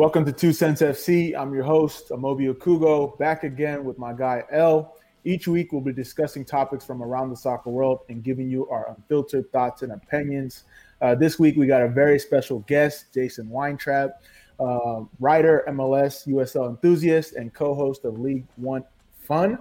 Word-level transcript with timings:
Welcome 0.00 0.24
to 0.24 0.32
Two 0.32 0.54
Cents 0.54 0.80
FC. 0.80 1.38
I'm 1.38 1.52
your 1.52 1.62
host, 1.62 2.08
Amobi 2.08 2.50
Okugo, 2.50 3.18
back 3.18 3.44
again 3.44 3.84
with 3.84 3.98
my 3.98 4.14
guy 4.14 4.42
L. 4.50 4.96
Each 5.24 5.46
week, 5.46 5.72
we'll 5.72 5.82
be 5.82 5.92
discussing 5.92 6.42
topics 6.42 6.86
from 6.86 7.02
around 7.02 7.28
the 7.28 7.36
soccer 7.36 7.68
world 7.68 7.98
and 8.08 8.22
giving 8.22 8.48
you 8.48 8.66
our 8.70 8.88
unfiltered 8.96 9.52
thoughts 9.52 9.82
and 9.82 9.92
opinions. 9.92 10.64
Uh, 11.02 11.14
this 11.14 11.38
week, 11.38 11.54
we 11.58 11.66
got 11.66 11.82
a 11.82 11.88
very 11.88 12.18
special 12.18 12.60
guest, 12.60 13.12
Jason 13.12 13.50
Weintraub, 13.50 14.12
uh, 14.58 15.02
writer, 15.18 15.64
MLS, 15.68 16.26
USL 16.26 16.70
enthusiast, 16.70 17.34
and 17.34 17.52
co 17.52 17.74
host 17.74 18.06
of 18.06 18.18
League 18.18 18.46
One 18.56 18.82
Fun. 19.18 19.58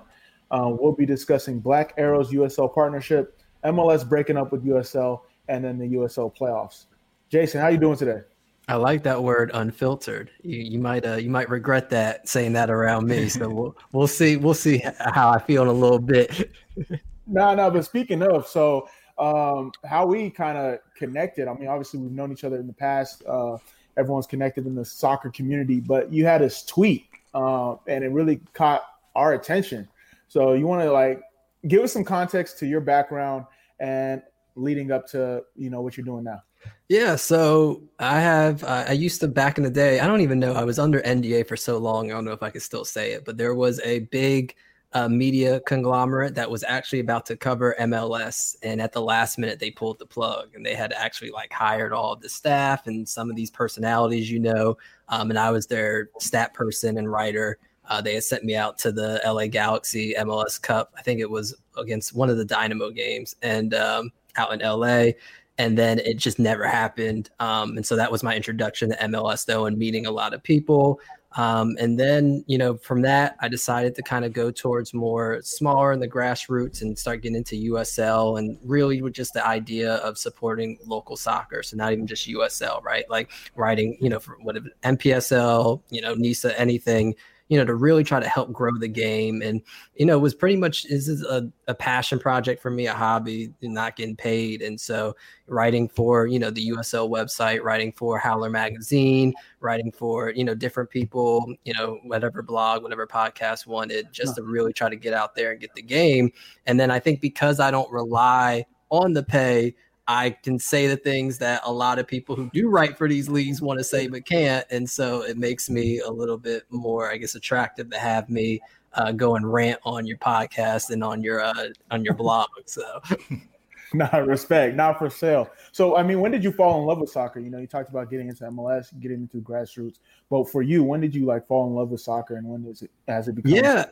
Uh, 0.51 0.71
we'll 0.71 0.93
be 0.93 1.05
discussing 1.05 1.59
Black 1.59 1.93
Arrows 1.97 2.31
USL 2.31 2.73
partnership, 2.73 3.41
MLS 3.65 4.07
breaking 4.07 4.37
up 4.37 4.53
with 4.53 4.63
USL, 4.63 5.19
and 5.49 5.65
then 5.65 5.77
the 5.77 5.95
USL 5.95 6.33
playoffs. 6.33 6.85
Jason, 7.27 7.59
how 7.59 7.67
are 7.67 7.71
you 7.71 7.77
doing 7.77 7.97
today? 7.97 8.21
I 8.69 8.75
like 8.75 9.01
that 9.01 9.23
word 9.23 9.49
unfiltered. 9.55 10.29
You, 10.43 10.59
you 10.59 10.79
might 10.79 11.03
uh, 11.03 11.15
you 11.15 11.31
might 11.31 11.49
regret 11.49 11.89
that 11.89 12.29
saying 12.29 12.53
that 12.53 12.69
around 12.69 13.07
me. 13.07 13.27
So 13.27 13.49
we'll 13.53 13.75
we'll 13.93 14.07
see 14.07 14.37
we'll 14.37 14.53
see 14.53 14.83
how 14.99 15.31
I 15.31 15.39
feel 15.39 15.63
in 15.63 15.69
a 15.69 15.73
little 15.73 15.97
bit. 15.97 16.51
no, 17.27 17.55
no. 17.55 17.71
But 17.71 17.83
speaking 17.85 18.21
of, 18.21 18.47
so 18.47 18.87
um, 19.17 19.71
how 19.85 20.05
we 20.05 20.29
kind 20.29 20.55
of 20.55 20.79
connected. 20.95 21.47
I 21.47 21.53
mean, 21.55 21.67
obviously 21.67 21.99
we've 21.99 22.11
known 22.11 22.31
each 22.31 22.43
other 22.43 22.57
in 22.57 22.67
the 22.67 22.73
past. 22.73 23.23
Uh, 23.27 23.57
everyone's 23.97 24.27
connected 24.27 24.67
in 24.67 24.75
the 24.75 24.85
soccer 24.85 25.31
community, 25.31 25.79
but 25.79 26.13
you 26.13 26.25
had 26.25 26.41
this 26.41 26.63
tweet, 26.63 27.07
uh, 27.33 27.75
and 27.87 28.03
it 28.03 28.11
really 28.11 28.39
caught 28.53 28.83
our 29.15 29.33
attention. 29.33 29.87
So 30.27 30.53
you 30.53 30.67
want 30.67 30.83
to 30.83 30.91
like 30.91 31.21
give 31.67 31.81
us 31.81 31.91
some 31.91 32.03
context 32.03 32.59
to 32.59 32.67
your 32.67 32.81
background 32.81 33.45
and 33.79 34.21
leading 34.55 34.91
up 34.91 35.07
to 35.07 35.43
you 35.55 35.71
know 35.71 35.81
what 35.81 35.97
you're 35.97 36.05
doing 36.05 36.23
now. 36.23 36.43
Yeah, 36.89 37.17
so 37.17 37.83
I 37.99 38.19
have 38.19 38.63
uh, 38.63 38.85
I 38.87 38.93
used 38.93 39.21
to 39.21 39.27
back 39.27 39.59
in 39.59 39.63
the 39.63 39.69
day. 39.69 39.99
I 39.99 40.07
don't 40.07 40.21
even 40.21 40.39
know 40.39 40.53
I 40.53 40.63
was 40.63 40.79
under 40.79 41.01
NDA 41.01 41.47
for 41.47 41.55
so 41.55 41.77
long. 41.77 42.09
I 42.09 42.15
don't 42.15 42.25
know 42.25 42.31
if 42.31 42.41
I 42.41 42.49
could 42.49 42.63
still 42.63 42.83
say 42.83 43.11
it, 43.11 43.25
but 43.25 43.37
there 43.37 43.53
was 43.53 43.79
a 43.81 43.99
big 43.99 44.55
uh, 44.93 45.07
media 45.07 45.59
conglomerate 45.61 46.33
that 46.33 46.49
was 46.49 46.63
actually 46.63 46.99
about 46.99 47.27
to 47.27 47.37
cover 47.37 47.75
MLS, 47.79 48.55
and 48.63 48.81
at 48.81 48.91
the 48.91 49.01
last 49.01 49.37
minute 49.37 49.59
they 49.59 49.69
pulled 49.69 49.99
the 49.99 50.05
plug, 50.05 50.55
and 50.55 50.65
they 50.65 50.73
had 50.73 50.91
actually 50.93 51.29
like 51.29 51.53
hired 51.53 51.93
all 51.93 52.13
of 52.13 52.21
the 52.21 52.29
staff 52.29 52.87
and 52.87 53.07
some 53.07 53.29
of 53.29 53.35
these 53.35 53.51
personalities, 53.51 54.31
you 54.31 54.39
know. 54.39 54.75
Um, 55.09 55.29
and 55.29 55.37
I 55.37 55.51
was 55.51 55.67
their 55.67 56.09
stat 56.19 56.55
person 56.55 56.97
and 56.97 57.11
writer. 57.11 57.59
Uh, 57.85 58.01
they 58.01 58.15
had 58.15 58.23
sent 58.23 58.43
me 58.43 58.55
out 58.55 58.79
to 58.79 58.91
the 58.91 59.21
LA 59.25 59.45
Galaxy 59.45 60.15
MLS 60.17 60.59
Cup. 60.59 60.91
I 60.97 61.03
think 61.03 61.19
it 61.19 61.29
was 61.29 61.55
against 61.77 62.15
one 62.15 62.31
of 62.31 62.37
the 62.37 62.45
Dynamo 62.45 62.89
games, 62.89 63.35
and 63.43 63.75
um, 63.75 64.11
out 64.37 64.53
in 64.53 64.59
LA 64.59 65.11
and 65.59 65.77
then 65.77 65.99
it 65.99 66.15
just 66.15 66.39
never 66.39 66.65
happened. 66.65 67.29
Um, 67.41 67.75
and 67.75 67.85
so 67.85 67.97
that 67.97 68.11
was 68.11 68.23
my 68.23 68.33
introduction 68.33 68.89
to 68.89 68.95
MLS, 68.95 69.45
though, 69.45 69.65
and 69.65 69.77
meeting 69.77 70.05
a 70.05 70.11
lot 70.11 70.33
of 70.33 70.41
people. 70.41 71.01
Um, 71.35 71.75
and 71.79 71.99
then, 71.99 72.45
you 72.47 72.57
know, 72.57 72.77
from 72.77 73.01
that, 73.01 73.35
I 73.41 73.49
decided 73.49 73.93
to 73.95 74.01
kind 74.01 74.23
of 74.23 74.31
go 74.31 74.51
towards 74.51 74.93
more 74.93 75.41
smaller 75.43 75.91
in 75.91 75.99
the 75.99 76.07
grassroots 76.07 76.81
and 76.81 76.97
start 76.97 77.21
getting 77.21 77.35
into 77.35 77.55
USL 77.73 78.39
and 78.39 78.57
really 78.63 79.01
with 79.01 79.13
just 79.13 79.33
the 79.33 79.45
idea 79.45 79.95
of 79.95 80.17
supporting 80.17 80.79
local 80.85 81.17
soccer. 81.17 81.61
So 81.61 81.75
not 81.75 81.91
even 81.91 82.07
just 82.07 82.27
USL, 82.27 82.81
right? 82.81 83.07
Like 83.09 83.29
writing, 83.55 83.97
you 83.99 84.09
know, 84.09 84.19
for 84.19 84.37
whatever 84.41 84.69
NPSL, 84.83 85.81
you 85.89 86.01
know, 86.01 86.15
NISA, 86.15 86.57
anything 86.57 87.15
you 87.49 87.57
know, 87.57 87.65
to 87.65 87.73
really 87.73 88.03
try 88.03 88.19
to 88.19 88.29
help 88.29 88.53
grow 88.53 88.71
the 88.77 88.87
game. 88.87 89.41
And, 89.41 89.61
you 89.95 90.05
know, 90.05 90.15
it 90.15 90.21
was 90.21 90.35
pretty 90.35 90.55
much 90.55 90.83
this 90.83 91.07
is 91.07 91.23
a, 91.23 91.51
a 91.67 91.73
passion 91.73 92.19
project 92.19 92.61
for 92.61 92.69
me, 92.69 92.85
a 92.85 92.93
hobby, 92.93 93.51
not 93.61 93.95
getting 93.95 94.15
paid. 94.15 94.61
And 94.61 94.79
so 94.79 95.15
writing 95.47 95.89
for, 95.89 96.27
you 96.27 96.37
know, 96.37 96.51
the 96.51 96.69
USL 96.69 97.09
website, 97.09 97.63
writing 97.63 97.91
for 97.91 98.19
Howler 98.19 98.51
Magazine, 98.51 99.33
writing 99.61 99.91
for, 99.91 100.29
you 100.29 100.43
know, 100.43 100.53
different 100.53 100.91
people, 100.91 101.53
you 101.65 101.73
know, 101.73 101.99
whatever 102.03 102.43
blog, 102.43 102.83
whatever 102.83 103.07
podcast 103.07 103.65
wanted, 103.65 104.13
just 104.13 104.35
to 104.35 104.43
really 104.43 104.71
try 104.71 104.87
to 104.87 104.95
get 104.95 105.13
out 105.13 105.33
there 105.33 105.51
and 105.51 105.59
get 105.59 105.73
the 105.73 105.81
game. 105.81 106.31
And 106.67 106.79
then 106.79 106.91
I 106.91 106.99
think 106.99 107.19
because 107.19 107.59
I 107.59 107.71
don't 107.71 107.91
rely 107.91 108.65
on 108.91 109.13
the 109.13 109.23
pay, 109.23 109.73
I 110.11 110.31
can 110.31 110.57
say 110.57 110.87
the 110.87 110.97
things 110.97 111.37
that 111.37 111.61
a 111.63 111.71
lot 111.71 111.99
of 111.99 112.07
people 112.07 112.35
who 112.35 112.49
do 112.51 112.67
write 112.67 112.97
for 112.97 113.07
these 113.07 113.29
leagues 113.29 113.61
want 113.61 113.79
to 113.79 113.83
say 113.83 114.07
but 114.07 114.25
can't, 114.25 114.65
and 114.71 114.89
so 114.89 115.21
it 115.21 115.37
makes 115.37 115.69
me 115.69 115.99
a 115.99 116.09
little 116.09 116.39
bit 116.39 116.63
more, 116.71 117.11
I 117.11 117.17
guess, 117.17 117.35
attractive 117.35 117.91
to 117.91 117.99
have 117.99 118.27
me 118.27 118.59
uh, 118.93 119.11
go 119.11 119.35
and 119.35 119.53
rant 119.53 119.79
on 119.85 120.07
your 120.07 120.17
podcast 120.17 120.89
and 120.89 121.03
on 121.03 121.21
your 121.21 121.41
uh, 121.41 121.67
on 121.91 122.03
your 122.03 122.13
blog. 122.15 122.47
So, 122.65 122.99
not 123.93 124.25
respect, 124.25 124.75
not 124.75 124.97
for 124.97 125.11
sale. 125.11 125.47
So, 125.73 125.95
I 125.95 126.01
mean, 126.01 126.21
when 126.21 126.31
did 126.31 126.43
you 126.43 126.51
fall 126.51 126.79
in 126.81 126.87
love 126.87 126.97
with 126.97 127.11
soccer? 127.11 127.39
You 127.39 127.51
know, 127.51 127.59
you 127.59 127.67
talked 127.67 127.91
about 127.91 128.09
getting 128.09 128.29
into 128.29 128.45
MLS, 128.45 128.87
getting 128.99 129.17
into 129.17 129.37
grassroots, 129.37 129.99
but 130.31 130.49
for 130.49 130.63
you, 130.63 130.83
when 130.83 131.01
did 131.01 131.13
you 131.13 131.27
like 131.27 131.45
fall 131.45 131.67
in 131.67 131.75
love 131.75 131.89
with 131.89 132.01
soccer, 132.01 132.37
and 132.37 132.47
when 132.47 132.63
does 132.63 132.81
it 132.81 132.89
has 133.07 133.27
it 133.27 133.35
become? 133.35 133.51
Yeah. 133.51 133.85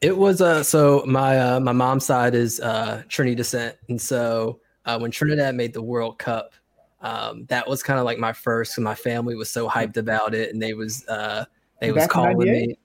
It 0.00 0.16
was 0.16 0.40
uh 0.40 0.62
so 0.62 1.02
my 1.06 1.38
uh 1.38 1.60
my 1.60 1.72
mom's 1.72 2.06
side 2.06 2.36
is 2.36 2.60
uh 2.60 3.02
Trini 3.08 3.36
descent 3.36 3.76
and 3.90 4.00
so 4.00 4.60
uh, 4.86 4.98
when 4.98 5.10
Trinidad 5.10 5.54
made 5.54 5.72
the 5.72 5.82
World 5.82 6.18
Cup. 6.18 6.54
Um, 7.02 7.44
that 7.46 7.68
was 7.68 7.82
kind 7.82 7.98
of 7.98 8.04
like 8.04 8.18
my 8.18 8.32
first. 8.32 8.78
My 8.78 8.94
family 8.94 9.36
was 9.36 9.50
so 9.50 9.68
hyped 9.68 9.96
about 9.96 10.34
it, 10.34 10.52
and 10.52 10.62
they 10.62 10.72
was 10.72 11.06
uh, 11.08 11.44
they 11.80 11.92
was 11.92 12.06
calling 12.06 12.38
me. 12.38 12.78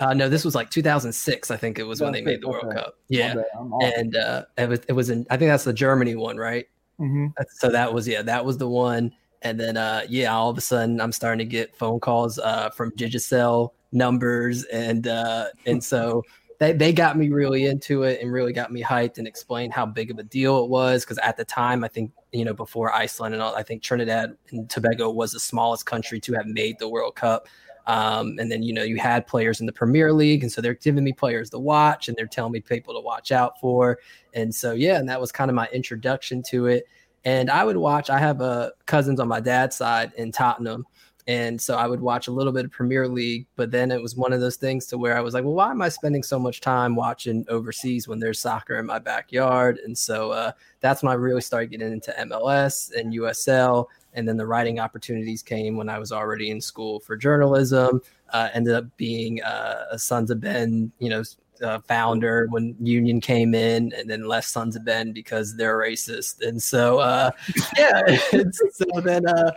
Uh, 0.00 0.12
no, 0.12 0.28
this 0.28 0.44
was 0.44 0.56
like 0.56 0.70
2006. 0.70 1.50
I 1.50 1.56
think 1.56 1.78
it 1.78 1.84
was 1.84 2.00
when 2.00 2.12
they 2.12 2.20
made 2.20 2.42
the 2.42 2.48
World 2.48 2.64
okay. 2.66 2.76
Cup. 2.76 2.98
Yeah, 3.08 3.36
and 3.80 4.16
uh, 4.16 4.44
it 4.58 4.68
was 4.68 4.80
it 4.88 4.92
was 4.92 5.10
in. 5.10 5.26
I 5.30 5.36
think 5.36 5.50
that's 5.50 5.64
the 5.64 5.72
Germany 5.72 6.16
one, 6.16 6.36
right? 6.36 6.66
Mm-hmm. 7.00 7.26
So 7.50 7.70
that 7.70 7.92
was 7.92 8.08
yeah, 8.08 8.22
that 8.22 8.44
was 8.44 8.58
the 8.58 8.68
one. 8.68 9.12
And 9.42 9.60
then 9.60 9.76
uh, 9.76 10.02
yeah, 10.08 10.34
all 10.34 10.50
of 10.50 10.58
a 10.58 10.62
sudden 10.62 11.00
I'm 11.00 11.12
starting 11.12 11.38
to 11.38 11.50
get 11.50 11.76
phone 11.76 12.00
calls 12.00 12.38
uh, 12.38 12.70
from 12.70 12.90
Digicel 12.92 13.70
numbers, 13.92 14.64
and 14.64 15.06
uh, 15.06 15.46
and 15.66 15.82
so 15.82 16.24
they, 16.58 16.72
they 16.72 16.92
got 16.92 17.16
me 17.16 17.28
really 17.30 17.66
into 17.66 18.02
it 18.04 18.20
and 18.20 18.32
really 18.32 18.52
got 18.52 18.72
me 18.72 18.82
hyped 18.82 19.18
and 19.18 19.26
explained 19.26 19.72
how 19.72 19.86
big 19.86 20.10
of 20.10 20.18
a 20.18 20.22
deal 20.22 20.64
it 20.64 20.70
was. 20.70 21.04
Because 21.04 21.18
at 21.18 21.36
the 21.36 21.44
time, 21.44 21.84
I 21.84 21.88
think, 21.88 22.12
you 22.32 22.44
know, 22.44 22.54
before 22.54 22.92
Iceland 22.92 23.34
and 23.34 23.42
all, 23.42 23.54
I 23.54 23.62
think 23.62 23.82
Trinidad 23.82 24.36
and 24.50 24.68
Tobago 24.68 25.10
was 25.10 25.32
the 25.32 25.40
smallest 25.40 25.86
country 25.86 26.20
to 26.20 26.32
have 26.34 26.46
made 26.46 26.78
the 26.78 26.88
World 26.88 27.16
Cup. 27.16 27.48
Um, 27.86 28.38
and 28.38 28.50
then, 28.50 28.62
you 28.62 28.72
know, 28.72 28.82
you 28.82 28.96
had 28.96 29.26
players 29.26 29.60
in 29.60 29.66
the 29.66 29.72
Premier 29.72 30.12
League. 30.12 30.42
And 30.42 30.50
so 30.50 30.60
they're 30.60 30.74
giving 30.74 31.04
me 31.04 31.12
players 31.12 31.50
to 31.50 31.58
watch 31.58 32.08
and 32.08 32.16
they're 32.16 32.26
telling 32.26 32.52
me 32.52 32.60
people 32.60 32.94
to 32.94 33.00
watch 33.00 33.30
out 33.30 33.60
for. 33.60 33.98
And 34.32 34.54
so, 34.54 34.72
yeah, 34.72 34.98
and 34.98 35.08
that 35.08 35.20
was 35.20 35.30
kind 35.32 35.50
of 35.50 35.54
my 35.54 35.68
introduction 35.72 36.42
to 36.50 36.66
it. 36.66 36.86
And 37.26 37.50
I 37.50 37.64
would 37.64 37.76
watch, 37.76 38.10
I 38.10 38.18
have 38.18 38.40
uh, 38.40 38.70
cousins 38.86 39.18
on 39.18 39.28
my 39.28 39.40
dad's 39.40 39.76
side 39.76 40.12
in 40.16 40.30
Tottenham. 40.32 40.86
And 41.26 41.60
so 41.60 41.76
I 41.76 41.86
would 41.86 42.00
watch 42.00 42.28
a 42.28 42.32
little 42.32 42.52
bit 42.52 42.66
of 42.66 42.70
Premier 42.70 43.08
League, 43.08 43.46
but 43.56 43.70
then 43.70 43.90
it 43.90 44.02
was 44.02 44.14
one 44.14 44.34
of 44.34 44.40
those 44.40 44.56
things 44.56 44.84
to 44.86 44.98
where 44.98 45.16
I 45.16 45.20
was 45.20 45.32
like, 45.32 45.42
well, 45.42 45.54
why 45.54 45.70
am 45.70 45.80
I 45.80 45.88
spending 45.88 46.22
so 46.22 46.38
much 46.38 46.60
time 46.60 46.94
watching 46.94 47.46
overseas 47.48 48.06
when 48.06 48.18
there's 48.18 48.38
soccer 48.38 48.76
in 48.76 48.84
my 48.84 48.98
backyard? 48.98 49.78
And 49.84 49.96
so 49.96 50.32
uh, 50.32 50.52
that's 50.80 51.02
when 51.02 51.10
I 51.10 51.14
really 51.14 51.40
started 51.40 51.70
getting 51.70 51.92
into 51.92 52.14
MLS 52.20 52.94
and 52.94 53.14
USL. 53.14 53.86
And 54.12 54.28
then 54.28 54.36
the 54.36 54.46
writing 54.46 54.78
opportunities 54.78 55.42
came 55.42 55.76
when 55.76 55.88
I 55.88 55.98
was 55.98 56.12
already 56.12 56.50
in 56.50 56.60
school 56.60 57.00
for 57.00 57.16
journalism. 57.16 58.02
Uh, 58.32 58.48
ended 58.52 58.74
up 58.74 58.84
being 58.96 59.42
uh, 59.42 59.84
a 59.92 59.98
Sons 59.98 60.30
of 60.30 60.40
Ben, 60.40 60.92
you 60.98 61.08
know, 61.08 61.22
uh, 61.62 61.78
founder 61.80 62.46
when 62.50 62.74
Union 62.80 63.20
came 63.20 63.54
in, 63.54 63.92
and 63.94 64.10
then 64.10 64.24
left 64.24 64.48
Sons 64.48 64.76
of 64.76 64.84
Ben 64.84 65.12
because 65.12 65.56
they're 65.56 65.78
racist. 65.78 66.46
And 66.46 66.62
so, 66.62 66.98
uh, 66.98 67.30
yeah, 67.78 68.18
so 68.72 69.00
then 69.02 69.26
uh, 69.26 69.52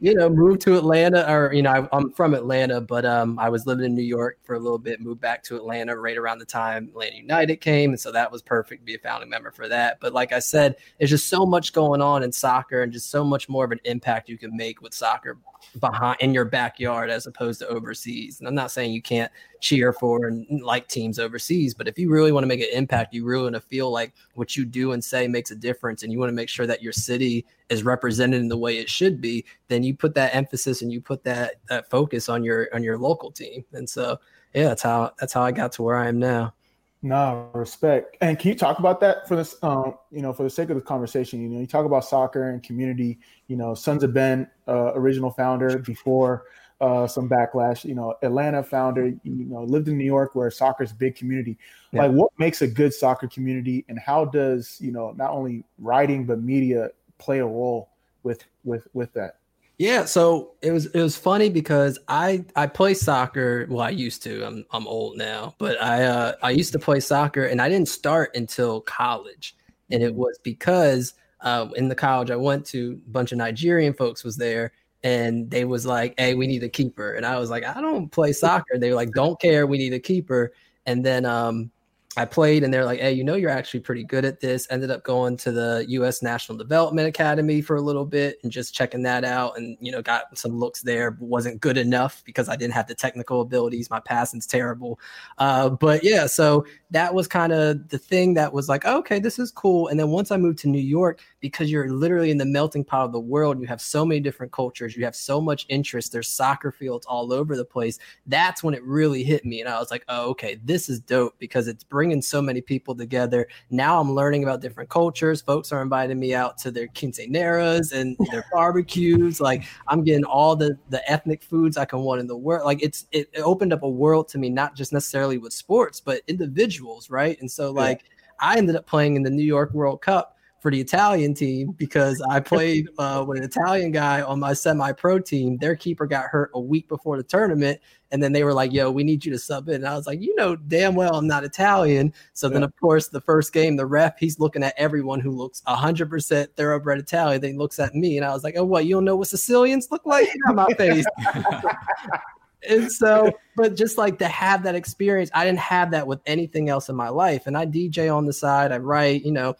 you 0.00 0.14
know, 0.14 0.28
moved 0.28 0.60
to 0.60 0.76
Atlanta, 0.78 1.28
or 1.28 1.52
you 1.52 1.62
know, 1.62 1.88
I, 1.92 1.96
am 1.96 2.12
from 2.12 2.34
Atlanta, 2.34 2.80
but 2.80 3.04
um, 3.04 3.36
I 3.38 3.48
was 3.48 3.66
living 3.66 3.84
in 3.84 3.96
New 3.96 4.02
York 4.02 4.38
for 4.44 4.54
a 4.54 4.58
little 4.58 4.78
bit. 4.78 5.00
Moved 5.00 5.20
back 5.20 5.42
to 5.44 5.56
Atlanta 5.56 5.96
right 5.96 6.16
around 6.16 6.38
the 6.38 6.44
time 6.44 6.88
Atlanta 6.88 7.16
United 7.16 7.56
came, 7.56 7.90
and 7.90 7.98
so 7.98 8.12
that 8.12 8.30
was 8.30 8.40
perfect 8.40 8.82
to 8.82 8.86
be 8.86 8.94
a 8.94 8.98
founding 8.98 9.28
member 9.28 9.50
for 9.50 9.66
that. 9.66 9.98
But 10.00 10.12
like 10.12 10.32
I 10.32 10.38
said, 10.38 10.76
there's 10.98 11.10
just 11.10 11.28
so 11.28 11.44
much 11.44 11.72
going 11.72 12.00
on 12.00 12.22
in 12.22 12.30
soccer, 12.30 12.82
and 12.82 12.92
just 12.92 13.10
so 13.10 13.24
much 13.24 13.48
more 13.48 13.64
of 13.64 13.72
an 13.72 13.80
impact 13.84 14.28
you 14.28 14.38
can 14.38 14.56
make 14.56 14.80
with 14.80 14.94
soccer 14.94 15.36
behind 15.80 16.18
in 16.20 16.32
your 16.32 16.44
backyard 16.44 17.10
as 17.10 17.26
opposed 17.26 17.58
to 17.58 17.66
overseas. 17.66 18.38
And 18.38 18.46
I'm 18.46 18.54
not 18.54 18.70
saying 18.70 18.92
you 18.92 19.02
can't 19.02 19.32
cheer 19.60 19.92
for 19.92 20.28
and 20.28 20.62
like 20.62 20.86
teams 20.86 21.18
overseas, 21.18 21.74
but 21.74 21.88
if 21.88 21.98
you 21.98 22.08
really 22.08 22.30
want 22.30 22.44
to 22.44 22.48
make 22.48 22.60
an 22.60 22.68
impact, 22.72 23.12
you 23.12 23.24
really 23.24 23.42
want 23.44 23.56
to 23.56 23.60
feel 23.60 23.90
like 23.90 24.12
what 24.34 24.56
you 24.56 24.64
do 24.64 24.92
and 24.92 25.02
say 25.02 25.26
makes 25.26 25.50
a 25.50 25.56
difference, 25.56 26.04
and 26.04 26.12
you 26.12 26.20
want 26.20 26.28
to 26.28 26.36
make 26.36 26.48
sure 26.48 26.68
that 26.68 26.82
your 26.82 26.92
city 26.92 27.44
is 27.68 27.82
represented 27.82 28.40
in 28.40 28.48
the 28.48 28.56
way 28.56 28.78
it 28.78 28.88
should 28.88 29.20
be, 29.20 29.44
then 29.68 29.82
you 29.82 29.94
put 29.94 30.14
that 30.14 30.34
emphasis 30.34 30.82
and 30.82 30.92
you 30.92 31.00
put 31.00 31.24
that 31.24 31.56
that 31.68 31.90
focus 31.90 32.28
on 32.28 32.42
your 32.42 32.68
on 32.74 32.82
your 32.82 32.98
local 32.98 33.30
team. 33.30 33.64
And 33.72 33.88
so, 33.88 34.18
yeah, 34.54 34.68
that's 34.68 34.82
how 34.82 35.12
that's 35.18 35.32
how 35.32 35.42
I 35.42 35.52
got 35.52 35.72
to 35.72 35.82
where 35.82 35.96
I 35.96 36.08
am 36.08 36.18
now. 36.18 36.54
No 37.00 37.48
respect. 37.54 38.16
And 38.20 38.38
can 38.38 38.48
you 38.48 38.56
talk 38.56 38.80
about 38.80 38.98
that 39.00 39.28
for 39.28 39.36
this? 39.36 39.56
Um, 39.62 39.94
you 40.10 40.20
know, 40.20 40.32
for 40.32 40.42
the 40.42 40.50
sake 40.50 40.70
of 40.70 40.76
the 40.76 40.82
conversation, 40.82 41.40
you 41.40 41.48
know, 41.48 41.60
you 41.60 41.66
talk 41.66 41.86
about 41.86 42.04
soccer 42.04 42.50
and 42.50 42.62
community. 42.62 43.20
You 43.46 43.56
know, 43.56 43.74
Sons 43.74 44.02
of 44.02 44.12
Ben, 44.12 44.48
uh, 44.66 44.92
original 44.94 45.30
founder 45.30 45.78
before 45.78 46.46
uh, 46.80 47.06
some 47.06 47.28
backlash. 47.28 47.84
You 47.84 47.94
know, 47.94 48.16
Atlanta 48.22 48.64
founder. 48.64 49.06
You 49.06 49.20
know, 49.24 49.62
lived 49.62 49.86
in 49.86 49.96
New 49.96 50.04
York 50.04 50.34
where 50.34 50.50
soccer's 50.50 50.90
a 50.90 50.96
big 50.96 51.14
community. 51.14 51.56
Yeah. 51.92 52.02
Like, 52.02 52.12
what 52.12 52.32
makes 52.36 52.62
a 52.62 52.66
good 52.66 52.92
soccer 52.92 53.28
community, 53.28 53.84
and 53.88 53.96
how 53.96 54.24
does 54.24 54.76
you 54.80 54.90
know 54.90 55.12
not 55.12 55.30
only 55.30 55.64
writing 55.78 56.26
but 56.26 56.42
media 56.42 56.90
play 57.18 57.38
a 57.38 57.46
role 57.46 57.90
with 58.22 58.44
with 58.64 58.86
with 58.92 59.12
that? 59.14 59.38
Yeah, 59.78 60.06
so 60.06 60.54
it 60.60 60.72
was 60.72 60.86
it 60.86 61.00
was 61.00 61.16
funny 61.16 61.48
because 61.48 62.00
I 62.08 62.44
I 62.56 62.66
play 62.66 62.94
soccer. 62.94 63.66
Well, 63.70 63.80
I 63.80 63.90
used 63.90 64.24
to. 64.24 64.44
I'm 64.44 64.64
I'm 64.72 64.88
old 64.88 65.16
now, 65.16 65.54
but 65.58 65.80
I 65.80 66.04
uh, 66.04 66.32
I 66.42 66.50
used 66.50 66.72
to 66.72 66.80
play 66.80 66.98
soccer, 66.98 67.44
and 67.44 67.62
I 67.62 67.68
didn't 67.68 67.88
start 67.88 68.34
until 68.34 68.80
college, 68.80 69.56
and 69.90 70.02
it 70.02 70.12
was 70.12 70.38
because 70.42 71.14
uh, 71.42 71.68
in 71.76 71.88
the 71.88 71.94
college 71.94 72.32
I 72.32 72.36
went 72.36 72.66
to, 72.66 73.00
a 73.06 73.10
bunch 73.10 73.30
of 73.30 73.38
Nigerian 73.38 73.94
folks 73.94 74.24
was 74.24 74.36
there, 74.36 74.72
and 75.04 75.48
they 75.48 75.64
was 75.64 75.86
like, 75.86 76.14
"Hey, 76.18 76.34
we 76.34 76.48
need 76.48 76.64
a 76.64 76.68
keeper," 76.68 77.12
and 77.14 77.24
I 77.24 77.38
was 77.38 77.48
like, 77.48 77.64
"I 77.64 77.80
don't 77.80 78.10
play 78.10 78.32
soccer." 78.32 78.78
They 78.78 78.90
were 78.90 78.96
like, 78.96 79.12
"Don't 79.12 79.40
care, 79.40 79.64
we 79.64 79.78
need 79.78 79.92
a 79.92 80.00
keeper," 80.00 80.52
and 80.86 81.06
then 81.06 81.24
um 81.24 81.70
I 82.18 82.24
played 82.24 82.64
and 82.64 82.74
they're 82.74 82.84
like, 82.84 82.98
hey, 82.98 83.12
you 83.12 83.22
know, 83.22 83.36
you're 83.36 83.48
actually 83.48 83.78
pretty 83.78 84.02
good 84.02 84.24
at 84.24 84.40
this. 84.40 84.66
Ended 84.70 84.90
up 84.90 85.04
going 85.04 85.36
to 85.36 85.52
the 85.52 85.84
US 85.90 86.20
National 86.20 86.58
Development 86.58 87.06
Academy 87.06 87.60
for 87.60 87.76
a 87.76 87.80
little 87.80 88.04
bit 88.04 88.40
and 88.42 88.50
just 88.50 88.74
checking 88.74 89.04
that 89.04 89.22
out 89.24 89.56
and, 89.56 89.76
you 89.80 89.92
know, 89.92 90.02
got 90.02 90.36
some 90.36 90.58
looks 90.58 90.82
there, 90.82 91.16
wasn't 91.20 91.60
good 91.60 91.76
enough 91.76 92.24
because 92.24 92.48
I 92.48 92.56
didn't 92.56 92.74
have 92.74 92.88
the 92.88 92.96
technical 92.96 93.40
abilities. 93.40 93.88
My 93.88 94.00
passing's 94.00 94.48
terrible. 94.48 94.98
Uh, 95.38 95.68
but 95.68 96.02
yeah, 96.02 96.26
so 96.26 96.66
that 96.90 97.14
was 97.14 97.28
kind 97.28 97.52
of 97.52 97.88
the 97.88 97.98
thing 97.98 98.34
that 98.34 98.52
was 98.52 98.68
like, 98.68 98.84
okay, 98.84 99.20
this 99.20 99.38
is 99.38 99.52
cool. 99.52 99.86
And 99.86 100.00
then 100.00 100.08
once 100.08 100.32
I 100.32 100.38
moved 100.38 100.58
to 100.60 100.68
New 100.68 100.80
York, 100.80 101.20
because 101.40 101.70
you're 101.70 101.90
literally 101.90 102.30
in 102.30 102.38
the 102.38 102.44
melting 102.44 102.84
pot 102.84 103.04
of 103.04 103.12
the 103.12 103.20
world, 103.20 103.60
you 103.60 103.66
have 103.66 103.80
so 103.80 104.04
many 104.04 104.20
different 104.20 104.52
cultures, 104.52 104.96
you 104.96 105.04
have 105.04 105.14
so 105.14 105.40
much 105.40 105.66
interest, 105.68 106.12
there's 106.12 106.28
soccer 106.28 106.72
fields 106.72 107.06
all 107.06 107.32
over 107.32 107.56
the 107.56 107.64
place. 107.64 107.98
That's 108.26 108.62
when 108.62 108.74
it 108.74 108.82
really 108.84 109.22
hit 109.22 109.44
me. 109.44 109.60
And 109.60 109.68
I 109.68 109.78
was 109.78 109.90
like, 109.90 110.04
oh, 110.08 110.30
okay, 110.30 110.58
this 110.64 110.88
is 110.88 111.00
dope 111.00 111.38
because 111.38 111.68
it's 111.68 111.84
bringing 111.84 112.20
so 112.20 112.42
many 112.42 112.60
people 112.60 112.94
together. 112.94 113.46
Now 113.70 114.00
I'm 114.00 114.12
learning 114.12 114.42
about 114.42 114.60
different 114.60 114.90
cultures. 114.90 115.40
Folks 115.40 115.72
are 115.72 115.82
inviting 115.82 116.18
me 116.18 116.34
out 116.34 116.58
to 116.58 116.70
their 116.70 116.88
quinceaneras 116.88 117.92
and 117.92 118.16
their 118.30 118.44
barbecues. 118.52 119.40
Like 119.40 119.64
I'm 119.86 120.02
getting 120.02 120.24
all 120.24 120.56
the 120.56 120.78
the 120.90 121.08
ethnic 121.10 121.42
foods 121.42 121.76
I 121.76 121.84
can 121.84 122.00
want 122.00 122.20
in 122.20 122.26
the 122.26 122.36
world. 122.36 122.64
Like 122.64 122.82
it's 122.82 123.06
it, 123.12 123.28
it 123.32 123.40
opened 123.40 123.72
up 123.72 123.82
a 123.82 123.88
world 123.88 124.28
to 124.28 124.38
me, 124.38 124.50
not 124.50 124.74
just 124.74 124.92
necessarily 124.92 125.38
with 125.38 125.52
sports, 125.52 126.00
but 126.00 126.22
individuals, 126.26 127.10
right? 127.10 127.38
And 127.40 127.50
so 127.50 127.70
like 127.70 128.02
yeah. 128.02 128.48
I 128.50 128.58
ended 128.58 128.76
up 128.76 128.86
playing 128.86 129.16
in 129.16 129.22
the 129.22 129.30
New 129.30 129.44
York 129.44 129.72
World 129.72 130.02
Cup 130.02 130.37
for 130.60 130.70
the 130.70 130.80
Italian 130.80 131.34
team 131.34 131.72
because 131.72 132.20
I 132.28 132.40
played 132.52 132.88
uh, 132.98 133.24
with 133.26 133.38
an 133.38 133.44
Italian 133.44 133.92
guy 133.92 134.22
on 134.22 134.40
my 134.40 134.52
semi-pro 134.52 135.20
team. 135.20 135.58
Their 135.58 135.76
keeper 135.76 136.06
got 136.06 136.26
hurt 136.26 136.50
a 136.54 136.60
week 136.60 136.88
before 136.88 137.16
the 137.16 137.22
tournament, 137.22 137.80
and 138.10 138.22
then 138.22 138.32
they 138.32 138.44
were 138.44 138.54
like, 138.54 138.72
"Yo, 138.72 138.90
we 138.90 139.04
need 139.04 139.24
you 139.24 139.32
to 139.32 139.38
sub 139.38 139.68
in." 139.68 139.76
And 139.76 139.86
I 139.86 139.94
was 139.94 140.06
like, 140.06 140.20
"You 140.20 140.34
know 140.34 140.56
damn 140.56 140.94
well 140.94 141.14
I'm 141.14 141.26
not 141.26 141.44
Italian." 141.44 142.12
So 142.32 142.48
yeah. 142.48 142.54
then, 142.54 142.62
of 142.62 142.74
course, 142.80 143.08
the 143.08 143.20
first 143.20 143.52
game, 143.52 143.76
the 143.76 143.86
ref 143.86 144.18
he's 144.18 144.38
looking 144.38 144.62
at 144.62 144.74
everyone 144.76 145.20
who 145.20 145.30
looks 145.30 145.62
100 145.64 146.10
percent 146.10 146.54
thoroughbred 146.56 146.98
Italian. 146.98 147.40
Then 147.40 147.52
he 147.52 147.58
looks 147.58 147.78
at 147.78 147.94
me, 147.94 148.16
and 148.16 148.26
I 148.26 148.32
was 148.32 148.44
like, 148.44 148.54
"Oh, 148.56 148.64
what? 148.64 148.84
You 148.86 148.96
don't 148.96 149.04
know 149.04 149.16
what 149.16 149.28
Sicilians 149.28 149.88
look 149.90 150.04
like?" 150.06 150.26
Get 150.26 150.54
my 150.54 150.72
face. 150.74 151.06
and 152.68 152.90
so, 152.90 153.32
but 153.56 153.76
just 153.76 153.98
like 153.98 154.18
to 154.18 154.28
have 154.28 154.62
that 154.64 154.74
experience, 154.74 155.30
I 155.34 155.44
didn't 155.44 155.60
have 155.60 155.90
that 155.92 156.06
with 156.06 156.20
anything 156.26 156.68
else 156.68 156.88
in 156.88 156.96
my 156.96 157.08
life. 157.08 157.46
And 157.46 157.56
I 157.56 157.66
DJ 157.66 158.14
on 158.14 158.26
the 158.26 158.32
side, 158.32 158.72
I 158.72 158.78
write, 158.78 159.24
you 159.24 159.32
know, 159.32 159.54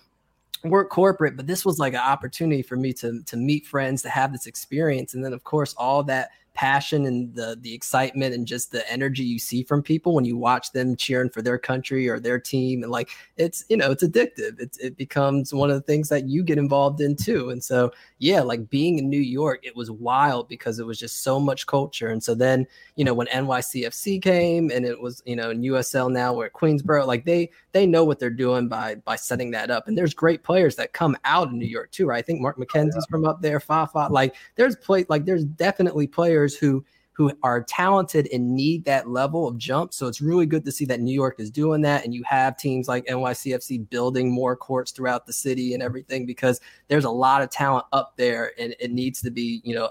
work 0.65 0.91
corporate, 0.91 1.37
but 1.37 1.47
this 1.47 1.65
was 1.65 1.79
like 1.79 1.95
an 1.95 2.01
opportunity 2.01 2.63
for 2.63 2.77
me 2.77 2.93
to 2.95 3.23
to 3.23 3.37
meet 3.37 3.67
friends, 3.67 4.03
to 4.03 4.09
have 4.09 4.33
this 4.33 4.47
experience, 4.47 5.15
and 5.15 5.25
then 5.25 5.33
of 5.33 5.45
course 5.45 5.75
all 5.75 6.03
that 6.05 6.31
passion 6.59 7.07
and 7.07 7.33
the 7.37 7.57
the 7.61 7.73
excitement 7.73 8.35
and 8.35 8.45
just 8.45 8.73
the 8.73 8.91
energy 8.91 9.23
you 9.23 9.39
see 9.39 9.63
from 9.63 9.81
people 9.81 10.13
when 10.13 10.25
you 10.25 10.37
watch 10.37 10.73
them 10.73 10.97
cheering 10.97 11.31
for 11.31 11.41
their 11.41 11.57
country 11.57 12.09
or 12.09 12.19
their 12.19 12.41
team 12.41 12.83
and 12.83 12.91
like 12.91 13.11
it's 13.37 13.65
you 13.69 13.77
know 13.77 13.93
it's 13.93 14.03
addictive. 14.03 14.59
It's 14.59 14.77
it 14.79 14.97
becomes 14.97 15.55
one 15.55 15.71
of 15.71 15.77
the 15.77 15.83
things 15.83 16.09
that 16.09 16.29
you 16.29 16.43
get 16.43 16.59
involved 16.59 17.01
in 17.01 17.15
too 17.15 17.51
and 17.51 17.63
so 17.63 17.93
yeah 18.19 18.41
like 18.41 18.69
being 18.71 18.99
in 18.99 19.09
new 19.09 19.21
york 19.21 19.61
it 19.63 19.77
was 19.77 19.89
wild 19.89 20.49
because 20.49 20.81
it 20.81 20.87
was 20.87 20.99
just 20.99 21.23
so 21.23 21.39
much 21.39 21.65
culture 21.69 22.09
and 22.09 22.25
so 22.25 22.35
then 22.35 22.67
you 22.97 23.05
know 23.05 23.15
when 23.15 23.29
nycfc 23.29 24.21
came 24.21 24.69
and 24.73 24.85
it 24.85 25.01
was 25.01 25.23
you 25.27 25.37
know 25.37 25.51
in 25.51 25.63
usl 25.63 26.11
now 26.11 26.35
we're 26.35 26.47
at 26.47 26.55
queensboro 26.55 27.07
like 27.07 27.25
they 27.25 27.49
they 27.73 27.87
know 27.87 28.05
what 28.05 28.19
they're 28.19 28.31
doing 28.31 28.69
by 28.69 28.95
by 28.97 29.17
setting 29.17 29.51
that 29.51 29.71
up 29.71 29.89
and 29.89 29.99
there's 29.99 30.15
great 30.15 30.43
players 30.43 30.77
that 30.77 30.93
come 30.93 31.17
out 31.25 31.49
of 31.49 31.53
new 31.53 31.67
york 31.67 31.91
too 31.91 32.07
right 32.07 32.19
i 32.19 32.23
think 32.23 32.41
mark 32.41 32.57
mckenzie's 32.57 32.95
oh, 32.95 33.01
yeah. 33.01 33.11
from 33.11 33.25
up 33.25 33.43
there 33.43 33.61
fafa 33.61 34.09
like 34.11 34.35
there's 34.57 34.77
play 34.77 35.05
like 35.09 35.25
there's 35.25 35.45
definitely 35.45 36.07
players 36.07 36.29
players 36.29 36.57
who 36.57 36.85
who 37.13 37.33
are 37.43 37.65
talented 37.65 38.29
and 38.33 38.55
need 38.55 38.85
that 38.85 39.09
level 39.09 39.49
of 39.49 39.59
jump. 39.59 39.93
So 39.93 40.07
it's 40.07 40.21
really 40.21 40.47
good 40.47 40.65
to 40.65 40.71
see 40.71 40.85
that 40.85 41.01
New 41.01 41.13
York 41.13 41.41
is 41.41 41.51
doing 41.51 41.81
that. 41.83 42.05
And 42.05 42.15
you 42.15 42.23
have 42.23 42.57
teams 42.57 42.87
like 42.87 43.05
NYCFC 43.07 43.91
building 43.91 44.31
more 44.31 44.55
courts 44.55 44.93
throughout 44.93 45.27
the 45.27 45.33
city 45.33 45.75
and 45.75 45.83
everything 45.83 46.27
because 46.27 46.61
there's 46.87 47.07
a 47.07 47.11
lot 47.11 47.43
of 47.43 47.51
talent 47.51 47.87
up 47.93 48.13
there 48.17 48.53
and 48.57 48.73
it 48.79 48.93
needs 48.93 49.21
to 49.23 49.33
be, 49.33 49.61
you 49.65 49.75
know, 49.75 49.89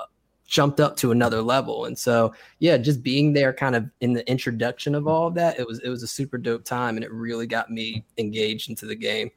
jumped 0.47 0.79
up 0.79 0.95
to 0.97 1.11
another 1.11 1.41
level. 1.41 1.85
And 1.85 1.97
so, 1.97 2.33
yeah, 2.59 2.77
just 2.77 3.03
being 3.03 3.33
there 3.33 3.53
kind 3.53 3.75
of 3.75 3.89
in 4.01 4.13
the 4.13 4.27
introduction 4.29 4.95
of 4.95 5.07
all 5.07 5.27
of 5.27 5.35
that, 5.35 5.59
it 5.59 5.67
was 5.67 5.79
it 5.79 5.89
was 5.89 6.03
a 6.03 6.07
super 6.07 6.37
dope 6.37 6.63
time 6.63 6.95
and 6.95 7.03
it 7.03 7.11
really 7.11 7.47
got 7.47 7.69
me 7.69 8.03
engaged 8.17 8.69
into 8.69 8.85
the 8.85 8.95
game. 8.95 9.29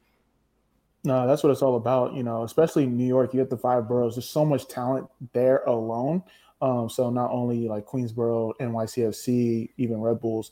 No, 1.03 1.27
that's 1.27 1.43
what 1.43 1.49
it's 1.49 1.63
all 1.63 1.77
about, 1.77 2.13
you 2.13 2.23
know, 2.23 2.43
especially 2.43 2.85
New 2.85 3.07
York, 3.07 3.33
you 3.33 3.39
get 3.39 3.49
the 3.49 3.57
five 3.57 3.87
boroughs. 3.87 4.15
There's 4.15 4.29
so 4.29 4.45
much 4.45 4.67
talent 4.67 5.07
there 5.33 5.63
alone 5.63 6.23
um, 6.61 6.89
so 6.89 7.09
not 7.09 7.31
only 7.31 7.67
like 7.67 7.85
Queensboro, 7.85 8.53
NYCFC, 8.59 9.69
even 9.77 9.99
Red 9.99 10.19
Bulls. 10.19 10.51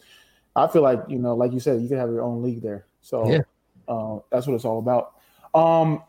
I 0.56 0.68
feel 0.68 0.82
like 0.82 1.00
you 1.08 1.20
know, 1.20 1.36
like 1.36 1.54
you 1.54 1.60
said, 1.60 1.82
you 1.82 1.88
can 1.88 1.98
have 1.98 2.10
your 2.10 2.22
own 2.22 2.42
league 2.42 2.62
there. 2.62 2.88
So 3.02 3.30
yeah. 3.30 3.42
uh, 3.88 4.20
that's 4.32 4.48
what 4.48 4.56
it's 4.56 4.66
all 4.66 4.80
about. 4.80 5.14
Um, 5.54 6.04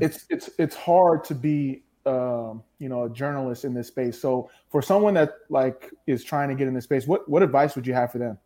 it's 0.00 0.26
it's 0.28 0.50
it's 0.58 0.74
hard 0.74 1.24
to 1.24 1.34
be 1.34 1.84
um, 2.06 2.62
you 2.78 2.88
know 2.88 3.04
a 3.04 3.10
journalist 3.10 3.64
in 3.64 3.74
this 3.74 3.88
space. 3.88 4.20
So 4.20 4.50
for 4.70 4.82
someone 4.82 5.14
that 5.14 5.34
like 5.48 5.90
is 6.06 6.24
trying 6.24 6.48
to 6.48 6.54
get 6.54 6.68
in 6.68 6.74
this 6.74 6.84
space, 6.84 7.06
what 7.06 7.28
what 7.28 7.42
advice 7.42 7.74
would 7.76 7.86
you 7.86 7.94
have 7.94 8.12
for 8.12 8.18
them? 8.18 8.38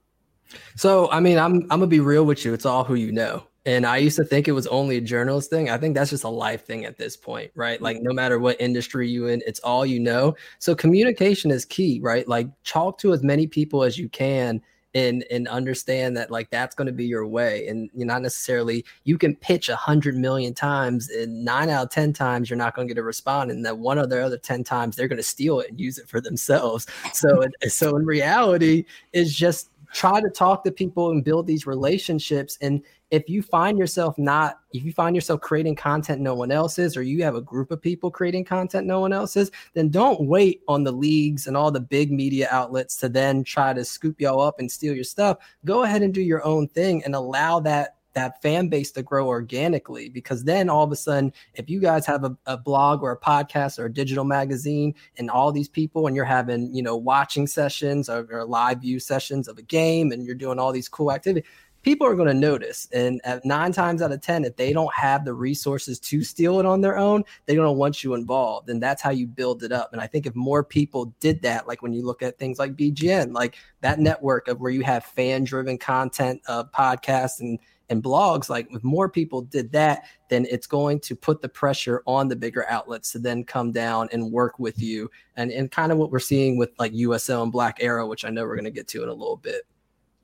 So 0.77 1.11
I 1.11 1.21
mean, 1.21 1.39
I'm 1.39 1.63
I'm 1.63 1.81
gonna 1.81 1.87
be 1.87 2.01
real 2.01 2.25
with 2.25 2.45
you. 2.45 2.53
It's 2.53 2.67
all 2.67 2.85
who 2.85 2.95
you 2.95 3.13
know. 3.13 3.47
And 3.65 3.85
I 3.85 3.97
used 3.97 4.15
to 4.17 4.25
think 4.25 4.47
it 4.47 4.53
was 4.53 4.69
only 4.69 4.97
a 4.97 5.01
journalist 5.01 5.51
thing. 5.51 5.71
I 5.71 5.77
think 5.77 5.97
that's 5.97 6.11
just 6.11 6.23
a 6.23 6.29
life 6.29 6.65
thing 6.65 6.85
at 6.85 6.99
this 6.99 7.17
point, 7.17 7.51
right? 7.57 7.83
Like 7.83 8.01
no 8.01 8.13
matter 8.13 8.39
what 8.39 8.61
industry 8.61 9.09
you 9.11 9.27
in, 9.27 9.43
it's 9.45 9.59
all 9.59 9.85
you 9.85 9.99
know. 9.99 10.37
So 10.61 10.77
communication 10.77 11.51
is 11.51 11.65
key, 11.65 11.99
right? 12.01 12.29
Like 12.29 12.49
talk 12.63 12.97
to 12.99 13.13
as 13.13 13.25
many 13.25 13.49
people 13.49 13.83
as 13.83 13.99
you 13.99 14.09
can 14.09 14.63
and 14.97 15.27
and 15.31 15.47
understand 15.49 16.17
that 16.17 16.31
like 16.31 16.49
that's 16.49 16.75
going 16.75 16.87
to 16.87 16.93
be 16.93 17.05
your 17.05 17.27
way 17.27 17.69
and 17.69 17.91
you're 17.95 18.07
not 18.07 18.23
necessarily 18.23 18.83
you 19.05 19.19
can 19.19 19.37
pitch 19.37 19.69
a 19.69 19.77
hundred 19.77 20.17
million 20.17 20.55
times 20.55 21.11
and 21.11 21.45
nine 21.45 21.69
out 21.69 21.85
of 21.85 21.91
ten 21.91 22.15
times 22.15 22.49
you're 22.49 22.57
not 22.57 22.75
going 22.75 22.89
to 22.89 22.95
get 22.95 22.99
a 22.99 23.05
response 23.05 23.53
and 23.53 23.65
that 23.65 23.77
one 23.77 23.99
of 23.99 24.09
the 24.09 24.25
other 24.25 24.39
10 24.39 24.65
times 24.65 24.97
they're 24.97 25.07
going 25.07 25.19
to 25.19 25.23
steal 25.23 25.61
it 25.61 25.69
and 25.69 25.79
use 25.79 25.99
it 25.99 26.09
for 26.09 26.21
themselves. 26.21 26.87
So 27.13 27.45
so 27.69 27.97
in 27.97 28.05
reality 28.05 28.85
it's 29.13 29.33
just 29.33 29.71
try 29.93 30.21
to 30.21 30.29
talk 30.29 30.65
to 30.65 30.71
people 30.71 31.11
and 31.11 31.25
build 31.25 31.47
these 31.47 31.67
relationships 31.67 32.59
and 32.61 32.83
if 33.11 33.29
you 33.29 33.41
find 33.43 33.79
yourself 33.79 34.19
not 34.19 34.59
if 34.73 34.85
you 34.85 34.93
find 34.93 35.15
yourself 35.15 35.41
creating 35.41 35.77
content 35.77 36.21
no 36.21 36.35
one 36.35 36.51
else 36.51 36.79
is 36.79 36.97
or 36.97 37.03
you 37.03 37.23
have 37.23 37.37
a 37.37 37.41
group 37.41 37.71
of 37.71 37.81
people 37.81 38.11
creating 38.11 38.45
content 38.45 38.87
no 38.87 39.01
one 39.01 39.13
else 39.13 39.37
is 39.37 39.51
then 39.75 39.89
don't 39.89 40.27
wait 40.27 40.63
on 40.69 40.85
the 40.85 40.93
leagues 40.93 41.47
and 41.47 41.57
all 41.57 41.71
the 41.71 41.81
big 41.81 42.11
media 42.11 42.49
outlets 42.51 42.97
to 42.97 43.09
then 43.09 43.45
try 43.45 43.73
to 43.73 43.85
scoop 43.85 44.21
y'all 44.21 44.41
up 44.41 44.59
and 44.59 44.71
steal 44.71 44.95
your 44.95 45.05
stuff. 45.05 45.39
Go 45.65 45.85
ahead 45.85 46.03
and 46.03 46.13
do 46.13 46.23
your 46.23 46.45
own 46.45 46.69
thing 46.69 47.05
and 47.05 47.15
allow 47.15 47.61
that 47.61 47.97
that 48.15 48.41
fan 48.41 48.69
base 48.69 48.91
to 48.91 49.03
grow 49.03 49.27
organically 49.27 50.09
because 50.09 50.43
then 50.43 50.71
all 50.71 50.83
of 50.83 50.91
a 50.91 50.97
sudden 50.97 51.31
if 51.53 51.69
you 51.69 51.79
guys 51.79 52.07
have 52.07 52.25
a, 52.25 52.35
a, 52.47 52.57
blog 52.57 53.03
or 53.03 53.13
a 53.13 53.21
podcast 53.21 53.79
or 53.79 53.85
a 53.85 53.93
digital 53.93 54.25
magazine 54.25 54.95
and 55.19 55.31
all 55.31 55.53
these 55.53 55.69
people 55.69 56.07
and 56.07 56.17
you're 56.17 56.25
having 56.25 56.75
you 56.75 56.83
know 56.83 56.97
watching 56.97 57.47
sessions 57.47 58.09
or, 58.09 58.27
or 58.31 58.47
live 58.47 58.81
view 58.81 58.99
sessions 58.99 59.49
of 59.49 59.59
a 59.59 59.63
game 59.63 60.13
and 60.13 60.25
you're 60.25 60.35
doing 60.35 60.59
all 60.59 60.73
these 60.73 60.89
cool 60.89 61.13
activities 61.13 61.47
people 61.87 62.05
are 62.05 62.17
going 62.17 62.27
to 62.27 62.35
notice. 62.35 62.89
And 62.93 63.21
nine 63.45 63.71
times 63.71 64.03
out 64.03 64.11
of 64.11 64.21
10, 64.21 64.45
if 64.45 64.57
they 64.57 64.73
don't 64.73 64.93
have 64.93 65.25
the 65.25 65.33
resources 65.33 66.01
to 66.01 66.25
steal 66.25 66.59
it 66.59 66.67
on 66.67 66.81
their 66.81 66.99
own, 66.99 67.23
they're 67.45 67.55
going 67.55 67.69
to 67.69 67.71
want 67.71 68.03
you 68.03 68.15
involved. 68.15 68.69
And 68.71 68.83
that's 68.83 69.01
how 69.01 69.11
you 69.11 69.29
build 69.29 69.63
it 69.63 69.71
up. 69.71 69.93
And 69.93 70.03
I 70.03 70.09
think 70.09 70.27
if 70.27 70.35
more 70.35 70.65
people 70.65 71.15
did 71.21 71.41
that, 71.43 71.69
like 71.69 71.83
when 71.83 71.93
you 71.93 72.05
look 72.05 72.23
at 72.23 72.41
things 72.41 72.59
like 72.59 72.75
BGN, 72.75 73.33
like 73.33 73.55
that 73.83 74.01
network 74.01 74.49
of 74.49 74.61
where 74.61 74.73
you 74.73 74.83
have 74.83 75.05
fan 75.05 75.45
driven 75.45 75.79
content, 75.79 76.43
podcasts 76.49 77.39
and, 77.39 77.57
and 77.89 78.03
blogs, 78.03 78.49
like 78.49 78.67
if 78.73 78.83
more 78.83 79.09
people 79.09 79.43
did 79.43 79.71
that, 79.71 80.07
then 80.29 80.45
it's 80.51 80.67
going 80.67 80.99
to 80.99 81.15
put 81.15 81.41
the 81.41 81.49
pressure 81.49 82.03
on 82.05 82.27
the 82.27 82.35
bigger 82.35 82.69
outlets 82.69 83.13
to 83.13 83.21
then 83.21 83.45
come 83.45 83.71
down 83.71 84.09
and 84.11 84.33
work 84.33 84.59
with 84.59 84.83
you. 84.83 85.09
And, 85.37 85.53
and 85.53 85.71
kind 85.71 85.93
of 85.93 85.99
what 85.99 86.11
we're 86.11 86.19
seeing 86.19 86.59
with 86.59 86.71
like 86.81 86.93
USL 86.95 87.45
and 87.45 87.53
Black 87.53 87.77
Arrow, 87.81 88.09
which 88.09 88.25
I 88.25 88.31
know 88.31 88.43
we're 88.43 88.57
going 88.57 88.65
to 88.65 88.73
get 88.73 88.89
to 88.89 89.05
in 89.05 89.09
a 89.09 89.15
little 89.15 89.37
bit. 89.37 89.63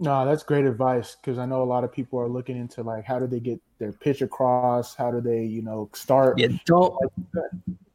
No, 0.03 0.27
that's 0.27 0.43
great 0.43 0.65
advice 0.65 1.15
because 1.15 1.39
I 1.39 1.47
know 1.47 1.63
a 1.63 1.65
lot 1.65 1.85
of 1.85 1.93
people 1.93 2.19
are 2.19 2.29
looking 2.29 2.57
into 2.57 2.83
like 2.83 3.05
how 3.05 3.21
do 3.21 3.29
they 3.29 3.39
get 3.39 3.61
their 3.79 3.93
pitch 3.93 4.21
across? 4.21 4.97
How 4.97 5.13
do 5.13 5.21
they, 5.21 5.45
you 5.45 5.63
know, 5.63 5.89
start? 5.93 6.41
Yeah, 6.41 6.49
don't 6.67 6.99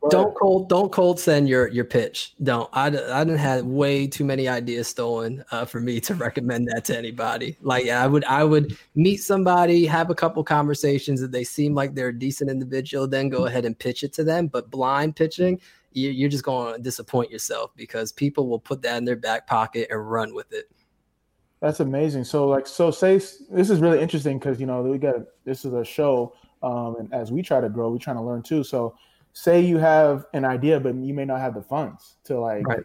don't 0.09 0.33
cold 0.33 0.69
don't 0.69 0.89
cold 0.89 1.19
send 1.19 1.49
your 1.49 1.67
your 1.67 1.83
pitch. 1.83 2.33
Don't. 2.41 2.69
I 2.71 2.85
I 2.85 2.89
didn't 3.25 3.39
have 3.39 3.65
way 3.65 4.07
too 4.07 4.23
many 4.23 4.47
ideas 4.47 4.87
stolen 4.87 5.43
uh, 5.51 5.65
for 5.65 5.81
me 5.81 5.99
to 5.99 6.15
recommend 6.27 6.69
that 6.69 6.85
to 6.85 6.97
anybody. 6.97 7.57
Like 7.61 7.89
I 7.89 8.07
would 8.07 8.23
I 8.23 8.45
would 8.45 8.77
meet 8.95 9.17
somebody, 9.17 9.85
have 9.85 10.09
a 10.09 10.15
couple 10.15 10.41
conversations. 10.45 11.19
that 11.19 11.33
they 11.33 11.43
seem 11.43 11.75
like 11.75 11.93
they're 11.93 12.07
a 12.07 12.17
decent 12.17 12.49
individual, 12.49 13.05
then 13.05 13.27
go 13.27 13.47
ahead 13.47 13.65
and 13.65 13.77
pitch 13.77 14.03
it 14.03 14.13
to 14.13 14.23
them. 14.23 14.47
But 14.47 14.71
blind 14.71 15.17
pitching, 15.17 15.59
you're 15.91 16.29
just 16.29 16.45
going 16.45 16.75
to 16.75 16.81
disappoint 16.81 17.31
yourself 17.31 17.71
because 17.75 18.13
people 18.13 18.47
will 18.47 18.59
put 18.59 18.81
that 18.83 18.97
in 18.97 19.03
their 19.03 19.17
back 19.17 19.45
pocket 19.45 19.87
and 19.89 20.09
run 20.09 20.33
with 20.33 20.53
it. 20.53 20.71
That's 21.59 21.79
amazing. 21.79 22.23
So 22.23 22.47
like 22.47 22.67
so 22.67 22.91
say 22.91 23.15
this 23.15 23.69
is 23.69 23.79
really 23.79 23.99
interesting 23.99 24.37
because 24.37 24.59
you 24.59 24.65
know 24.67 24.81
we 24.83 24.97
got 24.97 25.15
this 25.43 25.65
is 25.65 25.73
a 25.73 25.83
show 25.83 26.33
um, 26.63 26.95
and 26.99 27.13
as 27.13 27.31
we 27.31 27.41
try 27.41 27.61
to 27.61 27.69
grow, 27.69 27.91
we're 27.91 27.97
trying 27.97 28.15
to 28.17 28.21
learn 28.21 28.41
too. 28.41 28.63
So 28.63 28.95
say 29.33 29.61
you 29.61 29.77
have 29.77 30.25
an 30.33 30.45
idea, 30.45 30.79
but 30.79 30.95
you 30.95 31.13
may 31.13 31.25
not 31.25 31.39
have 31.39 31.53
the 31.53 31.61
funds 31.61 32.15
to 32.25 32.39
like 32.39 32.67
right. 32.67 32.83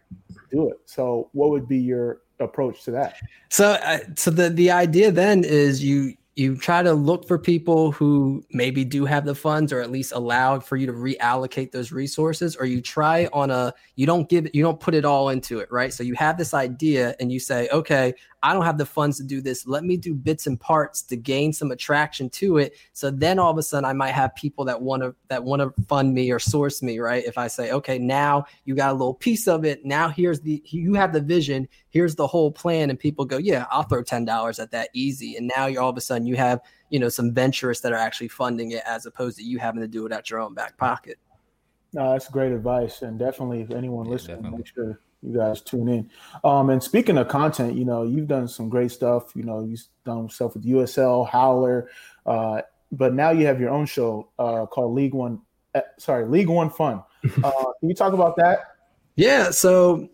do 0.50 0.68
it. 0.68 0.80
So 0.84 1.30
what 1.32 1.50
would 1.50 1.66
be 1.66 1.78
your 1.78 2.20
approach 2.40 2.84
to 2.84 2.90
that? 2.92 3.16
So, 3.48 3.72
uh, 3.72 3.98
so 4.16 4.30
the 4.30 4.50
the 4.50 4.70
idea 4.70 5.10
then 5.10 5.44
is 5.44 5.82
you 5.82 6.14
you 6.34 6.56
try 6.56 6.82
to 6.82 6.94
look 6.94 7.28
for 7.28 7.38
people 7.38 7.92
who 7.92 8.42
maybe 8.52 8.86
do 8.86 9.04
have 9.04 9.26
the 9.26 9.34
funds 9.34 9.70
or 9.70 9.80
at 9.80 9.90
least 9.90 10.12
allow 10.12 10.58
for 10.58 10.76
you 10.76 10.86
to 10.86 10.92
reallocate 10.92 11.72
those 11.72 11.92
resources 11.92 12.56
or 12.56 12.64
you 12.64 12.80
try 12.80 13.28
on 13.34 13.50
a 13.50 13.72
you 13.96 14.06
don't 14.06 14.30
give 14.30 14.48
you 14.54 14.62
don't 14.62 14.80
put 14.80 14.94
it 14.94 15.04
all 15.04 15.28
into 15.28 15.58
it 15.58 15.70
right 15.70 15.92
so 15.92 16.02
you 16.02 16.14
have 16.14 16.38
this 16.38 16.54
idea 16.54 17.14
and 17.20 17.30
you 17.30 17.38
say 17.38 17.68
okay 17.70 18.14
I 18.42 18.52
don't 18.52 18.64
have 18.64 18.78
the 18.78 18.86
funds 18.86 19.18
to 19.18 19.24
do 19.24 19.40
this. 19.40 19.66
Let 19.66 19.84
me 19.84 19.96
do 19.96 20.14
bits 20.14 20.46
and 20.46 20.58
parts 20.58 21.02
to 21.02 21.16
gain 21.16 21.52
some 21.52 21.70
attraction 21.70 22.28
to 22.30 22.58
it. 22.58 22.74
So 22.92 23.10
then 23.10 23.38
all 23.38 23.50
of 23.50 23.58
a 23.58 23.62
sudden 23.62 23.84
I 23.84 23.92
might 23.92 24.10
have 24.10 24.34
people 24.34 24.64
that 24.64 24.82
want 24.82 25.02
to 25.02 25.14
that 25.28 25.44
want 25.44 25.62
to 25.62 25.72
fund 25.84 26.12
me 26.12 26.30
or 26.30 26.38
source 26.38 26.82
me, 26.82 26.98
right? 26.98 27.24
If 27.24 27.38
I 27.38 27.46
say, 27.46 27.70
okay, 27.70 27.98
now 27.98 28.46
you 28.64 28.74
got 28.74 28.90
a 28.90 28.94
little 28.94 29.14
piece 29.14 29.46
of 29.46 29.64
it. 29.64 29.84
Now 29.84 30.08
here's 30.08 30.40
the 30.40 30.60
you 30.66 30.94
have 30.94 31.12
the 31.12 31.20
vision, 31.20 31.68
here's 31.90 32.16
the 32.16 32.26
whole 32.26 32.50
plan, 32.50 32.90
and 32.90 32.98
people 32.98 33.24
go, 33.24 33.38
yeah, 33.38 33.66
I'll 33.70 33.84
throw 33.84 34.02
ten 34.02 34.24
dollars 34.24 34.58
at 34.58 34.72
that 34.72 34.88
easy. 34.92 35.36
And 35.36 35.50
now 35.54 35.66
you're 35.66 35.82
all 35.82 35.90
of 35.90 35.96
a 35.96 36.00
sudden 36.00 36.26
you 36.26 36.36
have 36.36 36.60
you 36.90 36.98
know 36.98 37.08
some 37.08 37.32
venturists 37.32 37.82
that 37.82 37.92
are 37.92 37.96
actually 37.96 38.28
funding 38.28 38.72
it 38.72 38.82
as 38.86 39.06
opposed 39.06 39.38
to 39.38 39.44
you 39.44 39.58
having 39.58 39.80
to 39.80 39.88
do 39.88 40.04
it 40.06 40.12
at 40.12 40.30
your 40.30 40.40
own 40.40 40.54
back 40.54 40.76
pocket. 40.76 41.18
No, 41.92 42.10
that's 42.12 42.28
great 42.28 42.52
advice, 42.52 43.02
and 43.02 43.18
definitely 43.18 43.60
if 43.60 43.70
anyone 43.70 44.06
yeah, 44.06 44.12
listening, 44.12 44.36
definitely. 44.38 44.58
make 44.58 44.66
sure 44.66 45.00
you 45.22 45.36
guys 45.36 45.60
tune 45.60 45.88
in. 45.88 46.10
Um, 46.44 46.70
and 46.70 46.82
speaking 46.82 47.18
of 47.18 47.28
content, 47.28 47.76
you 47.76 47.84
know, 47.84 48.02
you've 48.02 48.28
done 48.28 48.48
some 48.48 48.68
great 48.68 48.90
stuff. 48.90 49.34
You 49.34 49.44
know, 49.44 49.64
you've 49.64 49.84
done 50.04 50.28
stuff 50.28 50.54
with 50.54 50.64
USL, 50.64 51.28
Howler, 51.28 51.88
uh, 52.26 52.62
but 52.90 53.14
now 53.14 53.30
you 53.30 53.46
have 53.46 53.60
your 53.60 53.70
own 53.70 53.86
show 53.86 54.28
uh, 54.38 54.66
called 54.66 54.94
League 54.94 55.14
One. 55.14 55.40
Uh, 55.74 55.80
sorry, 55.98 56.26
League 56.26 56.48
One 56.48 56.70
Fun. 56.70 57.02
Uh, 57.44 57.52
can 57.78 57.88
you 57.88 57.94
talk 57.94 58.12
about 58.12 58.34
that? 58.34 58.74
Yeah. 59.14 59.52
So 59.52 60.08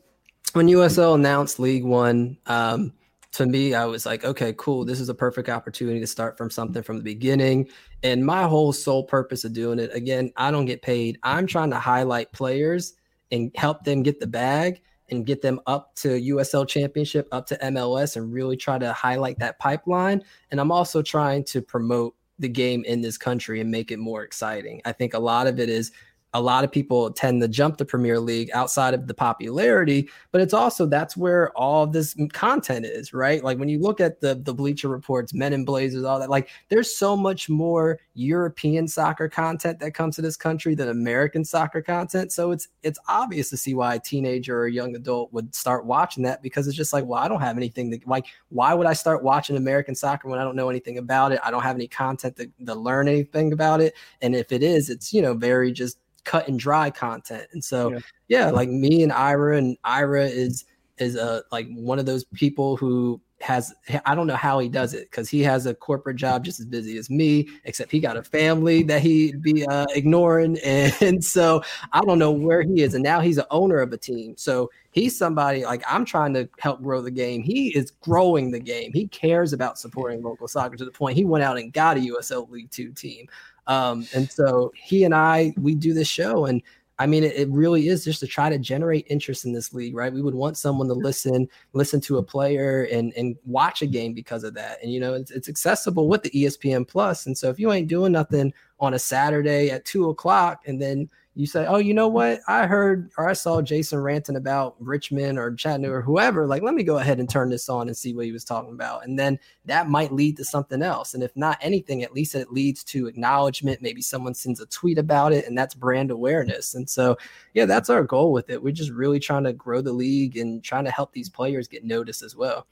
when 0.52 0.66
USL 0.68 1.14
announced 1.14 1.58
League 1.58 1.84
One, 1.84 2.36
um, 2.44 2.92
to 3.32 3.46
me, 3.46 3.74
I 3.74 3.86
was 3.86 4.04
like, 4.04 4.24
okay, 4.24 4.54
cool. 4.58 4.84
This 4.84 5.00
is 5.00 5.08
a 5.08 5.14
perfect 5.14 5.48
opportunity 5.48 6.00
to 6.00 6.06
start 6.06 6.36
from 6.36 6.50
something 6.50 6.82
from 6.82 6.98
the 6.98 7.02
beginning. 7.02 7.68
And 8.02 8.26
my 8.26 8.42
whole 8.42 8.74
sole 8.74 9.04
purpose 9.04 9.44
of 9.44 9.54
doing 9.54 9.78
it, 9.78 9.90
again, 9.94 10.32
I 10.36 10.50
don't 10.50 10.66
get 10.66 10.82
paid. 10.82 11.18
I'm 11.22 11.46
trying 11.46 11.70
to 11.70 11.78
highlight 11.78 12.30
players 12.32 12.94
and 13.30 13.50
help 13.54 13.84
them 13.84 14.02
get 14.02 14.20
the 14.20 14.26
bag 14.26 14.82
and 15.10 15.26
get 15.26 15.42
them 15.42 15.60
up 15.66 15.94
to 15.96 16.08
USL 16.08 16.66
championship, 16.66 17.28
up 17.32 17.46
to 17.46 17.56
MLS, 17.56 18.16
and 18.16 18.32
really 18.32 18.56
try 18.56 18.78
to 18.78 18.92
highlight 18.92 19.38
that 19.38 19.58
pipeline. 19.58 20.22
And 20.50 20.60
I'm 20.60 20.72
also 20.72 21.02
trying 21.02 21.44
to 21.44 21.62
promote 21.62 22.14
the 22.38 22.48
game 22.48 22.84
in 22.84 23.00
this 23.00 23.18
country 23.18 23.60
and 23.60 23.70
make 23.70 23.90
it 23.90 23.98
more 23.98 24.22
exciting. 24.22 24.80
I 24.84 24.92
think 24.92 25.14
a 25.14 25.18
lot 25.18 25.46
of 25.46 25.58
it 25.58 25.68
is 25.68 25.90
a 26.34 26.40
lot 26.40 26.62
of 26.62 26.70
people 26.70 27.10
tend 27.10 27.40
to 27.40 27.48
jump 27.48 27.78
the 27.78 27.84
Premier 27.86 28.20
League 28.20 28.50
outside 28.52 28.92
of 28.92 29.06
the 29.06 29.14
popularity, 29.14 30.10
but 30.30 30.42
it's 30.42 30.52
also 30.52 30.84
that's 30.84 31.16
where 31.16 31.50
all 31.52 31.86
this 31.86 32.14
content 32.32 32.84
is, 32.84 33.14
right? 33.14 33.42
Like 33.42 33.58
when 33.58 33.70
you 33.70 33.78
look 33.78 33.98
at 34.00 34.20
the 34.20 34.34
the 34.34 34.52
Bleacher 34.52 34.88
Reports, 34.88 35.32
Men 35.32 35.54
in 35.54 35.64
Blazers, 35.64 36.04
all 36.04 36.18
that, 36.18 36.28
like 36.28 36.50
there's 36.68 36.94
so 36.94 37.16
much 37.16 37.48
more 37.48 37.98
European 38.12 38.86
soccer 38.86 39.28
content 39.28 39.78
that 39.78 39.92
comes 39.92 40.16
to 40.16 40.22
this 40.22 40.36
country 40.36 40.74
than 40.74 40.90
American 40.90 41.44
soccer 41.44 41.80
content. 41.80 42.30
So 42.30 42.50
it's 42.50 42.68
it's 42.82 42.98
obvious 43.08 43.48
to 43.50 43.56
see 43.56 43.72
why 43.72 43.94
a 43.94 44.00
teenager 44.00 44.58
or 44.58 44.66
a 44.66 44.72
young 44.72 44.94
adult 44.96 45.32
would 45.32 45.54
start 45.54 45.86
watching 45.86 46.24
that 46.24 46.42
because 46.42 46.68
it's 46.68 46.76
just 46.76 46.92
like, 46.92 47.06
well, 47.06 47.20
I 47.22 47.28
don't 47.28 47.40
have 47.40 47.56
anything 47.56 47.90
to 47.92 48.00
like. 48.06 48.26
Why 48.50 48.74
would 48.74 48.86
I 48.86 48.92
start 48.92 49.22
watching 49.22 49.56
American 49.56 49.94
soccer 49.94 50.28
when 50.28 50.38
I 50.38 50.44
don't 50.44 50.56
know 50.56 50.68
anything 50.68 50.98
about 50.98 51.32
it? 51.32 51.40
I 51.42 51.50
don't 51.50 51.62
have 51.62 51.76
any 51.76 51.88
content 51.88 52.36
to, 52.36 52.50
to 52.66 52.74
learn 52.74 53.08
anything 53.08 53.54
about 53.54 53.80
it, 53.80 53.94
and 54.20 54.36
if 54.36 54.52
it 54.52 54.62
is, 54.62 54.90
it's 54.90 55.14
you 55.14 55.22
know 55.22 55.32
very 55.32 55.72
just 55.72 55.98
cut 56.24 56.48
and 56.48 56.58
dry 56.58 56.90
content. 56.90 57.46
And 57.52 57.62
so, 57.62 57.92
yeah, 57.92 57.98
yeah 58.28 58.50
like 58.50 58.68
me 58.68 59.02
and 59.02 59.12
Ira, 59.12 59.56
and 59.56 59.76
Ira 59.84 60.24
is 60.24 60.64
is 60.98 61.16
a 61.16 61.42
like 61.52 61.68
one 61.70 61.98
of 61.98 62.06
those 62.06 62.24
people 62.34 62.76
who 62.76 63.20
has 63.40 63.72
I 64.04 64.14
don't 64.16 64.26
know 64.26 64.34
how 64.36 64.58
he 64.58 64.68
does 64.68 64.94
it 64.94 65.10
because 65.10 65.28
he 65.28 65.42
has 65.44 65.66
a 65.66 65.74
corporate 65.74 66.16
job 66.16 66.44
just 66.44 66.58
as 66.58 66.66
busy 66.66 66.98
as 66.98 67.08
me, 67.08 67.48
except 67.64 67.92
he 67.92 68.00
got 68.00 68.16
a 68.16 68.22
family 68.22 68.82
that 68.84 69.00
he'd 69.00 69.42
be 69.42 69.64
uh, 69.66 69.86
ignoring, 69.94 70.58
and 70.64 71.22
so 71.22 71.62
I 71.92 72.00
don't 72.00 72.18
know 72.18 72.32
where 72.32 72.62
he 72.62 72.82
is. 72.82 72.94
And 72.94 73.04
now 73.04 73.20
he's 73.20 73.38
an 73.38 73.44
owner 73.50 73.78
of 73.78 73.92
a 73.92 73.96
team, 73.96 74.34
so 74.36 74.70
he's 74.90 75.16
somebody 75.16 75.64
like 75.64 75.82
I'm 75.88 76.04
trying 76.04 76.34
to 76.34 76.48
help 76.58 76.82
grow 76.82 77.00
the 77.00 77.10
game. 77.10 77.42
He 77.42 77.68
is 77.76 77.92
growing 78.02 78.50
the 78.50 78.60
game. 78.60 78.92
He 78.92 79.06
cares 79.08 79.52
about 79.52 79.78
supporting 79.78 80.22
local 80.22 80.48
soccer 80.48 80.76
to 80.76 80.84
the 80.84 80.90
point 80.90 81.16
he 81.16 81.24
went 81.24 81.44
out 81.44 81.58
and 81.58 81.72
got 81.72 81.96
a 81.96 82.00
USL 82.00 82.50
League 82.50 82.70
Two 82.70 82.92
team. 82.92 83.28
Um, 83.68 84.06
and 84.14 84.30
so 84.30 84.72
he 84.74 85.04
and 85.04 85.14
I, 85.14 85.54
we 85.58 85.74
do 85.74 85.92
this 85.94 86.08
show, 86.08 86.46
and 86.46 86.62
I 87.00 87.06
mean, 87.06 87.22
it, 87.22 87.36
it, 87.36 87.48
really 87.50 87.88
is 87.88 88.04
just 88.04 88.18
to 88.20 88.26
try 88.26 88.50
to 88.50 88.58
generate 88.58 89.06
interest 89.08 89.44
in 89.44 89.52
this 89.52 89.72
league, 89.72 89.94
right? 89.94 90.12
We 90.12 90.22
would 90.22 90.34
want 90.34 90.56
someone 90.56 90.88
to 90.88 90.94
listen, 90.94 91.48
listen 91.72 92.00
to 92.02 92.18
a 92.18 92.22
player, 92.22 92.88
and 92.90 93.12
and 93.16 93.36
watch 93.44 93.82
a 93.82 93.86
game 93.86 94.14
because 94.14 94.42
of 94.42 94.54
that. 94.54 94.82
And 94.82 94.92
you 94.92 94.98
know, 94.98 95.14
it's, 95.14 95.30
it's 95.30 95.48
accessible 95.48 96.08
with 96.08 96.24
the 96.24 96.30
ESPN 96.30 96.88
Plus. 96.88 97.26
And 97.26 97.38
so 97.38 97.50
if 97.50 97.60
you 97.60 97.70
ain't 97.72 97.88
doing 97.88 98.12
nothing 98.12 98.52
on 98.80 98.94
a 98.94 98.98
Saturday 98.98 99.70
at 99.70 99.84
two 99.84 100.08
o'clock, 100.08 100.62
and 100.66 100.82
then 100.82 101.08
you 101.38 101.46
say, 101.46 101.66
oh, 101.66 101.76
you 101.76 101.94
know 101.94 102.08
what? 102.08 102.40
I 102.48 102.66
heard 102.66 103.12
or 103.16 103.28
I 103.28 103.32
saw 103.32 103.62
Jason 103.62 104.00
ranting 104.00 104.34
about 104.34 104.74
Richmond 104.80 105.38
or 105.38 105.54
Chattanooga 105.54 105.94
or 105.94 106.02
whoever. 106.02 106.48
Like, 106.48 106.62
let 106.62 106.74
me 106.74 106.82
go 106.82 106.98
ahead 106.98 107.20
and 107.20 107.30
turn 107.30 107.48
this 107.48 107.68
on 107.68 107.86
and 107.86 107.96
see 107.96 108.12
what 108.12 108.24
he 108.24 108.32
was 108.32 108.42
talking 108.42 108.72
about. 108.72 109.04
And 109.04 109.16
then 109.16 109.38
that 109.66 109.88
might 109.88 110.10
lead 110.10 110.36
to 110.38 110.44
something 110.44 110.82
else. 110.82 111.14
And 111.14 111.22
if 111.22 111.30
not 111.36 111.56
anything, 111.60 112.02
at 112.02 112.12
least 112.12 112.34
it 112.34 112.52
leads 112.52 112.82
to 112.84 113.06
acknowledgement. 113.06 113.80
Maybe 113.80 114.02
someone 114.02 114.34
sends 114.34 114.58
a 114.58 114.66
tweet 114.66 114.98
about 114.98 115.32
it, 115.32 115.46
and 115.46 115.56
that's 115.56 115.76
brand 115.76 116.10
awareness. 116.10 116.74
And 116.74 116.90
so, 116.90 117.16
yeah, 117.54 117.66
that's 117.66 117.88
our 117.88 118.02
goal 118.02 118.32
with 118.32 118.50
it. 118.50 118.60
We're 118.60 118.72
just 118.72 118.90
really 118.90 119.20
trying 119.20 119.44
to 119.44 119.52
grow 119.52 119.80
the 119.80 119.92
league 119.92 120.38
and 120.38 120.60
trying 120.64 120.86
to 120.86 120.90
help 120.90 121.12
these 121.12 121.28
players 121.28 121.68
get 121.68 121.84
noticed 121.84 122.24
as 122.24 122.34
well. 122.34 122.66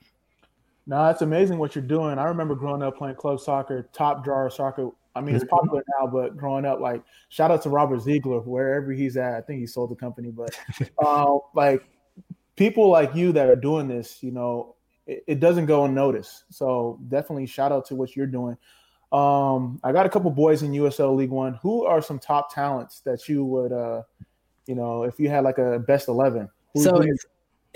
No, 0.89 1.09
it's 1.09 1.23
amazing 1.23 1.59
what 1.59 1.77
you're 1.77 1.85
doing. 1.85 2.19
I 2.19 2.25
remember 2.25 2.57
growing 2.57 2.83
up 2.83 2.99
playing 2.99 3.15
club 3.15 3.39
soccer, 3.39 3.89
top 3.93 4.25
drawer 4.25 4.51
soccer 4.51 4.91
I 5.17 5.21
mean, 5.23 5.35
it's 5.35 5.45
popular 5.45 5.83
now, 5.99 6.07
but 6.07 6.37
growing 6.37 6.67
up, 6.67 6.81
like 6.81 7.03
shout 7.31 7.51
out 7.51 7.63
to 7.63 7.71
Robert 7.71 8.01
Ziegler, 8.01 8.41
wherever 8.41 8.93
he's 8.93 9.17
at. 9.17 9.35
I 9.35 9.41
think 9.41 9.61
he 9.61 9.67
sold 9.67 9.91
the 9.91 9.97
company, 9.97 10.31
but 10.31 10.51
uh, 11.05 11.39
like 11.55 11.83
people 12.57 12.89
like 12.91 13.15
you 13.15 13.33
that 13.33 13.49
are 13.49 13.57
doing 13.57 13.89
this, 13.89 14.23
you 14.23 14.31
know, 14.31 14.77
it, 15.07 15.25
it, 15.27 15.41
doesn't 15.41 15.67
go 15.67 15.85
unnoticed. 15.85 16.45
So 16.51 17.01
definitely 17.09 17.47
shout 17.47 17.73
out 17.73 17.87
to 17.87 17.95
what 17.95 18.15
you're 18.15 18.27
doing. 18.27 18.57
Um, 19.13 19.81
I 19.83 19.93
got 19.93 20.05
a 20.05 20.09
couple 20.09 20.31
boys 20.31 20.63
in 20.63 20.73
USL 20.73 21.17
League 21.17 21.31
One. 21.31 21.55
Who 21.63 21.85
are 21.87 22.03
some 22.03 22.19
top 22.19 22.53
talents 22.53 23.01
that 23.01 23.29
you 23.29 23.45
would, 23.45 23.73
uh, 23.73 24.03
you 24.67 24.75
know, 24.75 25.05
if 25.05 25.19
you 25.19 25.31
had 25.31 25.45
like 25.45 25.59
a 25.59 25.79
best 25.79 26.09
eleven? 26.09 26.49
so 26.77 27.01
it's, 27.01 27.25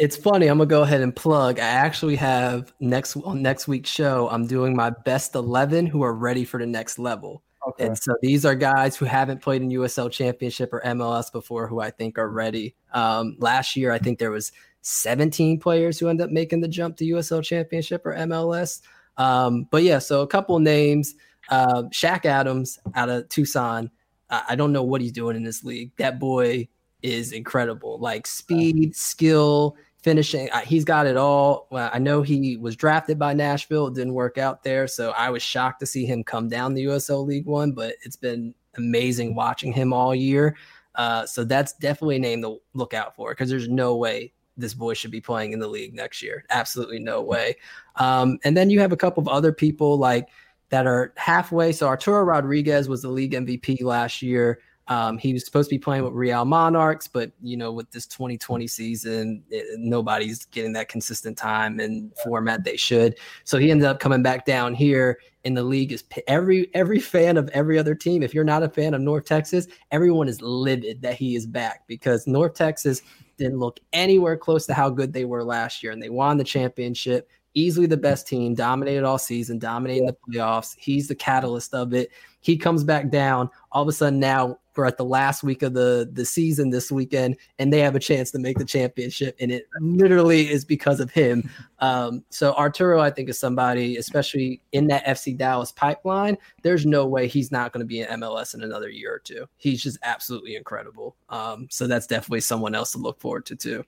it's 0.00 0.16
funny. 0.16 0.46
I'm 0.46 0.56
gonna 0.56 0.66
go 0.66 0.82
ahead 0.82 1.02
and 1.02 1.14
plug. 1.14 1.60
I 1.60 1.64
actually 1.64 2.16
have 2.16 2.72
next 2.80 3.16
on 3.16 3.42
next 3.42 3.68
week's 3.68 3.90
show. 3.90 4.28
I'm 4.30 4.46
doing 4.46 4.74
my 4.74 4.88
best 4.90 5.34
11 5.34 5.86
who 5.86 6.02
are 6.02 6.14
ready 6.14 6.44
for 6.44 6.58
the 6.58 6.66
next 6.66 6.98
level. 6.98 7.42
Okay. 7.68 7.86
And 7.86 7.98
so 7.98 8.16
these 8.22 8.46
are 8.46 8.54
guys 8.54 8.96
who 8.96 9.04
haven't 9.04 9.42
played 9.42 9.60
in 9.60 9.68
USL 9.68 10.10
Championship 10.10 10.72
or 10.72 10.80
MLS 10.80 11.30
before, 11.30 11.66
who 11.66 11.80
I 11.80 11.90
think 11.90 12.16
are 12.16 12.30
ready. 12.30 12.74
Um, 12.94 13.36
last 13.38 13.76
year, 13.76 13.92
I 13.92 13.98
think 13.98 14.18
there 14.18 14.30
was 14.30 14.52
17 14.80 15.60
players 15.60 15.98
who 15.98 16.08
end 16.08 16.22
up 16.22 16.30
making 16.30 16.62
the 16.62 16.68
jump 16.68 16.96
to 16.96 17.04
USL 17.04 17.44
Championship 17.44 18.06
or 18.06 18.14
MLS. 18.14 18.80
Um, 19.18 19.68
but 19.70 19.82
yeah, 19.82 19.98
so 19.98 20.22
a 20.22 20.26
couple 20.26 20.58
names. 20.58 21.14
Uh, 21.50 21.82
Shaq 21.92 22.24
Adams 22.24 22.78
out 22.94 23.10
of 23.10 23.28
Tucson. 23.28 23.90
I, 24.30 24.42
I 24.50 24.56
don't 24.56 24.72
know 24.72 24.82
what 24.84 25.02
he's 25.02 25.12
doing 25.12 25.36
in 25.36 25.44
this 25.44 25.62
league. 25.62 25.92
That 25.98 26.18
boy 26.18 26.68
is 27.02 27.32
incredible. 27.32 27.98
Like 27.98 28.26
speed, 28.26 28.96
skill, 28.96 29.76
finishing. 30.02 30.48
He's 30.64 30.84
got 30.84 31.06
it 31.06 31.16
all. 31.16 31.68
I 31.72 31.98
know 31.98 32.22
he 32.22 32.56
was 32.56 32.76
drafted 32.76 33.18
by 33.18 33.34
Nashville. 33.34 33.88
It 33.88 33.94
didn't 33.94 34.14
work 34.14 34.38
out 34.38 34.62
there. 34.62 34.86
So 34.86 35.10
I 35.10 35.30
was 35.30 35.42
shocked 35.42 35.80
to 35.80 35.86
see 35.86 36.06
him 36.06 36.24
come 36.24 36.48
down 36.48 36.74
the 36.74 36.84
USL 36.84 37.26
League 37.26 37.46
One, 37.46 37.72
but 37.72 37.94
it's 38.02 38.16
been 38.16 38.54
amazing 38.76 39.34
watching 39.34 39.72
him 39.72 39.92
all 39.92 40.14
year. 40.14 40.56
Uh, 40.94 41.26
so 41.26 41.44
that's 41.44 41.72
definitely 41.74 42.16
a 42.16 42.20
name 42.20 42.42
to 42.42 42.60
look 42.74 42.94
out 42.94 43.14
for 43.14 43.30
because 43.30 43.48
there's 43.48 43.68
no 43.68 43.96
way 43.96 44.32
this 44.56 44.74
boy 44.74 44.94
should 44.94 45.10
be 45.10 45.20
playing 45.20 45.52
in 45.52 45.58
the 45.58 45.68
league 45.68 45.94
next 45.94 46.22
year. 46.22 46.44
Absolutely 46.50 46.98
no 46.98 47.22
way. 47.22 47.56
Um, 47.96 48.38
and 48.44 48.56
then 48.56 48.70
you 48.70 48.80
have 48.80 48.92
a 48.92 48.96
couple 48.96 49.20
of 49.22 49.28
other 49.28 49.52
people 49.52 49.96
like 49.96 50.28
that 50.70 50.86
are 50.86 51.12
halfway. 51.16 51.72
So 51.72 51.86
Arturo 51.86 52.22
Rodriguez 52.22 52.88
was 52.88 53.02
the 53.02 53.08
league 53.08 53.32
MVP 53.32 53.82
last 53.82 54.22
year. 54.22 54.60
Um, 54.90 55.18
he 55.18 55.32
was 55.32 55.44
supposed 55.44 55.70
to 55.70 55.74
be 55.76 55.78
playing 55.78 56.02
with 56.02 56.12
Real 56.12 56.44
Monarchs, 56.44 57.06
but 57.06 57.30
you 57.40 57.56
know, 57.56 57.70
with 57.70 57.88
this 57.92 58.06
2020 58.06 58.66
season, 58.66 59.44
it, 59.48 59.78
nobody's 59.78 60.46
getting 60.46 60.72
that 60.72 60.88
consistent 60.88 61.38
time 61.38 61.78
and 61.78 62.12
format 62.24 62.64
they 62.64 62.76
should. 62.76 63.16
So 63.44 63.56
he 63.56 63.70
ended 63.70 63.86
up 63.86 64.00
coming 64.00 64.22
back 64.22 64.44
down 64.44 64.74
here. 64.74 65.20
In 65.44 65.54
the 65.54 65.62
league 65.62 65.90
is 65.90 66.04
every 66.26 66.68
every 66.74 66.98
fan 66.98 67.38
of 67.38 67.48
every 67.50 67.78
other 67.78 67.94
team. 67.94 68.22
If 68.22 68.34
you're 68.34 68.44
not 68.44 68.62
a 68.62 68.68
fan 68.68 68.92
of 68.92 69.00
North 69.00 69.24
Texas, 69.24 69.68
everyone 69.90 70.28
is 70.28 70.42
livid 70.42 71.00
that 71.00 71.14
he 71.14 71.34
is 71.34 71.46
back 71.46 71.86
because 71.86 72.26
North 72.26 72.52
Texas 72.52 73.00
didn't 73.38 73.58
look 73.58 73.80
anywhere 73.94 74.36
close 74.36 74.66
to 74.66 74.74
how 74.74 74.90
good 74.90 75.14
they 75.14 75.24
were 75.24 75.42
last 75.42 75.82
year, 75.82 75.92
and 75.92 76.02
they 76.02 76.10
won 76.10 76.36
the 76.36 76.44
championship 76.44 77.30
easily 77.54 77.86
the 77.86 77.96
best 77.96 78.26
team, 78.26 78.54
dominated 78.54 79.04
all 79.04 79.18
season, 79.18 79.58
dominating 79.58 80.06
the 80.06 80.16
playoffs. 80.28 80.76
He's 80.78 81.08
the 81.08 81.14
catalyst 81.14 81.74
of 81.74 81.92
it. 81.94 82.10
He 82.40 82.56
comes 82.56 82.84
back 82.84 83.10
down. 83.10 83.50
All 83.72 83.82
of 83.82 83.88
a 83.88 83.92
sudden, 83.92 84.20
now 84.20 84.58
we're 84.80 84.86
at 84.86 84.96
the 84.96 85.04
last 85.04 85.42
week 85.42 85.62
of 85.62 85.74
the 85.74 86.08
the 86.10 86.24
season 86.24 86.70
this 86.70 86.90
weekend, 86.90 87.36
and 87.58 87.70
they 87.70 87.80
have 87.80 87.94
a 87.94 88.00
chance 88.00 88.30
to 88.30 88.38
make 88.38 88.58
the 88.58 88.64
championship, 88.64 89.36
and 89.38 89.52
it 89.52 89.68
literally 89.78 90.50
is 90.50 90.64
because 90.64 91.00
of 91.00 91.10
him. 91.10 91.48
Um, 91.80 92.24
so 92.30 92.54
Arturo, 92.54 92.98
I 92.98 93.10
think, 93.10 93.28
is 93.28 93.38
somebody, 93.38 93.98
especially 93.98 94.62
in 94.72 94.86
that 94.86 95.04
FC 95.04 95.36
Dallas 95.36 95.70
pipeline. 95.70 96.38
There's 96.62 96.86
no 96.86 97.06
way 97.06 97.28
he's 97.28 97.52
not 97.52 97.72
going 97.72 97.82
to 97.82 97.86
be 97.86 98.00
in 98.00 98.08
MLS 98.20 98.54
in 98.54 98.62
another 98.62 98.88
year 98.88 99.14
or 99.14 99.18
two. 99.18 99.46
He's 99.58 99.82
just 99.82 99.98
absolutely 100.02 100.56
incredible. 100.56 101.14
Um, 101.28 101.68
so 101.70 101.86
that's 101.86 102.06
definitely 102.06 102.40
someone 102.40 102.74
else 102.74 102.92
to 102.92 102.98
look 102.98 103.20
forward 103.20 103.44
to 103.46 103.56
too. 103.56 103.84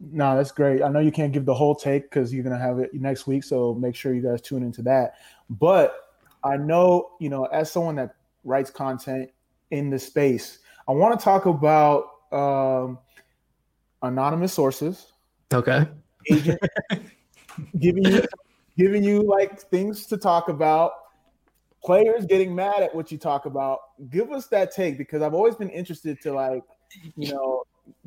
No, 0.00 0.36
that's 0.36 0.50
great. 0.50 0.82
I 0.82 0.88
know 0.88 0.98
you 0.98 1.12
can't 1.12 1.32
give 1.32 1.44
the 1.44 1.54
whole 1.54 1.76
take 1.76 2.10
because 2.10 2.34
you're 2.34 2.42
gonna 2.42 2.58
have 2.58 2.80
it 2.80 2.92
next 2.92 3.28
week, 3.28 3.44
so 3.44 3.74
make 3.74 3.94
sure 3.94 4.12
you 4.12 4.22
guys 4.22 4.40
tune 4.40 4.64
into 4.64 4.82
that. 4.82 5.14
But 5.48 5.94
I 6.42 6.56
know, 6.56 7.12
you 7.20 7.28
know, 7.28 7.44
as 7.44 7.70
someone 7.70 7.94
that 7.96 8.16
writes 8.42 8.70
content 8.70 9.30
in 9.72 9.90
the 9.90 9.98
space, 9.98 10.58
I 10.86 10.92
want 10.92 11.18
to 11.18 11.24
talk 11.24 11.46
about 11.46 12.04
um, 12.30 12.98
anonymous 14.02 14.52
sources. 14.52 15.12
Okay. 15.52 15.88
Agent 16.30 16.60
giving 17.78 18.04
you 18.04 18.22
giving 18.76 19.02
you 19.02 19.22
like 19.22 19.60
things 19.60 20.06
to 20.06 20.16
talk 20.16 20.48
about. 20.48 20.92
Players 21.82 22.26
getting 22.26 22.54
mad 22.54 22.82
at 22.82 22.94
what 22.94 23.10
you 23.10 23.18
talk 23.18 23.46
about. 23.46 23.80
Give 24.08 24.30
us 24.30 24.46
that 24.48 24.72
take 24.72 24.96
because 24.98 25.20
I've 25.20 25.34
always 25.34 25.56
been 25.56 25.70
interested 25.70 26.20
to 26.22 26.32
like, 26.32 26.62
you 27.16 27.32
know, 27.32 27.64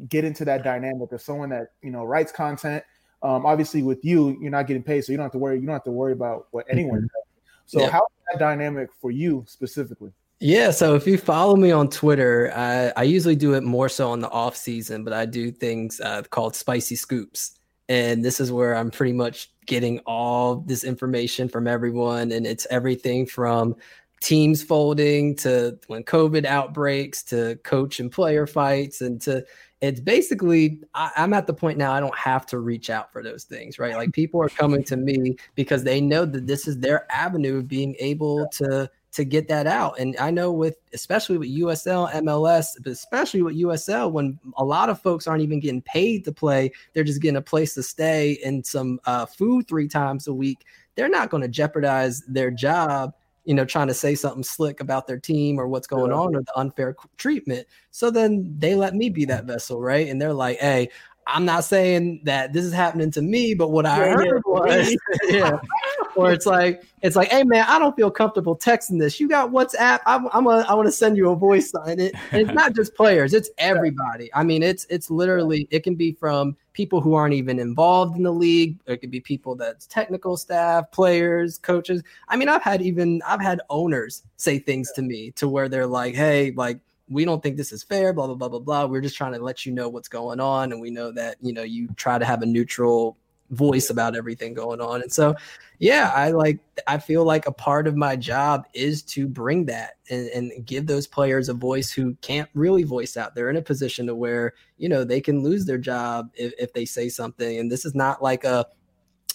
get 0.08 0.24
into 0.24 0.46
that 0.46 0.64
dynamic 0.64 1.12
of 1.12 1.22
someone 1.22 1.50
that 1.50 1.74
you 1.82 1.92
know 1.92 2.06
writes 2.06 2.32
content. 2.32 2.84
Um, 3.22 3.46
obviously, 3.46 3.82
with 3.82 4.06
you, 4.06 4.38
you're 4.40 4.52
not 4.52 4.68
getting 4.68 4.84
paid, 4.84 5.04
so 5.04 5.12
you 5.12 5.18
don't 5.18 5.26
have 5.26 5.32
to 5.34 5.40
worry. 5.40 5.60
You 5.60 5.66
don't 5.66 5.74
have 5.74 5.84
to 5.86 5.92
worry 5.92 6.14
about 6.14 6.48
what 6.52 6.66
anyone 6.70 7.00
mm-hmm. 7.00 7.06
does. 7.06 7.24
So, 7.66 7.82
yeah. 7.82 7.90
how 7.90 8.00
is 8.00 8.26
that 8.32 8.40
dynamic 8.40 8.90
for 9.02 9.10
you 9.10 9.44
specifically? 9.48 10.14
Yeah, 10.40 10.72
so 10.72 10.96
if 10.96 11.08
you 11.08 11.18
follow 11.18 11.56
me 11.56 11.72
on 11.72 11.90
Twitter, 11.90 12.52
I, 12.54 12.92
I 12.98 13.04
usually 13.04 13.38
do 13.38 13.54
it 13.54 13.64
more 13.64 13.88
so 13.88 14.12
on 14.12 14.20
the 14.20 14.30
off 14.30 14.56
season, 14.56 15.04
but 15.04 15.14
I 15.14 15.26
do 15.26 15.50
things 15.50 16.02
uh, 16.02 16.24
called 16.24 16.56
spicy 16.56 16.98
scoops, 16.98 17.58
and 17.88 18.24
this 18.24 18.42
is 18.42 18.52
where 18.52 18.76
I'm 18.76 18.92
pretty 18.92 19.14
much 19.14 19.52
getting 19.66 20.00
all 20.00 20.58
this 20.58 20.84
information 20.84 21.48
from 21.48 21.68
everyone, 21.68 22.34
and 22.34 22.46
it's 22.46 22.68
everything 22.70 23.26
from 23.26 23.76
teams 24.22 24.64
folding 24.64 25.36
to 25.36 25.78
when 25.88 26.04
COVID 26.04 26.46
outbreaks 26.46 27.24
to 27.24 27.56
coach 27.64 28.00
and 28.00 28.12
player 28.12 28.48
fights 28.48 29.02
and 29.02 29.22
to 29.22 29.46
it's 29.82 30.00
basically 30.00 30.80
I, 30.96 31.12
am 31.18 31.34
at 31.34 31.48
the 31.48 31.54
point 31.54 31.78
now 31.78 31.92
I 31.92 32.00
don't 32.00 32.18
have 32.18 32.46
to 32.48 32.60
reach 32.60 32.90
out 32.90 33.12
for 33.12 33.22
those 33.22 33.44
things, 33.44 33.78
right? 33.78 33.96
Like 33.96 34.14
people 34.14 34.42
are 34.42 34.50
coming 34.50 34.84
to 34.86 34.98
me 34.98 35.36
because 35.54 35.84
they 35.84 36.02
know 36.02 36.26
that 36.26 36.48
this 36.48 36.68
is 36.68 36.80
their 36.80 37.12
avenue 37.12 37.58
of 37.58 37.68
being 37.68 37.96
able 38.00 38.48
to 38.54 38.90
to 39.16 39.24
get 39.24 39.48
that 39.48 39.66
out. 39.66 39.98
And 39.98 40.16
I 40.18 40.30
know 40.30 40.52
with 40.52 40.78
especially 40.94 41.38
with 41.38 41.50
USL, 41.50 42.12
MLS, 42.12 42.68
but 42.84 42.92
especially 42.92 43.42
with 43.42 43.56
USL, 43.56 44.12
when 44.12 44.38
a 44.58 44.66
lot 44.66 44.90
of 44.90 45.02
folks 45.02 45.26
aren't 45.26 45.42
even 45.42 45.60
getting 45.60 45.82
paid 45.82 46.26
to 46.26 46.32
play, 46.32 46.72
they're 46.94 47.04
just 47.04 47.22
getting 47.22 47.38
a 47.38 47.42
place 47.42 47.74
to 47.76 47.84
stay 47.84 48.38
and 48.44 48.66
some 48.66 49.00
uh, 49.06 49.26
food 49.26 49.68
three 49.68 49.88
times 49.88 50.28
a 50.28 50.34
week. 50.34 50.66
They're 50.96 51.10
not 51.10 51.30
going 51.30 51.44
to 51.44 51.50
jeopardize 51.50 52.22
their 52.28 52.52
job 52.52 53.14
you 53.46 53.54
know, 53.54 53.64
trying 53.64 53.88
to 53.88 53.94
say 53.94 54.16
something 54.16 54.44
slick 54.44 54.82
about 54.82 55.06
their 55.06 55.20
team 55.20 55.60
or 55.60 55.68
what's 55.68 55.86
going 55.86 56.10
yeah. 56.10 56.18
on 56.18 56.36
or 56.36 56.42
the 56.42 56.58
unfair 56.58 56.96
treatment. 57.18 57.68
So 57.92 58.10
then 58.10 58.56
they 58.58 58.74
let 58.74 58.96
me 58.96 59.10
be 59.10 59.24
that 59.26 59.46
vessel, 59.46 59.80
right? 59.80 60.08
And 60.08 60.20
they're 60.20 60.34
like, 60.34 60.58
hey, 60.58 60.90
I'm 61.28 61.46
not 61.46 61.64
saying 61.64 62.22
that 62.24 62.54
this 62.54 62.66
is 62.66 62.74
happening 62.74 63.12
to 63.12 63.22
me, 63.22 63.54
but 63.54 63.70
what 63.70 63.86
I 63.86 64.10
heard 64.10 64.42
was, 64.46 64.98
yeah. 65.30 65.60
or 66.16 66.32
it's 66.32 66.46
like, 66.46 66.84
it's 67.02 67.16
like, 67.16 67.30
hey 67.30 67.44
man, 67.44 67.66
I 67.68 67.80
don't 67.80 67.96
feel 67.96 68.10
comfortable 68.10 68.58
texting 68.58 69.00
this. 69.00 69.20
You 69.20 69.28
got 69.28 69.52
WhatsApp? 69.52 70.00
I'm, 70.06 70.28
I'm 70.34 70.48
a, 70.48 70.66
I 70.68 70.74
want 70.74 70.88
to 70.88 70.92
send 70.92 71.18
you 71.18 71.30
a 71.30 71.36
voice 71.36 71.72
sign. 71.72 72.00
It, 72.00 72.16
and 72.32 72.42
it's 72.42 72.54
not 72.54 72.74
just 72.74 72.96
players; 72.96 73.34
it's 73.34 73.50
everybody. 73.58 74.30
I 74.34 74.44
mean, 74.44 74.64
it's 74.64 74.86
it's 74.90 75.10
literally 75.10 75.68
it 75.72 75.84
can 75.84 75.96
be 75.96 76.14
from 76.14 76.56
people 76.74 77.02
who 77.02 77.14
aren't 77.14 77.34
even 77.34 77.60
involved 77.60 78.18
in 78.18 78.24
the 78.24 78.32
league. 78.32 78.78
It 78.86 78.98
could 78.98 79.12
be 79.12 79.20
people 79.20 79.56
that's 79.56 79.88
technical 79.88 80.38
staff, 80.38 80.92
players, 80.92 81.58
coaches. 81.58 82.02
I 82.28 82.36
mean, 82.36 82.50
I've 82.50 82.64
had 82.64 82.82
even 82.82 83.22
I've 83.28 83.42
had 83.42 83.62
owners 83.70 84.24
say 84.38 84.60
things 84.60 84.92
to 84.94 85.02
me 85.02 85.32
to 85.32 85.48
where 85.48 85.70
they're 85.70 85.88
like, 85.88 86.16
hey, 86.16 86.52
like 86.52 86.80
we 87.10 87.26
don't 87.26 87.42
think 87.44 87.58
this 87.58 87.72
is 87.72 87.84
fair, 87.84 88.14
blah, 88.14 88.26
blah, 88.26 88.36
blah, 88.36 88.50
blah, 88.50 88.60
blah. 88.60 88.86
We're 88.86 89.02
just 89.02 89.16
trying 89.16 89.34
to 89.34 89.40
let 89.40 89.66
you 89.66 89.72
know 89.72 89.90
what's 89.90 90.08
going 90.08 90.40
on. 90.40 90.72
And 90.72 90.82
we 90.82 90.90
know 90.90 91.12
that, 91.12 91.38
you 91.42 91.54
know, 91.54 91.64
you 91.64 91.88
try 91.96 92.18
to 92.18 92.26
have 92.26 92.42
a 92.42 92.46
neutral 92.46 93.18
voice 93.52 93.90
about 93.90 94.16
everything 94.16 94.54
going 94.54 94.82
on. 94.82 95.02
And 95.02 95.12
so, 95.12 95.36
yeah, 95.80 96.12
I 96.16 96.32
like, 96.32 96.60
I 96.88 96.98
feel 96.98 97.24
like 97.24 97.48
a 97.48 97.52
part 97.52 97.88
of 97.88 97.96
my 97.96 98.16
job 98.16 98.66
is 98.74 99.02
to 99.04 99.28
bring 99.28 99.66
that 99.66 99.94
and, 100.10 100.28
and 100.30 100.66
give 100.66 100.88
those 100.88 101.08
players 101.08 101.50
a 101.50 101.54
voice 101.54 101.92
who 101.92 102.16
can't 102.22 102.50
really 102.54 102.84
voice 102.84 103.18
out. 103.18 103.36
They're 103.36 103.50
in 103.50 103.58
a 103.58 103.62
position 103.62 104.08
to 104.08 104.16
where, 104.16 104.54
you 104.78 104.90
know, 104.90 105.04
they 105.04 105.22
can 105.22 105.44
lose 105.44 105.66
their 105.66 105.78
job 105.78 106.30
if, 106.34 106.54
if 106.58 106.74
they 106.74 106.86
say 106.86 107.10
something. 107.10 107.60
And 107.60 107.72
this 107.72 107.86
is 107.86 107.94
not 107.94 108.24
like 108.24 108.44
a, 108.44 108.66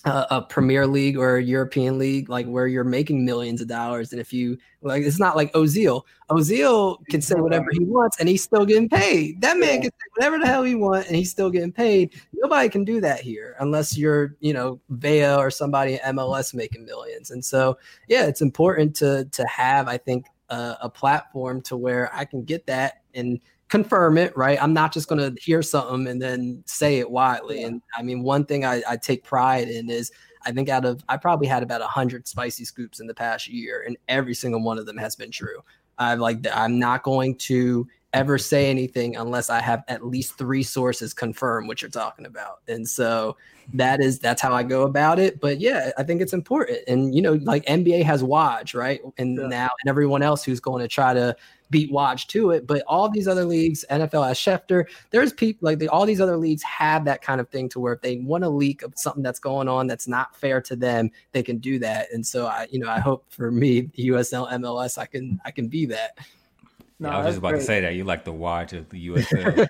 a, 0.05 0.27
a 0.31 0.43
Premier 0.43 0.87
League 0.87 1.19
or 1.19 1.37
a 1.37 1.43
European 1.43 1.99
League, 1.99 2.29
like 2.29 2.47
where 2.47 2.67
you're 2.67 2.85
making 2.85 3.25
millions 3.25 3.61
of 3.61 3.69
dollars. 3.69 4.13
And 4.13 4.21
if 4.21 4.33
you 4.33 4.57
like, 4.83 5.03
it's 5.03 5.19
not 5.19 5.37
like 5.37 5.53
Ozil. 5.53 6.03
Ozil 6.31 7.05
can 7.07 7.21
say 7.21 7.35
whatever 7.35 7.67
he 7.73 7.85
wants, 7.85 8.19
and 8.19 8.29
he's 8.29 8.43
still 8.43 8.65
getting 8.65 8.89
paid. 8.89 9.41
That 9.43 9.59
man 9.59 9.83
can 9.83 9.91
say 9.91 10.07
whatever 10.17 10.39
the 10.39 10.47
hell 10.47 10.63
he 10.63 10.75
wants, 10.75 11.09
and 11.09 11.17
he's 11.17 11.31
still 11.31 11.51
getting 11.51 11.73
paid. 11.73 12.15
Nobody 12.33 12.69
can 12.69 12.85
do 12.85 13.01
that 13.03 13.21
here 13.21 13.57
unless 13.61 13.97
you're, 13.97 14.37
you 14.41 14.55
know, 14.55 14.81
Vela 14.89 15.37
or 15.37 15.51
somebody 15.51 15.95
in 15.95 16.17
MLS 16.17 16.55
making 16.55 16.85
millions. 16.87 17.31
And 17.31 17.45
so, 17.45 17.77
yeah, 18.09 18.27
it's 18.27 18.41
important 18.41 18.97
to 18.97 19.27
to 19.27 19.47
have, 19.47 19.87
I 19.87 19.99
think, 19.99 20.27
a, 20.49 20.77
a 20.83 20.91
platform 20.91 21.61
to 21.63 21.77
where 21.77 22.15
I 22.15 22.25
can 22.25 22.45
get 22.45 22.67
that 22.67 23.03
and 23.15 23.41
confirm 23.71 24.19
it, 24.19 24.37
right? 24.37 24.61
I'm 24.61 24.75
not 24.75 24.93
just 24.93 25.09
going 25.09 25.35
to 25.35 25.41
hear 25.41 25.63
something 25.63 26.09
and 26.09 26.21
then 26.21 26.63
say 26.67 26.99
it 26.99 27.11
widely. 27.11 27.61
Yeah. 27.61 27.69
And 27.69 27.83
I 27.97 28.03
mean, 28.03 28.23
one 28.23 28.45
thing 28.45 28.65
I, 28.65 28.83
I, 28.87 28.97
take 28.97 29.23
pride 29.23 29.69
in 29.69 29.89
is 29.89 30.11
I 30.45 30.51
think 30.51 30.69
out 30.69 30.85
of 30.85 31.03
I 31.09 31.17
probably 31.17 31.47
had 31.47 31.63
about 31.63 31.81
a 31.81 31.87
hundred 31.87 32.27
spicy 32.27 32.65
scoops 32.65 33.01
in 33.01 33.07
the 33.07 33.15
past 33.15 33.49
year, 33.49 33.85
and 33.87 33.97
every 34.09 34.35
single 34.35 34.63
one 34.63 34.79
of 34.79 34.87
them 34.87 34.97
has 34.99 35.15
been 35.15 35.31
true. 35.31 35.63
I 35.99 36.15
like 36.15 36.47
I'm 36.53 36.79
not 36.79 37.03
going 37.03 37.37
to 37.37 37.87
ever 38.13 38.39
say 38.39 38.69
anything 38.69 39.17
unless 39.17 39.51
I 39.51 39.61
have 39.61 39.85
at 39.87 40.05
least 40.05 40.37
three 40.37 40.65
sources 40.65 41.15
confirm 41.15 41.69
what 41.69 41.81
you're 41.81 41.91
talking 41.91 42.27
about. 42.27 42.59
And 42.67 42.89
so 42.89 43.37
that 43.75 44.01
is 44.01 44.19
that's 44.19 44.43
how 44.43 44.53
I 44.53 44.65
go 44.65 44.83
about 44.83 45.19
it. 45.21 45.41
But 45.41 45.61
yeah, 45.61 45.93
I 45.97 46.03
think 46.03 46.21
it's 46.21 46.33
important. 46.33 46.81
And 46.89 47.15
you 47.15 47.23
know, 47.23 47.35
like 47.35 47.65
NBA 47.67 48.03
has 48.05 48.23
Woj, 48.23 48.75
right? 48.75 49.01
And 49.19 49.37
yeah. 49.37 49.47
now 49.47 49.69
and 49.83 49.89
everyone 49.89 50.23
else 50.23 50.43
who's 50.43 50.59
going 50.59 50.83
to 50.83 50.89
try 50.89 51.15
to 51.15 51.37
beat 51.71 51.91
Woj 51.91 52.27
to 52.29 52.51
it. 52.51 52.67
But 52.67 52.83
all 52.87 53.09
these 53.09 53.29
other 53.29 53.45
leagues, 53.45 53.85
NFL 53.91 54.27
has 54.27 54.39
Schefter, 54.39 54.87
there's 55.11 55.33
people 55.33 55.67
like 55.67 55.81
all 55.91 56.05
these 56.07 56.21
other 56.21 56.37
leagues 56.37 56.63
have 56.63 57.05
that 57.05 57.23
kind 57.23 57.41
of 57.41 57.49
thing 57.49 57.69
to 57.71 57.81
where 57.81 57.93
if 57.95 58.01
they 58.03 58.17
want 58.19 58.45
to 58.45 58.51
leak 58.51 58.83
of 58.83 58.93
something 58.97 59.23
that's 59.23 59.39
going 59.39 59.69
on 59.69 59.87
that's 59.87 60.09
not 60.09 60.35
fair 60.37 60.61
to 60.63 60.77
them, 60.77 61.11
they 61.33 61.43
can 61.43 61.59
do 61.59 61.79
that. 61.79 62.09
And 62.13 62.27
so 62.27 62.47
I, 62.47 62.67
you 62.71 62.79
know, 62.79 62.89
I 62.89 62.99
hope 63.01 63.25
for 63.29 63.51
me, 63.51 63.85
USL 63.99 64.51
MLS, 64.53 64.99
I 64.99 65.07
can 65.07 65.41
I 65.45 65.51
can 65.51 65.69
be 65.69 65.87
that. 65.87 66.19
No, 66.99 67.09
yeah, 67.09 67.15
I 67.15 67.19
was 67.19 67.27
just 67.29 67.39
about 67.39 67.51
great. 67.51 67.61
to 67.61 67.65
say 67.65 67.81
that 67.81 67.95
you 67.95 68.05
like 68.05 68.25
the 68.25 68.33
watch 68.47 68.73
of 68.73 68.89
the 68.91 69.09
USL. 69.09 69.69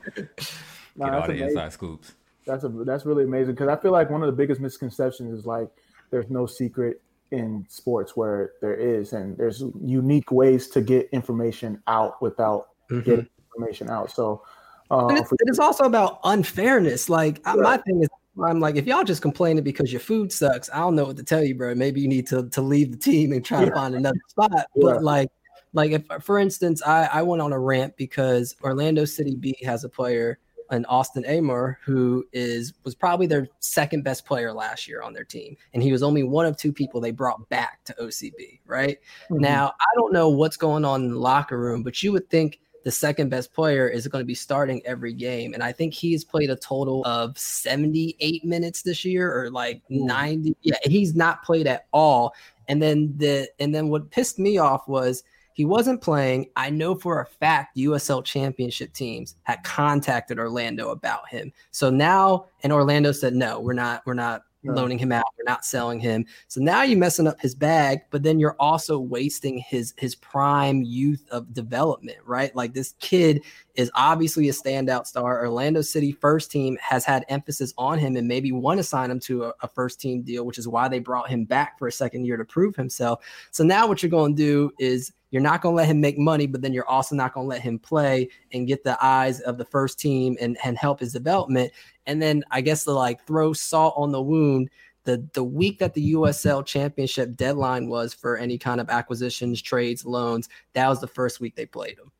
no, 0.96 1.06
Get 1.06 1.14
all 1.14 1.20
the 1.22 1.32
amazing. 1.32 1.48
inside 1.48 1.72
scoops. 1.72 2.12
That's 2.46 2.64
a 2.64 2.68
that's 2.68 3.06
really 3.06 3.24
amazing 3.24 3.54
because 3.54 3.68
I 3.68 3.76
feel 3.76 3.92
like 3.92 4.10
one 4.10 4.22
of 4.22 4.26
the 4.26 4.32
biggest 4.32 4.60
misconceptions 4.60 5.38
is 5.38 5.46
like 5.46 5.68
there's 6.10 6.28
no 6.30 6.46
secret 6.46 7.00
in 7.30 7.66
sports 7.68 8.16
where 8.16 8.52
there 8.60 8.74
is, 8.74 9.12
and 9.12 9.36
there's 9.36 9.62
unique 9.82 10.30
ways 10.32 10.68
to 10.70 10.80
get 10.80 11.08
information 11.12 11.82
out 11.86 12.20
without 12.20 12.68
mm-hmm. 12.90 13.00
getting 13.00 13.28
information 13.54 13.90
out. 13.90 14.10
So, 14.10 14.42
uh, 14.90 15.08
it's, 15.10 15.28
for- 15.28 15.36
it's, 15.40 15.58
also 15.58 15.84
about 15.84 16.20
unfairness. 16.24 17.08
Like 17.08 17.40
yeah. 17.46 17.54
my 17.54 17.76
thing 17.78 18.02
is, 18.02 18.08
I'm 18.42 18.60
like, 18.60 18.76
if 18.76 18.86
y'all 18.86 19.04
just 19.04 19.22
complaining 19.22 19.64
because 19.64 19.92
your 19.92 20.00
food 20.00 20.32
sucks, 20.32 20.70
I 20.70 20.78
don't 20.78 20.94
know 20.94 21.04
what 21.04 21.16
to 21.16 21.24
tell 21.24 21.42
you, 21.42 21.54
bro. 21.54 21.74
Maybe 21.74 22.00
you 22.00 22.08
need 22.08 22.26
to 22.28 22.48
to 22.48 22.62
leave 22.62 22.90
the 22.92 22.98
team 22.98 23.32
and 23.32 23.44
try 23.44 23.60
yeah. 23.60 23.66
to 23.66 23.74
find 23.74 23.94
another 23.94 24.20
spot. 24.28 24.50
Yeah. 24.74 24.82
But 24.82 25.02
like 25.02 25.30
like 25.72 25.92
if 25.92 26.04
for 26.22 26.38
instance 26.38 26.82
I, 26.82 27.06
I 27.06 27.22
went 27.22 27.42
on 27.42 27.52
a 27.52 27.58
rant 27.58 27.96
because 27.96 28.56
orlando 28.62 29.04
city 29.04 29.36
b 29.36 29.56
has 29.64 29.84
a 29.84 29.88
player 29.88 30.38
an 30.70 30.84
austin 30.86 31.24
Amer, 31.26 31.78
who 31.84 32.26
is 32.32 32.74
was 32.84 32.94
probably 32.94 33.26
their 33.26 33.48
second 33.60 34.02
best 34.02 34.24
player 34.24 34.52
last 34.52 34.88
year 34.88 35.02
on 35.02 35.12
their 35.12 35.24
team 35.24 35.56
and 35.74 35.82
he 35.82 35.92
was 35.92 36.02
only 36.02 36.22
one 36.22 36.46
of 36.46 36.56
two 36.56 36.72
people 36.72 37.00
they 37.00 37.10
brought 37.10 37.48
back 37.48 37.82
to 37.84 37.94
ocb 37.94 38.60
right 38.66 38.98
mm-hmm. 39.24 39.38
now 39.38 39.72
i 39.80 39.94
don't 39.94 40.12
know 40.12 40.28
what's 40.28 40.56
going 40.56 40.84
on 40.84 41.02
in 41.02 41.10
the 41.10 41.18
locker 41.18 41.58
room 41.58 41.82
but 41.82 42.02
you 42.02 42.12
would 42.12 42.28
think 42.30 42.60
the 42.84 42.90
second 42.90 43.28
best 43.28 43.52
player 43.52 43.88
is 43.88 44.08
going 44.08 44.22
to 44.22 44.26
be 44.26 44.34
starting 44.34 44.80
every 44.86 45.12
game. 45.12 45.54
And 45.54 45.62
I 45.62 45.72
think 45.72 45.92
he's 45.92 46.24
played 46.24 46.50
a 46.50 46.56
total 46.56 47.04
of 47.04 47.36
78 47.38 48.44
minutes 48.44 48.82
this 48.82 49.04
year 49.04 49.32
or 49.32 49.50
like 49.50 49.82
90. 49.88 50.56
Yeah, 50.62 50.76
he's 50.84 51.14
not 51.14 51.42
played 51.42 51.66
at 51.66 51.86
all. 51.92 52.34
And 52.68 52.80
then 52.80 53.14
the 53.16 53.48
and 53.58 53.74
then 53.74 53.88
what 53.88 54.10
pissed 54.10 54.38
me 54.38 54.58
off 54.58 54.86
was 54.88 55.24
he 55.60 55.66
wasn't 55.66 56.00
playing. 56.00 56.48
I 56.56 56.70
know 56.70 56.94
for 56.94 57.20
a 57.20 57.26
fact 57.26 57.76
USL 57.76 58.24
championship 58.24 58.94
teams 58.94 59.36
had 59.42 59.62
contacted 59.62 60.38
Orlando 60.38 60.88
about 60.88 61.28
him. 61.28 61.52
So 61.70 61.90
now 61.90 62.46
and 62.62 62.72
Orlando 62.72 63.12
said 63.12 63.34
no, 63.34 63.60
we're 63.60 63.74
not 63.74 64.00
we're 64.06 64.14
not 64.14 64.44
loaning 64.64 64.98
him 64.98 65.12
out. 65.12 65.24
We're 65.36 65.50
not 65.50 65.66
selling 65.66 66.00
him. 66.00 66.24
So 66.48 66.62
now 66.62 66.82
you're 66.82 66.98
messing 66.98 67.26
up 67.26 67.38
his 67.40 67.54
bag, 67.54 68.00
but 68.10 68.22
then 68.22 68.40
you're 68.40 68.56
also 68.58 68.98
wasting 68.98 69.58
his 69.58 69.92
his 69.98 70.14
prime 70.14 70.82
youth 70.82 71.26
of 71.30 71.52
development, 71.52 72.18
right? 72.24 72.56
Like 72.56 72.72
this 72.72 72.94
kid 73.00 73.42
is 73.74 73.90
obviously 73.94 74.48
a 74.48 74.52
standout 74.52 75.06
star. 75.06 75.44
Orlando 75.44 75.82
City 75.82 76.12
first 76.12 76.50
team 76.50 76.78
has 76.80 77.04
had 77.04 77.26
emphasis 77.28 77.74
on 77.76 77.98
him 77.98 78.16
and 78.16 78.26
maybe 78.26 78.50
want 78.50 78.78
to 78.78 78.84
sign 78.84 79.10
him 79.10 79.20
to 79.20 79.44
a, 79.44 79.52
a 79.60 79.68
first 79.68 80.00
team 80.00 80.22
deal, 80.22 80.46
which 80.46 80.56
is 80.56 80.66
why 80.66 80.88
they 80.88 81.00
brought 81.00 81.28
him 81.28 81.44
back 81.44 81.78
for 81.78 81.86
a 81.86 81.92
second 81.92 82.24
year 82.24 82.38
to 82.38 82.46
prove 82.46 82.76
himself. 82.76 83.22
So 83.50 83.62
now 83.62 83.86
what 83.86 84.02
you're 84.02 84.08
going 84.08 84.36
to 84.36 84.42
do 84.42 84.72
is 84.78 85.12
you're 85.30 85.42
not 85.42 85.62
going 85.62 85.74
to 85.74 85.76
let 85.76 85.88
him 85.88 86.00
make 86.00 86.18
money, 86.18 86.46
but 86.46 86.60
then 86.60 86.72
you're 86.72 86.88
also 86.88 87.14
not 87.14 87.34
going 87.34 87.44
to 87.44 87.48
let 87.48 87.60
him 87.60 87.78
play 87.78 88.28
and 88.52 88.66
get 88.66 88.84
the 88.84 88.98
eyes 89.04 89.40
of 89.40 89.58
the 89.58 89.64
first 89.64 89.98
team 89.98 90.36
and, 90.40 90.58
and 90.64 90.76
help 90.76 91.00
his 91.00 91.12
development. 91.12 91.72
And 92.06 92.20
then 92.20 92.42
I 92.50 92.60
guess 92.60 92.84
to 92.84 92.92
like 92.92 93.24
throw 93.26 93.52
salt 93.52 93.94
on 93.96 94.12
the 94.12 94.22
wound, 94.22 94.70
the 95.04 95.26
the 95.32 95.44
week 95.44 95.78
that 95.78 95.94
the 95.94 96.12
USL 96.12 96.64
championship 96.64 97.34
deadline 97.36 97.88
was 97.88 98.12
for 98.12 98.36
any 98.36 98.58
kind 98.58 98.80
of 98.80 98.90
acquisitions, 98.90 99.62
trades, 99.62 100.04
loans, 100.04 100.48
that 100.74 100.88
was 100.88 101.00
the 101.00 101.06
first 101.06 101.40
week 101.40 101.56
they 101.56 101.66
played 101.66 101.98
him. 101.98 102.12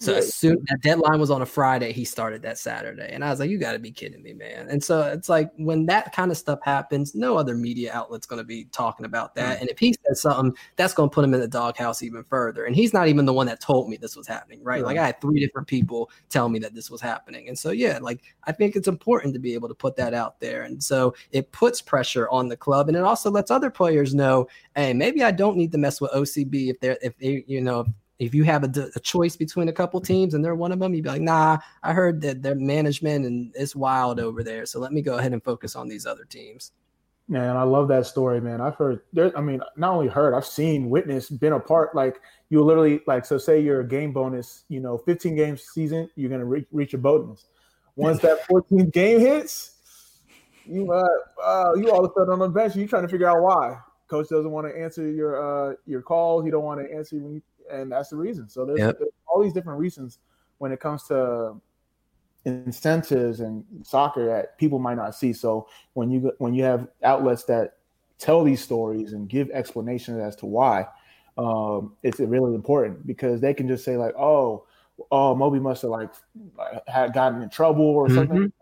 So 0.00 0.14
as 0.14 0.34
soon 0.34 0.56
that 0.70 0.80
deadline 0.80 1.20
was 1.20 1.30
on 1.30 1.42
a 1.42 1.46
Friday, 1.46 1.92
he 1.92 2.06
started 2.06 2.40
that 2.42 2.56
Saturday. 2.56 3.10
And 3.12 3.22
I 3.22 3.28
was 3.28 3.38
like, 3.38 3.50
you 3.50 3.58
got 3.58 3.72
to 3.72 3.78
be 3.78 3.90
kidding 3.90 4.22
me, 4.22 4.32
man. 4.32 4.68
And 4.70 4.82
so 4.82 5.02
it's 5.02 5.28
like 5.28 5.52
when 5.56 5.84
that 5.86 6.14
kind 6.14 6.30
of 6.30 6.38
stuff 6.38 6.58
happens, 6.62 7.14
no 7.14 7.36
other 7.36 7.54
media 7.54 7.92
outlet's 7.92 8.26
going 8.26 8.38
to 8.38 8.44
be 8.44 8.64
talking 8.72 9.04
about 9.04 9.34
that. 9.34 9.54
Mm-hmm. 9.54 9.60
And 9.60 9.70
if 9.70 9.78
he 9.78 9.94
says 10.06 10.22
something, 10.22 10.56
that's 10.76 10.94
going 10.94 11.10
to 11.10 11.14
put 11.14 11.22
him 11.22 11.34
in 11.34 11.40
the 11.40 11.48
doghouse 11.48 12.02
even 12.02 12.24
further. 12.24 12.64
And 12.64 12.74
he's 12.74 12.94
not 12.94 13.08
even 13.08 13.26
the 13.26 13.34
one 13.34 13.46
that 13.48 13.60
told 13.60 13.90
me 13.90 13.98
this 13.98 14.16
was 14.16 14.26
happening, 14.26 14.64
right? 14.64 14.82
Like 14.82 14.96
I 14.96 15.04
had 15.04 15.20
three 15.20 15.38
different 15.38 15.68
people 15.68 16.10
tell 16.30 16.48
me 16.48 16.58
that 16.60 16.74
this 16.74 16.90
was 16.90 17.02
happening. 17.02 17.48
And 17.48 17.58
so, 17.58 17.70
yeah, 17.70 17.98
like 18.00 18.22
I 18.44 18.52
think 18.52 18.76
it's 18.76 18.88
important 18.88 19.34
to 19.34 19.38
be 19.38 19.52
able 19.52 19.68
to 19.68 19.74
put 19.74 19.96
that 19.96 20.14
out 20.14 20.40
there. 20.40 20.62
And 20.62 20.82
so 20.82 21.14
it 21.30 21.52
puts 21.52 21.82
pressure 21.82 22.26
on 22.30 22.48
the 22.48 22.56
club 22.56 22.88
and 22.88 22.96
it 22.96 23.04
also 23.04 23.30
lets 23.30 23.50
other 23.50 23.68
players 23.68 24.14
know, 24.14 24.48
hey, 24.74 24.94
maybe 24.94 25.22
I 25.22 25.30
don't 25.30 25.58
need 25.58 25.72
to 25.72 25.78
mess 25.78 26.00
with 26.00 26.10
OCB 26.12 26.70
if 26.70 26.80
they're, 26.80 26.96
if 27.02 27.18
they, 27.18 27.44
you 27.46 27.60
know, 27.60 27.84
if 28.20 28.34
you 28.34 28.44
have 28.44 28.62
a, 28.64 28.90
a, 28.94 29.00
choice 29.00 29.34
between 29.34 29.68
a 29.70 29.72
couple 29.72 29.98
teams 29.98 30.34
and 30.34 30.44
they're 30.44 30.54
one 30.54 30.72
of 30.72 30.78
them, 30.78 30.92
you'd 30.94 31.04
be 31.04 31.08
like, 31.08 31.22
nah, 31.22 31.56
I 31.82 31.94
heard 31.94 32.20
that 32.20 32.42
their 32.42 32.54
management 32.54 33.24
and 33.24 33.50
it's 33.56 33.74
wild 33.74 34.20
over 34.20 34.44
there. 34.44 34.66
So 34.66 34.78
let 34.78 34.92
me 34.92 35.00
go 35.00 35.16
ahead 35.16 35.32
and 35.32 35.42
focus 35.42 35.74
on 35.74 35.88
these 35.88 36.04
other 36.04 36.24
teams. 36.24 36.72
Man, 37.28 37.56
I 37.56 37.62
love 37.62 37.88
that 37.88 38.06
story, 38.06 38.40
man. 38.40 38.60
I've 38.60 38.74
heard 38.74 39.00
there, 39.14 39.36
I 39.38 39.40
mean, 39.40 39.62
not 39.76 39.94
only 39.94 40.08
heard, 40.08 40.34
I've 40.34 40.44
seen, 40.44 40.90
witnessed, 40.90 41.40
been 41.40 41.54
a 41.54 41.60
part. 41.60 41.94
Like 41.94 42.20
you 42.50 42.62
literally 42.62 43.00
like, 43.06 43.24
so 43.24 43.38
say 43.38 43.60
you're 43.60 43.80
a 43.80 43.88
game 43.88 44.12
bonus, 44.12 44.64
you 44.68 44.80
know, 44.80 44.98
15 44.98 45.34
games 45.34 45.62
season, 45.62 46.10
you're 46.14 46.28
going 46.28 46.40
to 46.40 46.46
re- 46.46 46.66
reach 46.72 46.92
a 46.92 46.98
bonus. 46.98 47.46
Once 47.96 48.20
that 48.20 48.46
14th 48.50 48.92
game 48.92 49.20
hits, 49.20 49.76
you, 50.66 50.92
uh, 50.92 51.06
uh, 51.42 51.72
you 51.74 51.90
all 51.90 52.04
of 52.04 52.10
a 52.10 52.14
sudden 52.14 52.34
on 52.34 52.38
the 52.40 52.48
bench, 52.48 52.76
you're 52.76 52.86
trying 52.86 53.02
to 53.02 53.08
figure 53.08 53.30
out 53.30 53.40
why 53.40 53.78
coach 54.08 54.28
doesn't 54.28 54.50
want 54.50 54.66
to 54.66 54.78
answer 54.78 55.08
your, 55.08 55.70
uh, 55.70 55.74
your 55.86 56.02
calls. 56.02 56.44
He 56.44 56.50
don't 56.50 56.64
want 56.64 56.80
to 56.80 56.94
answer 56.94 57.16
when 57.16 57.34
you 57.34 57.42
and 57.70 57.92
that's 57.92 58.10
the 58.10 58.16
reason. 58.16 58.48
So 58.48 58.64
there's, 58.64 58.78
yep. 58.78 58.98
there's 58.98 59.10
all 59.26 59.42
these 59.42 59.52
different 59.52 59.78
reasons 59.78 60.18
when 60.58 60.72
it 60.72 60.80
comes 60.80 61.04
to 61.04 61.54
incentives 62.44 63.40
and 63.40 63.64
soccer 63.82 64.26
that 64.26 64.56
people 64.58 64.78
might 64.78 64.96
not 64.96 65.14
see. 65.14 65.32
So 65.32 65.68
when 65.94 66.10
you 66.10 66.32
when 66.38 66.54
you 66.54 66.64
have 66.64 66.88
outlets 67.02 67.44
that 67.44 67.76
tell 68.18 68.44
these 68.44 68.62
stories 68.62 69.12
and 69.12 69.28
give 69.28 69.50
explanations 69.50 70.20
as 70.20 70.36
to 70.36 70.46
why, 70.46 70.86
um, 71.38 71.94
it's 72.02 72.20
really 72.20 72.54
important 72.54 73.06
because 73.06 73.40
they 73.40 73.54
can 73.54 73.68
just 73.68 73.84
say 73.84 73.96
like, 73.96 74.14
"Oh, 74.16 74.64
oh, 75.10 75.34
Moby 75.34 75.58
must 75.58 75.82
have 75.82 75.90
like 75.90 76.10
had 76.86 77.12
gotten 77.12 77.42
in 77.42 77.50
trouble 77.50 77.84
or 77.84 78.06
mm-hmm. 78.06 78.16
something." 78.16 78.52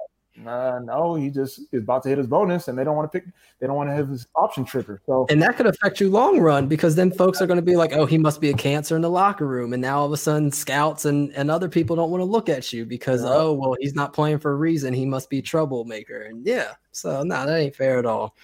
Uh, 0.46 0.80
no, 0.84 1.14
he 1.14 1.30
just 1.30 1.60
is 1.72 1.82
about 1.82 2.02
to 2.02 2.08
hit 2.08 2.18
his 2.18 2.26
bonus, 2.26 2.68
and 2.68 2.78
they 2.78 2.84
don't 2.84 2.96
want 2.96 3.10
to 3.10 3.18
pick. 3.18 3.28
They 3.58 3.66
don't 3.66 3.76
want 3.76 3.90
to 3.90 3.94
have 3.94 4.08
his 4.08 4.26
option 4.36 4.64
trigger. 4.64 5.00
So, 5.06 5.26
and 5.30 5.42
that 5.42 5.56
could 5.56 5.66
affect 5.66 6.00
you 6.00 6.10
long 6.10 6.38
run 6.38 6.68
because 6.68 6.94
then 6.94 7.10
folks 7.10 7.40
are 7.40 7.46
going 7.46 7.58
to 7.58 7.62
be 7.62 7.76
like, 7.76 7.92
"Oh, 7.92 8.06
he 8.06 8.18
must 8.18 8.40
be 8.40 8.50
a 8.50 8.54
cancer 8.54 8.94
in 8.94 9.02
the 9.02 9.10
locker 9.10 9.46
room," 9.46 9.72
and 9.72 9.82
now 9.82 10.00
all 10.00 10.06
of 10.06 10.12
a 10.12 10.16
sudden, 10.16 10.52
scouts 10.52 11.04
and 11.06 11.32
and 11.32 11.50
other 11.50 11.68
people 11.68 11.96
don't 11.96 12.10
want 12.10 12.20
to 12.20 12.26
look 12.26 12.48
at 12.48 12.72
you 12.72 12.86
because 12.86 13.22
yeah. 13.22 13.30
oh, 13.30 13.52
well, 13.52 13.74
he's 13.80 13.94
not 13.94 14.12
playing 14.12 14.38
for 14.38 14.52
a 14.52 14.56
reason. 14.56 14.92
He 14.92 15.06
must 15.06 15.28
be 15.28 15.42
troublemaker, 15.42 16.22
and 16.22 16.46
yeah, 16.46 16.74
so 16.92 17.22
no, 17.22 17.46
that 17.46 17.56
ain't 17.56 17.74
fair 17.76 17.98
at 17.98 18.06
all. 18.06 18.36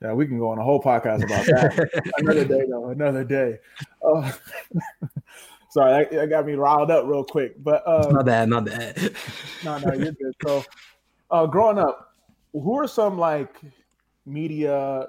Yeah, 0.00 0.12
we 0.12 0.26
can 0.26 0.38
go 0.38 0.50
on 0.50 0.58
a 0.58 0.62
whole 0.62 0.80
podcast 0.80 1.24
about 1.24 1.44
that 1.46 2.12
another 2.18 2.44
day, 2.44 2.64
though. 2.70 2.90
Another 2.90 3.24
day. 3.24 3.58
Uh, 4.00 4.30
sorry, 5.70 6.04
that, 6.04 6.12
that, 6.12 6.30
got 6.30 6.46
me 6.46 6.54
riled 6.54 6.92
up 6.92 7.06
real 7.06 7.24
quick. 7.24 7.56
But 7.62 7.82
uh, 7.84 8.08
my 8.12 8.22
bad, 8.22 8.48
my 8.48 8.60
bad. 8.60 9.12
no, 9.64 9.78
no, 9.78 9.94
you're 9.94 10.12
good. 10.12 10.34
So 10.46 10.64
uh, 11.30 11.46
growing 11.46 11.78
up, 11.78 12.14
who 12.52 12.78
are 12.78 12.88
some 12.88 13.18
like 13.18 13.60
media 14.26 15.06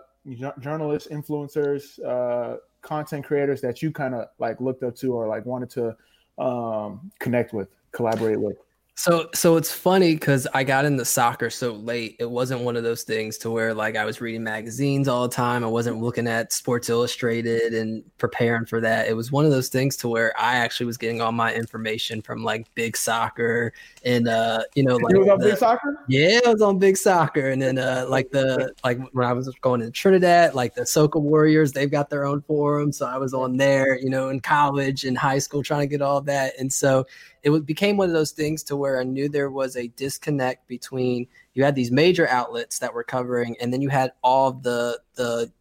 journalists, 0.59 1.09
influencers, 1.09 2.03
uh, 2.05 2.57
content 2.81 3.25
creators 3.25 3.61
that 3.61 3.81
you 3.81 3.91
kind 3.91 4.15
of 4.15 4.27
like 4.39 4.59
looked 4.61 4.83
up 4.83 4.95
to 4.95 5.13
or 5.13 5.27
like 5.27 5.45
wanted 5.45 5.69
to 5.69 5.95
um, 6.43 7.11
connect 7.19 7.53
with, 7.53 7.69
collaborate 7.91 8.39
with? 8.39 8.57
So 8.99 9.29
so 9.33 9.55
it's 9.55 9.71
funny 9.71 10.13
because 10.15 10.45
I 10.53 10.65
got 10.65 10.83
into 10.83 11.05
soccer 11.05 11.49
so 11.49 11.71
late. 11.71 12.17
It 12.19 12.29
wasn't 12.29 12.63
one 12.63 12.75
of 12.75 12.83
those 12.83 13.03
things 13.03 13.37
to 13.37 13.49
where 13.49 13.73
like 13.73 13.95
I 13.95 14.03
was 14.03 14.19
reading 14.19 14.43
magazines 14.43 15.07
all 15.07 15.25
the 15.25 15.33
time. 15.33 15.63
I 15.63 15.67
wasn't 15.67 16.01
looking 16.01 16.27
at 16.27 16.51
Sports 16.51 16.89
Illustrated 16.89 17.73
and 17.73 18.03
preparing 18.17 18.65
for 18.65 18.81
that. 18.81 19.07
It 19.07 19.13
was 19.13 19.31
one 19.31 19.45
of 19.45 19.51
those 19.51 19.69
things 19.69 19.95
to 19.97 20.09
where 20.09 20.37
I 20.37 20.55
actually 20.55 20.87
was 20.87 20.97
getting 20.97 21.21
all 21.21 21.31
my 21.31 21.53
information 21.53 22.21
from 22.21 22.43
like 22.43 22.67
Big 22.75 22.97
Soccer 22.97 23.71
and 24.05 24.27
uh 24.27 24.63
you 24.75 24.83
know 24.83 24.95
like 24.95 25.13
you 25.13 25.19
was 25.19 25.29
on 25.29 25.39
the, 25.39 25.45
Big 25.45 25.57
Soccer. 25.57 25.97
Yeah, 26.07 26.39
I 26.45 26.53
was 26.53 26.61
on 26.61 26.79
Big 26.79 26.97
Soccer, 26.97 27.49
and 27.49 27.61
then 27.61 27.77
uh 27.77 28.05
like 28.09 28.31
the 28.31 28.73
like 28.83 28.99
when 29.13 29.25
I 29.25 29.33
was 29.33 29.49
going 29.61 29.81
to 29.81 29.91
Trinidad, 29.91 30.53
like 30.53 30.75
the 30.75 30.81
Soca 30.81 31.21
Warriors, 31.21 31.71
they've 31.71 31.91
got 31.91 32.09
their 32.09 32.25
own 32.25 32.41
forum. 32.41 32.91
So 32.91 33.05
I 33.05 33.17
was 33.17 33.33
on 33.33 33.57
there, 33.57 33.99
you 33.99 34.09
know, 34.09 34.29
in 34.29 34.39
college 34.39 35.03
and 35.03 35.17
high 35.17 35.39
school 35.39 35.63
trying 35.63 35.81
to 35.81 35.87
get 35.87 36.01
all 36.01 36.21
that, 36.21 36.53
and 36.59 36.71
so 36.71 37.05
it 37.43 37.65
became 37.65 37.97
one 37.97 38.09
of 38.09 38.13
those 38.13 38.31
things 38.31 38.63
to 38.63 38.75
where 38.75 38.99
I 38.99 39.03
knew 39.03 39.29
there 39.29 39.49
was 39.49 39.77
a 39.77 39.87
disconnect 39.87 40.67
between 40.67 41.27
you 41.53 41.63
had 41.63 41.75
these 41.75 41.91
major 41.91 42.27
outlets 42.27 42.79
that 42.79 42.93
were 42.93 43.03
covering, 43.03 43.55
and 43.61 43.73
then 43.73 43.81
you 43.81 43.89
had 43.89 44.11
all 44.23 44.51
the 44.51 44.99
the 45.15 45.51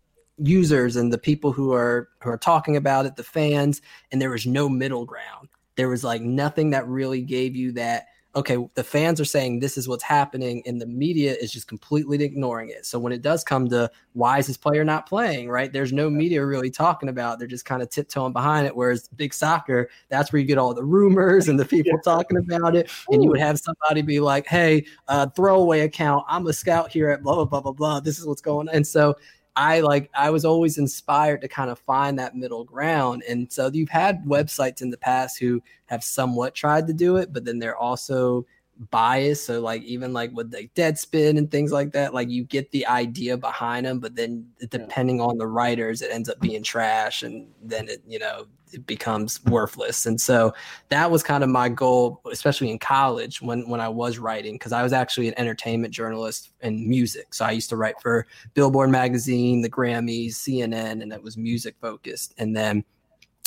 users 0.41 0.97
and 0.97 1.13
the 1.13 1.19
people 1.19 1.53
who 1.53 1.73
are 1.73 2.09
who 2.23 2.31
are 2.31 2.39
talking 2.39 2.77
about 2.77 3.07
it, 3.07 3.17
the 3.17 3.25
fans, 3.25 3.83
and 4.11 4.21
there 4.21 4.31
was 4.31 4.47
no 4.47 4.69
middle 4.69 5.05
ground. 5.05 5.49
There 5.77 5.89
was 5.89 6.05
like 6.05 6.23
nothing 6.23 6.71
that 6.71 6.87
really 6.89 7.23
gave 7.23 7.55
you 7.55 7.73
that 7.73 8.07
okay, 8.39 8.57
the 8.75 8.85
fans 8.85 9.21
are 9.21 9.25
saying 9.25 9.61
this 9.61 9.77
is 9.77 9.89
what's 9.89 10.03
happening, 10.03 10.63
and 10.67 10.81
the 10.81 10.87
media 10.87 11.35
is 11.35 11.53
just 11.53 11.69
completely 11.69 12.23
ignoring 12.23 12.71
it. 12.71 12.87
So 12.87 12.99
when 12.99 13.13
it 13.13 13.23
does 13.23 13.45
come 13.45 13.69
to 13.69 13.91
why 14.13 14.39
is 14.39 14.47
this 14.47 14.57
player 14.57 14.85
not 14.85 15.09
playing, 15.09 15.49
right? 15.49 15.73
There's 15.73 15.93
no 15.93 16.09
media 16.09 16.45
really 16.45 16.71
talking 16.71 17.09
about. 17.09 17.39
They're 17.39 17.49
just 17.49 17.65
kind 17.65 17.83
of 17.83 17.91
tiptoeing 17.91 18.33
behind 18.33 18.67
it. 18.67 18.75
Whereas 18.75 19.09
big 19.09 19.35
soccer, 19.35 19.91
that's 20.09 20.33
where 20.33 20.41
you 20.41 20.47
get 20.47 20.59
all 20.59 20.75
the 20.75 20.85
rumors 20.85 21.49
and 21.49 21.59
the 21.59 21.65
people 21.77 21.93
yeah. 21.95 22.03
talking 22.05 22.37
about 22.37 22.77
it. 22.77 22.91
And 23.11 23.23
you 23.23 23.29
would 23.31 23.41
have 23.41 23.59
somebody 23.59 24.03
be 24.03 24.21
like, 24.21 24.47
"Hey, 24.47 24.87
uh, 25.09 25.27
throwaway 25.29 25.81
account. 25.81 26.25
I'm 26.29 26.47
a 26.47 26.53
scout 26.53 26.91
here 26.91 27.11
at 27.11 27.23
blah 27.23 27.35
blah 27.35 27.45
blah 27.45 27.61
blah 27.61 27.73
blah. 27.73 28.01
This 28.01 28.19
is 28.19 28.27
what's 28.27 28.43
going 28.43 28.69
on." 28.69 28.75
And 28.75 28.87
so 28.87 29.17
I 29.59 29.81
like 29.81 30.09
I 30.15 30.31
was 30.31 30.45
always 30.45 30.79
inspired 30.79 31.41
to 31.41 31.49
kind 31.49 31.69
of 31.69 31.81
find 31.81 32.17
that 32.19 32.37
middle 32.37 32.63
ground. 32.63 33.25
And 33.29 33.53
so 33.53 33.69
you've 33.73 33.89
had 33.89 34.25
websites 34.25 34.83
in 34.83 34.91
the 34.91 34.97
past 34.97 35.41
who 35.41 35.61
have 35.87 36.05
somewhat 36.05 36.55
tried 36.55 36.87
to 36.87 36.93
do 36.93 37.17
it, 37.17 37.33
but 37.33 37.45
then 37.45 37.59
they're 37.59 37.77
also 37.77 38.47
biased. 38.91 39.45
So 39.45 39.61
like 39.61 39.83
even 39.83 40.13
like 40.13 40.31
with 40.33 40.53
like 40.53 40.73
Deadspin 40.75 41.39
and 41.39 41.51
things 41.51 41.73
like 41.73 41.93
that, 41.93 42.15
like 42.15 42.29
you 42.29 42.45
get 42.45 42.71
the 42.71 42.87
idea 42.87 43.37
behind 43.37 43.87
them, 43.87 44.01
but 44.01 44.17
then 44.17 44.47
depending 44.71 45.21
on 45.21 45.39
the 45.39 45.47
writers, 45.47 46.03
it 46.03 46.11
ends 46.13 46.29
up 46.29 46.41
being 46.41 46.63
trash, 46.63 47.23
and 47.23 47.49
then 47.63 47.89
it 47.89 48.03
you 48.07 48.19
know 48.19 48.47
it 48.73 48.87
becomes 48.87 49.43
worthless. 49.45 50.05
And 50.07 50.21
so 50.21 50.53
that 50.91 51.11
was 51.11 51.23
kind 51.23 51.43
of 51.43 51.51
my 51.51 51.69
goal, 51.69 52.21
especially 52.31 52.71
in 52.71 52.79
college 52.79 53.41
when 53.41 53.69
when 53.69 53.81
I 53.81 53.89
was 53.89 54.19
writing, 54.19 54.55
because 54.55 54.73
I 54.73 54.83
was 54.83 54.93
actually 54.93 55.29
an 55.29 55.35
entertainment 55.39 55.93
journalist 55.93 56.53
in 56.61 56.89
music. 56.89 57.35
So 57.35 57.45
I 57.45 57.53
used 57.53 57.71
to 57.71 57.77
write 57.77 58.01
for 58.01 58.27
Billboard 58.55 58.91
magazine, 58.91 59.63
the 59.63 59.71
Grammys, 59.71 60.33
CNN, 60.33 61.03
and 61.03 61.13
it 61.13 61.23
was 61.23 61.37
music 61.37 61.77
focused. 61.81 62.35
And 62.39 62.57
then 62.57 62.85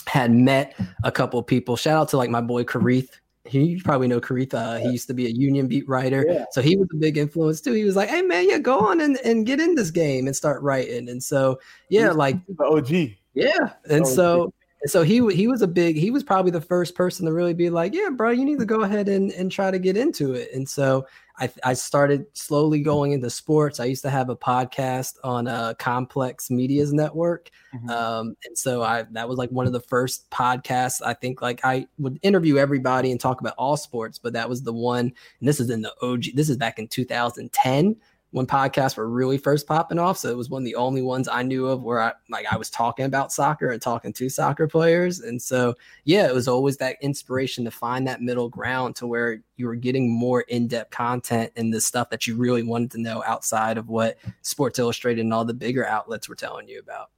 had 0.07 0.31
met 0.31 0.75
a 1.03 1.11
couple 1.11 1.39
of 1.39 1.47
people. 1.47 1.75
Shout 1.75 1.97
out 1.97 2.09
to 2.09 2.17
like 2.17 2.29
my 2.29 2.41
boy 2.41 2.63
Karith. 2.63 3.09
He 3.45 3.63
you 3.63 3.81
probably 3.83 4.07
know 4.07 4.21
Karith. 4.21 4.53
Uh, 4.53 4.77
he 4.77 4.89
used 4.89 5.07
to 5.07 5.13
be 5.13 5.25
a 5.25 5.29
union 5.29 5.67
beat 5.67 5.87
writer. 5.87 6.25
Yeah. 6.27 6.45
So 6.51 6.61
he 6.61 6.77
was 6.77 6.87
a 6.93 6.97
big 6.97 7.17
influence 7.17 7.59
too. 7.61 7.73
He 7.73 7.83
was 7.83 7.95
like, 7.95 8.09
Hey 8.09 8.21
man, 8.21 8.47
yeah, 8.47 8.59
go 8.59 8.79
on 8.79 9.01
and, 9.01 9.17
and 9.25 9.45
get 9.45 9.59
in 9.59 9.75
this 9.75 9.91
game 9.91 10.27
and 10.27 10.35
start 10.35 10.61
writing. 10.61 11.09
And 11.09 11.21
so 11.21 11.59
yeah, 11.89 12.11
like 12.11 12.37
the 12.47 12.65
OG. 12.65 13.15
Yeah. 13.33 13.73
And 13.89 14.07
so 14.07 14.53
And 14.81 14.89
so 14.89 15.03
he 15.03 15.25
he 15.33 15.47
was 15.47 15.61
a 15.61 15.67
big 15.67 15.95
he 15.95 16.09
was 16.09 16.23
probably 16.23 16.51
the 16.51 16.61
first 16.61 16.95
person 16.95 17.25
to 17.25 17.33
really 17.33 17.53
be 17.53 17.69
like, 17.69 17.93
yeah, 17.93 18.09
bro, 18.09 18.31
you 18.31 18.43
need 18.43 18.59
to 18.59 18.65
go 18.65 18.81
ahead 18.81 19.07
and 19.09 19.31
and 19.31 19.51
try 19.51 19.69
to 19.69 19.77
get 19.77 19.95
into 19.95 20.33
it. 20.33 20.49
And 20.53 20.67
so 20.67 21.05
I 21.37 21.51
I 21.63 21.73
started 21.73 22.25
slowly 22.33 22.81
going 22.81 23.11
into 23.11 23.29
sports. 23.29 23.79
I 23.79 23.85
used 23.85 24.01
to 24.03 24.09
have 24.09 24.29
a 24.29 24.35
podcast 24.35 25.17
on 25.23 25.47
uh, 25.47 25.75
Complex 25.75 26.49
Media's 26.49 26.93
network, 26.93 27.51
mm-hmm. 27.73 27.89
um, 27.91 28.35
and 28.45 28.57
so 28.57 28.81
I 28.81 29.03
that 29.11 29.29
was 29.29 29.37
like 29.37 29.51
one 29.51 29.67
of 29.67 29.73
the 29.73 29.81
first 29.81 30.29
podcasts. 30.31 31.01
I 31.05 31.13
think 31.13 31.43
like 31.43 31.61
I 31.63 31.87
would 31.99 32.19
interview 32.23 32.57
everybody 32.57 33.11
and 33.11 33.19
talk 33.19 33.39
about 33.39 33.53
all 33.59 33.77
sports, 33.77 34.17
but 34.17 34.33
that 34.33 34.49
was 34.49 34.63
the 34.63 34.73
one. 34.73 35.13
And 35.39 35.47
this 35.47 35.59
is 35.59 35.69
in 35.69 35.81
the 35.81 35.93
OG. 36.01 36.35
This 36.35 36.49
is 36.49 36.57
back 36.57 36.79
in 36.79 36.87
2010 36.87 37.95
when 38.31 38.47
podcasts 38.47 38.95
were 38.95 39.09
really 39.09 39.37
first 39.37 39.67
popping 39.67 39.99
off. 39.99 40.17
So 40.17 40.29
it 40.29 40.37
was 40.37 40.49
one 40.49 40.61
of 40.61 40.65
the 40.65 40.75
only 40.75 41.01
ones 41.01 41.27
I 41.27 41.43
knew 41.43 41.67
of 41.67 41.83
where 41.83 42.01
I 42.01 42.13
like 42.29 42.45
I 42.51 42.55
was 42.55 42.69
talking 42.69 43.05
about 43.05 43.31
soccer 43.31 43.69
and 43.69 43.81
talking 43.81 44.13
to 44.13 44.29
soccer 44.29 44.67
players. 44.67 45.19
And 45.19 45.41
so 45.41 45.75
yeah, 46.05 46.27
it 46.27 46.33
was 46.33 46.47
always 46.47 46.77
that 46.77 46.95
inspiration 47.01 47.65
to 47.65 47.71
find 47.71 48.07
that 48.07 48.21
middle 48.21 48.47
ground 48.47 48.95
to 48.97 49.07
where 49.07 49.41
you 49.57 49.67
were 49.67 49.75
getting 49.75 50.09
more 50.09 50.41
in-depth 50.41 50.91
content 50.91 51.51
and 51.57 51.73
the 51.73 51.81
stuff 51.81 52.09
that 52.09 52.25
you 52.25 52.37
really 52.37 52.63
wanted 52.63 52.91
to 52.91 53.01
know 53.01 53.21
outside 53.27 53.77
of 53.77 53.89
what 53.89 54.17
Sports 54.41 54.79
Illustrated 54.79 55.21
and 55.21 55.33
all 55.33 55.45
the 55.45 55.53
bigger 55.53 55.85
outlets 55.85 56.29
were 56.29 56.35
telling 56.35 56.69
you 56.69 56.79
about. 56.79 57.09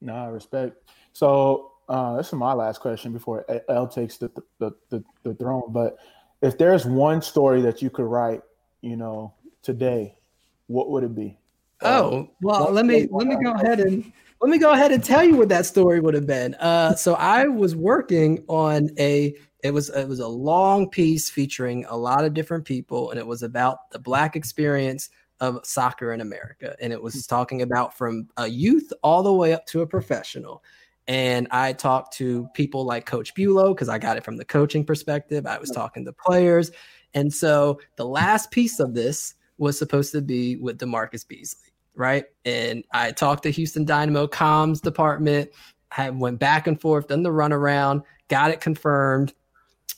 No, 0.00 0.14
I 0.14 0.26
respect. 0.26 0.90
So 1.12 1.72
uh, 1.88 2.16
this 2.16 2.26
is 2.26 2.32
my 2.32 2.52
last 2.52 2.80
question 2.80 3.12
before 3.12 3.46
L 3.68 3.86
takes 3.86 4.16
the, 4.16 4.28
the, 4.58 4.72
the, 4.90 5.04
the 5.22 5.34
throne. 5.34 5.64
But 5.68 5.98
if 6.40 6.58
there's 6.58 6.84
one 6.84 7.22
story 7.22 7.62
that 7.62 7.80
you 7.80 7.90
could 7.90 8.06
write, 8.06 8.42
you 8.80 8.96
know, 8.96 9.34
today 9.62 10.16
what 10.66 10.90
would 10.90 11.04
it 11.04 11.14
be? 11.14 11.38
Oh 11.82 12.30
well, 12.40 12.70
let 12.70 12.86
me 12.86 13.08
let 13.10 13.26
me 13.26 13.36
go 13.42 13.52
ahead 13.52 13.80
and 13.80 14.12
let 14.40 14.50
me 14.50 14.58
go 14.58 14.72
ahead 14.72 14.92
and 14.92 15.02
tell 15.02 15.24
you 15.24 15.36
what 15.36 15.48
that 15.48 15.66
story 15.66 16.00
would 16.00 16.14
have 16.14 16.26
been. 16.26 16.54
Uh, 16.54 16.94
so 16.94 17.14
I 17.14 17.46
was 17.46 17.76
working 17.76 18.44
on 18.48 18.90
a 18.98 19.34
it 19.62 19.72
was 19.72 19.88
it 19.90 20.08
was 20.08 20.20
a 20.20 20.28
long 20.28 20.90
piece 20.90 21.30
featuring 21.30 21.84
a 21.88 21.96
lot 21.96 22.24
of 22.24 22.34
different 22.34 22.64
people, 22.64 23.10
and 23.10 23.18
it 23.18 23.26
was 23.26 23.42
about 23.42 23.90
the 23.90 23.98
black 23.98 24.36
experience 24.36 25.10
of 25.40 25.64
soccer 25.64 26.12
in 26.12 26.20
America, 26.20 26.76
and 26.80 26.92
it 26.92 27.00
was 27.00 27.26
talking 27.26 27.62
about 27.62 27.96
from 27.96 28.28
a 28.36 28.46
youth 28.46 28.92
all 29.02 29.22
the 29.22 29.32
way 29.32 29.52
up 29.52 29.66
to 29.66 29.82
a 29.82 29.86
professional. 29.86 30.62
And 31.08 31.48
I 31.50 31.72
talked 31.72 32.14
to 32.14 32.48
people 32.54 32.84
like 32.84 33.06
Coach 33.06 33.34
Bulow 33.34 33.74
because 33.74 33.88
I 33.88 33.98
got 33.98 34.16
it 34.16 34.24
from 34.24 34.36
the 34.36 34.44
coaching 34.44 34.84
perspective. 34.84 35.46
I 35.46 35.58
was 35.58 35.70
talking 35.70 36.04
to 36.04 36.12
players, 36.12 36.70
and 37.14 37.32
so 37.32 37.80
the 37.96 38.06
last 38.06 38.50
piece 38.50 38.80
of 38.80 38.94
this 38.94 39.34
was 39.62 39.78
supposed 39.78 40.10
to 40.10 40.20
be 40.20 40.56
with 40.56 40.78
DaMarcus 40.78 41.26
Beasley, 41.26 41.70
right? 41.94 42.24
And 42.44 42.84
I 42.92 43.12
talked 43.12 43.44
to 43.44 43.50
Houston 43.50 43.84
Dynamo 43.84 44.26
comms 44.26 44.82
department, 44.82 45.50
I 45.96 46.10
went 46.10 46.40
back 46.40 46.66
and 46.66 46.80
forth, 46.80 47.08
done 47.08 47.22
the 47.22 47.30
runaround, 47.30 48.02
got 48.28 48.50
it 48.50 48.60
confirmed. 48.60 49.34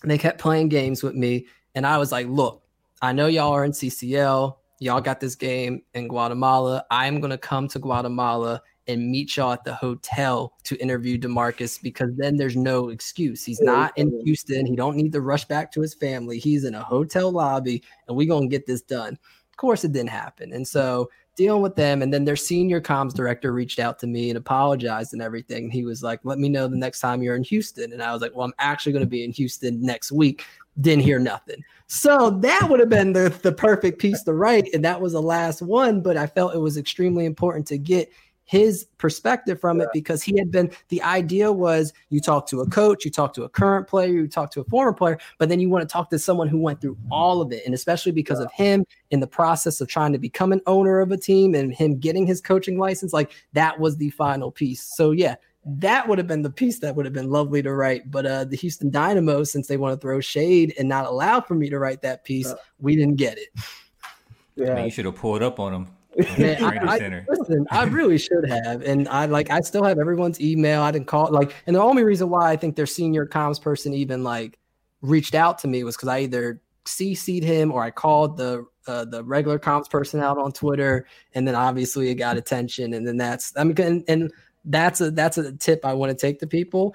And 0.03 0.11
they 0.11 0.18
kept 0.18 0.38
playing 0.38 0.68
games 0.68 1.03
with 1.03 1.14
me. 1.14 1.46
And 1.74 1.87
I 1.87 1.96
was 1.96 2.12
like, 2.12 2.27
look, 2.27 2.62
I 3.00 3.12
know 3.12 3.27
y'all 3.27 3.53
are 3.53 3.64
in 3.64 3.72
CCL. 3.72 4.57
Y'all 4.81 5.00
got 5.00 5.20
this 5.20 5.35
game 5.35 5.83
in 5.94 6.09
Guatemala. 6.09 6.85
I'm 6.90 7.20
going 7.20 7.31
to 7.31 7.38
come 7.38 7.68
to 7.68 7.79
Guatemala 7.79 8.61
and 8.87 9.11
meet 9.11 9.37
y'all 9.37 9.53
at 9.53 9.64
the 9.64 9.74
hotel 9.74 10.53
to 10.64 10.77
interview 10.77 11.16
DaMarcus 11.16 11.83
because 11.83 12.11
then 12.16 12.37
there's 12.37 12.57
no 12.57 12.90
excuse. 12.90 13.44
He's 13.44 13.61
not 13.61 13.96
in 13.96 14.20
Houston. 14.24 14.66
He 14.66 14.77
don't 14.77 14.96
need 14.96 15.12
to 15.12 15.22
rush 15.22 15.46
back 15.46 15.72
to 15.72 15.81
his 15.81 15.94
family. 15.94 16.38
He's 16.38 16.64
in 16.64 16.74
a 16.74 16.83
hotel 16.83 17.31
lobby 17.31 17.83
and 18.07 18.16
we're 18.16 18.29
going 18.29 18.50
to 18.50 18.55
get 18.55 18.66
this 18.66 18.83
done. 18.83 19.18
Of 19.54 19.58
course, 19.58 19.84
it 19.84 19.92
didn't 19.92 20.10
happen. 20.10 20.52
And 20.52 20.66
so 20.66 21.10
dealing 21.36 21.62
with 21.62 21.76
them, 21.76 22.02
and 22.02 22.12
then 22.12 22.24
their 22.24 22.34
senior 22.34 22.80
comms 22.80 23.14
director 23.14 23.52
reached 23.52 23.78
out 23.78 24.00
to 24.00 24.08
me 24.08 24.30
and 24.30 24.36
apologized 24.36 25.12
and 25.12 25.22
everything. 25.22 25.70
He 25.70 25.84
was 25.84 26.02
like, 26.02 26.18
"Let 26.24 26.40
me 26.40 26.48
know 26.48 26.66
the 26.66 26.76
next 26.76 26.98
time 26.98 27.22
you're 27.22 27.36
in 27.36 27.44
Houston." 27.44 27.92
And 27.92 28.02
I 28.02 28.12
was 28.12 28.20
like, 28.20 28.34
"Well, 28.34 28.44
I'm 28.44 28.52
actually 28.58 28.90
going 28.90 29.04
to 29.04 29.08
be 29.08 29.22
in 29.22 29.30
Houston 29.30 29.80
next 29.80 30.10
week." 30.10 30.44
Didn't 30.80 31.04
hear 31.04 31.20
nothing. 31.20 31.62
So 31.86 32.30
that 32.30 32.66
would 32.68 32.80
have 32.80 32.88
been 32.88 33.12
the 33.12 33.32
the 33.42 33.52
perfect 33.52 34.00
piece 34.00 34.24
to 34.24 34.32
write, 34.32 34.74
and 34.74 34.84
that 34.84 35.00
was 35.00 35.12
the 35.12 35.22
last 35.22 35.62
one. 35.62 36.00
But 36.00 36.16
I 36.16 36.26
felt 36.26 36.56
it 36.56 36.58
was 36.58 36.76
extremely 36.76 37.26
important 37.26 37.68
to 37.68 37.78
get 37.78 38.10
his 38.44 38.87
perspective 38.98 39.61
from 39.61 39.78
yeah. 39.78 39.85
it 39.85 39.90
because 39.92 40.22
he 40.22 40.38
had 40.38 40.50
been 40.50 40.70
the 40.88 41.02
idea 41.02 41.50
was 41.50 41.92
you 42.11 42.20
talk 42.20 42.46
to 42.48 42.61
a 42.61 42.68
coach, 42.68 43.04
you 43.04 43.11
talk 43.11 43.33
to 43.35 43.44
a 43.44 43.48
current 43.48 43.87
player, 43.87 44.09
you 44.09 44.28
talk 44.28 44.50
to 44.52 44.61
a 44.61 44.64
former 44.64 44.92
player, 44.92 45.18
but 45.38 45.48
then 45.48 45.61
you 45.61 45.70
want 45.70 45.87
to 45.87 45.92
talk 45.92 46.11
to 46.11 46.18
someone 46.18 46.48
who 46.48 46.59
went 46.59 46.80
through 46.80 46.96
all 47.11 47.40
of 47.40 47.52
it. 47.52 47.62
And 47.64 47.74
especially 47.74 48.12
because 48.12 48.38
yeah. 48.38 48.46
of 48.46 48.52
him 48.52 48.85
in 49.11 49.20
the 49.20 49.26
process 49.26 49.80
of 49.80 49.88
trying 49.88 50.12
to 50.12 50.18
become 50.18 50.52
an 50.52 50.61
owner 50.66 51.00
of 51.00 51.11
a 51.11 51.16
team 51.16 51.54
and 51.54 51.74
him 51.74 51.98
getting 51.98 52.26
his 52.26 52.40
coaching 52.40 52.78
license, 52.78 53.12
like 53.12 53.33
that 53.54 53.80
was 53.80 53.96
the 53.96 54.11
final 54.11 54.50
piece. 54.50 54.83
So 54.83 55.12
yeah, 55.12 55.37
that 55.66 56.07
would 56.07 56.18
have 56.18 56.26
been 56.26 56.42
the 56.42 56.50
piece 56.50 56.78
that 56.80 56.94
would 56.94 57.07
have 57.07 57.14
been 57.14 57.30
lovely 57.30 57.62
to 57.62 57.72
write. 57.72 58.11
But 58.11 58.26
uh, 58.26 58.44
the 58.44 58.57
Houston 58.57 58.90
Dynamo, 58.90 59.44
since 59.44 59.66
they 59.66 59.78
want 59.78 59.98
to 59.98 60.00
throw 60.00 60.20
shade 60.20 60.74
and 60.78 60.88
not 60.88 61.07
allow 61.07 61.40
for 61.40 61.54
me 61.54 61.70
to 61.70 61.78
write 61.78 62.02
that 62.02 62.24
piece, 62.24 62.48
yeah. 62.48 62.54
we 62.78 62.96
didn't 62.96 63.16
get 63.16 63.38
it. 63.38 63.48
Yeah, 64.57 64.74
Man, 64.74 64.85
you 64.85 64.90
should 64.90 65.07
have 65.07 65.16
pulled 65.16 65.42
up 65.42 65.59
on 65.59 65.72
them. 65.72 65.88
Man, 66.38 66.62
I, 66.62 66.96
I, 66.96 67.24
listen, 67.29 67.66
I 67.70 67.85
really 67.85 68.18
should 68.18 68.48
have, 68.48 68.83
and 68.83 69.09
I 69.09 69.27
like 69.27 69.50
I 69.50 69.61
still 69.61 69.83
have 69.85 69.98
everyone's 69.98 70.40
email. 70.40 70.83
I 70.83 70.90
didn't 70.90 71.07
call 71.07 71.31
like, 71.31 71.55
and 71.66 71.74
the 71.74 71.81
only 71.81 72.05
reason 72.05 72.31
why 72.31 72.50
I 72.50 72.57
think 72.57 72.77
their 72.77 72.87
senior 72.87 73.27
comms 73.27 73.61
person 73.61 73.94
even 73.94 74.22
like 74.22 74.59
reached 75.00 75.35
out 75.35 75.59
to 75.61 75.68
me 75.68 75.83
was 75.85 75.96
because 75.96 76.09
I 76.09 76.20
either 76.20 76.61
CC'd 76.85 77.42
him 77.42 77.72
or 77.72 77.83
I 77.83 77.90
called 77.90 78.37
the 78.37 78.66
uh, 78.87 79.05
the 79.07 79.24
regular 79.24 79.59
comms 79.59 79.90
person 79.90 80.20
out 80.20 80.38
on 80.38 80.53
Twitter, 80.53 81.07
and 81.35 81.48
then 81.48 81.55
obviously 81.55 82.11
it 82.11 82.14
got 82.14 82.37
attention, 82.37 82.94
and 82.94 83.07
then 83.07 83.16
that's 83.16 83.53
I 83.57 83.64
mean, 83.64 83.81
and, 83.81 84.05
and 84.07 84.33
that's 84.64 85.00
a 85.00 85.11
that's 85.11 85.38
a 85.38 85.53
tip 85.53 85.85
I 85.85 85.94
want 85.94 86.11
to 86.11 86.16
take 86.16 86.38
to 86.40 86.46
people 86.46 86.94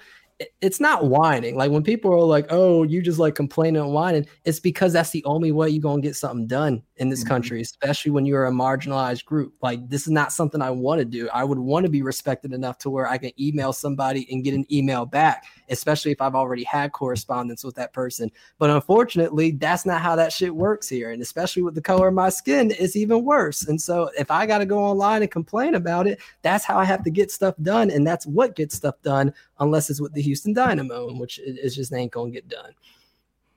it's 0.60 0.80
not 0.80 1.06
whining. 1.06 1.56
Like 1.56 1.70
when 1.70 1.82
people 1.82 2.12
are 2.12 2.20
like, 2.20 2.46
"Oh, 2.50 2.82
you 2.82 3.02
just 3.02 3.18
like 3.18 3.34
complaining 3.34 3.82
and 3.82 3.92
whining," 3.92 4.26
it's 4.44 4.60
because 4.60 4.92
that's 4.92 5.10
the 5.10 5.24
only 5.24 5.52
way 5.52 5.68
you're 5.68 5.82
gonna 5.82 6.02
get 6.02 6.16
something 6.16 6.46
done 6.46 6.82
in 6.96 7.08
this 7.08 7.20
mm-hmm. 7.20 7.28
country, 7.28 7.60
especially 7.60 8.10
when 8.10 8.24
you're 8.24 8.46
a 8.46 8.50
marginalized 8.50 9.24
group. 9.24 9.54
Like 9.62 9.88
this 9.88 10.02
is 10.02 10.10
not 10.10 10.32
something 10.32 10.62
I 10.62 10.70
want 10.70 11.00
to 11.00 11.04
do. 11.04 11.28
I 11.32 11.44
would 11.44 11.58
want 11.58 11.84
to 11.84 11.90
be 11.90 12.02
respected 12.02 12.52
enough 12.52 12.78
to 12.78 12.90
where 12.90 13.06
I 13.06 13.18
can 13.18 13.32
email 13.40 13.72
somebody 13.72 14.26
and 14.30 14.44
get 14.44 14.54
an 14.54 14.64
email 14.72 15.04
back, 15.04 15.44
especially 15.68 16.12
if 16.12 16.20
I've 16.20 16.34
already 16.34 16.64
had 16.64 16.92
correspondence 16.92 17.62
with 17.62 17.74
that 17.76 17.92
person. 17.92 18.30
But 18.58 18.70
unfortunately, 18.70 19.52
that's 19.52 19.84
not 19.84 20.00
how 20.00 20.16
that 20.16 20.32
shit 20.32 20.54
works 20.54 20.88
here, 20.88 21.10
and 21.10 21.20
especially 21.20 21.62
with 21.62 21.74
the 21.74 21.82
color 21.82 22.08
of 22.08 22.14
my 22.14 22.30
skin, 22.30 22.72
it's 22.78 22.96
even 22.96 23.24
worse. 23.24 23.66
And 23.66 23.80
so 23.80 24.10
if 24.18 24.30
I 24.30 24.46
got 24.46 24.58
to 24.58 24.66
go 24.66 24.78
online 24.78 25.22
and 25.22 25.30
complain 25.30 25.74
about 25.74 26.06
it, 26.06 26.18
that's 26.42 26.64
how 26.64 26.78
I 26.78 26.84
have 26.84 27.04
to 27.04 27.10
get 27.10 27.30
stuff 27.30 27.54
done, 27.62 27.90
and 27.90 28.06
that's 28.06 28.26
what 28.26 28.56
gets 28.56 28.74
stuff 28.74 28.94
done, 29.02 29.34
unless 29.60 29.90
it's 29.90 30.00
with 30.00 30.12
the 30.14 30.22
Houston 30.22 30.52
Dynamo, 30.52 31.12
which 31.14 31.38
is 31.38 31.76
just 31.76 31.92
ain't 31.92 32.12
gonna 32.12 32.30
get 32.30 32.48
done. 32.48 32.72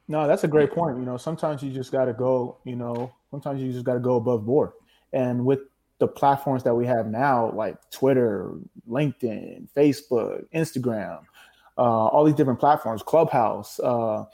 No, 0.07 0.27
that's 0.27 0.43
a 0.43 0.47
great 0.47 0.71
point. 0.71 0.99
You 0.99 1.05
know, 1.05 1.17
sometimes 1.17 1.63
you 1.63 1.71
just 1.71 1.91
got 1.91 2.05
to 2.05 2.13
go. 2.13 2.57
You 2.65 2.75
know, 2.75 3.13
sometimes 3.31 3.61
you 3.61 3.71
just 3.71 3.85
got 3.85 3.93
to 3.93 3.99
go 3.99 4.17
above 4.17 4.45
board. 4.45 4.71
And 5.13 5.45
with 5.45 5.59
the 5.99 6.07
platforms 6.07 6.63
that 6.63 6.75
we 6.75 6.85
have 6.85 7.07
now, 7.07 7.51
like 7.51 7.77
Twitter, 7.89 8.51
LinkedIn, 8.89 9.69
Facebook, 9.75 10.43
Instagram, 10.53 11.21
uh, 11.77 11.81
all 11.81 12.25
these 12.25 12.35
different 12.35 12.59
platforms, 12.59 13.01
Clubhouse, 13.01 13.79
uh, 13.79 14.25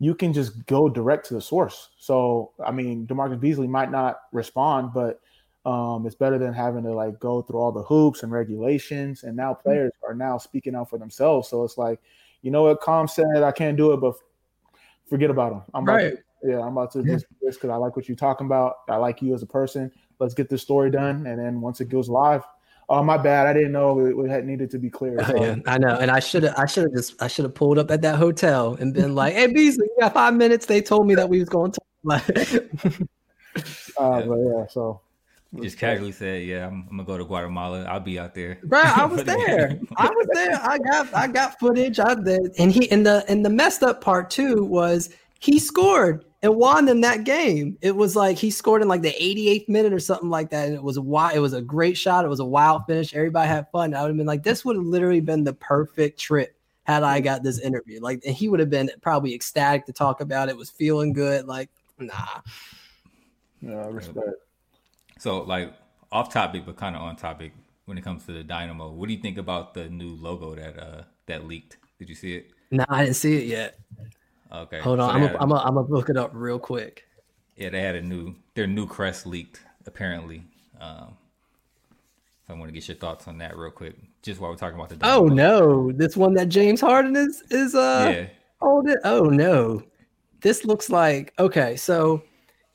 you 0.00 0.14
can 0.14 0.32
just 0.32 0.66
go 0.66 0.88
direct 0.88 1.26
to 1.28 1.34
the 1.34 1.40
source. 1.40 1.90
So, 1.96 2.50
I 2.64 2.72
mean, 2.72 3.06
DaMarcus 3.06 3.38
Beasley 3.38 3.68
might 3.68 3.90
not 3.90 4.16
respond, 4.32 4.92
but 4.92 5.20
um, 5.64 6.06
it's 6.06 6.14
better 6.14 6.38
than 6.38 6.52
having 6.52 6.82
to 6.84 6.92
like 6.92 7.18
go 7.20 7.42
through 7.42 7.58
all 7.58 7.72
the 7.72 7.82
hoops 7.82 8.22
and 8.22 8.32
regulations. 8.32 9.22
And 9.22 9.36
now 9.36 9.52
mm-hmm. 9.52 9.62
players 9.62 9.92
are 10.06 10.14
now 10.14 10.38
speaking 10.38 10.74
out 10.74 10.90
for 10.90 10.98
themselves. 10.98 11.48
So 11.48 11.64
it's 11.64 11.78
like, 11.78 12.00
you 12.42 12.50
know 12.50 12.64
what, 12.64 12.80
Com 12.80 13.06
said 13.06 13.42
I 13.42 13.52
can't 13.52 13.76
do 13.76 13.92
it, 13.92 13.98
but 13.98 14.14
forget 15.08 15.30
about 15.30 15.52
him. 15.52 15.62
I'm 15.74 15.84
right. 15.84 16.16
To, 16.16 16.18
yeah, 16.44 16.60
I'm 16.60 16.76
about 16.76 16.92
to 16.92 17.04
just 17.04 17.26
this 17.40 17.56
because 17.56 17.70
I 17.70 17.76
like 17.76 17.94
what 17.94 18.08
you're 18.08 18.16
talking 18.16 18.46
about. 18.46 18.78
I 18.88 18.96
like 18.96 19.22
you 19.22 19.34
as 19.34 19.42
a 19.42 19.46
person. 19.46 19.92
Let's 20.18 20.34
get 20.34 20.48
this 20.48 20.62
story 20.62 20.90
done, 20.90 21.26
and 21.26 21.38
then 21.38 21.60
once 21.60 21.80
it 21.80 21.88
goes 21.88 22.08
live, 22.08 22.42
Oh, 22.88 23.02
my 23.02 23.16
bad. 23.16 23.46
I 23.46 23.54
didn't 23.54 23.72
know 23.72 23.98
it, 24.00 24.14
it 24.14 24.30
had 24.30 24.44
needed 24.44 24.70
to 24.72 24.78
be 24.78 24.90
clear. 24.90 25.24
So. 25.24 25.42
yeah, 25.42 25.56
I 25.66 25.78
know, 25.78 25.96
and 25.96 26.10
I 26.10 26.20
should 26.20 26.42
have. 26.42 26.54
I 26.58 26.66
should 26.66 26.84
have 26.84 26.92
just. 26.92 27.22
I 27.22 27.26
should 27.26 27.44
have 27.44 27.54
pulled 27.54 27.78
up 27.78 27.90
at 27.90 28.02
that 28.02 28.16
hotel 28.16 28.74
and 28.78 28.92
been 28.92 29.14
like, 29.22 29.34
"Hey, 29.34 29.46
Beasley, 29.46 29.86
you 29.86 29.96
got 30.00 30.12
five 30.12 30.34
minutes." 30.34 30.66
They 30.66 30.82
told 30.82 31.06
me 31.06 31.14
that 31.14 31.28
we 31.28 31.38
was 31.38 31.48
going 31.48 31.72
to. 31.72 31.80
Like, 32.04 32.28
uh, 33.96 34.22
but 34.22 34.38
yeah, 34.38 34.66
so 34.68 35.00
just 35.60 35.78
casually 35.78 36.12
said, 36.12 36.44
"Yeah, 36.44 36.66
I'm, 36.66 36.86
I'm, 36.90 36.96
gonna 36.96 37.04
go 37.04 37.18
to 37.18 37.24
Guatemala. 37.24 37.84
I'll 37.84 38.00
be 38.00 38.18
out 38.18 38.34
there." 38.34 38.58
Bro, 38.64 38.80
I 38.80 39.04
was 39.04 39.24
there. 39.24 39.78
I 39.96 40.08
was 40.08 40.26
there. 40.32 40.58
I 40.62 40.78
got 40.78 41.14
I 41.14 41.26
got 41.26 41.58
footage. 41.58 41.98
I 41.98 42.14
did, 42.14 42.54
and 42.58 42.72
he 42.72 42.90
and 42.90 43.04
the 43.04 43.24
and 43.28 43.44
the 43.44 43.50
messed 43.50 43.82
up 43.82 44.00
part 44.00 44.30
too 44.30 44.64
was 44.64 45.10
he 45.40 45.58
scored 45.58 46.24
and 46.42 46.56
won 46.56 46.86
them 46.86 47.00
that 47.02 47.24
game. 47.24 47.76
It 47.82 47.94
was 47.94 48.16
like 48.16 48.38
he 48.38 48.50
scored 48.50 48.82
in 48.82 48.88
like 48.88 49.02
the 49.02 49.12
88th 49.12 49.68
minute 49.68 49.92
or 49.92 50.00
something 50.00 50.30
like 50.30 50.50
that, 50.50 50.68
and 50.68 50.74
it 50.74 50.82
was 50.82 50.96
a 50.96 51.02
wild. 51.02 51.36
It 51.36 51.40
was 51.40 51.52
a 51.52 51.62
great 51.62 51.96
shot. 51.96 52.24
It 52.24 52.28
was 52.28 52.40
a 52.40 52.44
wild 52.44 52.86
finish. 52.86 53.14
Everybody 53.14 53.48
had 53.48 53.70
fun. 53.70 53.94
I 53.94 54.02
would 54.02 54.08
have 54.08 54.16
been 54.16 54.26
like, 54.26 54.42
this 54.42 54.64
would 54.64 54.76
have 54.76 54.84
literally 54.84 55.20
been 55.20 55.44
the 55.44 55.52
perfect 55.52 56.18
trip 56.18 56.56
had 56.84 57.02
I 57.02 57.20
got 57.20 57.42
this 57.42 57.60
interview. 57.60 58.00
Like, 58.00 58.22
and 58.26 58.34
he 58.34 58.48
would 58.48 58.58
have 58.58 58.70
been 58.70 58.90
probably 59.02 59.34
ecstatic 59.34 59.86
to 59.86 59.92
talk 59.92 60.20
about 60.20 60.48
it. 60.48 60.56
Was 60.56 60.70
feeling 60.70 61.12
good. 61.12 61.46
Like, 61.46 61.70
nah. 61.98 62.40
Yeah, 63.60 63.86
respect. 63.86 64.28
So, 65.22 65.42
like 65.42 65.72
off 66.10 66.32
topic, 66.32 66.64
but 66.66 66.76
kind 66.76 66.96
of 66.96 67.02
on 67.02 67.14
topic 67.14 67.52
when 67.84 67.96
it 67.96 68.02
comes 68.02 68.26
to 68.26 68.32
the 68.32 68.42
Dynamo. 68.42 68.90
What 68.90 69.06
do 69.06 69.14
you 69.14 69.22
think 69.22 69.38
about 69.38 69.72
the 69.72 69.88
new 69.88 70.16
logo 70.16 70.56
that 70.56 70.76
uh, 70.76 71.02
that 71.26 71.46
leaked. 71.46 71.76
Did 72.00 72.08
you 72.08 72.16
see 72.16 72.34
it? 72.34 72.50
No, 72.72 72.84
I 72.88 73.04
didn't 73.04 73.14
see 73.14 73.36
it 73.36 73.44
yet. 73.44 73.78
Okay. 74.52 74.80
Hold 74.80 74.98
on. 74.98 75.10
So 75.10 75.38
I'm 75.38 75.48
gonna 75.48 75.60
I'm 75.60 75.78
look 75.88 76.08
it 76.08 76.16
up 76.16 76.32
real 76.34 76.58
quick. 76.58 77.04
Yeah, 77.54 77.70
they 77.70 77.82
had 77.82 77.94
a 77.94 78.02
new 78.02 78.34
their 78.54 78.66
new 78.66 78.84
crest 78.84 79.24
leaked 79.24 79.60
apparently. 79.86 80.42
Um, 80.80 81.16
so 82.44 82.54
I 82.54 82.58
want 82.58 82.70
to 82.70 82.72
get 82.72 82.88
your 82.88 82.96
thoughts 82.96 83.28
on 83.28 83.38
that 83.38 83.56
real 83.56 83.70
quick, 83.70 83.94
just 84.22 84.40
while 84.40 84.50
we're 84.50 84.56
talking 84.56 84.76
about 84.76 84.88
the. 84.88 84.98
Oh 85.02 85.26
no, 85.26 85.92
this 85.92 86.16
one 86.16 86.34
that 86.34 86.48
James 86.48 86.80
Harden 86.80 87.14
is 87.14 87.44
is 87.48 87.76
uh. 87.76 88.12
Yeah. 88.12 88.26
Oh, 88.60 88.84
oh 89.04 89.24
no, 89.26 89.84
this 90.40 90.64
looks 90.64 90.90
like 90.90 91.32
okay. 91.38 91.76
So, 91.76 92.24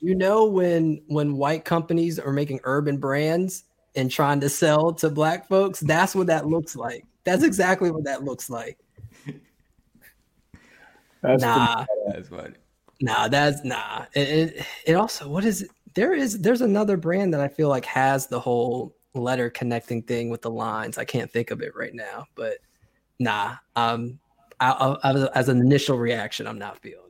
you 0.00 0.14
know 0.14 0.44
when 0.44 1.02
when 1.06 1.36
white 1.36 1.64
companies 1.64 2.18
are 2.18 2.32
making 2.32 2.60
urban 2.64 2.98
brands 2.98 3.64
and 3.96 4.10
trying 4.10 4.40
to 4.40 4.48
sell 4.48 4.92
to 4.94 5.10
black 5.10 5.48
folks, 5.48 5.80
that's 5.80 6.14
what 6.14 6.28
that 6.28 6.46
looks 6.46 6.76
like. 6.76 7.04
That's 7.24 7.42
exactly 7.42 7.90
what 7.90 8.04
that 8.04 8.24
looks 8.24 8.48
like. 8.48 8.78
That's 11.22 11.42
nah, 11.42 11.84
that's 12.06 12.28
funny. 12.28 12.54
Nah, 13.00 13.26
that's 13.26 13.64
nah. 13.64 14.04
It, 14.14 14.28
it, 14.28 14.66
it 14.86 14.94
also 14.94 15.28
what 15.28 15.44
is 15.44 15.62
it? 15.62 15.70
There 15.94 16.14
is 16.14 16.40
there's 16.40 16.60
another 16.60 16.96
brand 16.96 17.34
that 17.34 17.40
I 17.40 17.48
feel 17.48 17.68
like 17.68 17.84
has 17.86 18.28
the 18.28 18.38
whole 18.38 18.94
letter 19.14 19.50
connecting 19.50 20.02
thing 20.02 20.30
with 20.30 20.42
the 20.42 20.50
lines. 20.50 20.96
I 20.96 21.04
can't 21.04 21.28
think 21.28 21.50
of 21.50 21.60
it 21.60 21.74
right 21.74 21.92
now, 21.92 22.26
but 22.36 22.58
nah. 23.18 23.56
Um, 23.74 24.20
I, 24.60 24.96
I, 25.02 25.28
as 25.34 25.48
an 25.48 25.60
initial 25.60 25.98
reaction, 25.98 26.46
I'm 26.46 26.58
not 26.58 26.78
feeling. 26.78 27.07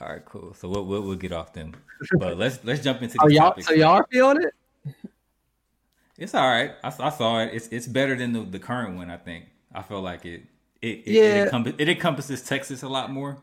All 0.00 0.08
right, 0.08 0.24
cool. 0.24 0.54
So 0.54 0.68
we'll 0.68 0.84
we'll, 0.84 1.02
we'll 1.02 1.16
get 1.16 1.32
off 1.32 1.52
them, 1.52 1.74
but 2.18 2.38
let's 2.38 2.60
let's 2.64 2.82
jump 2.82 3.02
into. 3.02 3.16
Oh, 3.22 3.28
y'all, 3.28 3.60
so 3.60 3.72
y'all 3.72 3.94
are 3.94 4.06
feeling 4.10 4.42
it? 4.42 4.94
It's 6.16 6.34
all 6.34 6.48
right. 6.48 6.72
I, 6.82 6.88
I 7.00 7.10
saw 7.10 7.40
it. 7.40 7.50
It's 7.52 7.68
it's 7.68 7.86
better 7.86 8.16
than 8.16 8.32
the, 8.32 8.42
the 8.42 8.58
current 8.58 8.96
one. 8.96 9.10
I 9.10 9.16
think. 9.16 9.46
I 9.74 9.82
feel 9.82 10.00
like 10.00 10.24
it 10.24 10.42
it, 10.80 10.86
it, 10.86 11.06
yeah. 11.06 11.22
it, 11.22 11.44
encompass, 11.44 11.74
it 11.78 11.88
encompasses 11.88 12.42
Texas 12.42 12.82
a 12.82 12.88
lot 12.88 13.10
more 13.10 13.38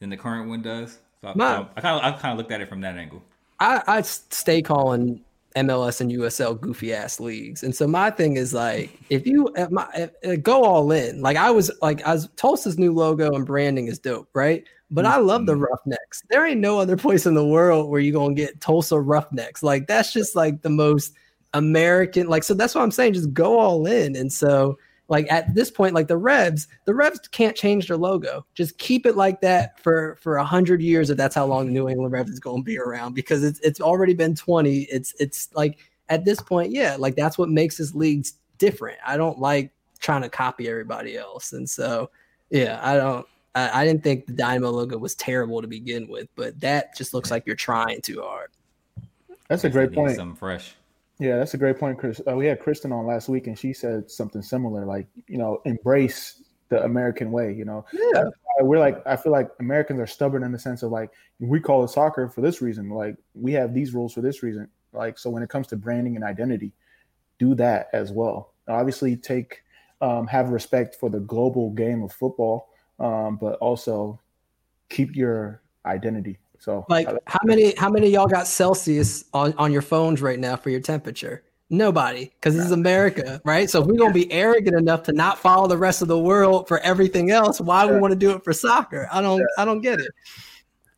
than 0.00 0.10
the 0.10 0.16
current 0.16 0.48
one 0.48 0.62
does. 0.62 0.98
So 1.20 1.32
My, 1.34 1.66
I 1.76 1.80
kind 1.80 1.96
of 1.96 2.02
I 2.02 2.12
kind 2.18 2.32
of 2.32 2.38
looked 2.38 2.52
at 2.52 2.60
it 2.60 2.68
from 2.68 2.80
that 2.82 2.96
angle. 2.96 3.22
I, 3.58 3.82
I 3.86 4.02
stay 4.02 4.60
calling 4.60 5.20
MLS 5.56 6.00
and 6.00 6.10
USL 6.12 6.60
goofy 6.60 6.92
ass 6.92 7.20
leagues, 7.20 7.62
and 7.62 7.74
so 7.74 7.86
my 7.86 8.10
thing 8.10 8.36
is 8.36 8.52
like 8.52 8.90
if 9.08 9.26
you 9.26 9.54
my, 9.70 10.10
go 10.42 10.64
all 10.64 10.90
in. 10.92 11.22
Like 11.22 11.36
I 11.36 11.50
was 11.50 11.70
like 11.80 12.00
as 12.02 12.28
Tulsa's 12.36 12.78
new 12.78 12.92
logo 12.92 13.32
and 13.34 13.46
branding 13.46 13.86
is 13.86 13.98
dope, 13.98 14.28
right? 14.34 14.64
But. 14.90 15.06
I 15.06 15.16
love 15.16 15.46
the 15.46 15.52
mm-hmm. 15.52 15.62
Roughnecks. 15.62 16.22
There 16.30 16.46
ain't 16.46 16.60
no 16.60 16.78
other 16.78 16.96
place 16.96 17.26
in 17.26 17.34
the 17.34 17.46
world 17.46 17.90
where 17.90 18.00
you're 18.00 18.12
gonna 18.12 18.34
get 18.34 18.60
Tulsa 18.60 19.00
Roughnecks. 19.00 19.62
Like 19.62 19.86
that's 19.86 20.12
just 20.12 20.36
like 20.36 20.62
the 20.62 20.70
most 20.70 21.14
American. 21.54 22.28
Like 22.28 22.44
so 22.44 22.54
that's 22.54 22.74
what 22.74 22.82
I'm 22.82 22.90
saying. 22.90 23.14
Just 23.14 23.32
go 23.32 23.58
all 23.58 23.86
in, 23.86 24.14
and 24.14 24.32
so 24.32 24.78
like 25.08 25.30
at 25.30 25.54
this 25.54 25.70
point 25.70 25.94
like 25.94 26.08
the 26.08 26.16
revs 26.16 26.68
the 26.84 26.94
revs 26.94 27.20
can't 27.28 27.56
change 27.56 27.88
their 27.88 27.96
logo 27.96 28.44
just 28.54 28.76
keep 28.78 29.06
it 29.06 29.16
like 29.16 29.40
that 29.40 29.78
for 29.80 30.16
for 30.20 30.36
a 30.36 30.44
hundred 30.44 30.82
years 30.82 31.10
if 31.10 31.16
that's 31.16 31.34
how 31.34 31.46
long 31.46 31.66
the 31.66 31.72
new 31.72 31.88
england 31.88 32.12
revs 32.12 32.30
is 32.30 32.40
going 32.40 32.62
to 32.62 32.64
be 32.64 32.78
around 32.78 33.14
because 33.14 33.44
it's 33.44 33.60
it's 33.60 33.80
already 33.80 34.14
been 34.14 34.34
20 34.34 34.82
it's 34.82 35.14
it's 35.18 35.48
like 35.54 35.78
at 36.08 36.24
this 36.24 36.40
point 36.40 36.72
yeah 36.72 36.96
like 36.98 37.14
that's 37.14 37.38
what 37.38 37.48
makes 37.48 37.76
this 37.76 37.94
league 37.94 38.26
different 38.58 38.98
i 39.06 39.16
don't 39.16 39.38
like 39.38 39.72
trying 39.98 40.22
to 40.22 40.28
copy 40.28 40.68
everybody 40.68 41.16
else 41.16 41.52
and 41.52 41.68
so 41.68 42.10
yeah 42.50 42.80
i 42.82 42.96
don't 42.96 43.26
I, 43.56 43.82
I 43.82 43.84
didn't 43.84 44.04
think 44.04 44.26
the 44.26 44.34
dynamo 44.34 44.70
logo 44.70 44.96
was 44.98 45.16
terrible 45.16 45.60
to 45.60 45.68
begin 45.68 46.06
with 46.06 46.28
but 46.36 46.60
that 46.60 46.96
just 46.96 47.12
looks 47.12 47.32
like 47.32 47.44
you're 47.46 47.56
trying 47.56 48.00
too 48.00 48.22
hard 48.22 48.50
that's 49.48 49.64
a 49.64 49.70
great 49.70 49.92
point 49.92 50.16
something 50.16 50.36
fresh 50.36 50.76
yeah, 51.18 51.38
that's 51.38 51.54
a 51.54 51.58
great 51.58 51.78
point, 51.78 51.98
Chris. 51.98 52.20
Uh, 52.28 52.36
we 52.36 52.46
had 52.46 52.60
Kristen 52.60 52.92
on 52.92 53.06
last 53.06 53.28
week, 53.28 53.46
and 53.46 53.58
she 53.58 53.72
said 53.72 54.10
something 54.10 54.42
similar, 54.42 54.84
like 54.84 55.06
you 55.28 55.38
know, 55.38 55.62
embrace 55.64 56.42
the 56.68 56.82
American 56.84 57.32
way. 57.32 57.54
You 57.54 57.64
know, 57.64 57.86
yeah, 57.92 58.24
we're 58.60 58.78
like, 58.78 59.02
I 59.06 59.16
feel 59.16 59.32
like 59.32 59.48
Americans 59.58 59.98
are 60.00 60.06
stubborn 60.06 60.42
in 60.42 60.52
the 60.52 60.58
sense 60.58 60.82
of 60.82 60.90
like 60.90 61.10
we 61.38 61.58
call 61.58 61.84
it 61.84 61.88
soccer 61.88 62.28
for 62.28 62.42
this 62.42 62.60
reason. 62.60 62.90
Like 62.90 63.16
we 63.34 63.52
have 63.52 63.72
these 63.72 63.94
rules 63.94 64.12
for 64.12 64.20
this 64.20 64.42
reason. 64.42 64.68
Like 64.92 65.18
so, 65.18 65.30
when 65.30 65.42
it 65.42 65.48
comes 65.48 65.68
to 65.68 65.76
branding 65.76 66.16
and 66.16 66.24
identity, 66.24 66.72
do 67.38 67.54
that 67.54 67.88
as 67.94 68.12
well. 68.12 68.52
Obviously, 68.68 69.16
take 69.16 69.62
um, 70.02 70.26
have 70.26 70.50
respect 70.50 70.96
for 70.96 71.08
the 71.08 71.20
global 71.20 71.70
game 71.70 72.02
of 72.02 72.12
football, 72.12 72.68
um, 72.98 73.36
but 73.36 73.54
also 73.58 74.20
keep 74.88 75.16
your 75.16 75.62
identity 75.84 76.38
so 76.58 76.84
like 76.88 77.08
how 77.26 77.38
many 77.44 77.74
how 77.76 77.88
many 77.90 78.08
y'all 78.08 78.26
got 78.26 78.46
Celsius 78.46 79.24
on, 79.32 79.54
on 79.54 79.72
your 79.72 79.82
phones 79.82 80.22
right 80.22 80.38
now 80.38 80.56
for 80.56 80.70
your 80.70 80.80
temperature? 80.80 81.42
Nobody, 81.68 82.26
because 82.26 82.54
this 82.54 82.64
is 82.64 82.70
America, 82.70 83.40
right? 83.44 83.68
So 83.68 83.80
if 83.80 83.86
we're 83.86 83.96
gonna 83.96 84.12
be 84.12 84.30
arrogant 84.30 84.76
enough 84.76 85.02
to 85.04 85.12
not 85.12 85.38
follow 85.38 85.66
the 85.66 85.76
rest 85.76 86.00
of 86.00 86.08
the 86.08 86.18
world 86.18 86.68
for 86.68 86.78
everything 86.80 87.30
else, 87.30 87.60
why 87.60 87.84
yeah. 87.84 87.92
we 87.92 87.98
want 87.98 88.12
to 88.12 88.18
do 88.18 88.30
it 88.30 88.44
for 88.44 88.52
soccer? 88.52 89.08
I 89.10 89.20
don't 89.20 89.40
yeah. 89.40 89.46
I 89.58 89.64
don't 89.64 89.80
get 89.80 90.00
it. 90.00 90.10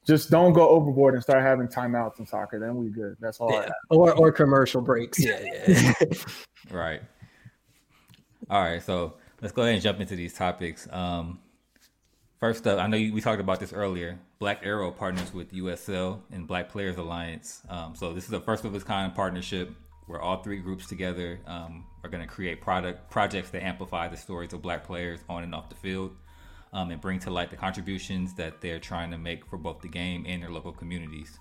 Just 0.07 0.31
don't 0.31 0.53
go 0.53 0.69
overboard 0.69 1.15
and 1.15 1.23
start 1.23 1.43
having 1.43 1.69
timeouts 1.69 2.19
in 2.19 2.27
soccer. 2.27 2.59
Then 2.59 2.77
we 2.77 2.89
good. 2.89 3.17
That's 3.21 3.41
all. 3.41 3.53
Yeah. 3.53 3.71
Or 3.91 4.13
or 4.13 4.31
commercial 4.31 4.83
breaks. 4.83 5.19
Yeah, 5.23 5.41
yeah. 5.67 5.93
right. 6.71 7.01
All 8.51 8.63
right. 8.63 8.83
So 8.83 9.15
let's 9.41 9.53
go 9.53 9.63
ahead 9.63 9.75
and 9.75 9.83
jump 9.83 10.01
into 10.01 10.17
these 10.17 10.35
topics. 10.35 10.87
Um, 10.91 11.41
first 12.41 12.67
up, 12.67 12.79
I 12.79 12.87
know 12.87 12.97
we 12.97 13.21
talked 13.21 13.41
about 13.41 13.61
this 13.61 13.73
earlier. 13.73 14.19
Black 14.39 14.61
Arrow 14.63 14.91
partners 14.91 15.33
with 15.33 15.53
USL 15.53 16.21
and 16.33 16.47
Black 16.47 16.69
Players 16.69 16.97
Alliance. 16.97 17.63
Um, 17.69 17.95
so 17.95 18.13
this 18.13 18.27
is 18.27 18.33
a 18.33 18.41
first 18.41 18.65
of 18.65 18.75
its 18.75 18.85
kind 18.85 19.15
partnership 19.15 19.71
where 20.07 20.21
all 20.21 20.43
three 20.43 20.59
groups 20.59 20.87
together 20.87 21.39
um, 21.47 21.85
are 22.03 22.09
going 22.09 22.23
to 22.23 22.29
create 22.29 22.61
product 22.61 23.11
projects 23.11 23.51
that 23.51 23.63
amplify 23.63 24.09
the 24.09 24.17
stories 24.17 24.53
of 24.53 24.63
Black 24.63 24.85
players 24.85 25.21
on 25.29 25.43
and 25.43 25.55
off 25.55 25.69
the 25.69 25.75
field, 25.75 26.17
um, 26.73 26.91
and 26.91 27.01
bring 27.01 27.19
to 27.19 27.31
light 27.31 27.51
the 27.51 27.57
contributions 27.57 28.35
that 28.35 28.61
they're 28.61 28.79
trying 28.79 29.11
to 29.11 29.19
make 29.19 29.45
for 29.47 29.59
both 29.59 29.81
the 29.81 29.89
game 29.89 30.25
and 30.27 30.43
their 30.43 30.51
local 30.51 30.73
communities. 30.73 31.39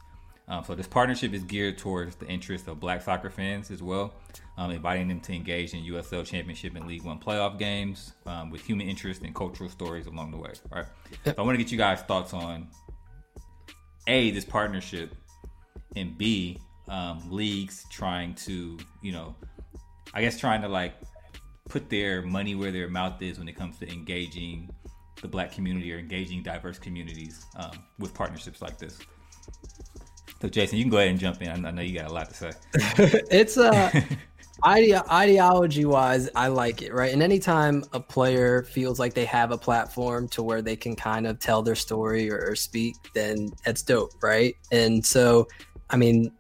Um, 0.50 0.64
so 0.64 0.76
this 0.76 0.88
partnership 0.88 1.34
is 1.34 1.44
geared 1.44 1.78
towards 1.78 2.16
the 2.16 2.26
interests 2.28 2.68
of 2.68 2.80
Black 2.80 3.02
soccer 3.02 3.30
fans 3.30 3.70
as 3.70 3.84
well, 3.84 4.14
um, 4.58 4.72
inviting 4.72 5.10
them 5.10 5.20
to 5.22 5.34
engage 5.34 5.74
in 5.74 5.84
USL 5.84 6.26
Championship 6.26 6.76
and 6.76 6.88
League 6.88 7.04
One 7.04 7.20
playoff 7.20 7.60
games 7.60 8.14
um, 8.26 8.50
with 8.50 8.62
human 8.62 8.88
interest 8.88 9.24
and 9.24 9.36
cultural 9.36 9.70
stories 9.70 10.06
along 10.06 10.32
the 10.32 10.38
way. 10.38 10.52
All 10.72 10.80
right. 10.80 10.88
So 11.26 11.34
I 11.38 11.42
want 11.42 11.58
to 11.58 11.64
get 11.64 11.72
you 11.72 11.78
guys' 11.78 12.02
thoughts 12.02 12.34
on 12.34 12.70
a 14.08 14.32
this 14.32 14.46
partnership, 14.46 15.14
and 15.98 16.18
b 16.18 16.60
um, 16.88 17.22
leagues 17.30 17.86
trying 17.92 18.34
to 18.36 18.78
you 19.02 19.12
know, 19.12 19.36
I 20.14 20.22
guess 20.22 20.40
trying 20.40 20.62
to 20.62 20.70
like 20.70 20.94
put 21.68 21.90
their 21.90 22.22
money 22.22 22.56
where 22.56 22.72
their 22.72 22.90
mouth 22.90 23.22
is 23.22 23.38
when 23.38 23.50
it 23.50 23.58
comes 23.58 23.78
to 23.80 23.92
engaging 23.92 24.70
the 25.22 25.28
black 25.28 25.52
community 25.52 25.94
or 25.94 25.98
engaging 25.98 26.42
diverse 26.42 26.80
communities 26.80 27.46
um, 27.58 27.84
with 28.00 28.14
partnerships 28.14 28.62
like 28.62 28.78
this. 28.78 28.98
So, 30.42 30.48
Jason, 30.50 30.78
you 30.78 30.84
can 30.84 30.92
go 30.92 30.98
ahead 30.98 31.10
and 31.10 31.20
jump 31.20 31.42
in. 31.42 31.66
I 31.66 31.72
know 31.72 31.82
you 31.82 31.98
got 31.98 32.10
a 32.10 32.14
lot 32.14 32.30
to 32.30 32.36
say. 32.36 32.52
it's 33.32 33.58
uh, 33.58 33.90
Ide- 34.64 35.08
ideology 35.12 35.86
wise, 35.86 36.30
I 36.36 36.48
like 36.48 36.82
it, 36.82 36.94
right? 36.94 37.14
And 37.14 37.22
anytime 37.22 37.84
a 37.94 38.00
player 38.00 38.64
feels 38.64 39.00
like 39.00 39.14
they 39.14 39.26
have 39.26 39.52
a 39.52 39.58
platform 39.58 40.28
to 40.30 40.42
where 40.42 40.64
they 40.64 40.76
can 40.76 40.96
kind 40.96 41.28
of 41.28 41.40
tell 41.40 41.62
their 41.62 41.76
story 41.76 42.32
or, 42.32 42.50
or 42.50 42.56
speak, 42.56 42.96
then 43.14 43.52
that's 43.64 43.84
dope, 43.84 44.12
right? 44.24 44.56
And 44.72 45.06
so, 45.06 45.48
I 45.92 45.98
mean, 45.98 46.32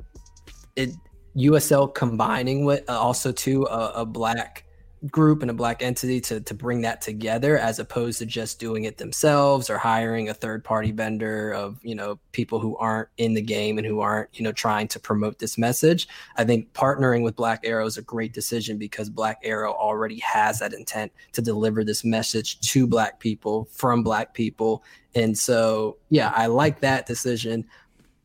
it 0.75 0.91
USL 1.35 1.93
combining 1.93 2.65
with 2.65 2.89
uh, 2.89 2.99
also 2.99 3.31
to 3.31 3.65
a, 3.65 4.01
a 4.01 4.05
black 4.05 4.63
group 5.11 5.43
and 5.43 5.51
a 5.51 5.53
black 5.53 5.83
entity 5.83 6.19
to 6.19 6.41
to 6.41 6.53
bring 6.55 6.81
that 6.81 7.01
together 7.01 7.57
as 7.57 7.77
opposed 7.77 8.17
to 8.17 8.25
just 8.25 8.59
doing 8.59 8.85
it 8.85 8.97
themselves 8.97 9.69
or 9.69 9.77
hiring 9.77 10.29
a 10.29 10.33
third 10.33 10.63
party 10.63 10.91
vendor 10.91 11.51
of 11.51 11.77
you 11.83 11.93
know 11.93 12.17
people 12.31 12.59
who 12.59 12.75
aren't 12.77 13.07
in 13.17 13.35
the 13.35 13.41
game 13.41 13.77
and 13.77 13.85
who 13.85 13.99
aren't 13.99 14.29
you 14.33 14.43
know 14.43 14.51
trying 14.51 14.87
to 14.87 14.99
promote 14.99 15.37
this 15.37 15.55
message. 15.57 16.07
I 16.35 16.43
think 16.43 16.73
partnering 16.73 17.21
with 17.21 17.35
black 17.35 17.61
arrow 17.63 17.85
is 17.85 17.97
a 17.97 18.01
great 18.01 18.33
decision 18.33 18.79
because 18.79 19.07
black 19.09 19.39
arrow 19.43 19.71
already 19.73 20.19
has 20.19 20.59
that 20.59 20.73
intent 20.73 21.11
to 21.33 21.43
deliver 21.43 21.83
this 21.83 22.03
message 22.03 22.59
to 22.71 22.87
black 22.87 23.19
people 23.19 23.67
from 23.71 24.01
black 24.01 24.33
people. 24.33 24.83
And 25.13 25.37
so 25.37 25.97
yeah 26.09 26.33
i 26.35 26.47
like 26.47 26.79
that 26.79 27.05
decision. 27.05 27.65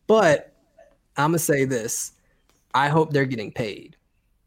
But 0.06 0.54
i'm 1.18 1.28
gonna 1.28 1.38
say 1.38 1.66
this. 1.66 2.12
I 2.74 2.88
hope 2.88 3.12
they're 3.12 3.26
getting 3.26 3.52
paid 3.52 3.96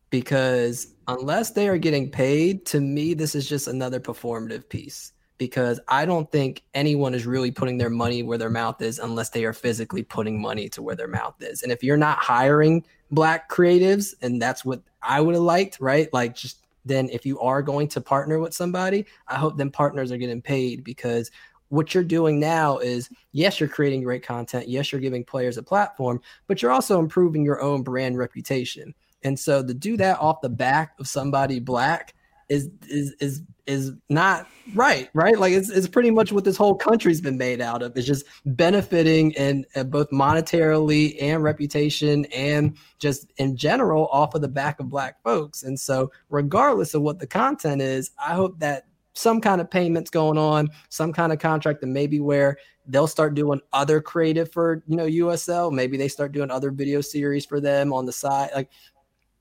because 0.10 0.95
unless 1.08 1.51
they 1.51 1.68
are 1.68 1.78
getting 1.78 2.10
paid, 2.10 2.66
to 2.68 2.80
me, 2.80 3.14
this 3.14 3.36
is 3.36 3.47
just 3.47 3.68
another 3.68 3.99
performative 3.99 4.68
piece 4.70 5.14
because 5.38 5.80
I 5.88 6.06
don't 6.06 6.32
think 6.32 6.64
anyone 6.74 7.14
is 7.14 7.26
really 7.26 7.51
putting 7.51 7.78
their 7.78 7.89
money 7.89 8.24
where 8.24 8.38
their 8.38 8.49
mouth 8.49 8.82
is 8.82 8.99
unless 8.99 9.30
they 9.30 9.43
are 9.43 9.53
physically 9.53 10.03
putting 10.03 10.41
money 10.41 10.70
to 10.70 10.82
where 10.82 10.95
their 10.95 11.08
mouth 11.08 11.36
is. 11.41 11.62
And 11.62 11.72
if 11.72 11.84
you're 11.84 11.97
not 11.97 12.20
hiring 12.20 12.86
black 13.12 13.49
creatives, 13.49 14.14
and 14.22 14.41
that's 14.41 14.64
what 14.64 14.82
I 15.01 15.20
would 15.22 15.36
have 15.36 15.43
liked, 15.43 15.80
right? 15.80 16.12
Like, 16.14 16.36
just 16.36 16.66
then 16.86 17.10
if 17.10 17.26
you 17.26 17.39
are 17.39 17.62
going 17.62 17.88
to 17.89 18.01
partner 18.01 18.39
with 18.39 18.53
somebody, 18.53 19.06
I 19.28 19.36
hope 19.36 19.58
then 19.58 19.72
partners 19.72 20.12
are 20.12 20.18
getting 20.18 20.41
paid 20.41 20.84
because 20.84 21.32
what 21.70 21.93
you're 21.93 22.03
doing 22.03 22.39
now 22.39 22.78
is 22.78 23.10
yes, 23.32 23.60
you're 23.60 23.68
creating 23.68 24.03
great 24.03 24.26
content. 24.26 24.68
Yes, 24.70 24.91
you're 24.91 25.01
giving 25.01 25.26
players 25.26 25.58
a 25.58 25.64
platform, 25.64 26.22
but 26.47 26.62
you're 26.62 26.72
also 26.72 26.99
improving 26.99 27.43
your 27.43 27.62
own 27.62 27.82
brand 27.82 28.18
reputation. 28.18 28.93
And 29.26 29.38
so 29.38 29.65
to 29.65 29.73
do 29.73 29.97
that 29.97 30.19
off 30.19 30.41
the 30.41 30.49
back 30.49 30.93
of 30.99 31.07
somebody 31.07 31.59
black 31.59 32.13
is 32.47 32.69
is 32.88 33.15
is 33.19 33.41
is 33.65 33.93
not 34.07 34.47
right, 34.76 35.09
right? 35.15 35.39
Like 35.39 35.53
it's 35.53 35.71
it's 35.71 35.88
pretty 35.88 36.11
much 36.11 36.32
what 36.32 36.43
this 36.43 36.55
whole 36.55 36.76
country's 36.76 37.21
been 37.21 37.38
made 37.38 37.59
out 37.59 37.82
of. 37.82 37.97
It's 37.97 38.05
just 38.05 38.26
benefiting 38.45 39.36
and 39.36 39.65
uh, 39.76 39.84
both 39.84 40.11
monetarily 40.11 41.17
and 41.19 41.43
reputation 41.43 42.26
and 42.26 42.78
just 42.99 43.34
in 43.38 43.57
general 43.57 44.07
off 44.11 44.36
of 44.36 44.41
the 44.41 44.47
back 44.47 44.80
of 44.80 44.89
black 44.89 45.21
folks. 45.23 45.63
And 45.63 45.80
so, 45.80 46.11
regardless 46.30 46.93
of 46.93 47.01
what 47.01 47.17
the 47.17 47.26
content 47.26 47.82
is, 47.82 48.11
I 48.23 48.36
hope 48.36 48.59
that 48.59 48.86
some 49.13 49.41
kind 49.41 49.59
of 49.59 49.71
payments 49.71 50.11
going 50.11 50.38
on, 50.38 50.69
some 50.89 51.11
kind 51.11 51.34
of 51.34 51.39
contract, 51.39 51.82
and 51.82 51.93
maybe 51.93 52.19
where 52.19 52.57
they'll 52.88 53.07
start 53.07 53.34
doing 53.34 53.59
other 53.73 54.01
creative 54.01 54.51
for 54.51 54.84
you 54.88 54.95
know 54.95 55.07
USL. 55.07 55.71
Maybe 55.71 55.97
they 55.97 56.09
start 56.09 56.32
doing 56.32 56.51
other 56.51 56.69
video 56.69 57.01
series 57.01 57.45
for 57.45 57.59
them 57.59 57.91
on 57.91 58.05
the 58.05 58.11
side. 58.11 58.51
Like 58.53 58.69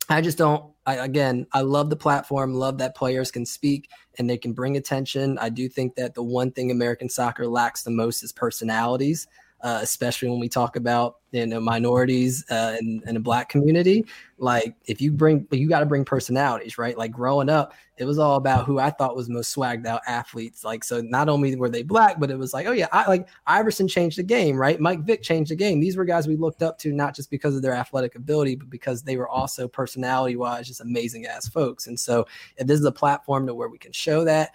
I 0.09 0.21
just 0.21 0.39
don't. 0.39 0.73
I, 0.87 0.97
again, 0.97 1.47
I 1.53 1.63
love 1.63 1.89
the 1.89 1.97
platform. 1.97 2.53
Love 2.55 2.79
that 2.79 2.95
players 2.95 3.31
can 3.31 3.47
speak 3.47 3.89
and 4.19 4.29
they 4.29 4.37
can 4.37 4.53
bring 4.53 4.77
attention. 4.77 5.39
I 5.39 5.49
do 5.49 5.69
think 5.69 5.95
that 5.97 6.15
the 6.15 6.23
one 6.23 6.51
thing 6.53 6.71
American 6.71 7.09
soccer 7.09 7.47
lacks 7.47 7.83
the 7.83 7.91
most 7.91 8.23
is 8.23 8.33
personalities 8.33 9.27
uh, 9.65 9.79
especially 9.81 10.29
when 10.29 10.39
we 10.39 10.49
talk 10.49 10.77
about 10.77 11.17
you 11.33 11.47
know 11.47 11.59
minorities 11.59 12.45
uh, 12.51 12.77
and, 12.79 13.03
and 13.07 13.17
a 13.17 13.21
black 13.21 13.49
community. 13.49 14.05
Like 14.37 14.77
if 14.85 15.01
you 15.01 15.11
bring, 15.11 15.47
you 15.51 15.71
got 15.71 15.81
to 15.81 15.87
bring 15.87 16.05
personalities, 16.05 16.77
right? 16.77 16.99
Like 16.99 17.12
growing 17.12 17.49
up, 17.49 17.73
it 17.97 18.05
was 18.05 18.19
all 18.19 18.37
about 18.37 18.67
who 18.67 18.79
I 18.79 18.91
thought 18.91 19.17
was 19.17 19.31
most 19.31 19.57
swagged 19.57 19.87
out 19.87 20.03
athletes. 20.07 20.65
Like 20.65 20.85
so, 20.85 21.01
not 21.01 21.31
only 21.31 21.57
were 21.57 21.71
they 21.71 21.83
black, 21.83 22.21
but 22.21 22.31
it 22.31 22.39
was 22.39 22.53
like, 22.53 22.67
oh 22.67 22.73
yeah, 22.73 22.89
I 22.93 23.09
like 23.09 23.27
Iverson 23.47 23.89
changed 23.89 24.19
the 24.19 24.23
game, 24.23 24.55
right? 24.57 24.79
Mike 24.79 25.01
Vick 25.01 25.23
changed 25.23 25.51
the 25.51 25.57
game. 25.57 25.81
These 25.81 25.97
were 25.97 26.05
guys 26.05 26.29
we 26.29 26.37
looked 26.37 26.62
up 26.62 26.79
to 26.81 26.93
not 26.93 27.17
just 27.17 27.31
because 27.31 27.57
of 27.57 27.62
their 27.62 27.73
athletic 27.73 28.17
ability, 28.17 28.57
but 28.57 28.69
because 28.69 29.03
they 29.03 29.17
were 29.17 29.29
also 29.29 29.67
personality 29.67 30.37
wise 30.37 30.67
just 30.67 30.83
amazing 30.83 31.25
ass 31.25 31.49
folks. 31.49 31.87
And 31.87 31.99
so, 31.99 32.27
if 32.59 32.67
this 32.67 32.79
is 32.79 32.87
a 32.87 32.93
platform 32.93 33.47
to 33.47 33.55
where 33.55 33.69
we 33.69 33.79
can 33.79 33.93
show 33.93 34.25
that, 34.25 34.51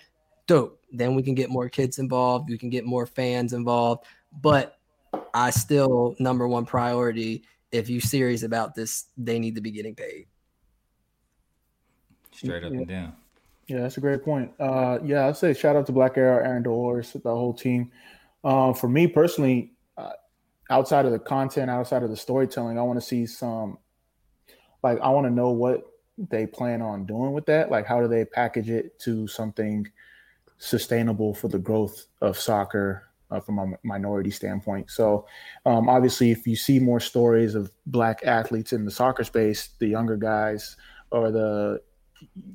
dope. 0.45 0.80
Then 0.91 1.16
we 1.16 1.24
can 1.24 1.34
get 1.34 1.49
more 1.49 1.68
kids 1.68 1.97
involved. 1.97 2.49
We 2.49 2.60
can 2.60 2.70
get 2.70 2.86
more 2.86 3.07
fans 3.07 3.53
involved. 3.53 4.05
But 4.41 4.78
I 5.34 5.49
still 5.51 6.16
number 6.20 6.47
one 6.47 6.66
priority. 6.66 7.43
If 7.72 7.89
you 7.89 7.99
serious 7.99 8.43
about 8.43 8.76
this, 8.76 9.05
they 9.18 9.39
need 9.39 9.55
to 9.55 9.62
be 9.62 9.72
getting 9.72 9.95
paid. 9.95 10.28
Straight 12.32 12.64
up 12.64 12.72
yeah. 12.72 12.78
and 12.78 12.88
down. 12.88 13.14
Yeah, 13.68 13.82
that's 13.82 13.97
a 13.97 14.01
great 14.01 14.24
point. 14.24 14.51
Uh, 14.60 14.97
yeah, 15.03 15.28
I'd 15.28 15.38
say 15.38 15.53
shout 15.53 15.76
out 15.76 15.86
to 15.86 15.91
Black 15.91 16.18
Arrow, 16.18 16.43
Aaron 16.43 16.64
Dolores, 16.64 17.14
the 17.14 17.20
whole 17.30 17.53
team. 17.53 17.91
Uh, 18.43 18.74
for 18.74 18.89
me 18.89 19.05
personally, 19.05 19.74
uh, 19.97 20.14
outside 20.72 21.05
of 21.05 21.12
the 21.12 21.20
content, 21.20 21.70
outside 21.70 22.01
of 22.01 22.10
the 22.10 22.18
storytelling, 22.18 22.80
I 22.80 22.82
want 22.82 22.99
to 22.99 23.05
see 23.05 23.28
some, 23.28 23.78
like, 24.82 24.99
I 25.01 25.10
want 25.10 25.28
to 25.28 25.32
know 25.32 25.51
what 25.51 25.84
they 26.18 26.47
plan 26.47 26.82
on 26.82 27.05
doing 27.05 27.34
with 27.34 27.45
that. 27.45 27.70
Like, 27.70 27.86
how 27.86 28.01
do 28.01 28.07
they 28.07 28.26
package 28.26 28.70
it 28.72 28.97
to 28.99 29.28
something 29.28 29.88
sustainable 30.57 31.34
for 31.34 31.47
the 31.47 31.60
growth 31.60 32.07
of 32.22 32.38
soccer 32.38 33.09
uh, 33.32 33.39
from 33.39 33.59
a 33.59 33.67
minority 33.84 34.32
standpoint. 34.32 34.89
So, 34.89 35.25
um, 35.65 35.89
obviously, 35.89 36.32
if 36.32 36.47
you 36.47 36.55
see 36.55 36.80
more 36.80 36.99
stories 36.99 37.55
of 37.55 37.71
black 37.86 38.21
athletes 38.25 38.73
in 38.73 38.86
the 38.86 38.91
soccer 38.91 39.23
space, 39.23 39.69
the 39.80 39.88
younger 39.88 40.17
guys 40.17 40.75
or 41.11 41.32
the 41.32 41.82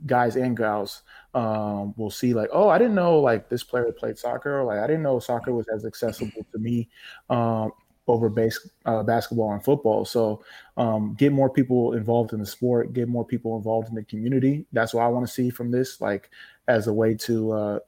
guys 0.07 0.37
and 0.37 0.57
gals 0.57 1.03
um, 1.35 1.95
will 1.97 2.11
see 2.11 2.35
like, 2.35 2.51
oh, 2.53 2.69
I 2.69 2.79
didn't 2.79 2.95
know 2.95 3.19
like 3.19 3.49
this 3.49 3.65
player 3.65 3.91
played 3.93 4.19
soccer. 4.19 4.61
Or, 4.61 4.65
like 4.65 4.79
I 4.79 4.87
didn't 4.87 5.03
know 5.03 5.19
soccer 5.19 5.53
was 5.53 5.67
as 5.75 5.85
accessible 5.85 6.47
to 6.53 6.59
me 6.59 6.89
um, 7.31 7.73
over 8.07 8.29
base, 8.29 8.59
uh, 8.85 9.03
basketball 9.03 9.53
and 9.53 9.65
football. 9.65 10.05
So 10.05 10.45
um, 10.77 11.15
get 11.19 11.33
more 11.33 11.51
people 11.51 11.95
involved 11.95 12.33
in 12.33 12.41
the 12.41 12.47
sport, 12.47 12.93
get 12.93 13.09
more 13.09 13.25
people 13.25 13.57
involved 13.57 13.89
in 13.89 13.95
the 13.95 14.05
community. 14.05 14.67
That's 14.73 14.95
what 14.95 15.03
I 15.03 15.09
want 15.09 15.27
to 15.27 15.33
see 15.33 15.51
from 15.51 15.71
this, 15.71 16.01
like 16.01 16.31
as 16.69 16.87
a 16.87 16.93
way 16.93 17.15
to 17.15 17.53
uh, 17.53 17.79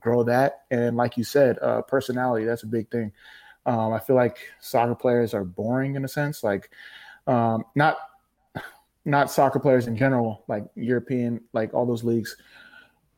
grow 0.00 0.22
that. 0.24 0.64
And 0.70 0.96
like 0.96 1.16
you 1.16 1.24
said, 1.24 1.58
uh, 1.60 1.82
personality, 1.82 2.44
that's 2.44 2.62
a 2.62 2.66
big 2.68 2.90
thing. 2.90 3.12
Um, 3.64 3.92
I 3.92 3.98
feel 3.98 4.16
like 4.16 4.38
soccer 4.60 4.94
players 4.94 5.34
are 5.34 5.44
boring 5.44 5.96
in 5.96 6.04
a 6.04 6.08
sense, 6.08 6.44
like 6.44 6.70
um, 7.26 7.64
not 7.74 7.96
not 9.04 9.30
soccer 9.30 9.58
players 9.58 9.86
in 9.86 9.96
general, 9.96 10.44
like 10.48 10.64
European, 10.74 11.40
like 11.52 11.74
all 11.74 11.86
those 11.86 12.04
leagues. 12.04 12.36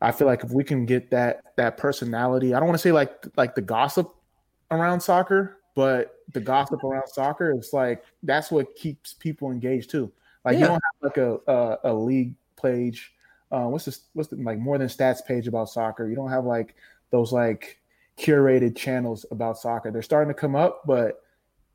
I 0.01 0.11
feel 0.11 0.27
like 0.27 0.43
if 0.43 0.51
we 0.51 0.63
can 0.63 0.85
get 0.85 1.11
that 1.11 1.55
that 1.57 1.77
personality, 1.77 2.53
I 2.53 2.59
don't 2.59 2.67
want 2.67 2.77
to 2.77 2.81
say 2.81 2.91
like 2.91 3.25
like 3.37 3.55
the 3.55 3.61
gossip 3.61 4.11
around 4.71 5.01
soccer, 5.01 5.57
but 5.75 6.15
the 6.33 6.39
gossip 6.39 6.83
around 6.83 7.07
soccer 7.07 7.57
is 7.57 7.71
like 7.73 8.03
that's 8.23 8.49
what 8.49 8.75
keeps 8.75 9.13
people 9.13 9.51
engaged 9.51 9.89
too. 9.89 10.11
Like 10.45 10.53
yeah. 10.53 10.59
you 10.59 10.65
don't 10.67 10.73
have 10.73 11.01
like 11.01 11.17
a, 11.17 11.37
a, 11.47 11.77
a 11.91 11.93
league 11.93 12.33
page 12.61 13.13
uh, 13.51 13.65
what's 13.65 13.85
this 13.85 14.01
what's 14.13 14.29
the 14.29 14.35
like 14.37 14.59
more 14.59 14.77
than 14.77 14.87
stats 14.87 15.25
page 15.25 15.47
about 15.47 15.69
soccer 15.69 16.07
you 16.07 16.15
don't 16.15 16.29
have 16.29 16.45
like 16.45 16.75
those 17.11 17.31
like 17.31 17.79
curated 18.17 18.75
channels 18.75 19.25
about 19.31 19.57
soccer 19.57 19.91
they're 19.91 20.01
starting 20.01 20.33
to 20.33 20.39
come 20.39 20.55
up 20.55 20.81
but 20.85 21.23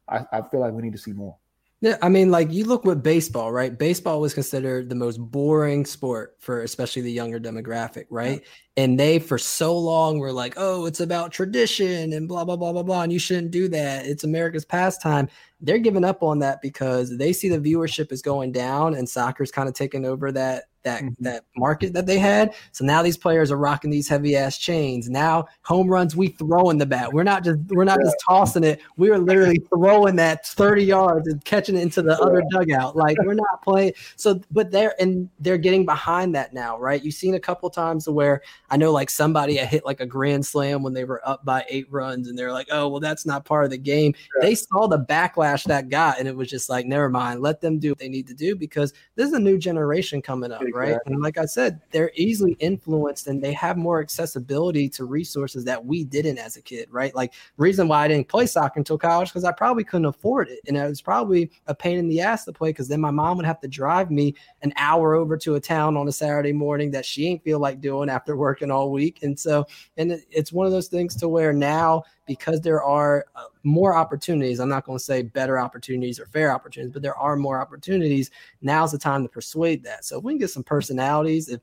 i, 0.09 0.25
I 0.33 0.43
feel 0.43 0.61
like 0.61 0.72
we 0.72 0.83
need 0.83 0.93
to 0.93 0.99
see 0.99 1.12
more 1.12 1.37
yeah, 1.85 1.99
I 2.01 2.09
mean, 2.09 2.31
like 2.31 2.51
you 2.51 2.64
look 2.64 2.87
with 2.87 3.03
baseball, 3.03 3.53
right? 3.53 3.79
Baseball 3.79 4.18
was 4.18 4.33
considered 4.33 4.89
the 4.89 4.95
most 4.95 5.18
boring 5.18 5.85
sport 5.85 6.35
for 6.39 6.62
especially 6.62 7.03
the 7.03 7.12
younger 7.12 7.39
demographic, 7.39 8.07
right? 8.09 8.41
Yeah. 8.41 8.85
And 8.85 8.99
they, 8.99 9.18
for 9.18 9.37
so 9.37 9.77
long, 9.77 10.18
were 10.18 10.33
like, 10.33 10.55
"Oh, 10.57 10.87
it's 10.87 11.01
about 11.01 11.31
tradition 11.31 12.14
and 12.14 12.27
blah 12.27 12.43
blah 12.47 12.57
blah 12.57 12.72
blah 12.72 12.83
blah," 12.85 13.03
and 13.03 13.12
you 13.12 13.18
shouldn't 13.18 13.51
do 13.51 13.68
that. 13.68 14.07
It's 14.07 14.25
America's 14.25 14.64
pastime. 14.64 15.29
They're 15.61 15.77
giving 15.77 16.07
up 16.07 16.22
on 16.22 16.39
that 16.39 16.62
because 16.62 17.18
they 17.18 17.35
see 17.35 17.51
the 17.51 17.59
viewership 17.59 18.12
is 18.12 18.22
going 18.22 18.53
down, 18.53 18.95
and 18.95 19.07
soccer's 19.07 19.51
kind 19.51 19.68
of 19.68 19.75
taking 19.75 20.07
over 20.07 20.33
that 20.33 20.64
that 20.85 21.03
mm-hmm. 21.03 21.24
that 21.24 21.45
market 21.57 21.93
that 21.95 22.07
they 22.07 22.18
had. 22.18 22.55
So 22.72 22.85
now 22.85 23.03
these 23.03 23.16
players 23.16 23.51
are 23.51 23.57
rocking 23.57 23.91
these 23.91 24.09
heavy 24.09 24.37
ass 24.37 24.57
chains. 24.57 25.09
Now 25.09 25.47
home 25.62 25.89
runs, 25.89 26.14
we 26.14 26.28
throwing 26.28 26.78
the 26.78 26.87
bat. 26.87 27.12
We're 27.12 27.24
not 27.24 27.43
just 27.43 27.59
we're 27.68 27.85
not 27.85 27.99
yeah. 28.01 28.07
just 28.07 28.16
tossing 28.26 28.64
it. 28.64 28.80
We 28.97 29.11
are 29.11 29.18
literally 29.18 29.61
throwing 29.74 30.16
that 30.16 30.47
30 30.47 30.85
yards 30.85 31.28
and 31.28 31.45
catching 31.45 31.76
it 31.76 31.82
into 31.82 32.03
the 32.03 32.16
yeah. 32.20 32.26
other 32.26 32.43
dugout. 32.51 32.97
Like 32.97 33.16
we're 33.22 33.35
not 33.35 33.62
playing. 33.64 33.95
So 34.16 34.41
but 34.51 34.70
they're 34.70 34.95
and 35.01 35.28
they're 35.41 35.59
getting 35.59 35.85
behind 35.85 36.35
that 36.35 36.53
now, 36.53 36.78
right? 36.78 37.03
You've 37.03 37.14
seen 37.14 37.35
a 37.35 37.41
couple 37.41 37.68
times 37.70 38.09
where 38.09 38.43
I 38.70 38.76
know 38.76 38.93
like 38.93 39.11
somebody 39.11 39.57
hit 39.57 39.85
like 39.85 40.01
a 40.01 40.07
grand 40.07 40.47
slam 40.47 40.82
when 40.82 40.93
they 40.93 41.05
were 41.05 41.26
up 41.26 41.45
by 41.45 41.64
eight 41.68 41.91
runs 41.91 42.28
and 42.28 42.39
they're 42.39 42.53
like, 42.53 42.68
oh 42.70 42.89
well 42.89 43.01
that's 43.01 43.26
not 43.26 43.45
part 43.45 43.64
of 43.64 43.70
the 43.70 43.78
game. 43.78 44.14
Yeah. 44.37 44.49
They 44.49 44.55
saw 44.55 44.87
the 44.87 44.99
backlash 44.99 45.64
that 45.64 45.89
got 45.89 46.18
and 46.18 46.28
it 46.28 46.37
was 46.37 46.49
just 46.49 46.68
like, 46.68 46.87
never 46.87 47.09
mind, 47.09 47.41
let 47.41 47.61
them 47.61 47.78
do 47.78 47.91
what 47.91 47.99
they 47.99 48.09
need 48.09 48.26
to 48.26 48.35
do 48.35 48.55
because 48.55 48.93
this 49.16 49.28
is 49.28 49.32
a 49.32 49.41
new 49.41 49.57
generation 49.57 50.20
coming 50.20 50.53
up 50.53 50.62
right? 50.75 50.99
And 51.07 51.20
like 51.22 51.39
I 51.39 51.45
said, 51.45 51.81
they're 51.91 52.12
easily 52.14 52.53
influenced 52.61 53.27
and 53.27 53.43
they 53.43 53.53
have 53.53 53.77
more 53.77 54.01
accessibility 54.01 54.89
to 54.91 55.05
resources 55.05 55.64
that 55.64 55.85
we 55.85 56.05
didn't 56.05 56.39
as 56.39 56.57
a 56.57 56.62
kid, 56.62 56.89
right? 56.91 57.14
Like 57.14 57.33
reason 57.57 57.89
why 57.89 58.05
I 58.05 58.09
didn't 58.09 58.29
play 58.29 58.47
soccer 58.47 58.79
until 58.79 58.99
college 58.99 59.29
because 59.29 59.45
I 59.45 59.53
probably 59.53 59.85
couldn't 59.85 60.07
afford 60.07 60.49
it, 60.49 60.61
and 60.66 60.77
it 60.77 60.89
was 60.89 61.01
probably 61.01 61.51
a 61.66 61.75
pain 61.75 61.99
in 61.99 62.09
the 62.09 62.20
ass 62.20 62.45
to 62.45 62.53
play 62.53 62.70
because 62.70 62.89
then 62.89 63.01
my 63.01 63.11
mom 63.11 63.37
would 63.37 63.47
have 63.47 63.61
to 63.61 63.68
drive 63.68 64.11
me 64.11 64.35
an 64.62 64.72
hour 64.77 65.14
over 65.14 65.37
to 65.39 65.55
a 65.55 65.61
town 65.61 65.97
on 65.97 66.09
a 66.09 66.12
Saturday 66.12 66.53
morning 66.53 66.91
that 66.91 67.07
she 67.07 67.27
ain't 67.27 67.45
feel 67.45 67.59
like 67.59 67.81
doing 67.81 68.09
after 68.09 68.37
working 68.37 68.70
all 68.70 68.91
week, 68.91 69.22
and 69.22 69.39
so 69.39 69.66
and 69.97 70.20
it's 70.31 70.53
one 70.53 70.66
of 70.66 70.72
those 70.72 70.89
things 70.89 71.14
to 71.16 71.29
where 71.29 71.53
now 71.53 72.03
because 72.27 72.61
there 72.61 72.83
are 72.83 73.27
uh, 73.37 73.45
more 73.62 73.95
opportunities. 73.95 74.61
I'm 74.61 74.68
not 74.68 74.85
going 74.85 74.99
to 74.99 75.05
say 75.05 75.22
better 75.22 75.59
opportunities 75.59 76.18
or 76.18 76.27
fair 76.27 76.53
opportunities, 76.53 76.93
but 76.93 77.03
there 77.03 77.16
are 77.16 77.37
more 77.37 77.61
opportunities. 77.61 78.31
Now's 78.62 78.93
the 78.93 78.99
time 78.99 79.22
to 79.22 79.29
persuade 79.29 79.83
that. 79.85 80.05
So 80.05 80.18
if 80.18 80.25
we 80.25 80.33
can 80.33 80.39
get 80.39 80.51
some 80.51 80.64
personalities, 80.64 81.49
if 81.49 81.61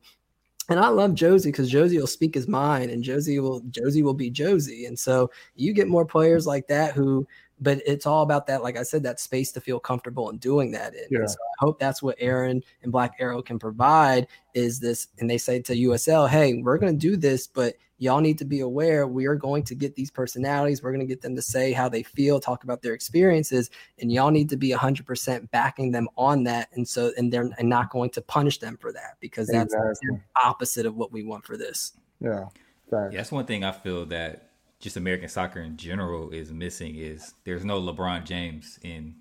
and 0.70 0.80
I 0.80 0.88
love 0.88 1.16
Josie 1.16 1.49
because 1.49 1.70
Josie 1.70 1.97
will 1.97 2.07
speak 2.07 2.34
his 2.34 2.47
mind, 2.47 2.91
and 2.91 3.03
Josie 3.03 3.39
will 3.39 3.62
Josie 3.72 4.03
will 4.03 4.14
be 4.14 4.30
Josie, 4.30 4.86
and 4.86 4.97
so 4.97 5.30
you 5.55 5.74
get 5.74 5.88
more 5.88 6.05
players 6.05 6.47
like 6.47 6.68
that 6.68 6.93
who 6.93 7.28
but 7.62 7.80
it's 7.86 8.07
all 8.07 8.24
about 8.24 8.47
that, 8.47 8.64
like 8.64 8.76
I 8.76 8.84
said, 8.84 9.03
that 9.03 9.20
space 9.20 9.51
to 9.51 9.62
feel 9.62 9.80
comfortable 9.80 10.30
in 10.32 10.38
doing 10.38 10.72
that. 10.72 10.95
In. 10.95 11.05
Yeah. 11.12 11.26
So 11.28 11.36
I 11.36 11.66
hope 11.66 11.80
that's 11.80 12.01
what 12.01 12.16
Aaron 12.20 12.64
and 12.82 12.91
Black 12.91 13.14
Arrow 13.20 13.41
can 13.41 13.59
provide 13.59 14.28
is 14.55 14.80
this. 14.80 15.07
And 15.20 15.30
they 15.30 15.38
say 15.38 15.62
to 15.62 15.74
USL, 15.74 16.28
hey, 16.28 16.55
we're 16.55 16.80
going 16.80 16.91
to 16.91 16.99
do 16.99 17.16
this, 17.16 17.45
but 17.45 17.76
y'all 17.99 18.20
need 18.20 18.39
to 18.39 18.45
be 18.45 18.62
aware 18.62 19.07
we 19.07 19.28
are 19.28 19.36
going 19.36 19.64
to 19.64 19.76
get 19.76 19.95
these 19.95 20.09
personalities. 20.09 20.82
We're 20.82 20.91
going 20.91 21.07
to 21.07 21.14
get 21.14 21.22
them 21.22 21.36
to 21.36 21.41
say 21.41 21.72
how 21.72 21.88
they 21.88 22.01
feel, 22.01 22.39
talk 22.39 22.64
about 22.64 22.82
their 22.82 22.95
experiences, 22.95 23.70
and 23.99 24.12
y'all 24.12 24.32
need 24.32 24.49
to 24.49 24.57
be 24.57 24.72
100% 24.72 25.51
backing 25.51 25.91
them 25.91 26.09
on 26.18 26.43
that. 26.45 26.70
And 26.74 26.88
so, 26.88 27.12
and 27.16 27.32
they're 27.32 27.51
and 27.59 27.70
not 27.70 27.91
going 27.91 28.09
to 28.12 28.22
punish 28.24 28.57
them 28.57 28.76
for 28.82 28.91
that 28.91 29.18
because 29.20 29.47
that's 29.47 29.74
exactly. 29.74 30.20
opposite 30.43 30.88
of 30.88 30.95
what 30.95 31.12
we 31.12 31.24
want 31.24 31.45
for 31.45 31.57
this. 31.57 31.93
Yeah. 32.20 32.45
Yeah, 32.91 33.07
that's 33.14 33.32
one 33.32 33.45
thing 33.45 33.64
I 33.64 33.72
feel 33.72 34.05
that 34.07 34.51
just 34.82 34.98
American 34.98 35.30
soccer 35.30 35.62
in 35.62 35.78
general 35.78 36.32
is 36.32 36.52
missing 36.52 36.96
is 36.96 37.36
there's 37.46 37.64
no 37.64 37.80
LeBron 37.80 38.26
James 38.26 38.80
in 38.84 39.16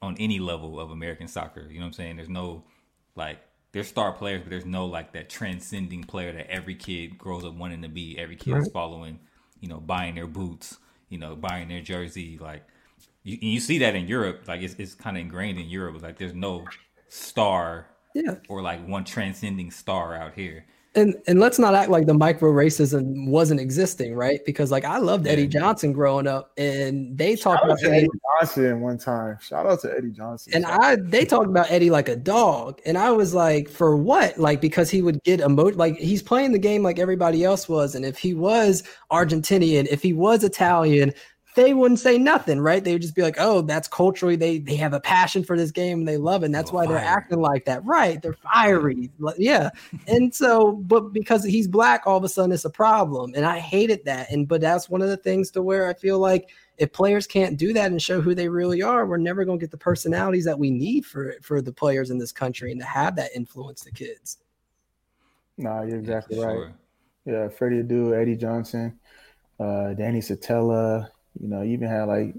on 0.00 0.16
any 0.20 0.38
level 0.38 0.78
of 0.78 0.90
American 0.90 1.26
soccer. 1.26 1.66
You 1.68 1.80
know 1.80 1.86
what 1.86 1.86
I'm 1.86 1.92
saying? 1.94 2.16
There's 2.16 2.28
no 2.28 2.64
like 3.16 3.40
there's 3.72 3.88
star 3.88 4.12
players, 4.12 4.42
but 4.42 4.50
there's 4.50 4.66
no 4.66 4.86
like 4.86 5.12
that 5.12 5.28
transcending 5.28 6.04
player 6.04 6.32
that 6.32 6.50
every 6.50 6.74
kid 6.74 7.18
grows 7.18 7.44
up 7.44 7.54
wanting 7.54 7.82
to 7.82 7.88
be. 7.88 8.16
Every 8.18 8.36
kid 8.36 8.52
right. 8.52 8.62
is 8.62 8.68
following, 8.68 9.18
you 9.60 9.68
know, 9.68 9.80
buying 9.80 10.14
their 10.14 10.26
boots, 10.26 10.76
you 11.08 11.18
know, 11.18 11.34
buying 11.34 11.68
their 11.68 11.80
jersey. 11.80 12.38
Like 12.38 12.64
you, 13.24 13.38
you 13.40 13.60
see 13.60 13.78
that 13.78 13.96
in 13.96 14.06
Europe. 14.06 14.42
Like 14.46 14.60
it's 14.60 14.74
it's 14.74 14.94
kind 14.94 15.16
of 15.16 15.22
ingrained 15.22 15.58
in 15.58 15.68
Europe. 15.68 16.02
Like 16.02 16.18
there's 16.18 16.34
no 16.34 16.66
star, 17.08 17.88
yeah, 18.14 18.36
or 18.48 18.60
like 18.60 18.86
one 18.86 19.04
transcending 19.04 19.70
star 19.70 20.14
out 20.14 20.34
here 20.34 20.66
and 20.98 21.14
and 21.26 21.40
let's 21.40 21.58
not 21.58 21.74
act 21.74 21.90
like 21.90 22.06
the 22.06 22.14
micro 22.14 22.50
racism 22.50 23.28
wasn't 23.28 23.60
existing, 23.60 24.14
right? 24.14 24.40
Because 24.44 24.70
like 24.70 24.84
I 24.84 24.98
loved 24.98 25.26
Eddie 25.26 25.46
Johnson 25.46 25.92
growing 25.92 26.26
up, 26.26 26.52
and 26.58 27.16
they 27.16 27.36
talked 27.36 27.64
about 27.64 27.82
Eddie, 27.82 27.96
Eddie 27.96 28.08
Johnson 28.40 28.80
one 28.80 28.98
time. 28.98 29.38
Shout 29.40 29.66
out 29.66 29.80
to 29.82 29.96
Eddie 29.96 30.10
Johnson. 30.10 30.52
And 30.54 30.66
I 30.66 30.96
they 30.96 31.24
talked 31.24 31.48
about 31.48 31.70
Eddie 31.70 31.90
like 31.90 32.08
a 32.08 32.16
dog, 32.16 32.80
and 32.84 32.98
I 32.98 33.10
was 33.12 33.34
like, 33.34 33.68
for 33.68 33.96
what? 33.96 34.38
Like 34.38 34.60
because 34.60 34.90
he 34.90 35.02
would 35.02 35.22
get 35.22 35.40
emo 35.40 35.68
like 35.70 35.96
he's 35.96 36.22
playing 36.22 36.52
the 36.52 36.58
game 36.58 36.82
like 36.82 36.98
everybody 36.98 37.44
else 37.44 37.68
was, 37.68 37.94
and 37.94 38.04
if 38.04 38.18
he 38.18 38.34
was 38.34 38.82
Argentinian, 39.10 39.86
if 39.90 40.02
he 40.02 40.12
was 40.12 40.44
Italian, 40.44 41.12
they 41.58 41.74
wouldn't 41.74 41.98
say 41.98 42.18
nothing, 42.18 42.60
right? 42.60 42.84
They 42.84 42.92
would 42.92 43.02
just 43.02 43.16
be 43.16 43.22
like, 43.22 43.34
"Oh, 43.38 43.62
that's 43.62 43.88
culturally 43.88 44.36
they 44.36 44.58
they 44.58 44.76
have 44.76 44.92
a 44.92 45.00
passion 45.00 45.42
for 45.42 45.56
this 45.56 45.72
game 45.72 45.98
and 45.98 46.08
they 46.08 46.16
love 46.16 46.42
it. 46.42 46.46
And 46.46 46.54
that's 46.54 46.70
oh, 46.70 46.74
why 46.74 46.86
they're 46.86 46.96
acting 46.96 47.40
like 47.40 47.64
that." 47.64 47.84
Right? 47.84 48.22
They're 48.22 48.34
fiery, 48.34 49.10
yeah. 49.36 49.70
and 50.06 50.32
so, 50.32 50.72
but 50.72 51.12
because 51.12 51.44
he's 51.44 51.66
black, 51.66 52.06
all 52.06 52.16
of 52.16 52.22
a 52.22 52.28
sudden 52.28 52.52
it's 52.52 52.64
a 52.64 52.70
problem, 52.70 53.32
and 53.34 53.44
I 53.44 53.58
hated 53.58 54.04
that. 54.04 54.30
And 54.30 54.46
but 54.46 54.60
that's 54.60 54.88
one 54.88 55.02
of 55.02 55.08
the 55.08 55.16
things 55.16 55.50
to 55.52 55.62
where 55.62 55.88
I 55.88 55.94
feel 55.94 56.20
like 56.20 56.50
if 56.76 56.92
players 56.92 57.26
can't 57.26 57.58
do 57.58 57.72
that 57.72 57.90
and 57.90 58.00
show 58.00 58.20
who 58.20 58.36
they 58.36 58.48
really 58.48 58.80
are, 58.80 59.04
we're 59.04 59.16
never 59.16 59.44
going 59.44 59.58
to 59.58 59.62
get 59.62 59.72
the 59.72 59.76
personalities 59.76 60.44
that 60.44 60.58
we 60.58 60.70
need 60.70 61.04
for 61.04 61.34
for 61.42 61.60
the 61.60 61.72
players 61.72 62.10
in 62.10 62.18
this 62.18 62.30
country 62.30 62.70
and 62.70 62.80
to 62.80 62.86
have 62.86 63.16
that 63.16 63.32
influence 63.34 63.82
the 63.82 63.90
kids. 63.90 64.38
No, 65.56 65.82
you're 65.82 65.98
exactly 65.98 66.38
yeah, 66.38 66.44
right. 66.44 66.54
Sure. 66.54 66.72
Yeah, 67.24 67.48
Freddie 67.48 67.82
Adu, 67.82 68.16
Eddie 68.16 68.36
Johnson, 68.36 68.98
uh, 69.58 69.92
Danny 69.94 70.20
Szetela, 70.20 71.10
you 71.40 71.48
know, 71.48 71.62
you 71.62 71.72
even 71.72 71.88
had 71.88 72.04
like 72.04 72.34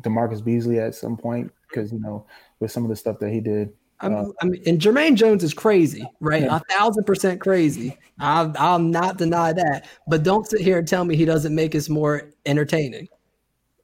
DaMarcus 0.00 0.44
Beasley 0.44 0.78
at 0.78 0.94
some 0.94 1.16
point 1.16 1.52
because 1.68 1.92
you 1.92 1.98
know 1.98 2.26
with 2.60 2.70
some 2.70 2.84
of 2.84 2.90
the 2.90 2.96
stuff 2.96 3.18
that 3.20 3.30
he 3.30 3.40
did. 3.40 3.72
Uh, 4.00 4.24
I 4.40 4.46
mean, 4.46 4.60
and 4.66 4.80
Jermaine 4.80 5.14
Jones 5.14 5.44
is 5.44 5.54
crazy, 5.54 6.04
right? 6.18 6.42
Yeah. 6.42 6.56
A 6.56 6.74
thousand 6.74 7.04
percent 7.04 7.40
crazy. 7.40 7.96
I'll, 8.18 8.52
I'll 8.58 8.78
not 8.80 9.16
deny 9.16 9.52
that. 9.52 9.86
But 10.08 10.24
don't 10.24 10.44
sit 10.44 10.60
here 10.60 10.78
and 10.78 10.88
tell 10.88 11.04
me 11.04 11.14
he 11.14 11.24
doesn't 11.24 11.54
make 11.54 11.76
us 11.76 11.88
more 11.88 12.30
entertaining, 12.44 13.08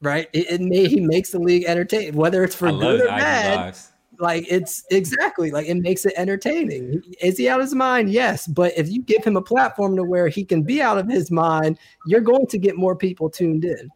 right? 0.02 0.28
It, 0.32 0.50
it 0.50 0.60
may, 0.60 0.88
he 0.88 1.00
makes 1.00 1.30
the 1.30 1.38
league 1.38 1.64
entertaining, 1.66 2.16
whether 2.16 2.42
it's 2.42 2.56
for 2.56 2.72
good 2.72 3.02
or 3.02 3.06
bad. 3.06 3.76
Like 4.18 4.44
it's 4.50 4.84
exactly 4.90 5.52
like 5.52 5.68
it 5.68 5.76
makes 5.76 6.04
it 6.04 6.14
entertaining. 6.16 7.00
Is 7.20 7.38
he 7.38 7.48
out 7.48 7.60
of 7.60 7.66
his 7.66 7.74
mind? 7.76 8.10
Yes, 8.10 8.48
but 8.48 8.72
if 8.76 8.88
you 8.88 9.02
give 9.02 9.22
him 9.22 9.36
a 9.36 9.42
platform 9.42 9.94
to 9.94 10.02
where 10.02 10.26
he 10.26 10.44
can 10.44 10.64
be 10.64 10.82
out 10.82 10.98
of 10.98 11.08
his 11.08 11.30
mind, 11.30 11.78
you're 12.06 12.20
going 12.20 12.48
to 12.48 12.58
get 12.58 12.76
more 12.76 12.96
people 12.96 13.30
tuned 13.30 13.64
in. 13.64 13.88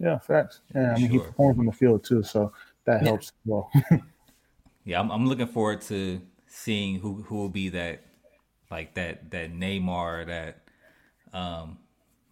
Yeah, 0.00 0.18
facts. 0.18 0.60
Yeah, 0.74 0.92
I 0.92 0.98
mean 0.98 1.10
sure. 1.10 1.10
he 1.10 1.18
performs 1.18 1.58
on 1.58 1.66
the 1.66 1.72
field 1.72 2.04
too, 2.04 2.22
so 2.22 2.52
that 2.84 3.02
yeah. 3.02 3.08
helps 3.08 3.32
well. 3.44 3.70
yeah, 4.84 5.00
I'm, 5.00 5.10
I'm 5.10 5.26
looking 5.26 5.46
forward 5.46 5.80
to 5.82 6.20
seeing 6.46 6.98
who 7.00 7.22
who 7.22 7.36
will 7.36 7.48
be 7.48 7.70
that 7.70 8.02
like 8.70 8.94
that 8.94 9.30
that 9.30 9.52
Neymar 9.52 10.26
that 10.26 10.62
um 11.36 11.78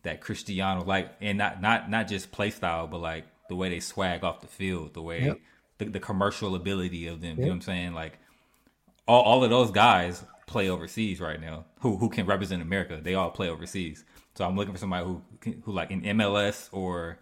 that 0.03 0.21
Cristiano 0.21 0.85
like 0.85 1.13
and 1.21 1.39
not 1.39 1.61
not 1.61 1.91
not 1.91 2.09
just 2.09 2.31
play 2.31 2.51
style 2.51 2.87
but 2.87 2.99
like 2.99 3.25
the 3.49 3.57
way 3.57 3.69
they 3.69 3.81
swag 3.81 4.25
off 4.25 4.41
the 4.41 4.47
field, 4.47 4.95
the 4.95 5.03
way 5.03 5.25
yep. 5.25 5.41
the, 5.79 5.87
the 5.87 6.01
commercial 6.01 6.55
ability 6.55 7.07
of 7.07 7.21
them. 7.21 7.31
Yep. 7.31 7.39
You 7.39 7.45
know 7.45 7.49
what 7.49 7.55
I'm 7.55 7.61
saying? 7.63 7.95
Like 7.95 8.19
all, 9.07 9.23
all 9.23 9.45
of 9.45 9.51
those 9.51 9.71
guys 9.71 10.25
play 10.47 10.69
overseas 10.69 11.21
right 11.21 11.41
now. 11.41 11.65
Who 11.81 11.97
who 11.97 12.09
can 12.09 12.27
represent 12.27 12.63
America? 12.63 13.01
They 13.03 13.15
all 13.15 13.31
play 13.31 13.49
overseas. 13.49 14.05
So 14.35 14.45
I'm 14.45 14.57
looking 14.57 14.73
for 14.73 14.81
somebody 14.81 15.05
who 15.05 15.23
who 15.65 15.73
like 15.73 15.91
in 15.91 16.03
MLS 16.03 16.69
or 16.73 17.19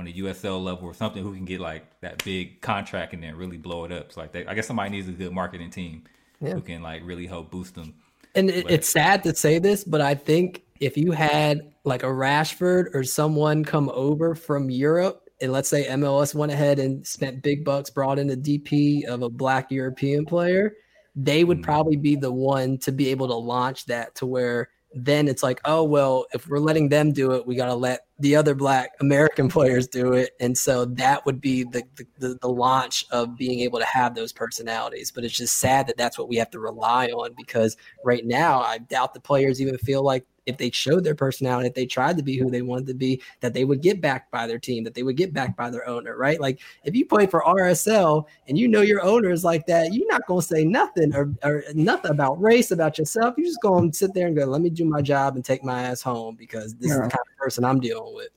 on 0.00 0.08
a 0.08 0.12
USL 0.12 0.62
level 0.62 0.88
or 0.88 0.94
something 0.94 1.22
who 1.22 1.34
can 1.34 1.44
get 1.44 1.60
like 1.60 1.84
that 2.00 2.24
big 2.24 2.60
contract 2.62 3.12
and 3.12 3.22
then 3.22 3.36
really 3.36 3.58
blow 3.58 3.84
it 3.84 3.92
up. 3.92 4.12
So 4.12 4.22
like, 4.22 4.32
they, 4.32 4.46
I 4.46 4.54
guess 4.54 4.66
somebody 4.66 4.90
needs 4.90 5.08
a 5.08 5.12
good 5.12 5.32
marketing 5.32 5.70
team 5.70 6.04
yeah. 6.40 6.54
who 6.54 6.62
can 6.62 6.82
like 6.82 7.02
really 7.04 7.26
help 7.26 7.50
boost 7.50 7.74
them. 7.74 7.94
And 8.34 8.48
it, 8.48 8.70
it's 8.70 8.88
sad 8.88 9.22
to 9.24 9.34
say 9.34 9.58
this, 9.58 9.84
but 9.84 10.00
I 10.00 10.14
think 10.14 10.62
if 10.80 10.96
you 10.96 11.12
had 11.12 11.72
like 11.84 12.02
a 12.02 12.06
Rashford 12.06 12.94
or 12.94 13.04
someone 13.04 13.62
come 13.62 13.90
over 13.92 14.34
from 14.34 14.70
Europe, 14.70 15.28
and 15.42 15.52
let's 15.52 15.68
say 15.68 15.86
MLS 15.88 16.34
went 16.34 16.50
ahead 16.50 16.78
and 16.78 17.06
spent 17.06 17.42
big 17.42 17.64
bucks, 17.64 17.90
brought 17.90 18.18
in 18.18 18.30
a 18.30 18.36
DP 18.36 19.04
of 19.04 19.22
a 19.22 19.28
black 19.28 19.70
European 19.70 20.24
player, 20.24 20.74
they 21.14 21.44
would 21.44 21.58
mm-hmm. 21.58 21.64
probably 21.64 21.96
be 21.96 22.16
the 22.16 22.32
one 22.32 22.78
to 22.78 22.92
be 22.92 23.08
able 23.10 23.28
to 23.28 23.34
launch 23.34 23.84
that 23.86 24.14
to 24.16 24.26
where 24.26 24.70
then 24.94 25.28
it's 25.28 25.42
like, 25.42 25.60
oh 25.64 25.84
well, 25.84 26.26
if 26.32 26.48
we're 26.48 26.58
letting 26.58 26.88
them 26.88 27.12
do 27.12 27.32
it, 27.32 27.46
we 27.46 27.54
got 27.54 27.66
to 27.66 27.74
let 27.74 28.06
the 28.20 28.36
other 28.36 28.54
black 28.54 28.92
American 29.00 29.48
players 29.50 29.88
do 29.88 30.12
it, 30.12 30.30
and 30.40 30.56
so 30.56 30.84
that 30.84 31.24
would 31.26 31.40
be 31.40 31.64
the, 31.64 31.82
the 32.18 32.38
the 32.40 32.48
launch 32.48 33.04
of 33.10 33.36
being 33.36 33.60
able 33.60 33.78
to 33.78 33.84
have 33.86 34.14
those 34.14 34.32
personalities. 34.32 35.10
But 35.10 35.24
it's 35.24 35.36
just 35.36 35.58
sad 35.58 35.86
that 35.88 35.96
that's 35.96 36.18
what 36.18 36.28
we 36.28 36.36
have 36.36 36.50
to 36.50 36.60
rely 36.60 37.08
on 37.08 37.30
because 37.36 37.76
right 38.04 38.24
now 38.24 38.60
I 38.60 38.78
doubt 38.78 39.14
the 39.14 39.20
players 39.20 39.60
even 39.60 39.78
feel 39.78 40.02
like 40.02 40.24
if 40.46 40.58
they 40.58 40.70
showed 40.70 41.04
their 41.04 41.14
personality, 41.14 41.68
if 41.68 41.74
they 41.74 41.86
tried 41.86 42.16
to 42.16 42.22
be 42.22 42.36
who 42.36 42.50
they 42.50 42.62
wanted 42.62 42.86
to 42.88 42.94
be, 42.94 43.22
that 43.40 43.54
they 43.54 43.64
would 43.64 43.82
get 43.82 44.00
backed 44.00 44.30
by 44.30 44.46
their 44.46 44.58
team, 44.58 44.84
that 44.84 44.94
they 44.94 45.02
would 45.02 45.16
get 45.16 45.32
backed 45.32 45.56
by 45.56 45.70
their 45.70 45.88
owner, 45.88 46.16
right? 46.16 46.40
Like 46.40 46.60
if 46.84 46.94
you 46.94 47.06
play 47.06 47.26
for 47.26 47.42
RSL 47.42 48.26
and 48.48 48.58
you 48.58 48.68
know 48.68 48.80
your 48.80 49.02
owner 49.02 49.30
is 49.30 49.44
like 49.44 49.66
that, 49.66 49.92
you're 49.92 50.08
not 50.08 50.26
going 50.26 50.40
to 50.40 50.46
say 50.46 50.64
nothing 50.64 51.14
or, 51.14 51.32
or 51.42 51.64
nothing 51.74 52.10
about 52.10 52.40
race, 52.40 52.70
about 52.70 52.98
yourself. 52.98 53.34
You're 53.36 53.46
just 53.46 53.62
going 53.62 53.90
to 53.90 53.96
sit 53.96 54.14
there 54.14 54.26
and 54.26 54.36
go, 54.36 54.44
let 54.44 54.60
me 54.60 54.70
do 54.70 54.84
my 54.84 55.02
job 55.02 55.36
and 55.36 55.44
take 55.44 55.62
my 55.64 55.82
ass 55.82 56.02
home 56.02 56.36
because 56.36 56.74
this 56.74 56.88
yeah. 56.88 56.94
is 56.94 57.00
the 57.00 57.08
kind 57.08 57.12
of 57.12 57.36
person 57.38 57.64
I'm 57.64 57.80
dealing 57.80 58.14
with. 58.14 58.30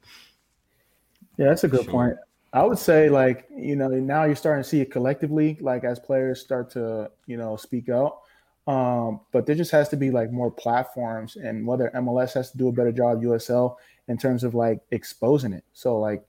Yeah, 1.37 1.47
that's 1.47 1.63
a 1.63 1.67
good 1.67 1.85
sure. 1.85 1.91
point. 1.91 2.17
I 2.53 2.63
would 2.63 2.77
say 2.77 3.09
like, 3.09 3.47
you 3.55 3.75
know, 3.75 3.87
now 3.87 4.25
you're 4.25 4.35
starting 4.35 4.63
to 4.63 4.69
see 4.69 4.79
it 4.79 4.91
collectively, 4.91 5.57
like 5.59 5.83
as 5.83 5.99
players 5.99 6.39
start 6.39 6.69
to, 6.71 7.09
you 7.25 7.35
know, 7.35 7.55
speak 7.55 7.89
out. 7.89 8.22
Um, 8.65 9.19
but 9.31 9.45
there 9.45 9.55
just 9.55 9.71
has 9.71 9.89
to 9.89 9.97
be 9.97 10.09
like 10.09 10.31
more 10.31 10.49
platforms 10.49 11.35
and 11.35 11.67
whether 11.67 11.91
MLS 11.95 12.33
has 12.33 12.51
to 12.51 12.57
do 12.57 12.69
a 12.69 12.71
better 12.71 12.93
job, 12.93 13.21
USL 13.21 13.75
in 14.07 14.17
terms 14.17 14.43
of 14.43 14.53
like 14.53 14.79
exposing 14.91 15.53
it. 15.53 15.63
So 15.73 15.99
like 15.99 16.23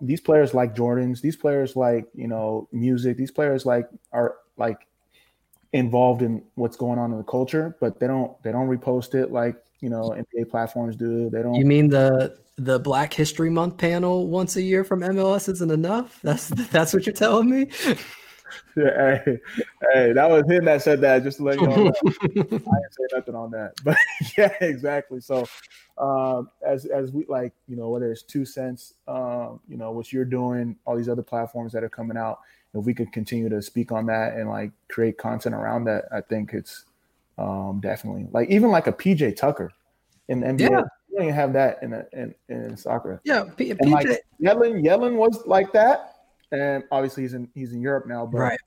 these 0.00 0.20
players 0.20 0.54
like 0.54 0.74
Jordans, 0.74 1.20
these 1.20 1.36
players 1.36 1.74
like, 1.74 2.06
you 2.14 2.28
know, 2.28 2.68
music, 2.72 3.16
these 3.16 3.30
players 3.30 3.64
like 3.64 3.88
are 4.12 4.36
like 4.56 4.86
involved 5.72 6.22
in 6.22 6.42
what's 6.54 6.76
going 6.76 6.98
on 6.98 7.10
in 7.12 7.18
the 7.18 7.24
culture, 7.24 7.76
but 7.80 7.98
they 7.98 8.06
don't 8.06 8.40
they 8.42 8.52
don't 8.52 8.68
repost 8.68 9.14
it 9.14 9.32
like, 9.32 9.56
you 9.80 9.88
know, 9.88 10.10
NBA 10.10 10.50
platforms 10.50 10.94
do. 10.96 11.30
They 11.30 11.42
don't 11.42 11.54
You 11.54 11.64
mean 11.64 11.88
the 11.88 12.36
the 12.58 12.78
Black 12.78 13.14
History 13.14 13.48
Month 13.50 13.78
panel 13.78 14.28
once 14.28 14.56
a 14.56 14.62
year 14.62 14.84
from 14.84 15.00
MLS 15.00 15.48
isn't 15.48 15.70
enough? 15.70 16.20
That's 16.22 16.48
that's 16.48 16.92
what 16.92 17.06
you're 17.06 17.14
telling 17.14 17.48
me? 17.48 17.68
hey, 18.74 19.40
hey, 19.92 20.12
that 20.12 20.30
was 20.30 20.44
him 20.48 20.64
that 20.64 20.82
said 20.82 21.00
that. 21.00 21.22
Just 21.22 21.38
to 21.38 21.44
let 21.44 21.60
you 21.60 21.66
know, 21.66 21.92
I 22.22 22.26
didn't 22.28 22.60
say 22.60 23.04
nothing 23.14 23.34
on 23.34 23.50
that. 23.52 23.72
But 23.84 23.96
yeah, 24.38 24.52
exactly. 24.60 25.20
So, 25.20 25.46
um, 25.98 26.50
as 26.66 26.86
as 26.86 27.12
we 27.12 27.24
like, 27.28 27.52
you 27.68 27.76
know, 27.76 27.88
whether 27.90 28.10
it's 28.10 28.22
two 28.22 28.44
cents, 28.44 28.94
um, 29.08 29.60
you 29.68 29.76
know, 29.76 29.92
what 29.92 30.12
you're 30.12 30.24
doing, 30.24 30.76
all 30.84 30.96
these 30.96 31.08
other 31.08 31.22
platforms 31.22 31.72
that 31.72 31.84
are 31.84 31.88
coming 31.88 32.16
out, 32.16 32.40
if 32.74 32.84
we 32.84 32.94
could 32.94 33.12
continue 33.12 33.48
to 33.48 33.60
speak 33.62 33.92
on 33.92 34.06
that 34.06 34.34
and 34.34 34.48
like 34.48 34.72
create 34.88 35.18
content 35.18 35.54
around 35.54 35.84
that, 35.84 36.04
I 36.12 36.20
think 36.20 36.52
it's 36.52 36.84
um, 37.38 37.80
definitely 37.82 38.28
like 38.32 38.48
even 38.50 38.70
like 38.70 38.86
a 38.86 38.92
PJ 38.92 39.36
Tucker 39.36 39.72
in 40.28 40.40
the 40.40 40.46
NBA. 40.46 40.60
Yeah. 40.60 40.82
You 41.08 41.18
don't 41.18 41.24
even 41.24 41.34
have 41.34 41.52
that 41.52 41.82
in 41.82 41.92
a, 41.92 42.06
in, 42.14 42.34
in 42.48 42.76
soccer. 42.76 43.20
Yeah, 43.24 43.44
P- 43.54 43.74
PJ. 43.74 43.90
Like 43.90 44.06
Yedlin, 44.40 44.82
Yedlin 44.82 45.16
was 45.16 45.46
like 45.46 45.70
that 45.74 46.11
and 46.52 46.84
obviously 46.92 47.24
he's 47.24 47.34
in 47.34 47.48
he's 47.54 47.72
in 47.72 47.80
Europe 47.80 48.06
now. 48.06 48.26
But 48.26 48.38
right. 48.38 48.60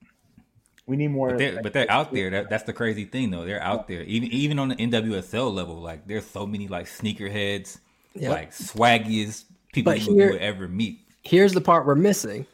we 0.88 0.98
need 0.98 1.10
more. 1.10 1.30
But 1.30 1.38
they're, 1.38 1.54
like, 1.54 1.64
but 1.64 1.74
they're 1.74 1.92
out 1.92 2.14
there. 2.14 2.30
That, 2.30 2.50
that's 2.50 2.64
the 2.64 2.74
crazy 2.74 3.06
thing, 3.06 3.32
though. 3.32 3.46
They're 3.46 3.62
out 3.62 3.88
there, 3.88 4.02
even 4.04 4.30
even 4.32 4.60
on 4.60 4.70
the 4.70 4.76
NWSL 4.76 5.54
level. 5.54 5.76
Like 5.76 6.08
there's 6.08 6.26
so 6.26 6.46
many 6.46 6.68
like 6.68 6.88
sneakerheads, 6.88 7.80
yep. 8.16 8.32
like 8.32 8.52
swaggiest 8.52 9.46
people 9.72 9.94
but 9.94 10.00
here, 10.00 10.28
you 10.28 10.34
would 10.34 10.42
ever 10.42 10.68
meet. 10.68 11.00
Here's 11.22 11.54
the 11.54 11.62
part 11.62 11.86
we're 11.86 11.96
missing. 11.96 12.46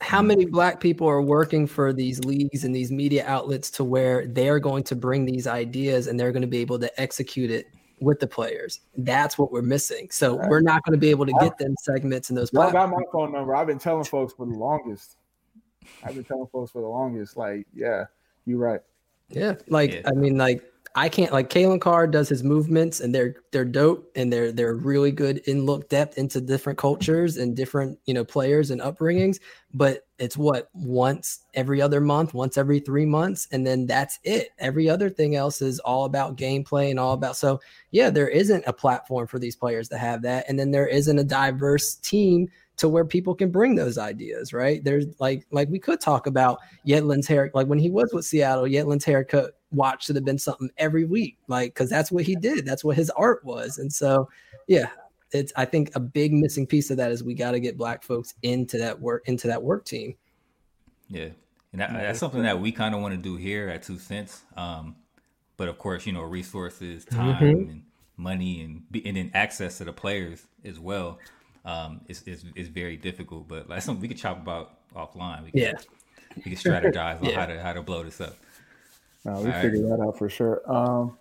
How 0.00 0.18
mm-hmm. 0.18 0.26
many 0.26 0.44
black 0.44 0.80
people 0.80 1.08
are 1.08 1.22
working 1.22 1.66
for 1.66 1.92
these 1.92 2.22
leagues 2.24 2.64
and 2.64 2.74
these 2.74 2.92
media 2.92 3.24
outlets 3.26 3.70
to 3.72 3.84
where 3.84 4.26
they're 4.26 4.58
going 4.58 4.84
to 4.84 4.96
bring 4.96 5.24
these 5.24 5.46
ideas 5.46 6.06
and 6.06 6.20
they're 6.20 6.32
going 6.32 6.42
to 6.42 6.48
be 6.48 6.58
able 6.58 6.78
to 6.80 7.00
execute 7.00 7.50
it 7.50 7.68
with 8.00 8.20
the 8.20 8.26
players. 8.26 8.80
That's 8.96 9.38
what 9.38 9.50
we're 9.50 9.62
missing. 9.62 10.08
So 10.10 10.38
right. 10.38 10.48
we're 10.48 10.60
not 10.60 10.84
going 10.84 10.92
to 10.92 11.00
be 11.00 11.10
able 11.10 11.26
to 11.26 11.34
get 11.40 11.56
them 11.58 11.74
segments 11.80 12.30
in 12.30 12.36
those. 12.36 12.54
I 12.54 12.70
got 12.70 12.90
my 12.90 13.02
phone 13.12 13.32
number. 13.32 13.54
I've 13.54 13.66
been 13.66 13.78
telling 13.78 14.04
folks 14.04 14.34
for 14.34 14.46
the 14.46 14.54
longest. 14.54 15.16
I've 16.04 16.14
been 16.14 16.24
telling 16.24 16.46
folks 16.48 16.72
for 16.72 16.82
the 16.82 16.88
longest. 16.88 17.36
Like, 17.36 17.66
yeah, 17.74 18.04
you're 18.44 18.58
right. 18.58 18.80
Yeah, 19.28 19.54
like 19.68 19.92
yeah. 19.92 20.02
I 20.06 20.12
mean, 20.12 20.36
like 20.36 20.62
I 20.94 21.08
can't 21.08 21.32
like 21.32 21.50
Kalen 21.50 21.80
Carr 21.80 22.06
does 22.06 22.28
his 22.28 22.42
movements 22.42 23.00
and 23.00 23.14
they're 23.14 23.36
they're 23.50 23.64
dope 23.64 24.10
and 24.16 24.32
they're 24.32 24.50
they're 24.52 24.74
really 24.74 25.10
good 25.10 25.38
in 25.46 25.66
look 25.66 25.88
depth 25.88 26.16
into 26.16 26.40
different 26.40 26.78
cultures 26.78 27.36
and 27.36 27.56
different 27.56 27.98
you 28.06 28.14
know 28.14 28.24
players 28.24 28.70
and 28.70 28.80
upbringings. 28.80 29.40
But 29.74 30.05
it's 30.18 30.36
what 30.36 30.68
once 30.72 31.40
every 31.54 31.82
other 31.82 32.00
month, 32.00 32.32
once 32.32 32.56
every 32.56 32.80
three 32.80 33.06
months, 33.06 33.48
and 33.52 33.66
then 33.66 33.86
that's 33.86 34.18
it. 34.24 34.48
Every 34.58 34.88
other 34.88 35.10
thing 35.10 35.36
else 35.36 35.60
is 35.60 35.78
all 35.80 36.04
about 36.04 36.36
gameplay 36.36 36.90
and 36.90 36.98
all 36.98 37.12
about 37.12 37.36
so 37.36 37.60
yeah, 37.90 38.10
there 38.10 38.28
isn't 38.28 38.64
a 38.66 38.72
platform 38.72 39.26
for 39.26 39.38
these 39.38 39.56
players 39.56 39.88
to 39.90 39.98
have 39.98 40.22
that, 40.22 40.46
and 40.48 40.58
then 40.58 40.70
there 40.70 40.88
isn't 40.88 41.18
a 41.18 41.24
diverse 41.24 41.96
team 41.96 42.48
to 42.76 42.88
where 42.88 43.04
people 43.04 43.34
can 43.34 43.50
bring 43.50 43.74
those 43.74 43.98
ideas, 43.98 44.52
right? 44.52 44.84
There's 44.84 45.06
like 45.18 45.46
like 45.50 45.68
we 45.68 45.78
could 45.78 46.00
talk 46.00 46.26
about 46.26 46.60
Yedlin's 46.86 47.26
hair, 47.26 47.50
like 47.54 47.66
when 47.66 47.78
he 47.78 47.90
was 47.90 48.10
with 48.12 48.24
Seattle, 48.24 48.64
Yedlin's 48.64 49.04
haircut 49.04 49.56
watch 49.72 50.06
should 50.06 50.16
have 50.16 50.24
been 50.24 50.38
something 50.38 50.70
every 50.78 51.04
week, 51.04 51.38
like 51.48 51.74
because 51.74 51.90
that's 51.90 52.12
what 52.12 52.24
he 52.24 52.36
did. 52.36 52.64
That's 52.66 52.84
what 52.84 52.96
his 52.96 53.10
art 53.10 53.44
was. 53.44 53.78
And 53.78 53.92
so, 53.92 54.28
yeah, 54.66 54.88
it's 55.32 55.52
I 55.56 55.64
think 55.64 55.94
a 55.94 56.00
big 56.00 56.32
missing 56.32 56.66
piece 56.66 56.90
of 56.90 56.96
that 56.98 57.10
is 57.10 57.22
we 57.22 57.34
got 57.34 57.52
to 57.52 57.60
get 57.60 57.76
black 57.76 58.02
folks 58.02 58.34
into 58.42 58.78
that 58.78 59.00
work 59.00 59.22
into 59.26 59.48
that 59.48 59.62
work 59.62 59.84
team. 59.84 60.14
Yeah, 61.08 61.28
and 61.72 61.80
that, 61.80 61.92
that's 61.92 62.18
something 62.18 62.42
that 62.42 62.60
we 62.60 62.72
kind 62.72 62.94
of 62.94 63.00
want 63.00 63.14
to 63.14 63.20
do 63.20 63.36
here 63.36 63.68
at 63.68 63.82
Two 63.82 63.98
Cents. 63.98 64.42
Um, 64.56 64.96
but 65.56 65.68
of 65.68 65.78
course, 65.78 66.06
you 66.06 66.12
know, 66.12 66.22
resources, 66.22 67.04
time, 67.04 67.34
mm-hmm. 67.34 67.70
and 67.70 67.82
money, 68.16 68.62
and 68.62 68.82
and 69.04 69.16
then 69.16 69.30
access 69.34 69.78
to 69.78 69.84
the 69.84 69.92
players 69.92 70.42
as 70.64 70.78
well 70.78 71.18
um, 71.64 72.00
is, 72.08 72.22
is 72.22 72.44
is 72.54 72.68
very 72.68 72.96
difficult. 72.96 73.48
But 73.48 73.68
that's 73.68 73.84
something 73.84 74.02
we 74.02 74.08
could 74.08 74.18
chop 74.18 74.40
about 74.40 74.78
offline. 74.94 75.44
We 75.44 75.50
can, 75.50 75.60
yeah, 75.60 75.72
we 76.36 76.42
can 76.42 76.54
strategize 76.54 77.22
on 77.22 77.30
how 77.34 77.46
to 77.46 77.62
how 77.62 77.72
to 77.72 77.82
blow 77.82 78.02
this 78.02 78.20
up. 78.20 78.36
No, 79.24 79.40
we 79.40 79.50
figured 79.50 79.82
right. 79.82 79.98
that 79.98 80.04
out 80.04 80.16
for 80.16 80.28
sure. 80.28 80.62
Um, 80.72 81.18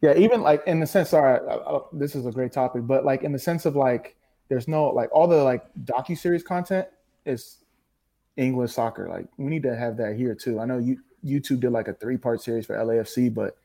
yeah, 0.00 0.14
even 0.16 0.42
like 0.42 0.62
in 0.66 0.80
the 0.80 0.86
sense, 0.86 1.10
sorry, 1.10 1.40
I, 1.40 1.54
I, 1.54 1.80
this 1.92 2.14
is 2.14 2.26
a 2.26 2.30
great 2.30 2.52
topic, 2.52 2.86
but 2.86 3.04
like 3.04 3.22
in 3.22 3.32
the 3.32 3.38
sense 3.38 3.66
of 3.66 3.74
like, 3.74 4.16
there's 4.48 4.68
no 4.68 4.88
like 4.90 5.10
all 5.12 5.26
the 5.26 5.42
like 5.42 5.64
docu 5.84 6.16
series 6.16 6.42
content 6.42 6.86
is 7.26 7.58
English 8.36 8.72
soccer. 8.72 9.08
Like 9.08 9.26
we 9.36 9.46
need 9.46 9.62
to 9.64 9.76
have 9.76 9.96
that 9.96 10.16
here 10.16 10.34
too. 10.34 10.60
I 10.60 10.64
know 10.64 10.78
you 10.78 10.98
YouTube 11.24 11.60
did 11.60 11.72
like 11.72 11.88
a 11.88 11.94
three 11.94 12.16
part 12.16 12.40
series 12.40 12.66
for 12.66 12.76
LAFC, 12.76 13.34
but 13.34 13.56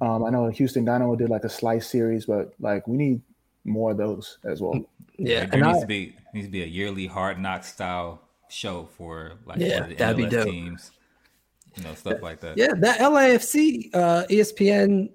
um, 0.00 0.24
I 0.24 0.30
know 0.30 0.48
Houston 0.48 0.84
Dynamo 0.84 1.16
did 1.16 1.30
like 1.30 1.44
a 1.44 1.48
slice 1.48 1.88
series, 1.88 2.26
but 2.26 2.52
like 2.60 2.86
we 2.86 2.96
need 2.96 3.22
more 3.64 3.92
of 3.92 3.96
those 3.96 4.38
as 4.44 4.60
well. 4.60 4.78
Yeah, 5.16 5.46
there 5.46 5.64
needs 5.64 5.78
I, 5.78 5.80
to 5.80 5.86
be 5.86 6.16
needs 6.34 6.48
to 6.48 6.52
be 6.52 6.62
a 6.62 6.66
yearly 6.66 7.06
hard 7.06 7.38
knock 7.38 7.64
style 7.64 8.20
show 8.48 8.88
for 8.98 9.38
like 9.46 9.58
yeah, 9.58 9.86
the 9.86 9.94
that'd 9.94 10.16
MLS 10.16 10.30
be 10.30 10.36
dope. 10.36 10.46
teams, 10.46 10.90
you 11.76 11.84
know, 11.84 11.94
stuff 11.94 12.22
like 12.22 12.40
that. 12.40 12.58
Yeah, 12.58 12.74
that 12.78 13.00
LAFC 13.00 13.90
uh, 13.94 14.24
ESPN 14.28 15.10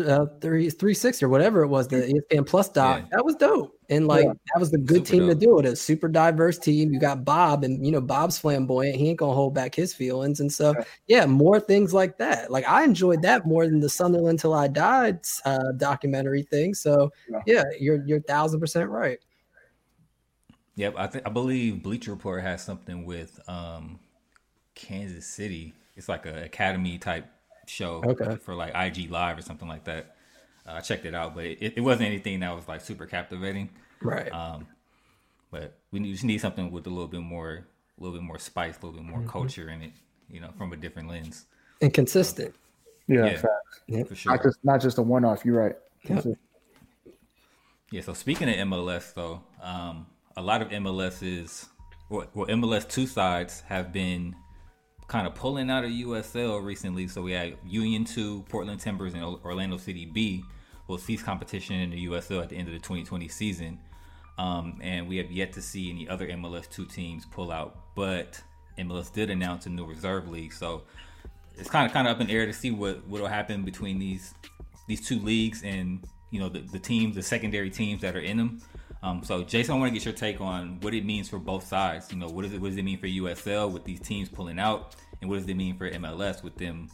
uh, 0.00 0.26
three 0.40 0.70
three 0.70 0.94
six 0.94 1.22
or 1.22 1.28
whatever 1.28 1.62
it 1.62 1.68
was, 1.68 1.88
the 1.88 1.96
ESPN 1.96 2.46
Plus 2.46 2.68
doc. 2.68 3.00
Yeah. 3.00 3.08
That 3.12 3.24
was 3.24 3.36
dope, 3.36 3.78
and 3.88 4.06
like 4.06 4.24
yeah. 4.24 4.32
that 4.32 4.60
was 4.60 4.70
the 4.70 4.78
good 4.78 5.06
super 5.06 5.10
team 5.10 5.26
dope. 5.28 5.38
to 5.38 5.46
do 5.46 5.58
it. 5.58 5.66
A 5.66 5.76
super 5.76 6.08
diverse 6.08 6.58
team. 6.58 6.92
You 6.92 6.98
got 6.98 7.24
Bob, 7.24 7.64
and 7.64 7.84
you 7.84 7.92
know 7.92 8.00
Bob's 8.00 8.38
flamboyant. 8.38 8.96
He 8.96 9.10
ain't 9.10 9.18
gonna 9.18 9.34
hold 9.34 9.54
back 9.54 9.74
his 9.74 9.94
feelings, 9.94 10.40
and 10.40 10.52
so 10.52 10.74
yeah, 11.06 11.26
more 11.26 11.60
things 11.60 11.92
like 11.92 12.18
that. 12.18 12.50
Like 12.50 12.66
I 12.68 12.84
enjoyed 12.84 13.22
that 13.22 13.46
more 13.46 13.66
than 13.66 13.80
the 13.80 13.88
Sunderland 13.88 14.38
till 14.38 14.54
I 14.54 14.68
died 14.68 15.20
uh, 15.44 15.72
documentary 15.76 16.42
thing. 16.42 16.74
So 16.74 17.10
yeah. 17.28 17.40
yeah, 17.46 17.64
you're 17.78 18.04
you're 18.06 18.20
thousand 18.20 18.60
percent 18.60 18.88
right. 18.88 19.18
Yep, 20.76 20.94
I 20.96 21.06
think 21.06 21.26
I 21.26 21.30
believe 21.30 21.82
Bleacher 21.82 22.12
Report 22.12 22.42
has 22.42 22.64
something 22.64 23.04
with 23.04 23.38
um, 23.46 24.00
Kansas 24.74 25.26
City. 25.26 25.74
It's 25.96 26.08
like 26.08 26.24
an 26.24 26.38
academy 26.38 26.98
type 26.98 27.26
show 27.66 28.02
okay. 28.04 28.36
for 28.36 28.54
like 28.54 28.72
IG 28.74 29.10
Live 29.10 29.38
or 29.38 29.42
something 29.42 29.68
like 29.68 29.84
that. 29.84 30.16
Uh, 30.66 30.72
I 30.74 30.80
checked 30.80 31.04
it 31.04 31.14
out, 31.14 31.34
but 31.34 31.44
it, 31.44 31.74
it 31.76 31.80
wasn't 31.80 32.06
anything 32.06 32.40
that 32.40 32.54
was 32.54 32.68
like 32.68 32.80
super 32.80 33.06
captivating. 33.06 33.70
Right. 34.00 34.32
Um, 34.32 34.66
but 35.50 35.78
we 35.90 36.00
need, 36.00 36.12
just 36.12 36.24
need 36.24 36.38
something 36.38 36.70
with 36.70 36.86
a 36.86 36.90
little 36.90 37.08
bit 37.08 37.20
more, 37.20 37.66
a 37.98 38.02
little 38.02 38.16
bit 38.16 38.24
more 38.24 38.38
spice, 38.38 38.78
a 38.80 38.86
little 38.86 39.00
bit 39.00 39.08
more 39.08 39.20
mm-hmm. 39.20 39.28
culture 39.28 39.68
in 39.68 39.82
it. 39.82 39.92
You 40.30 40.40
know, 40.40 40.50
from 40.56 40.72
a 40.72 40.76
different 40.76 41.08
lens. 41.08 41.44
And 41.82 41.92
consistent. 41.92 42.54
yeah, 43.06 43.26
yeah 43.26 43.36
facts. 43.36 44.08
For 44.08 44.14
sure. 44.14 44.32
Not 44.32 44.42
just 44.42 44.58
not 44.64 44.80
just 44.80 44.98
a 44.98 45.02
one 45.02 45.24
off. 45.24 45.44
You're 45.44 45.60
right. 45.60 45.76
Yep. 46.08 46.26
Yeah. 47.90 48.00
So 48.00 48.14
speaking 48.14 48.48
of 48.48 48.54
MLS, 48.68 49.12
though, 49.12 49.42
um, 49.60 50.06
a 50.36 50.42
lot 50.42 50.62
of 50.62 50.68
MLS's 50.68 51.66
well, 52.08 52.26
well, 52.34 52.46
MLS 52.48 52.88
two 52.88 53.06
sides 53.06 53.62
have 53.62 53.92
been 53.92 54.36
kind 55.12 55.26
of 55.26 55.34
pulling 55.34 55.70
out 55.70 55.84
of 55.84 55.90
USL 55.90 56.64
recently. 56.64 57.06
So 57.06 57.20
we 57.20 57.32
had 57.32 57.58
Union 57.66 58.02
2, 58.06 58.46
Portland 58.48 58.80
Timbers, 58.80 59.12
and 59.12 59.22
Orlando 59.22 59.76
City 59.76 60.06
B 60.06 60.42
will 60.88 60.96
cease 60.96 61.22
competition 61.22 61.76
in 61.76 61.90
the 61.90 62.06
USL 62.06 62.42
at 62.42 62.48
the 62.48 62.56
end 62.56 62.66
of 62.66 62.72
the 62.72 62.80
2020 62.80 63.28
season. 63.28 63.78
Um, 64.38 64.80
and 64.82 65.06
we 65.06 65.18
have 65.18 65.30
yet 65.30 65.52
to 65.52 65.60
see 65.60 65.90
any 65.90 66.08
other 66.08 66.26
MLS 66.28 66.66
2 66.70 66.86
teams 66.86 67.26
pull 67.26 67.52
out. 67.52 67.94
But 67.94 68.40
MLS 68.78 69.12
did 69.12 69.28
announce 69.28 69.66
a 69.66 69.68
new 69.68 69.84
reserve 69.84 70.28
league. 70.28 70.54
So 70.54 70.84
it's 71.58 71.68
kind 71.68 71.84
of 71.84 71.92
kind 71.92 72.08
of 72.08 72.14
up 72.14 72.20
in 72.22 72.28
the 72.28 72.32
air 72.32 72.46
to 72.46 72.52
see 72.54 72.70
what 72.70 73.06
will 73.06 73.26
happen 73.26 73.64
between 73.64 73.98
these 73.98 74.32
these 74.88 75.06
two 75.06 75.18
leagues 75.18 75.62
and 75.62 76.02
you 76.30 76.40
know 76.40 76.48
the, 76.48 76.60
the 76.60 76.78
teams, 76.78 77.16
the 77.16 77.22
secondary 77.22 77.68
teams 77.68 78.00
that 78.00 78.16
are 78.16 78.20
in 78.20 78.38
them. 78.38 78.62
Um, 79.02 79.22
so, 79.24 79.42
Jason, 79.42 79.74
I 79.74 79.78
want 79.78 79.92
to 79.92 79.98
get 79.98 80.04
your 80.04 80.14
take 80.14 80.40
on 80.40 80.78
what 80.80 80.94
it 80.94 81.04
means 81.04 81.28
for 81.28 81.38
both 81.38 81.66
sides. 81.66 82.12
You 82.12 82.18
know, 82.18 82.28
what, 82.28 82.44
is 82.44 82.52
it, 82.52 82.60
what 82.60 82.68
does 82.68 82.76
it 82.76 82.84
mean 82.84 82.98
for 82.98 83.08
USL 83.08 83.70
with 83.70 83.84
these 83.84 83.98
teams 83.98 84.28
pulling 84.28 84.60
out, 84.60 84.94
and 85.22 85.30
what 85.30 85.38
does 85.38 85.48
it 85.48 85.54
mean 85.54 85.78
for 85.78 85.88
MLS 85.88 86.42
with 86.42 86.56
them, 86.56 86.90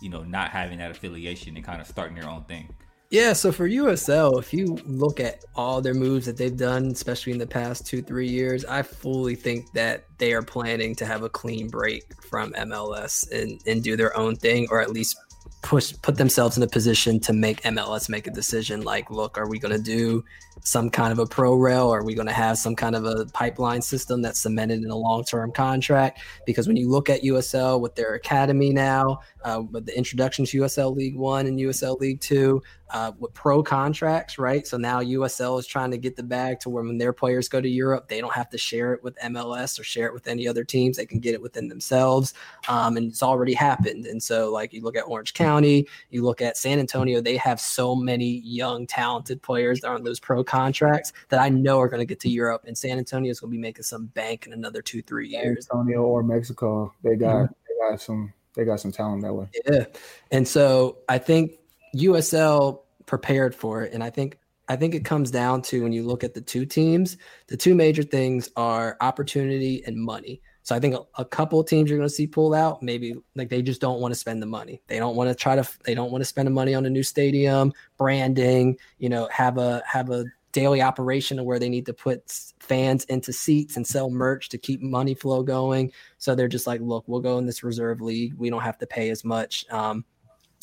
you 0.00 0.08
know, 0.08 0.24
not 0.24 0.50
having 0.50 0.78
that 0.78 0.90
affiliation 0.90 1.54
and 1.54 1.64
kind 1.64 1.80
of 1.80 1.86
starting 1.86 2.16
their 2.16 2.28
own 2.28 2.42
thing? 2.44 2.74
Yeah, 3.10 3.32
so 3.32 3.52
for 3.52 3.68
USL, 3.68 4.38
if 4.38 4.52
you 4.52 4.78
look 4.84 5.18
at 5.18 5.42
all 5.54 5.80
their 5.80 5.94
moves 5.94 6.26
that 6.26 6.36
they've 6.36 6.56
done, 6.56 6.88
especially 6.88 7.32
in 7.32 7.38
the 7.38 7.46
past 7.46 7.86
two, 7.86 8.02
three 8.02 8.28
years, 8.28 8.66
I 8.66 8.82
fully 8.82 9.34
think 9.34 9.72
that 9.72 10.04
they 10.18 10.34
are 10.34 10.42
planning 10.42 10.94
to 10.96 11.06
have 11.06 11.22
a 11.22 11.28
clean 11.30 11.68
break 11.68 12.04
from 12.22 12.52
MLS 12.52 13.30
and, 13.30 13.62
and 13.66 13.82
do 13.82 13.96
their 13.96 14.14
own 14.16 14.36
thing, 14.36 14.66
or 14.70 14.82
at 14.82 14.90
least 14.90 15.16
push 15.62 15.92
put 16.02 16.16
themselves 16.16 16.56
in 16.56 16.62
a 16.62 16.66
position 16.68 17.18
to 17.20 17.32
make 17.32 17.62
MLS 17.62 18.08
make 18.08 18.26
a 18.26 18.30
decision 18.30 18.82
like, 18.82 19.10
look, 19.10 19.36
are 19.36 19.48
we 19.48 19.58
going 19.58 19.76
to 19.76 19.82
do 19.82 20.24
some 20.62 20.90
kind 20.90 21.12
of 21.12 21.18
a 21.18 21.26
pro 21.26 21.54
rail? 21.54 21.88
Or 21.88 22.00
are 22.00 22.04
we 22.04 22.14
going 22.14 22.26
to 22.26 22.32
have 22.32 22.58
some 22.58 22.76
kind 22.76 22.94
of 22.94 23.04
a 23.04 23.26
pipeline 23.26 23.82
system 23.82 24.22
that's 24.22 24.40
cemented 24.40 24.82
in 24.82 24.90
a 24.90 24.96
long 24.96 25.24
term 25.24 25.52
contract? 25.52 26.20
Because 26.46 26.66
when 26.66 26.76
you 26.76 26.88
look 26.88 27.10
at 27.10 27.22
USL 27.22 27.80
with 27.80 27.94
their 27.94 28.14
academy 28.14 28.72
now, 28.72 29.20
uh, 29.44 29.62
with 29.70 29.86
the 29.86 29.96
introduction 29.96 30.44
to 30.46 30.62
USL 30.62 30.94
League 30.94 31.16
One 31.16 31.46
and 31.46 31.58
USL 31.58 31.98
League 32.00 32.20
Two, 32.20 32.62
uh, 32.90 33.12
with 33.18 33.34
pro 33.34 33.62
contracts, 33.62 34.38
right? 34.38 34.66
So 34.66 34.76
now 34.76 35.00
USL 35.00 35.58
is 35.58 35.66
trying 35.66 35.90
to 35.90 35.98
get 35.98 36.16
the 36.16 36.22
bag 36.22 36.60
to 36.60 36.70
where 36.70 36.82
when 36.82 36.98
their 36.98 37.12
players 37.12 37.48
go 37.48 37.60
to 37.60 37.68
Europe, 37.68 38.08
they 38.08 38.20
don't 38.20 38.32
have 38.32 38.48
to 38.50 38.58
share 38.58 38.94
it 38.94 39.02
with 39.02 39.16
MLS 39.18 39.78
or 39.78 39.84
share 39.84 40.06
it 40.06 40.14
with 40.14 40.26
any 40.26 40.48
other 40.48 40.64
teams. 40.64 40.96
They 40.96 41.06
can 41.06 41.20
get 41.20 41.34
it 41.34 41.42
within 41.42 41.68
themselves. 41.68 42.34
Um, 42.68 42.96
and 42.96 43.10
it's 43.10 43.22
already 43.22 43.54
happened. 43.54 44.06
And 44.06 44.22
so, 44.22 44.50
like, 44.50 44.72
you 44.72 44.82
look 44.82 44.96
at 44.96 45.02
Orange 45.02 45.34
County, 45.34 45.86
you 46.10 46.24
look 46.24 46.40
at 46.40 46.56
San 46.56 46.78
Antonio, 46.78 47.20
they 47.20 47.36
have 47.36 47.60
so 47.60 47.94
many 47.94 48.40
young, 48.44 48.86
talented 48.86 49.42
players 49.42 49.80
that 49.80 49.88
are 49.88 49.94
on 49.94 50.04
those 50.04 50.20
pro 50.20 50.42
contracts 50.42 51.12
that 51.28 51.40
I 51.40 51.48
know 51.48 51.80
are 51.80 51.88
going 51.88 52.00
to 52.00 52.06
get 52.06 52.20
to 52.20 52.30
Europe. 52.30 52.64
And 52.66 52.76
San 52.76 52.98
Antonio 52.98 53.30
is 53.30 53.40
going 53.40 53.50
to 53.50 53.56
be 53.56 53.60
making 53.60 53.84
some 53.84 54.06
bank 54.06 54.46
in 54.46 54.52
another 54.52 54.82
two, 54.82 55.02
three 55.02 55.28
years. 55.28 55.66
San 55.66 55.80
Antonio 55.80 56.02
or 56.02 56.22
Mexico, 56.22 56.92
they 57.02 57.16
got, 57.16 57.34
mm-hmm. 57.36 57.52
they 57.68 57.90
got 57.90 58.00
some. 58.00 58.32
They 58.54 58.64
got 58.64 58.80
some 58.80 58.90
talent 58.90 59.22
that 59.22 59.32
way. 59.32 59.46
Yeah. 59.70 59.84
And 60.32 60.48
so 60.48 60.98
I 61.08 61.18
think 61.18 61.52
USL 61.94 62.80
prepared 63.06 63.54
for 63.54 63.82
it. 63.82 63.92
And 63.92 64.02
I 64.02 64.10
think 64.10 64.38
I 64.68 64.76
think 64.76 64.94
it 64.94 65.04
comes 65.04 65.30
down 65.30 65.62
to 65.62 65.82
when 65.82 65.92
you 65.92 66.02
look 66.02 66.22
at 66.22 66.34
the 66.34 66.42
two 66.42 66.66
teams, 66.66 67.16
the 67.46 67.56
two 67.56 67.74
major 67.74 68.02
things 68.02 68.50
are 68.54 68.98
opportunity 69.00 69.82
and 69.86 69.96
money. 69.96 70.42
So 70.62 70.76
I 70.76 70.80
think 70.80 70.94
a, 70.94 71.00
a 71.16 71.24
couple 71.24 71.64
teams 71.64 71.88
you're 71.88 71.98
going 71.98 72.08
to 72.08 72.14
see 72.14 72.26
pull 72.26 72.52
out. 72.52 72.82
Maybe 72.82 73.14
like 73.34 73.48
they 73.48 73.62
just 73.62 73.80
don't 73.80 74.00
want 74.00 74.12
to 74.12 74.20
spend 74.20 74.42
the 74.42 74.46
money. 74.46 74.82
They 74.86 74.98
don't 74.98 75.16
want 75.16 75.30
to 75.30 75.34
try 75.34 75.56
to. 75.56 75.66
They 75.84 75.94
don't 75.94 76.12
want 76.12 76.20
to 76.20 76.26
spend 76.26 76.46
the 76.46 76.50
money 76.50 76.74
on 76.74 76.84
a 76.84 76.90
new 76.90 77.02
stadium, 77.02 77.72
branding. 77.96 78.76
You 78.98 79.08
know, 79.08 79.26
have 79.32 79.56
a 79.56 79.82
have 79.86 80.10
a 80.10 80.26
daily 80.52 80.82
operation 80.82 81.42
where 81.44 81.58
they 81.58 81.70
need 81.70 81.86
to 81.86 81.94
put 81.94 82.30
fans 82.60 83.04
into 83.04 83.32
seats 83.32 83.76
and 83.76 83.86
sell 83.86 84.10
merch 84.10 84.50
to 84.50 84.58
keep 84.58 84.82
money 84.82 85.14
flow 85.14 85.42
going. 85.42 85.92
So 86.18 86.34
they're 86.34 86.48
just 86.48 86.66
like, 86.66 86.80
look, 86.80 87.04
we'll 87.06 87.20
go 87.20 87.38
in 87.38 87.46
this 87.46 87.62
reserve 87.62 88.00
league. 88.00 88.34
We 88.34 88.50
don't 88.50 88.62
have 88.62 88.78
to 88.78 88.86
pay 88.86 89.10
as 89.10 89.24
much. 89.24 89.64
Um, 89.70 90.04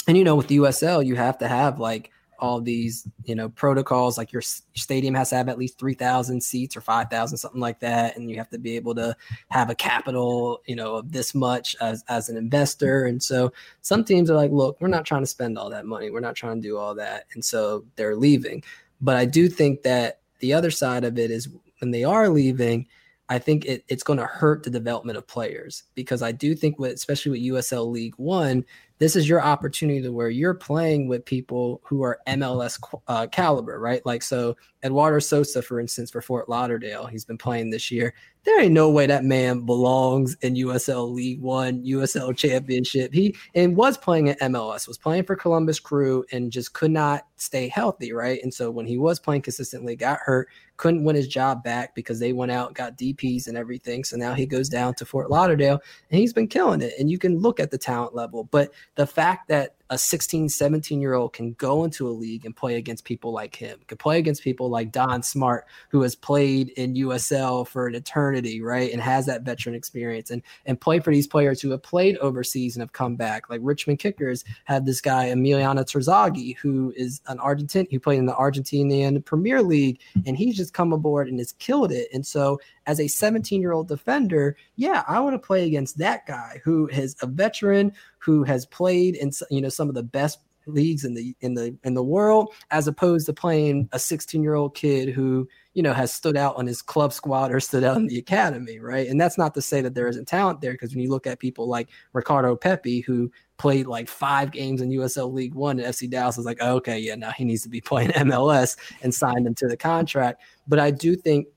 and 0.07 0.17
you 0.17 0.23
know, 0.23 0.35
with 0.35 0.47
the 0.47 0.57
USL, 0.57 1.05
you 1.05 1.15
have 1.15 1.37
to 1.39 1.47
have 1.47 1.79
like 1.79 2.11
all 2.39 2.59
these 2.59 3.07
you 3.23 3.35
know 3.35 3.49
protocols 3.49 4.17
like 4.17 4.31
your, 4.31 4.41
stadium 4.41 5.13
has 5.13 5.29
to 5.29 5.35
have 5.35 5.47
at 5.47 5.57
least 5.57 5.79
3000 5.79 6.41
seats 6.41 6.75
or 6.75 6.81
5000 6.81 7.37
something 7.37 7.61
like 7.61 7.79
that 7.79 8.17
and 8.17 8.29
you 8.29 8.35
have 8.35 8.49
to 8.49 8.57
be 8.57 8.75
able 8.75 8.93
to 8.93 9.15
have 9.49 9.69
a 9.69 9.75
capital 9.75 10.61
you 10.65 10.75
know 10.75 10.95
of 10.97 11.11
this 11.11 11.33
much 11.33 11.75
as, 11.81 12.03
as 12.09 12.29
an 12.29 12.37
investor. 12.37 13.05
And 13.05 13.21
so 13.21 13.53
some 13.81 14.03
teams 14.03 14.29
are 14.29 14.35
like 14.35 14.51
look 14.51 14.79
we're 14.81 14.87
not 14.87 15.05
trying 15.05 15.23
to 15.23 15.27
spend 15.27 15.57
all 15.57 15.69
that 15.69 15.85
money. 15.85 16.09
We're 16.09 16.19
not 16.19 16.35
trying 16.35 16.61
to 16.61 16.67
do 16.67 16.77
all 16.77 16.95
that. 16.95 17.25
And 17.33 17.43
so 17.43 17.85
they're 17.95 18.15
leaving. 18.15 18.63
But 19.01 19.15
i 19.17 19.25
do 19.25 19.47
think 19.49 19.83
that 19.83 20.19
the 20.39 20.53
other 20.53 20.71
side 20.71 21.03
of 21.03 21.17
it 21.17 21.31
is 21.31 21.49
when 21.79 21.91
they 21.91 22.03
are 22.03 22.29
leaving 22.29 22.87
I 23.27 23.39
think 23.39 23.65
it, 23.65 23.83
it's 23.87 24.03
going 24.03 24.19
to 24.19 24.25
hurt 24.25 24.63
the 24.63 24.69
development 24.69 25.17
of 25.17 25.25
players. 25.25 25.83
Because 25.95 26.21
I 26.21 26.31
do 26.31 26.53
think 26.53 26.79
especially 26.79 27.31
with 27.31 27.65
USL 27.65 27.89
League 27.89 28.13
One, 28.17 28.63
this 28.97 29.15
is 29.15 29.27
your 29.27 29.41
opportunity 29.41 30.01
to 30.01 30.11
where 30.11 30.29
you're 30.29 30.53
playing 30.53 31.07
with 31.07 31.25
people 31.25 31.81
who 31.83 32.01
are 32.03 32.19
MLS 32.27 32.79
uh, 33.07 33.27
caliber, 33.27 33.79
right? 33.79 34.05
Like 34.05 34.23
so, 34.23 34.55
Eduardo 34.83 35.19
Sosa, 35.19 35.61
for 35.61 35.79
instance, 35.79 36.11
for 36.11 36.21
Fort 36.21 36.47
Lauderdale, 36.47 37.05
he's 37.05 37.25
been 37.25 37.37
playing 37.37 37.69
this 37.69 37.91
year. 37.91 38.13
There 38.45 38.61
ain't 38.61 38.73
no 38.73 38.91
way 38.91 39.07
that 39.07 39.23
man 39.23 39.65
belongs 39.65 40.35
in 40.41 40.53
USL 40.53 41.11
League 41.11 41.41
One, 41.41 41.83
USL 41.83 42.37
Championship. 42.37 43.11
He 43.11 43.35
and 43.55 43.75
was 43.75 43.97
playing 43.97 44.29
at 44.29 44.39
MLS, 44.41 44.87
was 44.87 44.99
playing 44.99 45.23
for 45.23 45.35
Columbus 45.35 45.79
Crew, 45.79 46.23
and 46.31 46.51
just 46.51 46.73
could 46.73 46.91
not 46.91 47.25
stay 47.37 47.67
healthy, 47.67 48.13
right? 48.13 48.39
And 48.43 48.53
so 48.53 48.69
when 48.69 48.85
he 48.85 48.97
was 48.97 49.19
playing 49.19 49.41
consistently, 49.41 49.95
got 49.95 50.19
hurt, 50.19 50.49
couldn't 50.77 51.03
win 51.03 51.15
his 51.15 51.27
job 51.27 51.63
back 51.63 51.95
because 51.95 52.19
they 52.19 52.33
went 52.33 52.51
out, 52.51 52.75
got 52.75 52.97
DPS 52.97 53.47
and 53.47 53.57
everything. 53.57 54.03
So 54.03 54.15
now 54.15 54.33
he 54.33 54.45
goes 54.45 54.69
down 54.69 54.93
to 54.95 55.05
Fort 55.05 55.31
Lauderdale, 55.31 55.81
and 56.11 56.19
he's 56.19 56.33
been 56.33 56.47
killing 56.47 56.81
it. 56.81 56.93
And 56.99 57.09
you 57.09 57.17
can 57.17 57.39
look 57.39 57.59
at 57.59 57.71
the 57.71 57.77
talent 57.77 58.13
level, 58.13 58.43
but 58.45 58.71
the 58.93 59.07
fact 59.07 59.47
that 59.47 59.74
a 59.89 59.97
16, 59.97 60.49
17 60.49 60.99
year 60.99 61.13
old 61.13 61.33
can 61.33 61.53
go 61.53 61.83
into 61.83 62.07
a 62.07 62.09
league 62.09 62.45
and 62.45 62.55
play 62.55 62.75
against 62.75 63.05
people 63.05 63.31
like 63.31 63.55
him, 63.55 63.79
can 63.87 63.97
play 63.97 64.17
against 64.17 64.43
people 64.43 64.69
like 64.69 64.91
Don 64.91 65.21
Smart, 65.21 65.65
who 65.89 66.01
has 66.01 66.15
played 66.15 66.69
in 66.69 66.95
USL 66.95 67.67
for 67.67 67.87
an 67.87 67.95
eternity, 67.95 68.61
right? 68.61 68.91
And 68.91 69.01
has 69.01 69.25
that 69.27 69.43
veteran 69.43 69.75
experience 69.75 70.31
and, 70.31 70.41
and 70.65 70.79
play 70.79 70.99
for 70.99 71.11
these 71.11 71.27
players 71.27 71.61
who 71.61 71.69
have 71.71 71.83
played 71.83 72.17
overseas 72.17 72.75
and 72.75 72.81
have 72.81 72.93
come 72.93 73.15
back. 73.15 73.49
Like 73.49 73.61
Richmond 73.63 73.99
Kickers 73.99 74.43
had 74.63 74.85
this 74.85 75.01
guy, 75.01 75.27
Emiliano 75.27 75.83
Terzaghi, 75.83 76.57
who 76.57 76.91
is 76.95 77.21
an 77.27 77.39
Argentine, 77.39 77.87
who 77.91 77.99
played 77.99 78.19
in 78.19 78.25
the 78.25 78.33
Argentinian 78.33 79.23
Premier 79.23 79.61
League, 79.61 79.99
and 80.25 80.35
he's 80.35 80.57
just 80.57 80.73
come 80.73 80.93
aboard 80.93 81.27
and 81.27 81.39
has 81.39 81.51
killed 81.53 81.91
it. 81.91 82.07
And 82.11 82.25
so 82.25 82.59
as 82.87 82.99
a 82.99 83.07
17 83.07 83.61
year 83.61 83.71
old 83.71 83.87
defender, 83.87 84.57
yeah, 84.75 85.03
I 85.07 85.19
want 85.19 85.35
to 85.35 85.45
play 85.45 85.65
against 85.65 85.97
that 85.99 86.25
guy 86.25 86.61
who 86.63 86.87
is 86.89 87.15
a 87.21 87.27
veteran 87.27 87.93
who 88.25 88.43
has 88.43 88.65
played 88.65 89.15
in 89.15 89.31
you 89.51 89.61
know 89.61 89.69
some 89.69 89.87
of 89.87 89.95
the 89.95 90.03
best 90.03 90.39
leagues 90.67 91.05
in 91.05 91.13
the 91.13 91.35
in 91.41 91.53
the 91.53 91.77
in 91.83 91.93
the 91.93 92.03
world 92.03 92.51
as 92.71 92.87
opposed 92.87 93.27
to 93.27 93.33
playing 93.33 93.87
a 93.91 93.99
16 93.99 94.41
year 94.41 94.55
old 94.55 94.73
kid 94.73 95.09
who 95.09 95.47
you 95.75 95.83
know 95.83 95.93
has 95.93 96.11
stood 96.11 96.35
out 96.35 96.55
on 96.55 96.65
his 96.65 96.81
club 96.81 97.13
squad 97.13 97.51
or 97.51 97.59
stood 97.59 97.83
out 97.83 97.97
in 97.97 98.07
the 98.07 98.17
academy 98.17 98.79
right? 98.79 99.07
And 99.07 99.21
that's 99.21 99.37
not 99.37 99.53
to 99.53 99.61
say 99.61 99.81
that 99.81 99.93
there 99.93 100.07
isn't 100.07 100.27
talent 100.27 100.61
there 100.61 100.71
because 100.71 100.95
when 100.95 101.03
you 101.03 101.09
look 101.09 101.27
at 101.27 101.39
people 101.39 101.67
like 101.67 101.89
ricardo 102.13 102.55
pepi 102.55 103.01
who 103.01 103.31
played 103.57 103.85
like 103.85 104.07
five 104.07 104.51
games 104.51 104.81
in 104.81 104.89
usl 104.89 105.31
league 105.31 105.53
one 105.53 105.79
and 105.79 105.93
fc 105.93 106.09
dallas 106.09 106.39
is 106.39 106.45
like 106.45 106.57
oh, 106.61 106.75
okay 106.77 106.97
yeah 106.97 107.15
now 107.15 107.31
he 107.31 107.45
needs 107.45 107.61
to 107.61 107.69
be 107.69 107.79
playing 107.79 108.09
mls 108.25 108.75
and 109.03 109.13
signed 109.13 109.45
him 109.45 109.53
to 109.53 109.67
the 109.67 109.77
contract. 109.77 110.41
But 110.67 110.79
i 110.79 110.89
do 110.89 111.15
think 111.15 111.47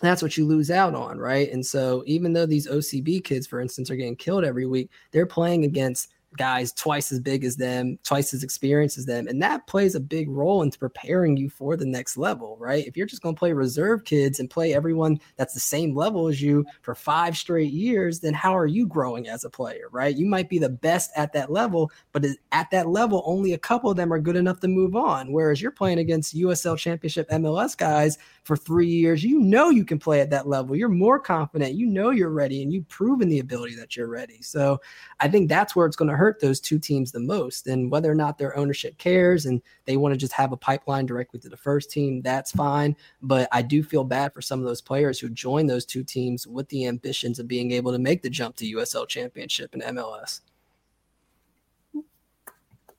that's 0.00 0.22
what 0.22 0.36
you 0.36 0.46
lose 0.46 0.70
out 0.70 0.94
on, 0.94 1.18
right? 1.18 1.50
And 1.50 1.64
so 1.64 2.02
even 2.06 2.32
though 2.32 2.46
these 2.46 2.68
OCB 2.68 3.24
kids, 3.24 3.46
for 3.46 3.60
instance, 3.60 3.90
are 3.90 3.96
getting 3.96 4.16
killed 4.16 4.44
every 4.44 4.66
week, 4.66 4.90
they're 5.10 5.26
playing 5.26 5.64
against 5.64 6.10
guys 6.36 6.72
twice 6.72 7.10
as 7.10 7.20
big 7.20 7.44
as 7.44 7.56
them, 7.56 7.98
twice 8.04 8.34
as 8.34 8.42
experienced 8.42 8.98
as 8.98 9.06
them. 9.06 9.26
And 9.28 9.42
that 9.42 9.66
plays 9.66 9.94
a 9.94 10.00
big 10.00 10.28
role 10.28 10.62
into 10.62 10.78
preparing 10.78 11.36
you 11.36 11.48
for 11.48 11.76
the 11.76 11.86
next 11.86 12.16
level, 12.16 12.56
right? 12.60 12.86
If 12.86 12.96
you're 12.96 13.06
just 13.06 13.22
going 13.22 13.34
to 13.34 13.38
play 13.38 13.52
reserve 13.52 14.04
kids 14.04 14.38
and 14.38 14.50
play 14.50 14.74
everyone 14.74 15.20
that's 15.36 15.54
the 15.54 15.60
same 15.60 15.94
level 15.94 16.28
as 16.28 16.42
you 16.42 16.66
for 16.82 16.94
five 16.94 17.36
straight 17.36 17.72
years, 17.72 18.20
then 18.20 18.34
how 18.34 18.56
are 18.56 18.66
you 18.66 18.86
growing 18.86 19.28
as 19.28 19.44
a 19.44 19.50
player, 19.50 19.88
right? 19.90 20.16
You 20.16 20.26
might 20.26 20.48
be 20.48 20.58
the 20.58 20.68
best 20.68 21.10
at 21.16 21.32
that 21.32 21.50
level, 21.50 21.90
but 22.12 22.26
at 22.52 22.70
that 22.70 22.88
level, 22.88 23.22
only 23.24 23.54
a 23.54 23.58
couple 23.58 23.90
of 23.90 23.96
them 23.96 24.12
are 24.12 24.18
good 24.18 24.36
enough 24.36 24.60
to 24.60 24.68
move 24.68 24.96
on. 24.96 25.32
Whereas 25.32 25.62
you're 25.62 25.70
playing 25.70 25.98
against 25.98 26.36
USL 26.36 26.78
Championship 26.78 27.28
MLS 27.30 27.76
guys 27.76 28.18
for 28.44 28.56
three 28.56 28.86
years, 28.86 29.24
you 29.24 29.40
know 29.40 29.70
you 29.70 29.84
can 29.84 29.98
play 29.98 30.20
at 30.20 30.30
that 30.30 30.46
level. 30.46 30.76
You're 30.76 30.88
more 30.88 31.18
confident, 31.18 31.74
you 31.74 31.86
know 31.86 32.10
you're 32.10 32.30
ready, 32.30 32.62
and 32.62 32.72
you've 32.72 32.88
proven 32.88 33.28
the 33.28 33.38
ability 33.38 33.76
that 33.76 33.96
you're 33.96 34.08
ready. 34.08 34.42
So 34.42 34.80
I 35.20 35.28
think 35.28 35.48
that's 35.48 35.74
where 35.74 35.86
it's 35.86 35.96
going 35.96 36.10
to 36.10 36.17
hurt 36.18 36.40
those 36.40 36.60
two 36.60 36.78
teams 36.78 37.12
the 37.12 37.20
most. 37.20 37.66
And 37.66 37.90
whether 37.90 38.10
or 38.10 38.14
not 38.14 38.36
their 38.36 38.56
ownership 38.56 38.98
cares 38.98 39.46
and 39.46 39.62
they 39.86 39.96
want 39.96 40.12
to 40.12 40.18
just 40.18 40.32
have 40.32 40.52
a 40.52 40.56
pipeline 40.56 41.06
directly 41.06 41.40
to 41.40 41.48
the 41.48 41.56
first 41.56 41.90
team, 41.90 42.20
that's 42.20 42.52
fine. 42.52 42.96
But 43.22 43.48
I 43.52 43.62
do 43.62 43.82
feel 43.82 44.04
bad 44.04 44.34
for 44.34 44.42
some 44.42 44.58
of 44.58 44.66
those 44.66 44.82
players 44.82 45.18
who 45.18 45.28
join 45.30 45.66
those 45.66 45.86
two 45.86 46.04
teams 46.04 46.46
with 46.46 46.68
the 46.68 46.86
ambitions 46.86 47.38
of 47.38 47.48
being 47.48 47.72
able 47.72 47.92
to 47.92 47.98
make 47.98 48.22
the 48.22 48.30
jump 48.30 48.56
to 48.56 48.66
USL 48.66 49.08
Championship 49.08 49.72
and 49.72 49.82
MLS. 49.96 50.40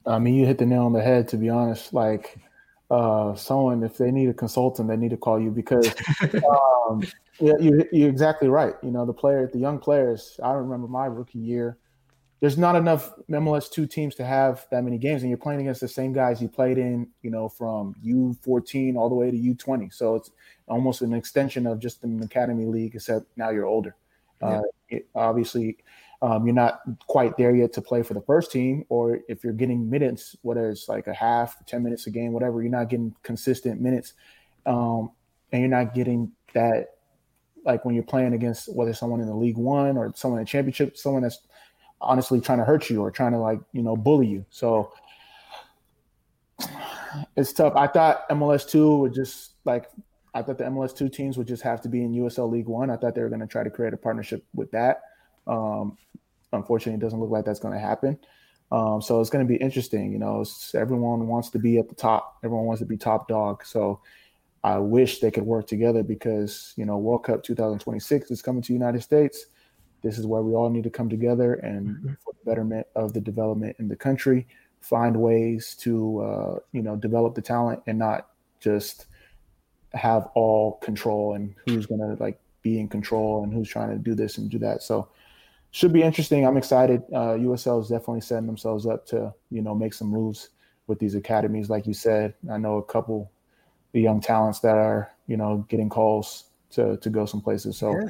I 0.05 0.17
mean, 0.17 0.33
you 0.33 0.45
hit 0.45 0.57
the 0.57 0.65
nail 0.65 0.83
on 0.83 0.93
the 0.93 1.01
head, 1.01 1.27
to 1.29 1.37
be 1.37 1.49
honest. 1.49 1.93
Like, 1.93 2.37
uh, 2.89 3.35
someone 3.35 3.83
if 3.83 3.97
they 3.97 4.11
need 4.11 4.29
a 4.29 4.33
consultant, 4.33 4.89
they 4.89 4.97
need 4.97 5.11
to 5.11 5.17
call 5.17 5.39
you 5.39 5.51
because 5.51 5.93
um, 6.89 7.03
yeah, 7.39 7.53
you, 7.59 7.87
you're 7.91 8.09
exactly 8.09 8.47
right. 8.47 8.73
You 8.81 8.91
know, 8.91 9.05
the 9.05 9.13
player, 9.13 9.47
the 9.51 9.59
young 9.59 9.77
players. 9.79 10.39
I 10.43 10.53
remember 10.53 10.87
my 10.87 11.05
rookie 11.05 11.39
year. 11.39 11.77
There's 12.41 12.57
not 12.57 12.75
enough 12.75 13.11
MLS 13.29 13.69
two 13.69 13.85
teams 13.85 14.15
to 14.15 14.25
have 14.25 14.65
that 14.71 14.83
many 14.83 14.97
games, 14.97 15.23
and 15.23 15.29
you're 15.29 15.37
playing 15.37 15.61
against 15.61 15.81
the 15.81 15.87
same 15.87 16.13
guys 16.13 16.41
you 16.41 16.47
played 16.47 16.77
in. 16.77 17.07
You 17.21 17.31
know, 17.31 17.49
from 17.49 17.95
U14 18.05 18.95
all 18.95 19.09
the 19.09 19.15
way 19.15 19.29
to 19.29 19.37
U20. 19.37 19.93
So 19.93 20.15
it's 20.15 20.31
almost 20.67 21.01
an 21.01 21.13
extension 21.13 21.67
of 21.67 21.79
just 21.79 22.03
an 22.03 22.21
academy 22.23 22.65
league, 22.65 22.95
except 22.95 23.25
now 23.35 23.49
you're 23.49 23.65
older. 23.65 23.95
Yeah. 24.41 24.47
Uh, 24.47 24.61
it, 24.89 25.07
obviously, 25.15 25.77
um, 26.21 26.45
you're 26.45 26.55
not 26.55 26.81
quite 27.07 27.37
there 27.37 27.55
yet 27.55 27.71
to 27.73 27.81
play 27.81 28.03
for 28.03 28.13
the 28.13 28.21
first 28.21 28.51
team, 28.51 28.85
or 28.89 29.19
if 29.29 29.43
you're 29.43 29.53
getting 29.53 29.89
minutes, 29.89 30.35
whether 30.41 30.69
it's 30.69 30.89
like 30.89 31.07
a 31.07 31.13
half, 31.13 31.65
10 31.65 31.81
minutes 31.81 32.07
a 32.07 32.11
game, 32.11 32.33
whatever, 32.33 32.61
you're 32.61 32.71
not 32.71 32.89
getting 32.89 33.15
consistent 33.23 33.79
minutes. 33.79 34.13
Um, 34.65 35.11
and 35.51 35.61
you're 35.61 35.69
not 35.69 35.93
getting 35.93 36.31
that, 36.53 36.95
like 37.65 37.85
when 37.85 37.95
you're 37.95 38.03
playing 38.03 38.33
against 38.33 38.73
whether 38.73 38.93
someone 38.93 39.21
in 39.21 39.27
the 39.27 39.35
League 39.35 39.57
One 39.57 39.97
or 39.97 40.11
someone 40.15 40.39
in 40.39 40.45
the 40.45 40.49
championship, 40.49 40.97
someone 40.97 41.23
that's 41.23 41.39
honestly 42.01 42.39
trying 42.39 42.59
to 42.59 42.63
hurt 42.63 42.89
you 42.89 43.01
or 43.01 43.11
trying 43.11 43.31
to 43.31 43.37
like, 43.37 43.59
you 43.73 43.81
know, 43.81 43.95
bully 43.95 44.27
you. 44.27 44.45
So 44.49 44.91
it's 47.35 47.53
tough. 47.53 47.73
I 47.75 47.87
thought 47.87 48.27
MLS 48.29 48.69
2 48.69 48.97
would 48.97 49.13
just 49.13 49.53
like, 49.65 49.89
I 50.33 50.41
thought 50.41 50.57
the 50.57 50.65
MLS 50.65 50.95
2 50.95 51.09
teams 51.09 51.37
would 51.37 51.47
just 51.47 51.63
have 51.63 51.81
to 51.81 51.89
be 51.89 52.03
in 52.03 52.13
USL 52.13 52.51
League 52.51 52.67
One. 52.67 52.89
I 52.89 52.97
thought 52.97 53.15
they 53.15 53.21
were 53.21 53.29
going 53.29 53.41
to 53.41 53.47
try 53.47 53.63
to 53.63 53.69
create 53.69 53.93
a 53.93 53.97
partnership 53.97 54.45
with 54.53 54.71
that. 54.71 55.01
Um, 55.47 55.97
unfortunately, 56.53 56.97
it 56.97 57.01
doesn't 57.01 57.19
look 57.19 57.31
like 57.31 57.45
that's 57.45 57.59
going 57.59 57.73
to 57.73 57.79
happen. 57.79 58.17
Um, 58.71 59.01
so 59.01 59.19
it's 59.19 59.31
going 59.31 59.45
to 59.45 59.49
be 59.49 59.57
interesting. 59.57 60.11
You 60.11 60.19
know, 60.19 60.45
everyone 60.75 61.27
wants 61.27 61.49
to 61.49 61.59
be 61.59 61.79
at 61.79 61.89
the 61.89 61.95
top. 61.95 62.37
Everyone 62.43 62.65
wants 62.65 62.81
to 62.81 62.85
be 62.85 62.97
top 62.97 63.27
dog. 63.27 63.65
So 63.65 64.01
I 64.63 64.77
wish 64.77 65.19
they 65.19 65.31
could 65.31 65.43
work 65.43 65.67
together 65.67 66.03
because 66.03 66.73
you 66.75 66.85
know 66.85 66.97
World 66.97 67.23
Cup 67.23 67.43
2026 67.43 68.31
is 68.31 68.41
coming 68.41 68.61
to 68.63 68.73
United 68.73 69.01
States. 69.01 69.47
This 70.01 70.17
is 70.17 70.25
where 70.25 70.41
we 70.41 70.53
all 70.53 70.69
need 70.69 70.83
to 70.83 70.89
come 70.89 71.09
together 71.09 71.55
and 71.55 71.87
mm-hmm. 71.87 72.13
for 72.23 72.33
the 72.33 72.49
betterment 72.49 72.87
of 72.95 73.13
the 73.13 73.21
development 73.21 73.75
in 73.79 73.87
the 73.87 73.95
country, 73.95 74.47
find 74.79 75.15
ways 75.17 75.75
to 75.81 76.19
uh, 76.21 76.59
you 76.71 76.81
know 76.81 76.95
develop 76.95 77.35
the 77.35 77.41
talent 77.41 77.81
and 77.87 77.99
not 77.99 78.29
just 78.59 79.07
have 79.93 80.27
all 80.35 80.73
control 80.77 81.33
and 81.33 81.55
who's 81.65 81.85
going 81.85 81.99
to 81.99 82.21
like 82.21 82.39
be 82.61 82.79
in 82.79 82.87
control 82.87 83.43
and 83.43 83.53
who's 83.53 83.69
trying 83.69 83.89
to 83.89 83.97
do 83.97 84.13
this 84.13 84.37
and 84.37 84.49
do 84.49 84.59
that. 84.59 84.83
So 84.83 85.09
should 85.71 85.93
be 85.93 86.03
interesting. 86.03 86.45
I'm 86.45 86.57
excited. 86.57 87.03
Uh, 87.13 87.35
USL 87.37 87.81
is 87.81 87.89
definitely 87.89 88.21
setting 88.21 88.47
themselves 88.47 88.85
up 88.85 89.05
to 89.07 89.33
you 89.49 89.61
know 89.61 89.75
make 89.75 89.93
some 89.93 90.07
moves 90.07 90.49
with 90.87 90.99
these 90.99 91.15
academies, 91.15 91.69
like 91.69 91.85
you 91.85 91.93
said. 91.93 92.33
I 92.51 92.57
know 92.57 92.77
a 92.77 92.83
couple 92.83 93.31
the 93.91 94.01
young 94.01 94.21
talents 94.21 94.59
that 94.59 94.75
are 94.75 95.11
you 95.27 95.37
know 95.37 95.65
getting 95.69 95.89
calls 95.89 96.45
to 96.71 96.97
to 96.97 97.09
go 97.09 97.25
some 97.25 97.41
places. 97.41 97.77
So 97.77 97.91
yeah. 97.91 98.09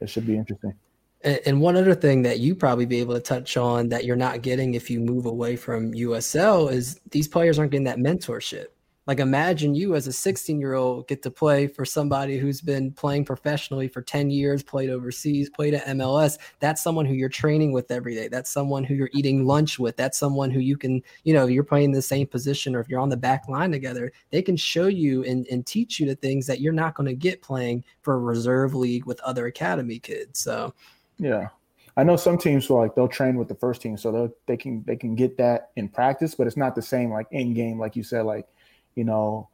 it 0.00 0.10
should 0.10 0.26
be 0.26 0.36
interesting. 0.36 0.74
And 1.22 1.60
one 1.60 1.76
other 1.76 1.94
thing 1.94 2.22
that 2.22 2.38
you 2.38 2.54
probably 2.54 2.86
be 2.86 3.00
able 3.00 3.12
to 3.14 3.20
touch 3.20 3.58
on 3.58 3.90
that 3.90 4.06
you're 4.06 4.16
not 4.16 4.40
getting 4.40 4.72
if 4.72 4.88
you 4.88 5.00
move 5.00 5.26
away 5.26 5.54
from 5.54 5.92
USL 5.92 6.72
is 6.72 6.98
these 7.10 7.28
players 7.28 7.58
aren't 7.58 7.72
getting 7.72 7.84
that 7.84 7.98
mentorship. 7.98 8.66
Like 9.06 9.18
imagine 9.18 9.74
you 9.74 9.96
as 9.96 10.06
a 10.06 10.12
16 10.12 10.60
year 10.60 10.74
old 10.74 11.08
get 11.08 11.20
to 11.24 11.30
play 11.30 11.66
for 11.66 11.84
somebody 11.84 12.38
who's 12.38 12.60
been 12.60 12.92
playing 12.92 13.24
professionally 13.24 13.88
for 13.88 14.02
10 14.02 14.30
years, 14.30 14.62
played 14.62 14.88
overseas, 14.88 15.50
played 15.50 15.74
at 15.74 15.84
MLS. 15.86 16.38
That's 16.60 16.82
someone 16.82 17.06
who 17.06 17.14
you're 17.14 17.28
training 17.28 17.72
with 17.72 17.90
every 17.90 18.14
day. 18.14 18.28
That's 18.28 18.50
someone 18.50 18.84
who 18.84 18.94
you're 18.94 19.10
eating 19.12 19.44
lunch 19.44 19.78
with. 19.78 19.96
That's 19.96 20.16
someone 20.16 20.50
who 20.50 20.60
you 20.60 20.76
can, 20.76 21.02
you 21.24 21.34
know, 21.34 21.46
you're 21.46 21.64
playing 21.64 21.92
the 21.92 22.00
same 22.00 22.28
position 22.28 22.76
or 22.76 22.80
if 22.80 22.88
you're 22.88 23.00
on 23.00 23.08
the 23.08 23.16
back 23.16 23.48
line 23.48 23.72
together, 23.72 24.12
they 24.30 24.42
can 24.42 24.56
show 24.56 24.86
you 24.86 25.24
and, 25.24 25.46
and 25.50 25.66
teach 25.66 25.98
you 25.98 26.06
the 26.06 26.14
things 26.14 26.46
that 26.46 26.60
you're 26.60 26.72
not 26.72 26.94
going 26.94 27.08
to 27.08 27.14
get 27.14 27.42
playing 27.42 27.82
for 28.02 28.14
a 28.14 28.18
reserve 28.18 28.74
league 28.74 29.06
with 29.06 29.20
other 29.20 29.46
academy 29.46 29.98
kids. 29.98 30.38
So 30.38 30.72
yeah. 31.20 31.48
I 31.96 32.02
know 32.04 32.16
some 32.16 32.38
teams 32.38 32.68
will 32.68 32.78
like 32.78 32.94
they'll 32.94 33.08
train 33.08 33.36
with 33.36 33.48
the 33.48 33.54
first 33.54 33.82
team, 33.82 33.96
so 33.96 34.10
they 34.12 34.34
they 34.46 34.56
can 34.56 34.82
they 34.86 34.96
can 34.96 35.14
get 35.14 35.36
that 35.38 35.70
in 35.76 35.88
practice, 35.88 36.34
but 36.34 36.46
it's 36.46 36.56
not 36.56 36.74
the 36.74 36.82
same 36.82 37.10
like 37.10 37.26
in 37.30 37.52
game, 37.52 37.78
like 37.78 37.96
you 37.96 38.02
said, 38.02 38.24
like 38.24 38.46
you 38.94 39.04
know, 39.04 39.48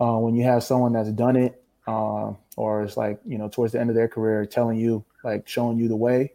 uh, 0.00 0.16
when 0.18 0.34
you 0.34 0.44
have 0.44 0.62
someone 0.62 0.92
that's 0.92 1.10
done 1.10 1.36
it, 1.36 1.62
uh, 1.86 2.32
or 2.56 2.82
it's 2.82 2.96
like, 2.96 3.20
you 3.24 3.38
know, 3.38 3.48
towards 3.48 3.72
the 3.72 3.80
end 3.80 3.90
of 3.90 3.96
their 3.96 4.08
career, 4.08 4.44
telling 4.44 4.78
you, 4.78 5.04
like 5.24 5.46
showing 5.48 5.78
you 5.78 5.88
the 5.88 5.96
way, 5.96 6.32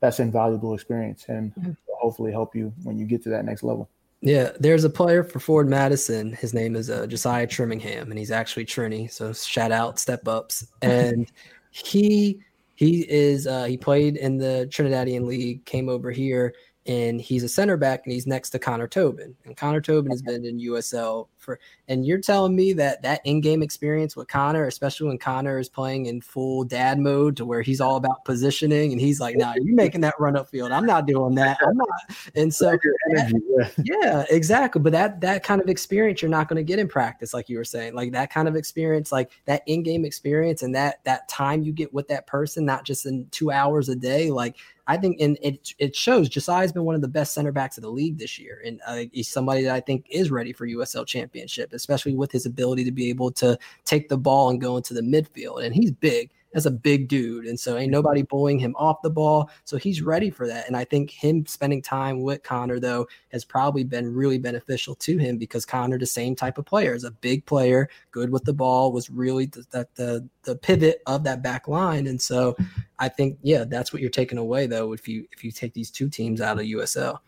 that's 0.00 0.20
invaluable 0.20 0.74
experience 0.74 1.26
and 1.28 1.54
mm-hmm. 1.54 1.72
hopefully 1.98 2.32
help 2.32 2.54
you 2.54 2.72
when 2.82 2.98
you 2.98 3.04
get 3.04 3.22
to 3.22 3.28
that 3.28 3.44
next 3.44 3.62
level. 3.62 3.88
Yeah, 4.20 4.52
there's 4.58 4.84
a 4.84 4.90
player 4.90 5.22
for 5.22 5.38
Forward 5.38 5.68
Madison. 5.68 6.32
His 6.32 6.54
name 6.54 6.76
is 6.76 6.88
uh, 6.88 7.06
Josiah 7.06 7.46
Trimmingham, 7.46 8.04
and 8.08 8.18
he's 8.18 8.30
actually 8.30 8.64
Trini. 8.64 9.10
So 9.10 9.34
shout 9.34 9.70
out, 9.70 9.98
step 9.98 10.26
ups. 10.26 10.66
And 10.80 11.30
he 11.70 12.40
he 12.74 13.06
is 13.08 13.46
uh, 13.46 13.64
he 13.64 13.76
played 13.76 14.16
in 14.16 14.36
the 14.36 14.68
Trinidadian 14.70 15.26
League, 15.26 15.64
came 15.64 15.88
over 15.88 16.10
here, 16.10 16.54
and 16.86 17.20
he's 17.20 17.42
a 17.42 17.48
center 17.48 17.76
back 17.76 18.02
and 18.04 18.12
he's 18.12 18.26
next 18.26 18.50
to 18.50 18.58
Connor 18.58 18.86
Tobin. 18.86 19.34
And 19.44 19.56
Connor 19.56 19.80
Tobin 19.80 20.10
has 20.10 20.20
been 20.20 20.44
in 20.44 20.58
USL 20.60 21.28
for 21.38 21.58
and 21.88 22.06
you're 22.06 22.20
telling 22.20 22.54
me 22.54 22.72
that 22.74 23.02
that 23.02 23.20
in-game 23.24 23.62
experience 23.62 24.16
with 24.16 24.28
Connor, 24.28 24.66
especially 24.66 25.08
when 25.08 25.18
Connor 25.18 25.58
is 25.58 25.68
playing 25.68 26.06
in 26.06 26.20
full 26.20 26.64
dad 26.64 26.98
mode 26.98 27.36
to 27.36 27.44
where 27.44 27.62
he's 27.62 27.80
all 27.80 27.96
about 27.96 28.24
positioning 28.24 28.92
and 28.92 29.00
he's 29.00 29.20
like, 29.20 29.36
"Nah, 29.36 29.54
you're 29.60 29.74
making 29.74 30.02
that 30.02 30.14
run 30.18 30.36
up 30.36 30.48
field. 30.48 30.72
I'm 30.72 30.86
not 30.86 31.06
doing 31.06 31.34
that. 31.36 31.58
I'm 31.62 31.76
not." 31.76 31.88
And 32.34 32.54
so 32.54 32.70
that, 32.70 33.72
yeah, 33.84 34.24
exactly. 34.30 34.80
But 34.80 34.92
that 34.92 35.20
that 35.22 35.42
kind 35.42 35.60
of 35.60 35.68
experience 35.68 36.22
you're 36.22 36.30
not 36.30 36.48
going 36.48 36.56
to 36.56 36.62
get 36.62 36.78
in 36.78 36.88
practice 36.88 37.34
like 37.34 37.48
you 37.48 37.58
were 37.58 37.64
saying. 37.64 37.94
Like 37.94 38.12
that 38.12 38.30
kind 38.30 38.48
of 38.48 38.56
experience, 38.56 39.12
like 39.12 39.30
that 39.46 39.62
in-game 39.66 40.04
experience 40.04 40.62
and 40.62 40.74
that 40.74 41.04
that 41.04 41.28
time 41.28 41.62
you 41.62 41.72
get 41.72 41.92
with 41.92 42.08
that 42.08 42.26
person 42.26 42.64
not 42.64 42.84
just 42.84 43.06
in 43.06 43.26
2 43.30 43.50
hours 43.50 43.88
a 43.88 43.96
day, 43.96 44.30
like 44.30 44.56
I 44.86 44.96
think 44.96 45.16
and 45.20 45.38
it 45.40 45.74
it 45.78 45.96
shows 45.96 46.28
Josiah's 46.28 46.72
been 46.72 46.84
one 46.84 46.94
of 46.94 47.00
the 47.00 47.08
best 47.08 47.32
center 47.32 47.52
backs 47.52 47.78
of 47.78 47.82
the 47.82 47.90
league 47.90 48.18
this 48.18 48.38
year, 48.38 48.62
and 48.64 48.80
uh, 48.86 49.04
he's 49.12 49.28
somebody 49.28 49.62
that 49.62 49.74
I 49.74 49.80
think 49.80 50.06
is 50.10 50.30
ready 50.30 50.52
for 50.52 50.66
USL 50.66 51.06
championship, 51.06 51.72
especially 51.72 52.14
with 52.14 52.30
his 52.30 52.46
ability 52.46 52.84
to 52.84 52.92
be 52.92 53.08
able 53.08 53.30
to 53.32 53.58
take 53.84 54.08
the 54.08 54.18
ball 54.18 54.50
and 54.50 54.60
go 54.60 54.76
into 54.76 54.92
the 54.92 55.00
midfield, 55.00 55.64
and 55.64 55.74
he's 55.74 55.90
big 55.90 56.30
as 56.54 56.66
a 56.66 56.70
big 56.70 57.08
dude. 57.08 57.46
And 57.46 57.58
so 57.58 57.76
ain't 57.76 57.90
nobody 57.90 58.22
bullying 58.22 58.58
him 58.58 58.74
off 58.76 59.02
the 59.02 59.10
ball. 59.10 59.50
So 59.64 59.76
he's 59.76 60.00
ready 60.00 60.30
for 60.30 60.46
that. 60.46 60.66
And 60.66 60.76
I 60.76 60.84
think 60.84 61.10
him 61.10 61.44
spending 61.46 61.82
time 61.82 62.22
with 62.22 62.42
Connor, 62.42 62.80
though, 62.80 63.06
has 63.32 63.44
probably 63.44 63.84
been 63.84 64.12
really 64.12 64.38
beneficial 64.38 64.94
to 64.96 65.18
him 65.18 65.36
because 65.36 65.66
Connor, 65.66 65.98
the 65.98 66.06
same 66.06 66.34
type 66.34 66.58
of 66.58 66.64
player, 66.64 66.94
is 66.94 67.04
a 67.04 67.10
big 67.10 67.44
player, 67.46 67.88
good 68.12 68.30
with 68.30 68.44
the 68.44 68.52
ball, 68.52 68.92
was 68.92 69.10
really 69.10 69.46
the, 69.46 69.64
the, 69.70 69.88
the, 69.96 70.28
the 70.44 70.56
pivot 70.56 71.02
of 71.06 71.24
that 71.24 71.42
back 71.42 71.68
line. 71.68 72.06
And 72.06 72.20
so 72.20 72.56
I 72.98 73.08
think, 73.08 73.38
yeah, 73.42 73.64
that's 73.64 73.92
what 73.92 74.00
you're 74.00 74.10
taking 74.10 74.38
away, 74.38 74.66
though, 74.66 74.92
if 74.92 75.08
you 75.08 75.26
if 75.32 75.44
you 75.44 75.50
take 75.50 75.74
these 75.74 75.90
two 75.90 76.08
teams 76.08 76.40
out 76.40 76.58
of 76.58 76.64
USL. 76.64 77.18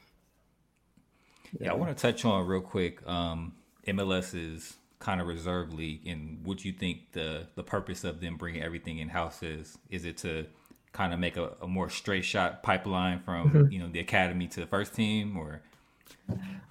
Yeah, 1.60 1.72
I 1.72 1.74
want 1.74 1.96
to 1.96 2.00
touch 2.00 2.24
on 2.24 2.46
real 2.46 2.60
quick 2.60 3.06
um, 3.08 3.54
MLS's 3.86 4.76
kind 4.99 5.20
of 5.20 5.26
reserve 5.26 5.72
league 5.72 6.07
and 6.07 6.38
what 6.44 6.64
you 6.64 6.72
think 6.72 7.12
the 7.12 7.47
the 7.55 7.62
purpose 7.62 8.03
of 8.03 8.20
them 8.20 8.36
bringing 8.36 8.62
everything 8.62 8.99
in 8.99 9.09
house 9.09 9.42
is 9.42 9.76
is 9.90 10.05
it 10.05 10.16
to 10.16 10.47
kind 10.92 11.12
of 11.12 11.20
make 11.20 11.36
a, 11.36 11.53
a 11.61 11.68
more 11.68 11.90
straight 11.90 12.24
shot 12.24 12.62
pipeline 12.62 13.20
from 13.20 13.51
mm-hmm. 13.51 13.70
you 13.72 13.78
know 13.78 13.88
the 13.88 14.01
academy 14.01 14.47
to 14.47 14.61
the 14.61 14.66
first 14.66 14.94
team 14.94 15.36
or 15.36 15.61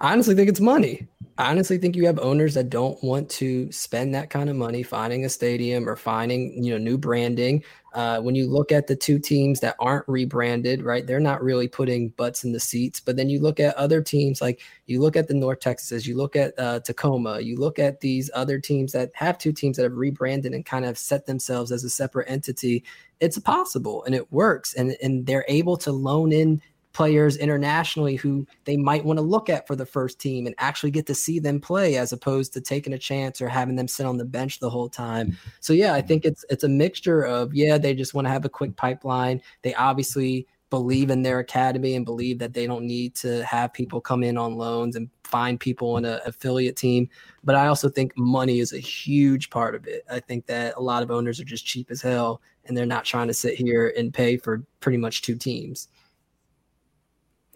I 0.00 0.12
honestly 0.12 0.34
think 0.34 0.48
it's 0.48 0.60
money. 0.60 1.06
I 1.38 1.50
honestly 1.50 1.76
think 1.76 1.96
you 1.96 2.06
have 2.06 2.18
owners 2.18 2.54
that 2.54 2.70
don't 2.70 3.02
want 3.04 3.28
to 3.30 3.70
spend 3.70 4.14
that 4.14 4.30
kind 4.30 4.48
of 4.48 4.56
money 4.56 4.82
finding 4.82 5.26
a 5.26 5.28
stadium 5.28 5.86
or 5.86 5.94
finding, 5.94 6.64
you 6.64 6.72
know, 6.72 6.78
new 6.78 6.96
branding. 6.96 7.62
Uh, 7.92 8.20
when 8.20 8.34
you 8.34 8.46
look 8.46 8.72
at 8.72 8.86
the 8.86 8.96
two 8.96 9.18
teams 9.18 9.60
that 9.60 9.76
aren't 9.78 10.08
rebranded, 10.08 10.82
right, 10.82 11.06
they're 11.06 11.20
not 11.20 11.42
really 11.42 11.68
putting 11.68 12.08
butts 12.10 12.44
in 12.44 12.52
the 12.52 12.60
seats. 12.60 13.00
But 13.00 13.16
then 13.16 13.28
you 13.28 13.38
look 13.38 13.60
at 13.60 13.74
other 13.76 14.00
teams, 14.00 14.40
like 14.40 14.62
you 14.86 15.00
look 15.00 15.14
at 15.14 15.28
the 15.28 15.34
North 15.34 15.60
Texas, 15.60 16.06
you 16.06 16.16
look 16.16 16.36
at 16.36 16.54
uh, 16.58 16.80
Tacoma, 16.80 17.40
you 17.40 17.56
look 17.56 17.78
at 17.78 18.00
these 18.00 18.30
other 18.34 18.58
teams 18.58 18.92
that 18.92 19.10
have 19.14 19.36
two 19.36 19.52
teams 19.52 19.76
that 19.76 19.82
have 19.82 19.96
rebranded 19.96 20.54
and 20.54 20.64
kind 20.64 20.86
of 20.86 20.96
set 20.96 21.26
themselves 21.26 21.70
as 21.70 21.84
a 21.84 21.90
separate 21.90 22.30
entity. 22.30 22.82
It's 23.20 23.38
possible 23.38 24.04
and 24.04 24.14
it 24.14 24.32
works, 24.32 24.72
and 24.72 24.96
and 25.02 25.26
they're 25.26 25.46
able 25.48 25.76
to 25.78 25.92
loan 25.92 26.32
in 26.32 26.62
players 26.96 27.36
internationally 27.36 28.16
who 28.16 28.46
they 28.64 28.74
might 28.74 29.04
want 29.04 29.18
to 29.18 29.22
look 29.22 29.50
at 29.50 29.66
for 29.66 29.76
the 29.76 29.84
first 29.84 30.18
team 30.18 30.46
and 30.46 30.54
actually 30.56 30.90
get 30.90 31.04
to 31.04 31.14
see 31.14 31.38
them 31.38 31.60
play 31.60 31.98
as 31.98 32.10
opposed 32.10 32.54
to 32.54 32.60
taking 32.62 32.94
a 32.94 32.98
chance 32.98 33.42
or 33.42 33.48
having 33.48 33.76
them 33.76 33.86
sit 33.86 34.06
on 34.06 34.16
the 34.16 34.24
bench 34.24 34.60
the 34.60 34.70
whole 34.70 34.88
time. 34.88 35.36
So 35.60 35.74
yeah, 35.74 35.92
I 35.92 36.00
think 36.00 36.24
it's 36.24 36.42
it's 36.48 36.64
a 36.64 36.70
mixture 36.70 37.22
of 37.22 37.52
yeah, 37.52 37.76
they 37.76 37.92
just 37.92 38.14
want 38.14 38.26
to 38.26 38.30
have 38.30 38.46
a 38.46 38.48
quick 38.48 38.76
pipeline. 38.76 39.42
They 39.60 39.74
obviously 39.74 40.46
believe 40.70 41.10
in 41.10 41.20
their 41.20 41.38
academy 41.38 41.96
and 41.96 42.06
believe 42.06 42.38
that 42.38 42.54
they 42.54 42.66
don't 42.66 42.86
need 42.86 43.14
to 43.16 43.44
have 43.44 43.74
people 43.74 44.00
come 44.00 44.22
in 44.22 44.38
on 44.38 44.56
loans 44.56 44.96
and 44.96 45.10
find 45.22 45.60
people 45.60 45.98
in 45.98 46.06
an 46.06 46.20
affiliate 46.24 46.76
team. 46.76 47.10
But 47.44 47.56
I 47.56 47.66
also 47.66 47.90
think 47.90 48.16
money 48.16 48.60
is 48.60 48.72
a 48.72 48.78
huge 48.78 49.50
part 49.50 49.74
of 49.74 49.86
it. 49.86 50.02
I 50.10 50.20
think 50.20 50.46
that 50.46 50.74
a 50.78 50.80
lot 50.80 51.02
of 51.02 51.10
owners 51.10 51.38
are 51.40 51.44
just 51.44 51.66
cheap 51.66 51.90
as 51.90 52.00
hell 52.00 52.40
and 52.64 52.74
they're 52.74 52.86
not 52.86 53.04
trying 53.04 53.26
to 53.28 53.34
sit 53.34 53.54
here 53.54 53.92
and 53.98 54.14
pay 54.14 54.38
for 54.38 54.64
pretty 54.80 54.96
much 54.96 55.20
two 55.20 55.36
teams. 55.36 55.88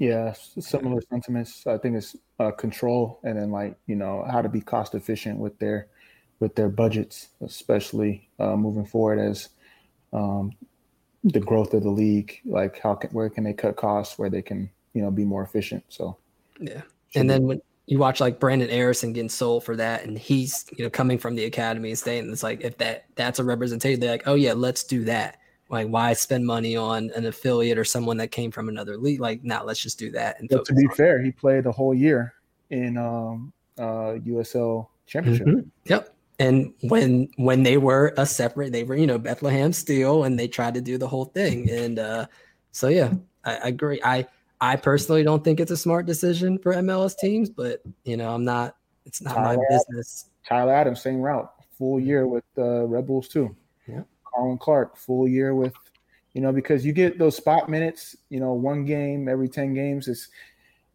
Yeah, 0.01 0.32
similar 0.59 1.03
sentiments. 1.11 1.66
I 1.66 1.76
think 1.76 1.98
it's 1.98 2.16
uh, 2.38 2.53
control, 2.53 3.20
and 3.22 3.38
then 3.38 3.51
like 3.51 3.76
you 3.86 3.96
know 3.96 4.26
how 4.30 4.40
to 4.40 4.48
be 4.48 4.62
cost 4.62 4.94
efficient 4.94 5.38
with 5.38 5.59
their 5.59 5.88
with 6.40 6.55
their 6.55 6.70
budgets, 6.70 7.28
especially 7.42 8.30
uh, 8.38 8.57
moving 8.57 8.86
forward 8.86 9.18
as 9.18 9.51
um, 10.14 10.53
the 11.22 11.38
growth 11.38 11.74
of 11.74 11.82
the 11.82 11.90
league. 11.90 12.40
Like 12.46 12.80
how 12.80 12.94
can 12.94 13.11
where 13.11 13.28
can 13.28 13.44
they 13.44 13.53
cut 13.53 13.76
costs 13.76 14.18
where 14.18 14.30
they 14.30 14.40
can 14.40 14.70
you 14.94 15.03
know 15.03 15.11
be 15.11 15.26
more 15.26 15.42
efficient. 15.42 15.84
So 15.90 16.16
yeah, 16.59 16.80
and 17.14 17.28
then 17.28 17.42
when 17.42 17.61
you 17.84 17.98
watch 17.98 18.20
like 18.20 18.40
Brenden 18.40 18.70
Aaronson 18.70 19.12
getting 19.12 19.28
sold 19.28 19.64
for 19.64 19.76
that, 19.76 20.05
and 20.05 20.18
he's 20.18 20.64
you 20.78 20.82
know 20.82 20.88
coming 20.88 21.18
from 21.18 21.34
the 21.34 21.44
academy 21.44 21.90
and 21.90 21.98
staying, 21.98 22.32
it's 22.32 22.42
like 22.42 22.62
if 22.62 22.78
that 22.78 23.05
that's 23.16 23.38
a 23.38 23.44
representation, 23.44 24.01
they're 24.01 24.12
like, 24.12 24.26
oh 24.26 24.34
yeah, 24.34 24.55
let's 24.55 24.82
do 24.82 25.05
that. 25.05 25.40
Like, 25.71 25.87
why 25.87 26.12
spend 26.14 26.45
money 26.45 26.77
on 26.77 27.11
an 27.14 27.27
affiliate 27.27 27.79
or 27.79 27.85
someone 27.85 28.16
that 28.16 28.33
came 28.33 28.51
from 28.51 28.68
another 28.68 28.97
league? 28.97 29.21
Like, 29.21 29.45
now 29.45 29.61
nah, 29.61 29.64
let's 29.64 29.81
just 29.81 29.99
do 29.99 30.11
that. 30.11 30.41
And 30.41 30.51
to 30.51 30.75
be 30.75 30.89
fair, 30.97 31.23
he 31.23 31.31
played 31.31 31.64
the 31.64 31.73
whole 31.73 31.95
year 31.95 32.35
in 32.71 32.97
um, 32.97 33.53
uh, 33.79 34.18
USL 34.27 34.89
Championship. 35.07 35.47
Mm-hmm. 35.47 35.68
Yep. 35.87 36.14
And 36.41 36.73
when 36.83 37.29
when 37.37 37.62
they 37.62 37.77
were 37.77 38.14
a 38.16 38.25
separate, 38.25 38.73
they 38.73 38.83
were 38.83 38.97
you 38.97 39.07
know 39.07 39.18
Bethlehem 39.18 39.73
Steel, 39.73 40.25
and 40.25 40.39
they 40.39 40.49
tried 40.49 40.75
to 40.75 40.81
do 40.81 40.97
the 40.97 41.07
whole 41.07 41.27
thing. 41.27 41.71
And 41.71 41.99
uh, 41.99 42.27
so 42.73 42.89
yeah, 42.89 43.12
I, 43.45 43.57
I 43.57 43.68
agree. 43.68 44.01
I 44.03 44.27
I 44.61 44.77
personally 44.77 45.23
don't 45.23 45.45
think 45.45 45.61
it's 45.61 45.71
a 45.71 45.77
smart 45.77 46.07
decision 46.07 46.59
for 46.59 46.75
MLS 46.75 47.16
teams, 47.16 47.51
but 47.51 47.83
you 48.05 48.16
know 48.16 48.35
I'm 48.35 48.45
not. 48.45 48.77
It's 49.05 49.21
not 49.21 49.35
Tyler 49.35 49.57
my 49.57 49.64
business. 49.68 50.31
Tyler 50.49 50.73
Adams, 50.73 51.03
same 51.03 51.21
route, 51.21 51.53
full 51.77 52.01
year 52.01 52.27
with 52.27 52.45
uh, 52.57 52.87
Red 52.87 53.07
Bulls 53.07 53.29
too. 53.29 53.55
Caden 54.35 54.61
Clark, 54.61 54.97
full 54.97 55.28
year 55.28 55.55
with, 55.55 55.74
you 56.35 56.41
know, 56.41 56.53
because 56.53 56.85
you 56.85 56.93
get 56.93 57.18
those 57.18 57.37
spot 57.37 57.68
minutes, 57.68 58.16
you 58.28 58.41
know, 58.41 58.53
one 58.53 58.85
game 58.85 59.28
every 59.28 59.49
10 59.49 59.74
games. 59.74 60.09
It's, 60.09 60.28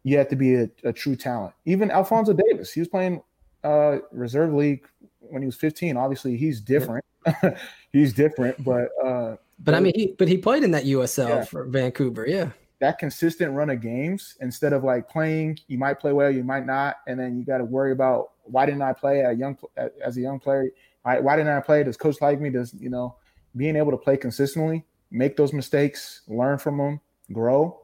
you 0.02 0.16
have 0.18 0.28
to 0.28 0.36
be 0.36 0.54
a, 0.54 0.70
a 0.84 0.92
true 0.92 1.16
talent. 1.16 1.54
Even 1.64 1.90
Alphonso 1.90 2.32
Davies, 2.32 2.72
he 2.72 2.80
was 2.80 2.88
playing 2.88 3.22
uh, 3.64 3.98
reserve 4.12 4.54
league 4.54 4.86
when 5.20 5.42
he 5.42 5.46
was 5.46 5.56
15. 5.56 5.96
Obviously, 5.96 6.36
he's 6.36 6.60
different. 6.60 7.04
he's 7.92 8.12
different, 8.12 8.62
but 8.62 8.88
uh, 9.04 9.36
but 9.58 9.74
I 9.74 9.80
mean, 9.80 9.92
he 9.94 10.14
but 10.18 10.28
he 10.28 10.38
played 10.38 10.62
in 10.62 10.70
that 10.72 10.84
USL 10.84 11.28
yeah. 11.28 11.44
for 11.44 11.64
Vancouver, 11.64 12.26
yeah. 12.26 12.50
That 12.78 12.98
consistent 12.98 13.52
run 13.52 13.70
of 13.70 13.80
games 13.80 14.36
instead 14.40 14.72
of 14.72 14.84
like 14.84 15.08
playing, 15.08 15.58
you 15.66 15.78
might 15.78 15.98
play 15.98 16.12
well, 16.12 16.30
you 16.30 16.44
might 16.44 16.66
not, 16.66 16.96
and 17.06 17.18
then 17.18 17.38
you 17.38 17.44
got 17.44 17.58
to 17.58 17.64
worry 17.64 17.92
about 17.92 18.32
why 18.44 18.66
didn't 18.66 18.82
I 18.82 18.92
play 18.92 19.20
a 19.20 19.32
young 19.32 19.58
as 20.04 20.18
a 20.18 20.20
young 20.20 20.38
player? 20.38 20.70
Why, 21.02 21.20
why 21.20 21.36
didn't 21.36 21.52
I 21.52 21.60
play? 21.60 21.82
Does 21.82 21.96
coach 21.96 22.20
like 22.20 22.40
me? 22.40 22.50
Does 22.50 22.74
you 22.74 22.90
know? 22.90 23.16
Being 23.56 23.76
able 23.76 23.90
to 23.90 23.96
play 23.96 24.16
consistently, 24.16 24.84
make 25.10 25.36
those 25.36 25.52
mistakes, 25.52 26.22
learn 26.28 26.58
from 26.58 26.78
them, 26.78 27.00
grow 27.32 27.80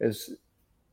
is 0.00 0.34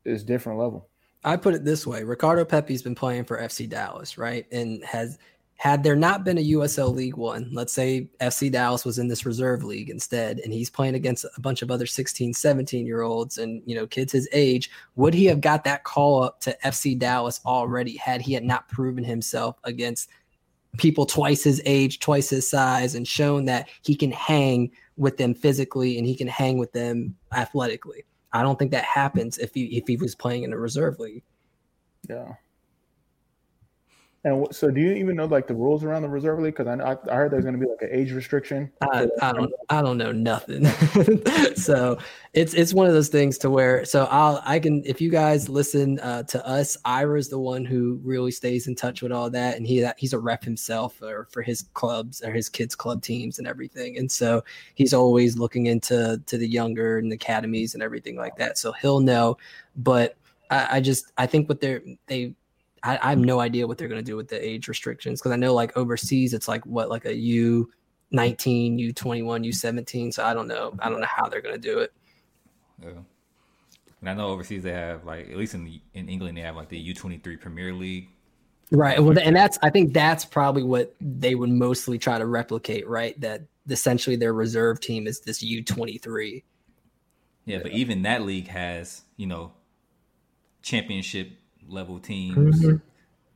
is 0.05 0.23
different 0.23 0.59
level. 0.59 0.89
I 1.23 1.37
put 1.37 1.53
it 1.53 1.63
this 1.63 1.87
way: 1.87 2.03
Ricardo 2.03 2.43
Pepi's 2.45 2.81
been 2.81 2.95
playing 2.95 3.25
for 3.25 3.39
FC 3.39 3.69
Dallas, 3.69 4.17
right, 4.17 4.45
and 4.51 4.83
has 4.83 5.17
had 5.55 5.81
there 5.83 5.95
not 5.95 6.25
been 6.25 6.37
a 6.37 6.49
USL 6.51 6.93
League 6.93 7.15
One, 7.15 7.49
let's 7.53 7.71
say 7.71 8.09
FC 8.19 8.51
Dallas 8.51 8.83
was 8.83 8.99
in 8.99 9.07
this 9.07 9.25
reserve 9.25 9.63
league 9.63 9.89
instead, 9.89 10.39
and 10.39 10.51
he's 10.51 10.69
playing 10.69 10.95
against 10.95 11.25
a 11.37 11.41
bunch 11.41 11.61
of 11.61 11.71
other 11.71 11.85
16, 11.85 12.33
17 12.33 12.85
year 12.85 13.01
olds 13.01 13.37
and 13.37 13.61
you 13.65 13.75
know 13.75 13.87
kids 13.87 14.11
his 14.11 14.27
age, 14.33 14.69
would 14.95 15.13
he 15.13 15.25
have 15.25 15.39
got 15.39 15.63
that 15.63 15.83
call 15.85 16.21
up 16.21 16.41
to 16.41 16.57
FC 16.65 16.97
Dallas 16.97 17.39
already 17.45 17.95
had 17.95 18.21
he 18.21 18.33
had 18.33 18.43
not 18.43 18.67
proven 18.67 19.03
himself 19.03 19.57
against 19.63 20.09
people 20.77 21.05
twice 21.05 21.43
his 21.43 21.61
age, 21.65 21.99
twice 21.99 22.29
his 22.29 22.49
size, 22.49 22.95
and 22.95 23.07
shown 23.07 23.45
that 23.45 23.69
he 23.83 23.95
can 23.95 24.11
hang 24.11 24.71
with 24.97 25.17
them 25.17 25.33
physically 25.33 25.97
and 25.97 26.05
he 26.07 26.15
can 26.15 26.27
hang 26.27 26.57
with 26.57 26.71
them 26.71 27.15
athletically. 27.31 28.05
I 28.31 28.41
don't 28.41 28.57
think 28.57 28.71
that 28.71 28.83
happens 28.83 29.37
if 29.37 29.53
he 29.53 29.65
if 29.77 29.87
he 29.87 29.95
was 29.95 30.15
playing 30.15 30.43
in 30.43 30.53
a 30.53 30.57
reserve 30.57 30.99
league. 30.99 31.23
Yeah. 32.09 32.33
And 34.25 34.47
so, 34.55 34.71
do 34.71 34.79
you 34.79 34.93
even 34.93 35.17
know 35.17 35.25
like 35.25 35.47
the 35.47 35.53
rules 35.53 35.83
around 35.83 36.01
the 36.01 36.09
reserve 36.09 36.39
league? 36.39 36.55
Because 36.55 36.67
I, 36.67 36.97
I 37.11 37.15
heard 37.15 37.31
there's 37.31 37.43
going 37.43 37.59
to 37.59 37.59
be 37.59 37.69
like 37.69 37.81
an 37.81 37.89
age 37.91 38.13
restriction. 38.13 38.71
I, 38.79 39.09
I 39.21 39.33
don't 39.33 39.51
I 39.69 39.81
don't 39.81 39.97
know 39.97 40.13
nothing. 40.13 40.65
so 41.55 41.97
it's 42.31 42.53
it's 42.53 42.73
one 42.73 42.87
of 42.87 42.93
those 42.93 43.09
things 43.09 43.37
to 43.39 43.49
where 43.49 43.83
so 43.83 44.05
I'll 44.05 44.41
I 44.45 44.59
can 44.59 44.81
if 44.85 45.01
you 45.01 45.11
guys 45.11 45.49
listen 45.49 45.99
uh, 45.99 46.23
to 46.23 46.47
us, 46.47 46.77
Ira's 46.85 47.27
the 47.27 47.39
one 47.39 47.65
who 47.65 47.99
really 48.01 48.31
stays 48.31 48.67
in 48.67 48.75
touch 48.75 49.01
with 49.01 49.11
all 49.11 49.29
that, 49.29 49.57
and 49.57 49.67
he 49.67 49.85
he's 49.97 50.13
a 50.13 50.19
rep 50.19 50.41
himself 50.41 50.95
for 50.95 51.27
for 51.29 51.41
his 51.41 51.63
clubs 51.73 52.21
or 52.21 52.31
his 52.31 52.47
kids 52.47 52.75
club 52.75 53.01
teams 53.01 53.39
and 53.39 53.47
everything, 53.47 53.97
and 53.97 54.09
so 54.09 54.41
he's 54.75 54.93
always 54.93 55.37
looking 55.37 55.65
into 55.65 56.21
to 56.27 56.37
the 56.37 56.47
younger 56.47 56.97
and 56.97 57.11
the 57.11 57.15
academies 57.15 57.73
and 57.73 57.83
everything 57.83 58.15
like 58.15 58.37
that. 58.37 58.57
So 58.57 58.71
he'll 58.71 59.01
know, 59.01 59.37
but 59.75 60.15
I, 60.49 60.77
I 60.77 60.79
just 60.79 61.11
I 61.17 61.25
think 61.25 61.49
what 61.49 61.59
they're 61.59 61.81
they 62.07 62.35
I, 62.83 62.99
I 63.01 63.09
have 63.11 63.19
no 63.19 63.39
idea 63.39 63.65
what 63.65 63.77
they're 63.77 63.87
going 63.87 64.03
to 64.03 64.05
do 64.05 64.17
with 64.17 64.27
the 64.27 64.45
age 64.45 64.67
restrictions 64.67 65.21
because 65.21 65.31
I 65.31 65.37
know 65.37 65.53
like 65.53 65.75
overseas 65.77 66.33
it's 66.33 66.47
like 66.47 66.65
what 66.65 66.89
like 66.89 67.05
a 67.05 67.15
U 67.15 67.71
nineteen, 68.11 68.77
U 68.77 68.91
twenty 68.91 69.23
one, 69.23 69.43
U 69.43 69.53
seventeen. 69.53 70.11
So 70.11 70.23
I 70.23 70.33
don't 70.33 70.47
know. 70.47 70.73
I 70.79 70.89
don't 70.89 70.99
know 70.99 71.07
how 71.07 71.29
they're 71.29 71.41
going 71.41 71.55
to 71.55 71.61
do 71.61 71.79
it. 71.79 71.93
Yeah. 72.81 72.89
And 74.01 74.09
I 74.09 74.13
know 74.13 74.27
overseas 74.27 74.63
they 74.63 74.73
have 74.73 75.05
like 75.05 75.29
at 75.29 75.37
least 75.37 75.53
in 75.53 75.63
the, 75.63 75.81
in 75.93 76.09
England 76.09 76.37
they 76.37 76.41
have 76.41 76.55
like 76.55 76.69
the 76.69 76.77
U 76.77 76.93
twenty 76.93 77.17
three 77.17 77.37
Premier 77.37 77.73
League. 77.73 78.09
Right. 78.71 79.01
Well, 79.01 79.17
and 79.17 79.35
that's 79.35 79.57
I 79.61 79.69
think 79.69 79.93
that's 79.93 80.25
probably 80.25 80.63
what 80.63 80.93
they 80.99 81.35
would 81.35 81.49
mostly 81.49 81.97
try 81.97 82.17
to 82.17 82.25
replicate. 82.25 82.87
Right. 82.87 83.19
That 83.21 83.43
essentially 83.69 84.17
their 84.17 84.33
reserve 84.33 84.81
team 84.81 85.07
is 85.07 85.21
this 85.21 85.41
U 85.41 85.63
twenty 85.63 85.97
three. 85.97 86.43
Yeah, 87.45 87.59
but 87.61 87.71
even 87.71 88.03
that 88.03 88.23
league 88.23 88.47
has 88.47 89.03
you 89.15 89.27
know 89.27 89.53
championship 90.61 91.31
level 91.67 91.99
teams 91.99 92.61
mm-hmm. 92.61 92.77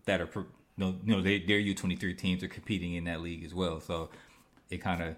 that 0.05 0.21
are, 0.21 0.29
you 0.35 0.45
know, 0.77 0.95
you 1.03 1.15
know 1.15 1.21
they, 1.21 1.39
their 1.39 1.59
U 1.59 1.73
twenty 1.73 1.95
three 1.95 2.13
teams 2.13 2.43
are 2.43 2.47
competing 2.47 2.95
in 2.95 3.03
that 3.05 3.21
league 3.21 3.43
as 3.43 3.53
well. 3.53 3.79
So 3.79 4.09
it 4.69 4.77
kind 4.77 5.01
of 5.01 5.15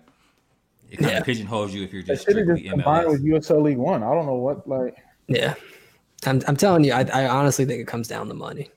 it 0.90 0.98
kind 0.98 1.18
of 1.18 1.26
pigeonholes 1.26 1.74
you 1.74 1.84
if 1.84 1.94
you're 1.94 2.02
just 2.02 2.26
They 2.26 2.34
should 2.34 2.44
strictly 2.44 2.64
just 2.64 2.76
combined 2.76 3.08
MLS. 3.08 3.12
with 3.12 3.26
USL 3.26 3.62
League 3.64 3.78
One. 3.78 4.04
I 4.04 4.14
don't 4.14 4.26
know 4.26 4.36
what 4.36 4.68
like. 4.68 4.98
Yeah, 5.28 5.54
I'm 6.26 6.42
I'm 6.48 6.56
telling 6.56 6.84
you, 6.84 6.94
I, 6.94 7.04
I 7.04 7.28
honestly 7.28 7.66
think 7.66 7.82
it 7.82 7.88
comes 7.88 8.08
down 8.08 8.28
to 8.28 8.34
money. 8.34 8.70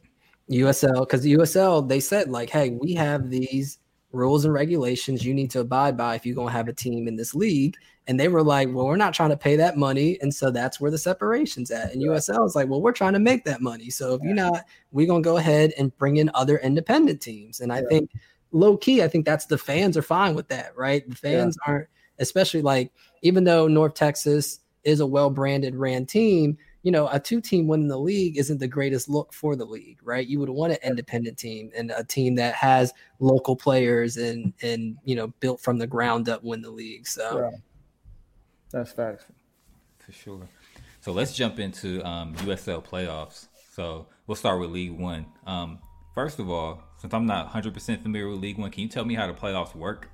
USL 0.51 1.01
because 1.01 1.24
USL 1.24 1.89
they 1.89 2.01
said 2.01 2.30
like, 2.30 2.51
hey, 2.51 2.70
we 2.70 2.95
have 2.95 3.30
these 3.30 3.78
rules 4.13 4.45
and 4.45 4.55
regulations 4.55 5.25
you 5.25 5.35
need 5.35 5.51
to 5.51 5.61
abide 5.61 5.97
by 5.97 6.15
if 6.15 6.25
you're 6.25 6.35
gonna 6.35 6.51
have 6.51 6.69
a 6.69 6.73
team 6.73 7.09
in 7.09 7.17
this 7.17 7.35
league. 7.35 7.77
And 8.09 8.19
they 8.19 8.29
were 8.29 8.43
like, 8.43 8.69
well, 8.73 8.87
we're 8.87 8.97
not 8.97 9.15
trying 9.15 9.31
to 9.31 9.37
pay 9.37 9.55
that 9.57 9.77
money, 9.77 10.19
and 10.21 10.35
so 10.35 10.51
that's 10.51 10.81
where 10.81 10.91
the 10.91 10.99
separation's 10.99 11.71
at. 11.71 11.93
And 11.93 12.03
USL 12.03 12.45
is 12.45 12.57
like, 12.57 12.69
well, 12.69 12.83
we're 12.83 12.93
trying 12.93 13.13
to 13.13 13.21
make 13.21 13.45
that 13.45 13.61
money. 13.61 13.91
So 13.91 14.15
if 14.15 14.23
you're 14.23 14.35
not, 14.35 14.65
we're 14.91 15.07
gonna 15.07 15.23
go 15.23 15.37
ahead 15.37 15.73
and 15.79 15.97
bring 15.99 16.17
in 16.17 16.31
other 16.35 16.59
independent 16.59 17.21
teams. 17.21 17.61
And 17.61 17.73
I 17.73 17.81
Yeah. 17.81 17.89
think 17.89 18.11
low 18.51 18.77
key, 18.77 19.03
I 19.03 19.09
think 19.09 19.25
that's 19.25 19.47
the 19.47 19.57
fans 19.57 19.97
are 19.97 20.03
fine 20.03 20.35
with 20.35 20.49
that, 20.49 20.77
right? 20.77 21.09
The 21.09 21.17
fans 21.17 21.57
aren't, 21.67 21.89
especially 22.19 22.63
like 22.63 22.93
even 23.23 23.45
though 23.45 23.69
North 23.69 23.95
Texas 23.95 24.61
is 24.85 25.01
a 25.01 25.07
well 25.07 25.31
branded 25.31 25.77
ran 25.77 26.05
team, 26.05 26.59
you 26.83 26.91
know, 26.91 27.09
a 27.09 27.20
two 27.20 27.41
team 27.41 27.68
winning 27.68 27.89
the 27.89 27.99
league 27.99 28.39
isn't 28.39 28.59
the 28.59 28.68
greatest 28.68 29.09
look 29.09 29.33
for 29.33 29.55
the 29.55 29.64
league, 29.64 29.99
right? 30.03 30.26
You 30.26 30.41
would 30.41 30.49
want 30.49 30.72
an 30.72 30.78
independent 30.83 31.39
team 31.39 31.70
and 31.76 31.93
a 31.97 32.03
team 32.03 32.35
that 32.37 32.55
has 32.55 32.93
local 33.20 33.55
players 33.55 34.16
and 34.16 34.53
and 34.62 34.97
you 35.05 35.14
know 35.14 35.28
built 35.41 35.61
from 35.61 35.78
the 35.78 35.87
ground 35.87 36.28
up 36.28 36.43
win 36.43 36.61
the 36.62 36.70
league. 36.70 37.07
So 37.07 37.39
Yeah. 37.39 37.59
That's 38.72 38.93
facts. 38.93 39.26
For 39.99 40.12
sure. 40.12 40.49
So 41.01 41.12
let's 41.12 41.35
jump 41.35 41.59
into 41.59 42.05
um, 42.07 42.35
USL 42.37 42.83
playoffs. 42.85 43.49
So 43.74 44.07
we'll 44.26 44.35
start 44.35 44.61
with 44.61 44.70
League 44.70 44.93
One. 44.93 45.26
Um, 45.47 45.78
first 46.14 46.39
of 46.39 46.49
all, 46.51 46.83
since 46.99 47.12
I'm 47.12 47.26
not 47.26 47.53
100% 47.53 48.03
familiar 48.03 48.28
with 48.28 48.41
League 48.41 48.59
One, 48.59 48.70
can 48.70 48.83
you 48.83 48.89
tell 48.89 49.05
me 49.05 49.14
how 49.14 49.26
the 49.26 49.35
playoffs 49.35 49.74
work 49.74 50.09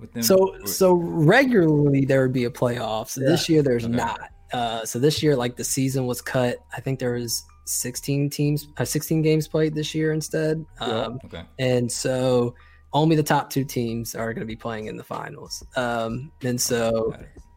with 0.00 0.12
them? 0.12 0.22
So 0.22 0.56
so 0.64 0.94
regularly 0.94 2.04
there 2.04 2.22
would 2.22 2.32
be 2.32 2.44
a 2.44 2.50
playoffs. 2.50 3.16
Yeah. 3.16 3.28
This 3.28 3.48
year 3.48 3.62
there's 3.62 3.84
Okay. 3.84 3.94
not. 3.94 4.30
Uh, 4.54 4.84
so 4.84 5.00
this 5.00 5.22
year 5.22 5.34
like 5.34 5.56
the 5.56 5.64
season 5.64 6.06
was 6.06 6.22
cut. 6.22 6.64
I 6.76 6.80
think 6.80 7.00
there 7.00 7.14
was 7.14 7.44
16 7.64 8.30
teams, 8.30 8.68
uh, 8.76 8.84
16 8.84 9.20
games 9.22 9.48
played 9.48 9.74
this 9.74 9.94
year 9.94 10.12
instead. 10.12 10.64
Yeah. 10.80 10.86
Um, 10.86 11.18
okay. 11.24 11.42
and 11.58 11.90
so 11.90 12.54
only 12.92 13.16
the 13.16 13.22
top 13.24 13.50
two 13.50 13.64
teams 13.64 14.14
are 14.14 14.32
going 14.32 14.46
to 14.46 14.50
be 14.50 14.54
playing 14.56 14.86
in 14.86 14.96
the 14.96 15.02
finals. 15.02 15.64
Um, 15.74 16.30
and 16.42 16.60
so 16.60 17.16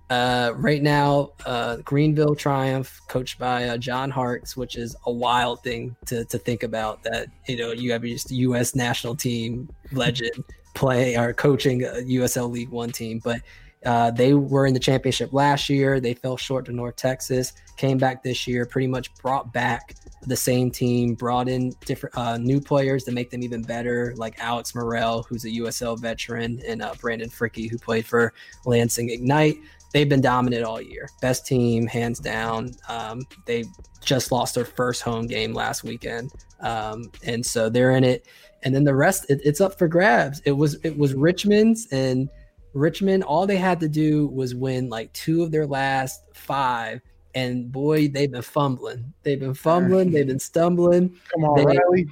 uh, 0.09 0.53
right 0.55 0.81
now, 0.81 1.33
uh, 1.45 1.77
Greenville 1.77 2.33
Triumph, 2.33 2.99
coached 3.07 3.37
by 3.37 3.65
uh, 3.65 3.77
John 3.77 4.09
Harkes, 4.09 4.57
which 4.57 4.75
is 4.75 4.95
a 5.05 5.11
wild 5.11 5.61
thing 5.63 5.95
to, 6.07 6.25
to 6.25 6.37
think 6.37 6.63
about. 6.63 7.03
That 7.03 7.27
you 7.47 7.57
know 7.57 7.73
you 7.73 7.91
have 7.91 8.03
just 8.03 8.31
U.S. 8.31 8.73
national 8.73 9.15
team 9.15 9.69
legend 9.91 10.43
play 10.73 11.17
or 11.17 11.33
coaching 11.33 11.83
a 11.83 12.03
USL 12.07 12.49
League 12.49 12.69
One 12.69 12.91
team, 12.91 13.19
but 13.23 13.41
uh, 13.85 14.11
they 14.11 14.33
were 14.33 14.65
in 14.65 14.73
the 14.73 14.79
championship 14.79 15.33
last 15.33 15.69
year. 15.69 15.99
They 15.99 16.13
fell 16.13 16.37
short 16.37 16.65
to 16.65 16.71
North 16.71 16.95
Texas. 16.95 17.53
Came 17.77 17.97
back 17.97 18.23
this 18.23 18.47
year, 18.47 18.65
pretty 18.65 18.87
much 18.87 19.13
brought 19.15 19.53
back 19.53 19.95
the 20.23 20.35
same 20.35 20.71
team, 20.71 21.13
brought 21.13 21.47
in 21.47 21.73
different 21.85 22.17
uh, 22.17 22.37
new 22.37 22.59
players 22.59 23.03
to 23.03 23.11
make 23.11 23.29
them 23.29 23.43
even 23.43 23.61
better, 23.61 24.13
like 24.17 24.39
Alex 24.39 24.73
Morrell, 24.73 25.23
who's 25.23 25.45
a 25.45 25.49
USL 25.49 25.99
veteran, 25.99 26.59
and 26.67 26.81
uh, 26.81 26.93
Brandon 26.99 27.29
Fricke, 27.29 27.69
who 27.69 27.77
played 27.77 28.05
for 28.05 28.33
Lansing 28.65 29.09
Ignite 29.09 29.57
they've 29.93 30.09
been 30.09 30.21
dominant 30.21 30.63
all 30.63 30.81
year. 30.81 31.09
Best 31.21 31.45
team, 31.45 31.87
hands 31.87 32.19
down. 32.19 32.71
Um, 32.87 33.21
they 33.45 33.65
just 34.03 34.31
lost 34.31 34.55
their 34.55 34.65
first 34.65 35.01
home 35.01 35.27
game 35.27 35.53
last 35.53 35.83
weekend, 35.83 36.31
um, 36.61 37.11
and 37.23 37.45
so 37.45 37.69
they're 37.69 37.91
in 37.91 38.03
it. 38.03 38.27
And 38.63 38.73
then 38.73 38.83
the 38.83 38.95
rest, 38.95 39.29
it, 39.29 39.39
it's 39.43 39.61
up 39.61 39.77
for 39.77 39.87
grabs. 39.87 40.41
It 40.45 40.51
was 40.51 40.75
it 40.83 40.97
was 40.97 41.13
Richmond's 41.13 41.87
and 41.91 42.29
Richmond. 42.77 43.23
All 43.23 43.45
they 43.47 43.57
had 43.57 43.79
to 43.81 43.89
do 43.89 44.27
was 44.27 44.55
win 44.55 44.89
like 44.89 45.11
two 45.13 45.43
of 45.43 45.51
their 45.51 45.65
last 45.67 46.21
five, 46.33 47.01
and 47.35 47.71
boy, 47.71 48.07
they've 48.07 48.31
been 48.31 48.41
fumbling. 48.41 49.13
They've 49.23 49.39
been 49.39 49.53
fumbling. 49.53 50.11
They've 50.11 50.27
been 50.27 50.39
stumbling 50.39 51.15
Come 51.33 51.43
on, 51.45 51.55
They- 51.57 51.77
Riley. 51.77 52.07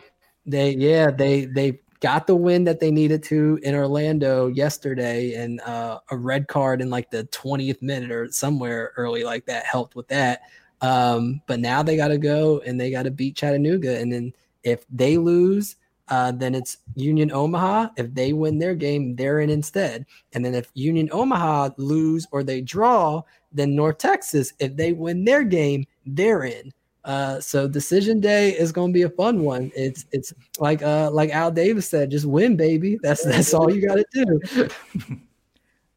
they 0.46 0.72
yeah 0.76 1.10
they 1.10 1.46
they 1.46 1.80
got 2.02 2.28
the 2.28 2.36
win 2.36 2.66
that 2.66 2.80
they 2.80 2.92
needed 2.92 3.24
to 3.24 3.58
in 3.64 3.74
Orlando 3.74 4.48
yesterday 4.48 5.34
and 5.34 5.60
uh, 5.62 6.00
a 6.12 6.18
red 6.18 6.48
card 6.48 6.82
in 6.82 6.90
like 6.92 7.10
the 7.10 7.24
20th 7.32 7.82
minute 7.82 8.12
or 8.12 8.30
somewhere 8.32 8.92
early 8.98 9.24
like 9.24 9.46
that 9.46 9.66
helped 9.66 9.96
with 9.96 10.08
that 10.10 10.42
um, 10.82 11.42
but 11.48 11.60
now 11.60 11.82
they 11.82 11.96
got 11.96 12.10
to 12.10 12.18
go 12.20 12.60
and 12.60 12.80
they 12.80 12.92
got 12.92 13.04
to 13.04 13.12
beat 13.12 13.36
Chattanooga 13.38 13.98
and 13.98 14.12
then 14.12 14.34
if 14.64 14.86
they 14.92 15.18
lose 15.18 15.78
uh, 16.10 16.32
then 16.32 16.54
it's 16.54 16.78
Union 16.96 17.32
Omaha 17.32 17.90
if 17.98 18.14
they 18.14 18.34
win 18.34 18.60
their 18.60 18.76
game 18.76 19.16
they're 19.16 19.40
in 19.40 19.50
instead 19.50 20.06
and 20.34 20.44
then 20.44 20.54
if 20.54 20.70
Union 20.74 21.10
Omaha 21.12 21.70
lose 21.78 22.28
or 22.32 22.44
they 22.44 22.62
draw 22.62 23.22
then 23.52 23.76
North 23.76 23.98
Texas 23.98 24.54
if 24.60 24.76
they 24.76 24.94
win 24.94 25.26
their 25.26 25.44
game 25.44 25.86
they're 26.06 26.44
in 26.44 26.72
uh, 27.06 27.40
so 27.40 27.68
decision 27.68 28.20
day 28.20 28.50
is 28.58 28.72
going 28.72 28.92
to 28.92 28.94
be 28.94 29.04
a 29.04 29.10
fun 29.10 29.44
one. 29.44 29.72
It's 29.76 30.08
it's 30.12 30.34
like 30.58 30.82
uh 30.82 31.12
like 31.12 31.30
Al 31.30 31.52
Davis 31.52 31.88
said, 31.88 32.10
just 32.10 32.26
win, 32.26 32.56
baby. 32.58 32.98
That's 33.04 33.24
that's 33.24 33.54
all 33.54 33.72
you 33.72 33.88
got 33.88 33.98
to 33.98 34.06
do. 34.12 35.20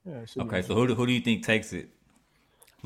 Yeah, 0.08 0.20
it 0.20 0.30
should 0.30 0.48
be 0.48 0.56
Okay. 0.56 0.62
So 0.62 0.74
who 0.74 0.86
do, 0.86 0.94
who 0.94 1.06
do 1.06 1.12
you 1.12 1.20
think 1.20 1.44
takes 1.44 1.72
it? 1.72 1.90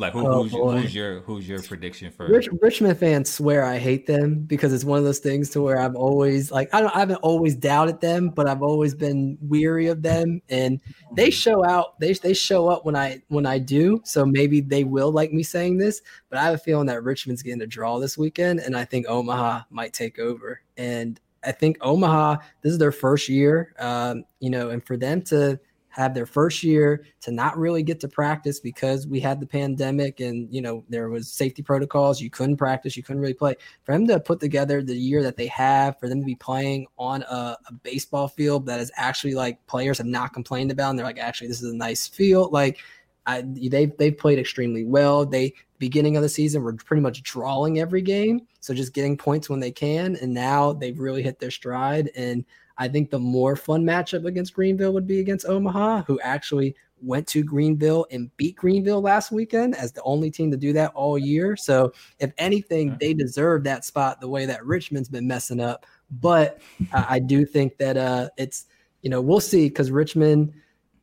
Like 0.03 0.14
who, 0.14 0.26
Oh, 0.26 0.42
who's, 0.42 0.53
who's 0.53 0.94
your 0.94 1.20
who's 1.20 1.48
your 1.48 1.62
prediction 1.62 2.11
for? 2.11 2.26
Rich, 2.26 2.48
Richmond 2.61 2.98
fans 2.98 3.30
swear 3.30 3.64
I 3.64 3.78
hate 3.78 4.07
them 4.07 4.40
because 4.40 4.72
it's 4.72 4.82
one 4.82 4.98
of 4.98 5.05
those 5.05 5.20
things 5.20 5.48
to 5.50 5.62
where 5.62 5.78
I've 5.78 5.94
always 5.94 6.50
like 6.50 6.74
I 6.74 6.80
don't 6.80 6.94
I 6.94 6.98
haven't 6.98 7.16
always 7.22 7.55
doubted 7.55 8.00
them, 8.00 8.30
but 8.30 8.48
I've 8.48 8.62
always 8.62 8.96
been 8.96 9.38
weary 9.40 9.86
of 9.86 10.03
them, 10.03 10.42
and 10.48 10.80
they 11.14 11.30
show 11.30 11.64
out. 11.64 12.00
They 12.00 12.14
they 12.14 12.34
show 12.34 12.68
up 12.68 12.84
when 12.84 12.96
I 12.96 13.22
when 13.28 13.46
I 13.46 13.59
do. 13.59 14.00
So 14.05 14.26
maybe 14.26 14.61
they 14.61 14.82
will 14.82 15.12
like 15.12 15.32
me 15.32 15.44
saying 15.44 15.78
this, 15.78 16.03
but 16.28 16.38
I 16.40 16.42
have 16.46 16.55
a 16.55 16.59
feeling 16.59 16.86
that 16.86 17.05
Richmond's 17.05 17.42
getting 17.44 17.62
a 17.62 17.66
draw 17.66 18.00
this 18.00 18.18
weekend, 18.18 18.59
and 18.59 18.76
I 18.76 18.84
think 18.84 19.07
Omaha 19.09 19.62
might 19.70 19.92
take 19.92 20.18
over. 20.18 20.62
And 20.76 21.20
I 21.44 21.53
think 21.53 21.78
Omaha 21.80 22.38
this 22.62 22.72
is 22.72 22.78
their 22.78 22.90
first 22.90 23.28
year, 23.28 23.72
um, 23.78 24.24
you 24.40 24.50
know, 24.50 24.70
and 24.70 24.84
for 24.84 24.96
them 24.96 25.22
to 25.22 25.61
have 25.93 26.14
their 26.14 26.26
first 26.26 26.62
year 26.62 27.05
to 27.20 27.30
not 27.30 27.57
really 27.57 27.82
get 27.82 28.01
to 28.01 28.09
practice 28.09 28.59
because 28.59 29.07
we 29.07 29.20
had 29.20 29.38
the 29.40 29.47
pandemic 29.47 30.20
and 30.20 30.53
you 30.53 30.62
know 30.62 30.82
there 30.88 31.11
was 31.11 31.30
safety 31.30 31.62
protocols 31.62 32.20
you 32.20 32.30
couldn't 32.30 32.57
practice 32.57 32.97
you 32.97 33.03
couldn't 33.03 33.20
really 33.20 33.34
play 33.34 33.55
for 33.84 33.93
them 33.93 34.07
to 34.07 34.18
put 34.18 34.40
together 34.40 34.82
the 34.82 34.97
year 34.97 35.22
that 35.22 35.36
they 35.36 35.47
have 35.47 35.99
for 36.01 36.09
them 36.09 36.18
to 36.18 36.24
be 36.24 36.34
playing 36.34 36.86
on 36.99 37.22
a, 37.22 37.57
a 37.66 37.72
baseball 37.82 38.26
field 38.26 38.64
that 38.64 38.80
is 38.80 38.90
actually 38.97 39.34
like 39.34 39.64
players 39.66 39.99
have 39.99 40.07
not 40.07 40.32
complained 40.32 40.70
about 40.70 40.90
and 40.90 40.99
they're 40.99 41.07
like 41.07 41.18
actually 41.18 41.47
this 41.47 41.62
is 41.62 41.70
a 41.70 41.76
nice 41.76 42.09
field 42.09 42.53
like 42.53 42.78
I, 43.26 43.45
they've 43.47 43.97
they've 43.99 44.18
played 44.18 44.40
extremely 44.40 44.82
well. 44.82 45.24
They 45.24 45.55
beginning 45.78 46.16
of 46.16 46.22
the 46.22 46.28
season 46.28 46.62
were 46.62 46.72
pretty 46.72 47.03
much 47.03 47.22
drawing 47.22 47.78
every 47.78 48.03
game, 48.03 48.49
so 48.59 48.74
just 48.74 48.95
getting 48.95 49.16
points 49.16 49.49
when 49.49 49.61
they 49.61 49.70
can, 49.70 50.16
and 50.16 50.34
now 50.34 50.72
they've 50.72 50.99
really 50.99 51.22
hit 51.22 51.38
their 51.38 51.53
stride. 51.53 52.11
And 52.16 52.45
I 52.83 52.89
think 52.89 53.11
the 53.11 53.18
more 53.20 53.55
fun 53.55 53.85
matchup 53.85 54.26
against 54.26 54.55
Greenville 54.55 54.93
would 54.93 55.07
be 55.07 55.20
against 55.20 55.47
Omaha, 55.47 56.03
who 56.03 56.18
actually 56.18 56.74
went 57.01 57.28
to 57.28 57.45
Greenville 57.45 58.07
and 58.11 58.37
beat 58.37 58.57
Greenville 58.57 59.01
last 59.01 59.30
weekend 59.30 59.76
as 59.76 59.93
the 59.93 60.03
only 60.03 60.33
team 60.33 60.51
to 60.51 60.57
do 60.57 60.72
that 60.72 60.91
all 60.97 61.16
year. 61.16 61.57
So 61.57 61.93
if 62.18 62.33
anything, 62.39 62.97
they 62.99 63.14
deserve 63.14 63.62
that 63.64 63.85
spot 63.85 64.20
the 64.20 64.26
way 64.26 64.47
that 64.47 64.66
Richmond's 64.66 65.09
been 65.09 65.28
messing 65.28 65.61
up. 65.61 65.87
But 66.11 66.61
I, 66.93 67.07
I 67.11 67.18
do 67.20 67.47
think 67.47 67.76
that 67.78 67.97
uh, 67.97 68.30
it's 68.37 68.66
you 69.03 69.11
know 69.11 69.20
we'll 69.20 69.41
see 69.41 69.68
because 69.68 69.93
Richmond. 69.93 70.53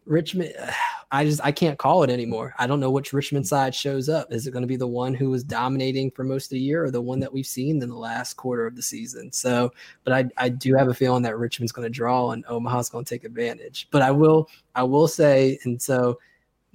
Richmond, 0.09 0.53
I 1.11 1.25
just 1.25 1.41
I 1.43 1.51
can't 1.51 1.79
call 1.79 2.03
it 2.03 2.11
anymore. 2.11 2.53
I 2.59 2.67
don't 2.67 2.79
know 2.79 2.91
which 2.91 3.13
Richmond 3.13 3.47
side 3.47 3.73
shows 3.73 4.09
up. 4.09 4.31
Is 4.31 4.45
it 4.45 4.51
going 4.51 4.61
to 4.61 4.67
be 4.67 4.75
the 4.75 4.85
one 4.85 5.15
who 5.15 5.31
was 5.31 5.43
dominating 5.43 6.11
for 6.11 6.23
most 6.23 6.45
of 6.45 6.49
the 6.51 6.59
year, 6.59 6.83
or 6.83 6.91
the 6.91 7.01
one 7.01 7.19
that 7.21 7.33
we've 7.33 7.47
seen 7.47 7.81
in 7.81 7.89
the 7.89 7.95
last 7.95 8.35
quarter 8.35 8.67
of 8.67 8.75
the 8.75 8.81
season? 8.83 9.31
So, 9.31 9.71
but 10.03 10.13
I 10.13 10.25
I 10.37 10.49
do 10.49 10.75
have 10.75 10.87
a 10.87 10.93
feeling 10.93 11.23
that 11.23 11.39
Richmond's 11.39 11.71
going 11.71 11.87
to 11.87 11.89
draw 11.89 12.31
and 12.31 12.45
Omaha's 12.47 12.89
going 12.89 13.05
to 13.05 13.09
take 13.09 13.23
advantage. 13.23 13.87
But 13.89 14.03
I 14.03 14.11
will 14.11 14.49
I 14.75 14.83
will 14.83 15.07
say, 15.07 15.57
and 15.63 15.81
so 15.81 16.19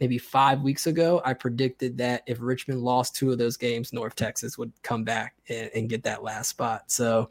maybe 0.01 0.18
five 0.18 0.62
weeks 0.62 0.89
ago, 0.89 1.22
I 1.24 1.32
predicted 1.32 1.97
that 1.99 2.24
if 2.26 2.39
Richmond 2.41 2.82
lost 2.82 3.14
two 3.14 3.30
of 3.30 3.39
those 3.39 3.57
games, 3.57 3.93
North 3.93 4.16
Texas 4.16 4.59
would 4.59 4.72
come 4.82 5.05
back 5.05 5.37
and, 5.49 5.70
and 5.76 5.89
get 5.89 6.03
that 6.03 6.24
last 6.24 6.49
spot. 6.49 6.91
So, 6.91 7.30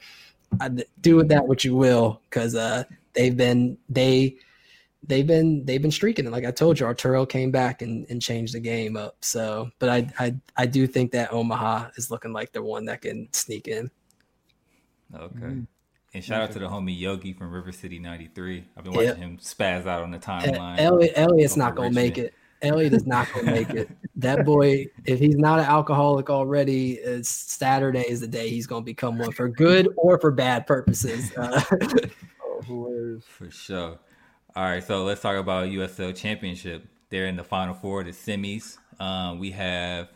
I, 0.62 0.70
do 1.02 1.18
with 1.18 1.28
that 1.28 1.46
what 1.46 1.66
you 1.66 1.76
will, 1.76 2.22
because 2.30 2.56
uh, 2.56 2.86
they've 3.14 3.36
been 3.36 3.78
they 3.90 4.38
they've 5.08 5.28
been 5.28 5.66
they've 5.66 5.82
been 5.82 5.92
streaking. 5.92 6.26
And 6.26 6.34
like 6.34 6.46
I 6.46 6.52
told 6.52 6.80
you, 6.80 6.86
Arturo 6.86 7.26
came 7.26 7.52
back 7.52 7.82
and, 7.82 8.06
and 8.10 8.22
changed 8.22 8.54
the 8.54 8.60
game 8.60 8.96
up. 8.96 9.18
So, 9.22 9.70
but 9.80 9.90
I, 9.90 10.08
I 10.20 10.36
I 10.56 10.66
do 10.66 10.88
think 10.88 11.12
that 11.12 11.32
Omaha 11.34 11.90
is 11.96 12.12
looking 12.12 12.34
like 12.34 12.52
the 12.52 12.64
one 12.64 12.86
that 12.86 13.02
can 13.02 13.28
sneak 13.34 13.68
in. 13.68 13.90
Okay. 15.16 15.36
Mm-hmm. 15.36 15.62
And 16.16 16.24
shout 16.24 16.42
out 16.44 16.52
to 16.52 16.60
the 16.60 16.68
homie 16.68 16.98
Yogi 16.98 17.34
from 17.34 17.52
River 17.52 17.72
City 17.72 17.98
'93. 18.00 18.66
I've 18.78 18.84
been 18.84 18.94
Yeah. 18.94 19.00
watching 19.10 19.24
him 19.24 19.38
spaz 19.38 19.88
out 19.88 20.04
on 20.04 20.12
the 20.12 20.20
timeline. 20.20 20.80
Elliot, 20.80 21.14
Elliot's 21.16 21.58
not 21.58 21.76
gonna 21.76 21.92
make 21.92 22.18
it. 22.18 22.34
Elliot 22.62 22.94
is 22.94 23.06
not 23.06 23.28
gonna 23.34 23.52
make 23.52 23.70
it. 23.72 23.90
That 24.16 24.46
boy, 24.46 24.86
if 25.06 25.20
he's 25.20 25.36
not 25.36 25.60
an 25.60 25.66
alcoholic 25.66 26.30
already, 26.30 26.94
it's 26.94 27.30
Saturday 27.30 28.06
is 28.08 28.22
the 28.22 28.28
day 28.28 28.48
he's 28.48 28.68
gonna 28.68 28.86
become 28.86 29.18
one 29.18 29.32
for 29.32 29.50
good 29.50 29.90
or 29.98 30.20
for 30.20 30.32
bad 30.32 30.68
purposes. 30.68 31.32
Uh, 31.36 31.62
Oh. 32.70 33.20
For 33.20 33.52
sure. 33.52 34.00
All 34.56 34.64
right, 34.64 34.84
so 34.84 35.04
let's 35.04 35.20
talk 35.20 35.36
about 35.36 35.70
USL 35.70 36.16
Championship. 36.16 36.86
They're 37.10 37.26
in 37.26 37.38
the 37.38 37.44
final 37.44 37.74
four, 37.74 38.04
the 38.04 38.12
semis. 38.12 38.78
Um, 39.00 39.40
we 39.40 39.50
have 39.50 40.10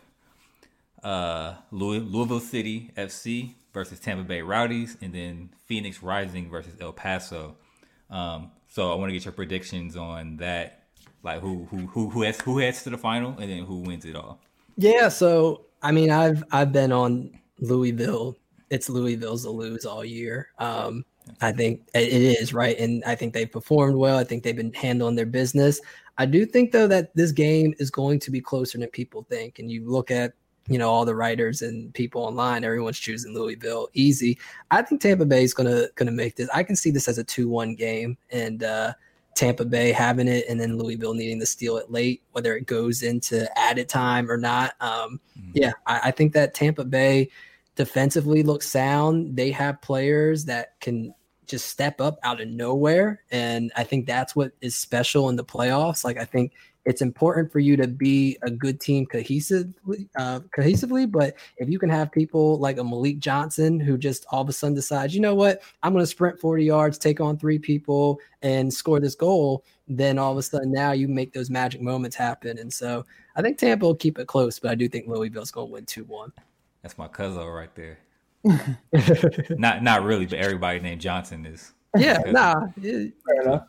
uh, 1.02 1.54
Louis, 1.72 1.98
Louisville 1.98 2.38
City 2.38 2.92
FC 2.96 3.54
versus 3.74 3.98
Tampa 3.98 4.22
Bay 4.22 4.40
Rowdies, 4.42 4.96
and 5.02 5.12
then 5.12 5.50
Phoenix 5.66 6.04
Rising 6.04 6.48
versus 6.48 6.74
El 6.80 6.92
Paso. 6.92 7.56
Um, 8.10 8.52
so 8.68 8.92
I 8.92 8.94
want 8.94 9.08
to 9.08 9.12
get 9.12 9.24
your 9.24 9.32
predictions 9.32 9.96
on 9.96 10.36
that, 10.36 10.84
like 11.24 11.40
who 11.40 11.66
who 11.68 11.78
who 11.88 12.08
who 12.08 12.22
heads 12.22 12.40
who 12.40 12.58
heads 12.58 12.84
to 12.84 12.90
the 12.90 12.98
final, 12.98 13.36
and 13.40 13.50
then 13.50 13.64
who 13.64 13.80
wins 13.80 14.04
it 14.04 14.14
all. 14.14 14.38
Yeah, 14.76 15.08
so 15.08 15.66
I 15.82 15.90
mean, 15.90 16.12
I've 16.12 16.44
I've 16.52 16.70
been 16.70 16.92
on 16.92 17.36
Louisville. 17.58 18.36
It's 18.70 18.88
Louisville's 18.88 19.42
to 19.42 19.50
lose 19.50 19.84
all 19.84 20.04
year. 20.04 20.50
Um, 20.58 21.04
I 21.40 21.52
think 21.52 21.88
it 21.94 22.12
is 22.12 22.52
right, 22.52 22.78
and 22.78 23.02
I 23.04 23.14
think 23.14 23.34
they've 23.34 23.50
performed 23.50 23.96
well. 23.96 24.18
I 24.18 24.24
think 24.24 24.42
they've 24.42 24.56
been 24.56 24.72
handling 24.72 25.16
their 25.16 25.26
business. 25.26 25.80
I 26.18 26.26
do 26.26 26.44
think 26.44 26.72
though 26.72 26.88
that 26.88 27.14
this 27.14 27.32
game 27.32 27.74
is 27.78 27.90
going 27.90 28.18
to 28.20 28.30
be 28.30 28.40
closer 28.40 28.76
than 28.76 28.88
people 28.88 29.22
think. 29.22 29.58
And 29.58 29.70
you 29.70 29.88
look 29.88 30.10
at 30.10 30.32
you 30.66 30.76
know 30.76 30.90
all 30.90 31.04
the 31.04 31.14
writers 31.14 31.62
and 31.62 31.94
people 31.94 32.22
online, 32.22 32.64
everyone's 32.64 32.98
choosing 32.98 33.34
Louisville 33.34 33.88
easy. 33.94 34.38
I 34.70 34.82
think 34.82 35.00
Tampa 35.00 35.24
Bay 35.24 35.44
is 35.44 35.54
gonna 35.54 35.86
gonna 35.94 36.10
make 36.10 36.36
this. 36.36 36.48
I 36.52 36.62
can 36.62 36.76
see 36.76 36.90
this 36.90 37.08
as 37.08 37.18
a 37.18 37.24
two 37.24 37.48
one 37.48 37.74
game, 37.74 38.18
and 38.30 38.62
uh, 38.64 38.92
Tampa 39.34 39.64
Bay 39.64 39.92
having 39.92 40.26
it, 40.28 40.44
and 40.48 40.60
then 40.60 40.76
Louisville 40.76 41.14
needing 41.14 41.38
to 41.40 41.46
steal 41.46 41.76
it 41.76 41.90
late, 41.90 42.22
whether 42.32 42.56
it 42.56 42.66
goes 42.66 43.02
into 43.02 43.48
added 43.56 43.88
time 43.88 44.30
or 44.30 44.36
not. 44.36 44.74
Um, 44.80 45.20
mm-hmm. 45.38 45.52
Yeah, 45.54 45.72
I, 45.86 46.00
I 46.04 46.10
think 46.10 46.32
that 46.34 46.54
Tampa 46.54 46.84
Bay 46.84 47.30
defensively 47.76 48.42
looks 48.42 48.68
sound. 48.68 49.36
They 49.36 49.52
have 49.52 49.80
players 49.80 50.44
that 50.46 50.78
can 50.80 51.14
just 51.48 51.68
step 51.68 52.00
up 52.00 52.18
out 52.22 52.40
of 52.40 52.48
nowhere. 52.48 53.22
And 53.30 53.72
I 53.76 53.84
think 53.84 54.06
that's 54.06 54.36
what 54.36 54.52
is 54.60 54.76
special 54.76 55.28
in 55.28 55.36
the 55.36 55.44
playoffs. 55.44 56.04
Like, 56.04 56.18
I 56.18 56.24
think 56.24 56.52
it's 56.84 57.02
important 57.02 57.52
for 57.52 57.58
you 57.58 57.76
to 57.76 57.86
be 57.86 58.38
a 58.42 58.50
good 58.50 58.80
team 58.80 59.04
cohesively, 59.06 60.08
uh, 60.16 60.40
cohesively. 60.56 61.10
But 61.10 61.34
if 61.58 61.68
you 61.68 61.78
can 61.78 61.90
have 61.90 62.10
people 62.10 62.58
like 62.58 62.78
a 62.78 62.84
Malik 62.84 63.18
Johnson 63.18 63.78
who 63.78 63.98
just 63.98 64.24
all 64.30 64.40
of 64.40 64.48
a 64.48 64.52
sudden 64.52 64.74
decides, 64.74 65.14
you 65.14 65.20
know 65.20 65.34
what, 65.34 65.60
I'm 65.82 65.92
going 65.92 66.02
to 66.02 66.06
sprint 66.06 66.40
40 66.40 66.64
yards, 66.64 66.96
take 66.96 67.20
on 67.20 67.36
three 67.36 67.58
people, 67.58 68.20
and 68.40 68.72
score 68.72 69.00
this 69.00 69.14
goal, 69.14 69.64
then 69.86 70.18
all 70.18 70.32
of 70.32 70.38
a 70.38 70.42
sudden 70.42 70.72
now 70.72 70.92
you 70.92 71.08
make 71.08 71.34
those 71.34 71.50
magic 71.50 71.82
moments 71.82 72.16
happen. 72.16 72.58
And 72.58 72.72
so 72.72 73.04
I 73.36 73.42
think 73.42 73.58
Tampa 73.58 73.84
will 73.84 73.94
keep 73.94 74.18
it 74.18 74.26
close, 74.26 74.58
but 74.58 74.70
I 74.70 74.74
do 74.74 74.88
think 74.88 75.08
Louisville's 75.08 75.50
going 75.50 75.68
to 75.68 75.72
win 75.72 75.84
2 75.84 76.04
1. 76.04 76.32
That's 76.82 76.96
my 76.96 77.08
cousin 77.08 77.44
right 77.44 77.74
there. 77.74 77.98
not 79.50 79.82
not 79.82 80.02
really, 80.02 80.26
but 80.26 80.38
everybody 80.38 80.80
named 80.80 81.00
Johnson 81.00 81.46
is. 81.46 81.72
Yeah, 81.96 82.18
nah. 82.26 82.66
Fair 82.80 83.42
enough. 83.42 83.64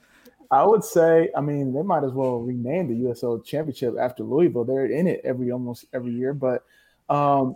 I 0.52 0.66
would 0.66 0.84
say, 0.84 1.30
I 1.36 1.42
mean, 1.42 1.74
they 1.74 1.84
might 1.84 2.04
as 2.04 2.12
well 2.12 2.40
rename 2.40 2.88
the 2.88 3.10
USL 3.10 3.44
Championship 3.46 3.96
after 4.00 4.24
Louisville. 4.24 4.66
They're 4.66 4.88
in 4.88 5.08
it 5.08 5.22
every 5.24 5.52
almost 5.52 5.86
every 5.94 6.12
year, 6.12 6.34
but 6.34 6.66
um, 7.08 7.56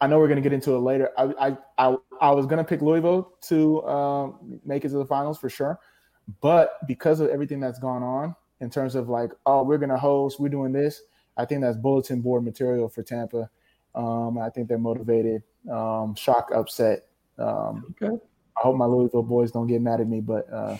I 0.00 0.06
know 0.06 0.18
we're 0.18 0.28
going 0.28 0.36
to 0.36 0.42
get 0.42 0.52
into 0.52 0.74
it 0.74 0.80
later. 0.80 1.10
I, 1.16 1.32
I 1.48 1.56
I, 1.78 1.96
I 2.20 2.30
was 2.32 2.44
going 2.46 2.58
to 2.58 2.64
pick 2.64 2.82
Louisville 2.82 3.32
to 3.48 3.82
um, 3.86 4.60
make 4.64 4.84
it 4.84 4.90
to 4.90 4.98
the 4.98 5.06
finals 5.06 5.38
for 5.38 5.48
sure, 5.48 5.78
but 6.42 6.86
because 6.86 7.20
of 7.20 7.28
everything 7.30 7.60
that's 7.60 7.78
gone 7.78 8.02
on 8.02 8.36
in 8.60 8.68
terms 8.68 8.94
of 8.94 9.08
like, 9.08 9.30
oh, 9.46 9.62
we're 9.62 9.78
going 9.78 9.90
to 9.90 9.98
host, 9.98 10.38
we're 10.38 10.48
doing 10.48 10.72
this. 10.72 11.02
I 11.38 11.44
think 11.44 11.60
that's 11.62 11.76
bulletin 11.76 12.20
board 12.20 12.44
material 12.44 12.88
for 12.88 13.02
Tampa. 13.02 13.50
Um, 13.96 14.38
I 14.38 14.50
think 14.50 14.68
they're 14.68 14.78
motivated. 14.78 15.42
Um, 15.70 16.14
shock 16.14 16.50
upset. 16.54 17.06
Um, 17.38 17.94
okay. 18.02 18.14
I 18.56 18.60
hope 18.60 18.76
my 18.76 18.84
Louisville 18.84 19.22
boys 19.22 19.50
don't 19.50 19.66
get 19.66 19.80
mad 19.80 20.00
at 20.00 20.06
me, 20.06 20.20
but 20.20 20.46
uh, 20.52 20.76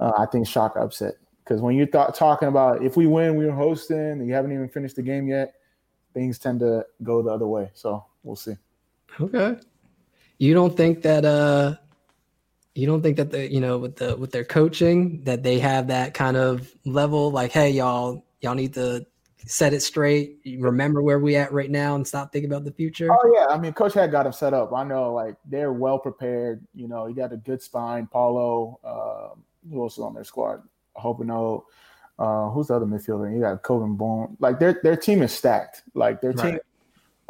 uh, 0.00 0.12
I 0.18 0.26
think 0.26 0.46
shock 0.46 0.76
upset 0.76 1.14
because 1.44 1.60
when 1.60 1.76
you're 1.76 1.86
th- 1.86 2.14
talking 2.14 2.48
about 2.48 2.84
if 2.84 2.96
we 2.96 3.06
win, 3.06 3.36
we're 3.36 3.52
hosting, 3.52 4.26
you 4.26 4.34
haven't 4.34 4.52
even 4.52 4.68
finished 4.68 4.96
the 4.96 5.02
game 5.02 5.28
yet, 5.28 5.54
things 6.14 6.38
tend 6.38 6.60
to 6.60 6.84
go 7.02 7.22
the 7.22 7.30
other 7.30 7.46
way. 7.46 7.70
So 7.74 8.04
we'll 8.22 8.36
see. 8.36 8.56
Okay. 9.20 9.56
You 10.38 10.54
don't 10.54 10.76
think 10.76 11.02
that 11.02 11.24
uh 11.24 11.76
you 12.74 12.86
don't 12.86 13.02
think 13.02 13.16
that 13.16 13.30
the 13.32 13.50
you 13.50 13.60
know 13.60 13.78
with 13.78 13.96
the 13.96 14.16
with 14.16 14.30
their 14.30 14.44
coaching 14.44 15.24
that 15.24 15.42
they 15.42 15.58
have 15.58 15.88
that 15.88 16.14
kind 16.14 16.36
of 16.36 16.72
level 16.84 17.32
like 17.32 17.50
hey 17.50 17.70
y'all 17.70 18.24
y'all 18.40 18.54
need 18.54 18.74
to 18.74 19.04
set 19.48 19.72
it 19.72 19.80
straight, 19.80 20.38
remember 20.58 21.02
where 21.02 21.18
we 21.18 21.34
at 21.34 21.52
right 21.52 21.70
now, 21.70 21.94
and 21.94 22.06
stop 22.06 22.32
thinking 22.32 22.50
about 22.50 22.64
the 22.64 22.72
future? 22.72 23.08
Oh 23.10 23.32
yeah, 23.34 23.46
I 23.46 23.58
mean, 23.58 23.72
Coach 23.72 23.94
had 23.94 24.10
got 24.10 24.26
him 24.26 24.32
set 24.32 24.52
up. 24.52 24.72
I 24.72 24.84
know, 24.84 25.12
like 25.14 25.36
they're 25.46 25.72
well 25.72 25.98
prepared. 25.98 26.64
You 26.74 26.86
know, 26.86 27.06
he 27.06 27.14
got 27.14 27.32
a 27.32 27.36
good 27.36 27.62
spine. 27.62 28.06
Paulo, 28.06 28.78
uh, 28.84 29.34
who 29.70 29.82
else 29.82 29.94
is 29.94 30.04
on 30.04 30.14
their 30.14 30.24
squad? 30.24 30.62
Hoppenot. 30.96 31.64
Uh, 32.18 32.50
who's 32.50 32.66
the 32.66 32.74
other 32.74 32.86
midfielder? 32.86 33.32
You 33.32 33.40
got 33.40 33.62
Corben 33.62 33.94
Bone. 33.94 34.36
Like 34.38 34.58
their 34.58 34.80
their 34.82 34.96
team 34.96 35.22
is 35.22 35.32
stacked. 35.32 35.82
Like 35.94 36.20
their 36.20 36.32
right. 36.32 36.52
team. 36.52 36.60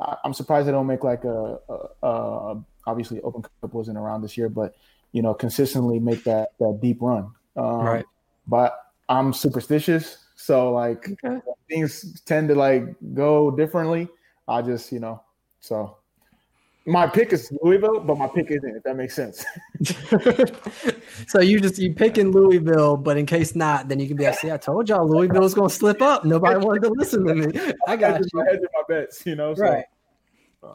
I, 0.01 0.17
am 0.25 0.33
surprised 0.33 0.67
they 0.67 0.73
don't 0.73 0.87
make 0.87 1.05
like 1.05 1.25
a, 1.25 1.59
a, 1.69 2.07
a, 2.07 2.65
obviously 2.87 3.21
Open 3.23 3.43
Cup 3.43 3.75
wasn't 3.75 3.99
around 3.99 4.23
this 4.23 4.37
year, 4.37 4.49
but 4.49 4.75
you 5.13 5.23
know 5.23 5.35
consistently 5.35 5.99
make 6.01 6.25
that 6.25 6.51
that 6.59 6.79
deep 6.83 6.99
run. 7.01 7.31
Um, 7.57 7.81
right. 7.81 8.05
But 8.47 8.81
I'm 9.09 9.33
superstitious, 9.33 10.19
so 10.41 10.73
like 10.73 11.09
okay. 11.25 11.41
things 11.69 12.21
tend 12.23 12.49
to 12.49 12.55
like 12.55 12.85
go 13.13 13.51
differently. 13.51 14.09
I 14.47 14.63
just 14.63 14.93
you 14.93 15.01
know 15.01 15.21
so 15.61 15.99
my 16.87 17.07
pick 17.07 17.33
is 17.33 17.53
Louisville, 17.61 18.01
but 18.01 18.17
my 18.17 18.29
pick 18.29 18.51
isn't. 18.51 18.77
If 18.77 18.83
that 18.85 18.97
makes 18.97 19.15
sense. 19.15 19.45
so 21.29 21.41
you 21.41 21.61
just 21.61 21.79
you 21.79 21.93
pick 21.93 22.17
in 22.17 22.31
Louisville, 22.31 22.97
but 22.97 23.19
in 23.19 23.27
case 23.27 23.55
not, 23.55 23.89
then 23.89 24.01
you 24.01 24.07
can 24.07 24.17
be 24.17 24.25
like, 24.25 24.39
"See, 24.39 24.51
I 24.51 24.57
told 24.57 24.89
y'all 24.89 25.07
Louisville 25.07 25.43
was 25.43 25.55
going 25.55 25.69
to 25.69 25.75
slip 25.75 26.01
up. 26.01 26.25
Nobody 26.25 26.65
wanted 26.65 26.85
to 26.85 26.91
listen 26.91 27.27
to 27.27 27.35
me. 27.35 27.73
I 27.87 27.97
got 27.97 28.21
you. 28.21 28.41
I 28.41 28.45
my 28.55 28.83
bets, 28.89 29.27
you 29.27 29.35
know. 29.35 29.55
So, 29.55 29.63
right. 29.63 29.85
Uh, 30.63 30.75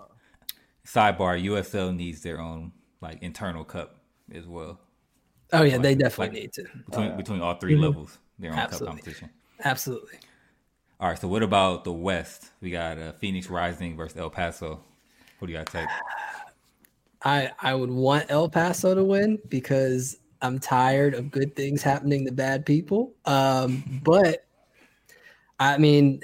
Sidebar: 0.86 1.42
USL 1.44 1.96
needs 1.96 2.22
their 2.22 2.40
own 2.40 2.74
like 3.02 3.24
internal 3.24 3.64
cup 3.64 3.96
as 4.36 4.46
well. 4.46 4.80
Oh 5.52 5.64
yeah, 5.64 5.74
like, 5.74 5.82
they 5.82 5.96
definitely 5.96 6.26
like, 6.28 6.44
need 6.44 6.54
to 6.54 6.64
between 6.90 7.12
uh, 7.12 7.18
between 7.18 7.42
all 7.42 7.56
3 7.56 7.74
mm-hmm. 7.74 7.84
levels. 7.84 8.20
Their 8.38 8.52
own 8.52 8.60
Absolutely. 8.60 8.86
cup 8.86 8.96
competition. 8.96 9.30
Absolutely. 9.64 10.20
All 11.00 11.10
right. 11.10 11.20
So 11.20 11.28
what 11.28 11.44
about 11.44 11.84
the 11.84 11.92
West? 11.92 12.52
We 12.62 12.72
got 12.72 12.98
uh, 12.98 13.12
Phoenix 13.14 13.50
Rising 13.50 13.98
versus 13.98 14.18
El 14.18 14.30
Paso. 14.30 14.84
Who 15.40 15.48
do 15.48 15.52
you 15.52 15.58
got 15.58 15.68
to 15.68 15.74
take? 15.74 15.90
I 17.24 17.52
I 17.60 17.76
would 17.76 17.92
want 17.92 18.26
El 18.30 18.50
Paso 18.50 18.96
to 18.96 19.04
win 19.04 19.40
because 19.50 20.18
I'm 20.42 20.60
tired 20.60 21.14
of 21.14 21.32
good 21.32 21.56
things 21.56 21.82
happening 21.82 22.26
to 22.26 22.32
bad 22.32 22.66
people. 22.66 23.14
Um, 23.26 23.84
but 24.04 24.46
I 25.60 25.78
mean, 25.78 26.22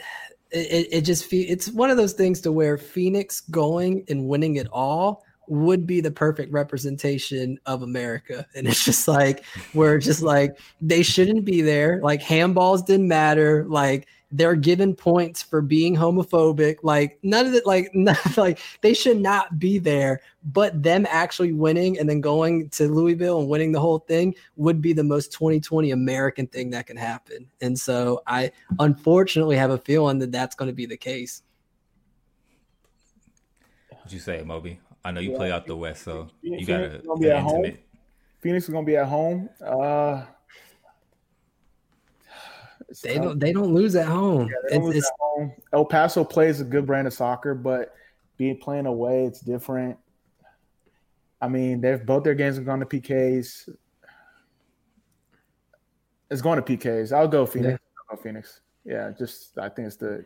it, 0.51 0.87
it 0.91 1.01
just 1.01 1.25
fe- 1.25 1.41
it's 1.41 1.69
one 1.69 1.89
of 1.89 1.97
those 1.97 2.13
things 2.13 2.41
to 2.41 2.51
where 2.51 2.77
Phoenix 2.77 3.39
going 3.41 4.03
and 4.09 4.27
winning 4.27 4.57
it 4.57 4.67
all 4.71 5.23
would 5.49 5.87
be 5.87 5.99
the 5.99 6.11
perfect 6.11 6.51
representation 6.51 7.59
of 7.65 7.81
America. 7.81 8.45
And 8.55 8.67
it's 8.67 8.83
just 8.83 9.07
like 9.07 9.45
we're 9.73 9.99
just 9.99 10.21
like 10.21 10.59
they 10.81 11.01
shouldn't 11.01 11.45
be 11.45 11.61
there. 11.61 12.01
Like 12.01 12.21
handballs 12.21 12.85
didn't 12.85 13.07
matter. 13.07 13.65
Like 13.67 14.07
they're 14.31 14.55
given 14.55 14.95
points 14.95 15.41
for 15.41 15.61
being 15.61 15.95
homophobic. 15.95 16.77
Like 16.83 17.19
none 17.23 17.47
of 17.47 17.53
it, 17.53 17.65
like 17.65 17.91
like 18.37 18.59
they 18.81 18.93
should 18.93 19.19
not 19.19 19.59
be 19.59 19.77
there. 19.79 20.21
But 20.43 20.83
them 20.83 21.05
actually 21.09 21.53
winning 21.53 21.99
and 21.99 22.09
then 22.09 22.21
going 22.21 22.69
to 22.71 22.87
Louisville 22.87 23.39
and 23.39 23.49
winning 23.49 23.71
the 23.71 23.79
whole 23.79 23.99
thing 23.99 24.35
would 24.57 24.81
be 24.81 24.93
the 24.93 25.03
most 25.03 25.31
2020 25.31 25.91
American 25.91 26.47
thing 26.47 26.69
that 26.71 26.87
can 26.87 26.97
happen. 26.97 27.47
And 27.61 27.79
so 27.79 28.23
I 28.27 28.51
unfortunately 28.79 29.55
have 29.55 29.71
a 29.71 29.77
feeling 29.77 30.19
that 30.19 30.31
that's 30.31 30.55
going 30.55 30.69
to 30.69 30.75
be 30.75 30.85
the 30.85 30.97
case. 30.97 31.43
What'd 33.89 34.11
you 34.11 34.19
say, 34.19 34.43
Moby? 34.43 34.79
I 35.09 35.11
know 35.11 35.21
you 35.21 35.31
yeah. 35.31 35.37
play 35.37 35.51
out 35.51 35.65
the 35.65 35.75
West, 35.75 36.03
so 36.03 36.29
Phoenix, 36.43 36.61
you 36.61 36.67
got 36.67 36.77
to 36.77 37.17
be 37.19 37.31
at 37.31 37.39
intimate. 37.39 37.73
home. 37.73 37.77
Phoenix 38.41 38.65
is 38.65 38.69
going 38.69 38.85
to 38.85 38.89
be 38.89 38.95
at 38.95 39.07
home. 39.07 39.49
Uh, 39.59 40.23
they 43.01 43.15
tough. 43.15 43.23
don't. 43.23 43.39
They 43.39 43.51
don't 43.51 43.73
lose 43.73 43.95
at 43.95 44.05
home. 44.05 44.51
Yeah, 44.69 44.77
lose 44.77 44.97
at 44.97 45.11
home. 45.19 45.51
El 45.73 45.85
Paso 45.85 46.23
plays 46.23 46.61
a 46.61 46.63
good 46.63 46.85
brand 46.85 47.07
of 47.07 47.13
soccer, 47.13 47.55
but 47.55 47.95
being 48.37 48.55
playing 48.57 48.85
away, 48.85 49.25
it's 49.25 49.39
different. 49.39 49.97
I 51.41 51.47
mean, 51.47 51.81
they've 51.81 52.05
both 52.05 52.23
their 52.23 52.35
games 52.35 52.57
have 52.57 52.65
gone 52.65 52.79
to 52.79 52.85
PKs. 52.85 53.67
It's 56.29 56.41
going 56.43 56.61
to 56.61 56.77
PKs. 56.77 57.11
I'll 57.11 57.27
go 57.27 57.47
Phoenix. 57.47 57.71
Yeah. 57.81 58.01
I'll 58.11 58.15
go 58.15 58.21
Phoenix. 58.21 58.61
Yeah, 58.85 59.09
just 59.17 59.57
I 59.57 59.69
think 59.69 59.87
it's 59.87 59.95
the. 59.95 60.23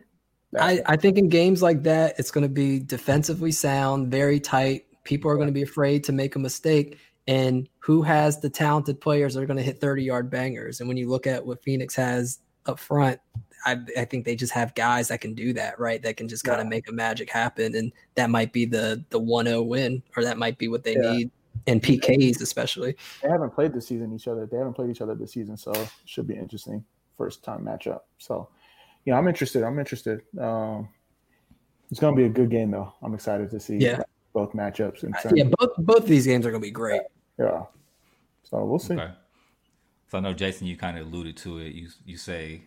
I, 0.60 0.82
I 0.86 0.96
think 0.98 1.18
in 1.18 1.30
games 1.30 1.62
like 1.62 1.84
that, 1.84 2.16
it's 2.18 2.32
going 2.32 2.44
to 2.44 2.50
be 2.50 2.80
defensively 2.80 3.52
sound, 3.52 4.12
very 4.12 4.40
tight. 4.40 4.86
People 5.04 5.30
are 5.32 5.36
going 5.36 5.48
to 5.48 5.54
be 5.54 5.64
afraid 5.64 6.04
to 6.06 6.12
make 6.12 6.36
a 6.36 6.40
mistake, 6.40 7.00
and 7.28 7.68
who 7.80 8.02
has 8.02 8.40
the 8.40 8.50
talented 8.50 9.02
players 9.02 9.34
that 9.34 9.42
are 9.42 9.46
going 9.46 9.58
to 9.58 9.64
hit 9.64 9.80
30 9.80 10.04
yard 10.04 10.30
bangers. 10.30 10.80
And 10.80 10.88
when 10.88 10.98
you 10.98 11.10
look 11.10 11.28
at 11.28 11.46
what 11.46 11.64
Phoenix 11.64 11.96
has 11.96 12.40
up 12.66 12.80
front, 12.80 13.20
I, 13.66 13.78
I 13.98 14.06
think 14.06 14.26
they 14.26 14.36
just 14.36 14.54
have 14.54 14.76
guys 14.76 15.08
that 15.08 15.22
can 15.22 15.34
do 15.34 15.54
that, 15.54 15.80
right? 15.80 16.02
That 16.02 16.18
can 16.18 16.28
just 16.28 16.44
kind 16.44 16.60
of 16.60 16.68
make 16.68 16.90
a 16.90 16.92
magic 16.92 17.30
happen, 17.30 17.76
and 17.76 17.92
that 18.16 18.30
might 18.30 18.52
be 18.52 18.66
the 18.66 19.04
the 19.10 19.20
one 19.20 19.46
zero 19.46 19.62
win, 19.62 20.04
or 20.16 20.24
that 20.24 20.38
might 20.38 20.58
be 20.58 20.68
what 20.68 20.84
they 20.84 20.96
yeah. 20.96 21.12
need. 21.14 21.32
And 21.66 21.82
PKs 21.82 22.42
especially. 22.42 22.98
They 23.22 23.30
haven't 23.30 23.52
played 23.52 23.74
this 23.74 23.88
season 23.88 24.12
each 24.14 24.28
other. 24.28 24.46
They 24.46 24.58
haven't 24.58 24.74
played 24.74 24.90
each 24.90 25.00
other 25.00 25.16
this 25.16 25.32
season, 25.32 25.56
so 25.56 25.72
it 25.72 25.90
should 26.04 26.28
be 26.28 26.36
interesting. 26.36 26.84
first 27.16 27.42
time 27.42 27.64
matchup. 27.64 28.02
So, 28.18 28.50
yeah, 29.06 29.18
I'm 29.18 29.28
interested. 29.28 29.64
I'm 29.64 29.78
interested. 29.80 30.22
Um, 30.40 30.90
it's 31.92 32.00
going 32.00 32.16
to 32.16 32.18
be 32.18 32.26
a 32.26 32.30
good 32.30 32.50
game, 32.50 32.72
though. 32.72 32.94
I'm 33.04 33.14
excited 33.14 33.50
to 33.52 33.60
see 33.60 33.78
Yeah. 33.78 34.02
both 34.34 34.54
matchups. 34.54 35.04
And 35.04 35.16
Yeah, 35.38 35.46
both 35.60 35.72
both 35.78 36.00
of 36.04 36.08
these 36.08 36.26
games 36.26 36.46
are 36.46 36.52
gonna 36.52 36.62
be 36.62 36.72
great. 36.72 37.02
yeah. 37.38 37.66
So 38.44 38.66
we'll 38.66 38.80
see. 38.80 38.96
Okay. 38.96 39.12
So 40.08 40.18
I 40.18 40.22
know 40.22 40.34
Jason, 40.34 40.68
you 40.68 40.76
kind 40.78 40.98
of 40.98 41.08
alluded 41.08 41.38
to 41.38 41.60
it. 41.60 41.74
You 41.74 41.90
you 42.06 42.18
say 42.18 42.64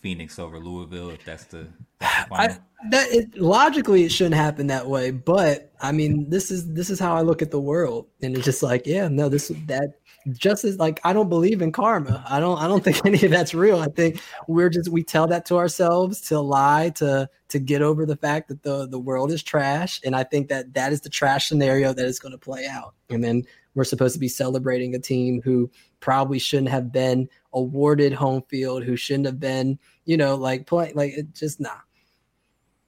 Phoenix 0.00 0.38
over 0.38 0.58
Louisville 0.58 1.10
if 1.10 1.24
that's 1.24 1.44
the, 1.44 1.68
that's 2.00 2.28
the 2.28 2.34
I, 2.34 2.58
that 2.90 3.12
it, 3.12 3.38
logically 3.38 4.04
it 4.04 4.12
shouldn't 4.12 4.34
happen 4.34 4.66
that 4.68 4.86
way, 4.86 5.10
but 5.10 5.72
I 5.80 5.92
mean 5.92 6.28
this 6.30 6.50
is 6.50 6.72
this 6.72 6.90
is 6.90 6.98
how 6.98 7.14
I 7.14 7.20
look 7.20 7.42
at 7.42 7.50
the 7.50 7.60
world, 7.60 8.06
and 8.22 8.34
it's 8.34 8.44
just 8.44 8.62
like 8.62 8.86
yeah, 8.86 9.08
no, 9.08 9.28
this 9.28 9.52
that 9.66 10.00
just 10.28 10.64
as 10.64 10.78
like 10.78 11.00
I 11.04 11.12
don't 11.12 11.28
believe 11.28 11.62
in 11.62 11.72
karma. 11.72 12.24
I 12.28 12.40
don't 12.40 12.58
I 12.58 12.66
don't 12.66 12.82
think 12.84 13.04
any 13.04 13.22
of 13.22 13.30
that's 13.30 13.54
real. 13.54 13.80
I 13.80 13.88
think 13.88 14.20
we're 14.48 14.70
just 14.70 14.88
we 14.88 15.02
tell 15.02 15.26
that 15.28 15.44
to 15.46 15.56
ourselves 15.58 16.20
to 16.22 16.40
lie 16.40 16.90
to 16.96 17.28
to 17.48 17.58
get 17.58 17.82
over 17.82 18.06
the 18.06 18.16
fact 18.16 18.48
that 18.48 18.62
the 18.62 18.86
the 18.86 18.98
world 18.98 19.30
is 19.30 19.42
trash, 19.42 20.00
and 20.04 20.16
I 20.16 20.24
think 20.24 20.48
that 20.48 20.74
that 20.74 20.92
is 20.92 21.02
the 21.02 21.10
trash 21.10 21.48
scenario 21.48 21.92
that 21.92 22.06
is 22.06 22.18
going 22.18 22.32
to 22.32 22.38
play 22.38 22.66
out, 22.66 22.94
and 23.10 23.22
then 23.22 23.44
we're 23.74 23.84
supposed 23.84 24.14
to 24.14 24.20
be 24.20 24.28
celebrating 24.28 24.94
a 24.94 24.98
team 24.98 25.40
who 25.42 25.70
probably 26.00 26.38
shouldn't 26.38 26.70
have 26.70 26.90
been 26.90 27.28
awarded 27.52 28.12
home 28.12 28.42
field, 28.48 28.84
who 28.84 28.96
shouldn't 28.96 29.26
have 29.26 29.40
been, 29.40 29.78
you 30.04 30.16
know, 30.16 30.34
like 30.36 30.66
play 30.66 30.92
like 30.94 31.12
it 31.14 31.34
just 31.34 31.60
nah. 31.60 31.78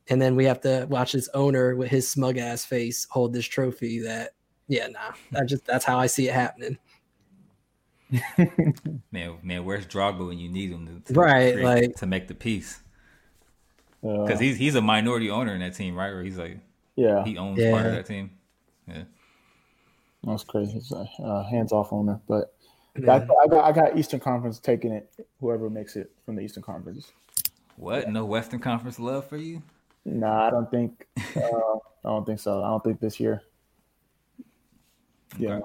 And 0.09 0.21
then 0.21 0.35
we 0.37 0.45
have 0.47 0.61
to 0.63 0.87
watch 0.91 1.13
this 1.13 1.29
owner 1.35 1.77
with 1.77 1.89
his 1.89 2.09
smug 2.09 2.37
ass 2.39 2.65
face 2.65 3.07
hold 3.11 3.33
this 3.33 3.47
trophy 3.47 4.01
that 4.01 4.31
yeah, 4.69 4.87
nah. 4.89 5.13
That 5.33 5.47
just 5.47 5.65
that's 5.65 5.85
how 5.85 5.99
I 5.99 6.07
see 6.07 6.29
it 6.29 6.35
happening. 6.35 6.79
Man, 9.11 9.39
man, 9.43 9.65
where's 9.65 9.87
Drogba 9.87 10.27
when 10.29 10.39
you 10.39 10.51
need 10.51 10.71
him 10.71 10.87
to, 11.07 11.13
to 11.13 11.19
Right, 11.19 11.55
create- 11.55 11.65
like- 11.65 11.97
to 11.97 12.07
make 12.07 12.29
the 12.29 12.35
piece? 12.35 12.81
Uh, 14.05 14.25
Because 14.25 14.41
he's 14.41 14.57
he's 14.57 14.75
a 14.75 14.83
minority 14.83 15.31
owner 15.31 15.55
in 15.55 15.61
that 15.61 15.75
team, 15.75 15.95
right? 15.95 16.13
Where 16.13 16.23
he's 16.23 16.37
like 16.39 16.59
yeah, 16.97 17.25
he 17.25 17.39
owns 17.39 17.59
part 17.71 17.87
of 17.87 17.93
that 17.93 18.05
team. 18.07 18.33
Yeah. 18.89 19.05
that's 20.25 20.45
crazy. 20.45 20.73
He's 20.73 20.93
a 20.93 21.07
uh, 21.23 21.45
hands-off 21.45 21.93
owner, 21.93 22.21
but 22.29 22.55
Yeah. 23.01 23.13
I, 23.15 23.45
I 23.45 23.47
got 23.49 23.65
I 23.65 23.73
got 23.73 23.99
Eastern 23.99 24.21
Conference 24.21 24.59
taking 24.59 24.93
it. 24.93 25.11
Whoever 25.41 25.71
makes 25.71 25.97
it 25.97 26.11
from 26.27 26.37
the 26.37 26.43
Eastern 26.43 26.63
Conference. 26.63 27.13
What? 27.77 28.09
No 28.11 28.25
Western 28.25 28.61
Conference 28.61 28.99
love 28.99 29.27
for 29.27 29.37
you? 29.39 29.63
Nah, 30.05 30.49
I 30.49 30.51
don't 30.51 30.71
think. 30.71 31.07
Uh, 31.37 31.41
I 32.05 32.09
don't 32.11 32.27
think 32.27 32.41
so. 32.41 32.63
I 32.63 32.69
don't 32.69 32.83
think 32.85 33.01
this 33.01 33.19
year. 33.21 33.43
Yeah, 35.39 35.55
Okay. 35.55 35.63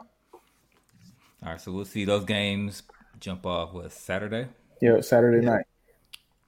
All 1.44 1.52
right, 1.52 1.62
so 1.62 1.72
we'll 1.72 1.86
see 1.86 2.06
those 2.06 2.24
games 2.26 2.84
jump 3.20 3.46
off 3.46 3.74
with 3.74 3.92
Saturday. 3.94 4.48
yeah. 4.82 5.02
Saturday 5.02 5.46
night. 5.46 5.66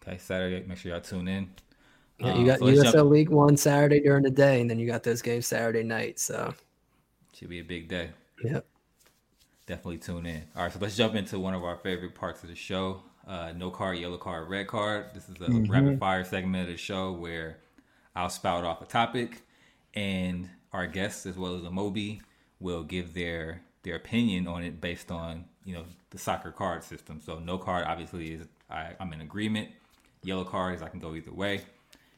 Okay, 0.01 0.17
Saturday. 0.17 0.65
Make 0.67 0.77
sure 0.77 0.91
y'all 0.93 1.01
tune 1.01 1.27
in. 1.27 1.49
Yeah, 2.19 2.33
Um, 2.33 2.39
you 2.41 2.45
got 2.45 2.59
so 2.59 2.65
let's 2.65 2.79
USL 2.79 2.91
jump- 2.93 3.09
League 3.11 3.29
One 3.29 3.57
Saturday 3.57 3.99
during 3.99 4.23
the 4.23 4.29
day, 4.29 4.61
and 4.61 4.69
then 4.69 4.79
you 4.79 4.87
got 4.87 5.03
those 5.03 5.21
games 5.21 5.47
Saturday 5.47 5.83
night. 5.83 6.19
So 6.19 6.53
Should 7.33 7.49
be 7.49 7.59
a 7.59 7.63
big 7.63 7.87
day. 7.87 8.09
yeah. 8.43 8.61
Definitely 9.69 9.99
tune 9.99 10.25
in. 10.25 10.41
All 10.55 10.63
right, 10.63 10.73
so 10.73 10.79
let's 10.81 10.97
jump 10.97 11.13
into 11.13 11.37
one 11.37 11.53
of 11.53 11.63
our 11.63 11.75
favorite 11.75 12.15
parts 12.15 12.41
of 12.41 12.49
the 12.49 12.55
show. 12.55 13.03
Uh, 13.27 13.51
no 13.55 13.69
card, 13.69 13.99
yellow 13.99 14.17
card, 14.17 14.49
red 14.49 14.65
card. 14.65 15.11
This 15.13 15.29
is 15.29 15.35
a 15.39 15.51
rapid 15.71 15.99
fire 15.99 16.23
segment 16.23 16.63
of 16.63 16.69
the 16.69 16.75
show 16.75 17.11
where 17.11 17.59
I'll 18.15 18.31
spout 18.31 18.63
off 18.63 18.81
a 18.81 18.85
topic, 18.85 19.43
and 19.93 20.49
our 20.73 20.87
guests, 20.87 21.27
as 21.27 21.37
well 21.37 21.53
as 21.53 21.61
Amobi, 21.61 22.21
will 22.59 22.81
give 22.81 23.13
their 23.13 23.61
their 23.83 23.95
opinion 23.95 24.47
on 24.47 24.63
it 24.63 24.81
based 24.81 25.11
on 25.11 25.45
you 25.63 25.75
know 25.75 25.83
the 26.09 26.17
soccer 26.17 26.51
card 26.51 26.83
system. 26.83 27.21
So 27.23 27.37
no 27.37 27.59
card 27.59 27.85
obviously 27.85 28.33
is 28.33 28.47
I, 28.71 28.93
I'm 28.99 29.13
in 29.13 29.21
agreement. 29.21 29.69
Yellow 30.23 30.45
card 30.45 30.73
is 30.73 30.81
I 30.81 30.89
can 30.89 30.99
go 30.99 31.13
either 31.13 31.31
way, 31.31 31.61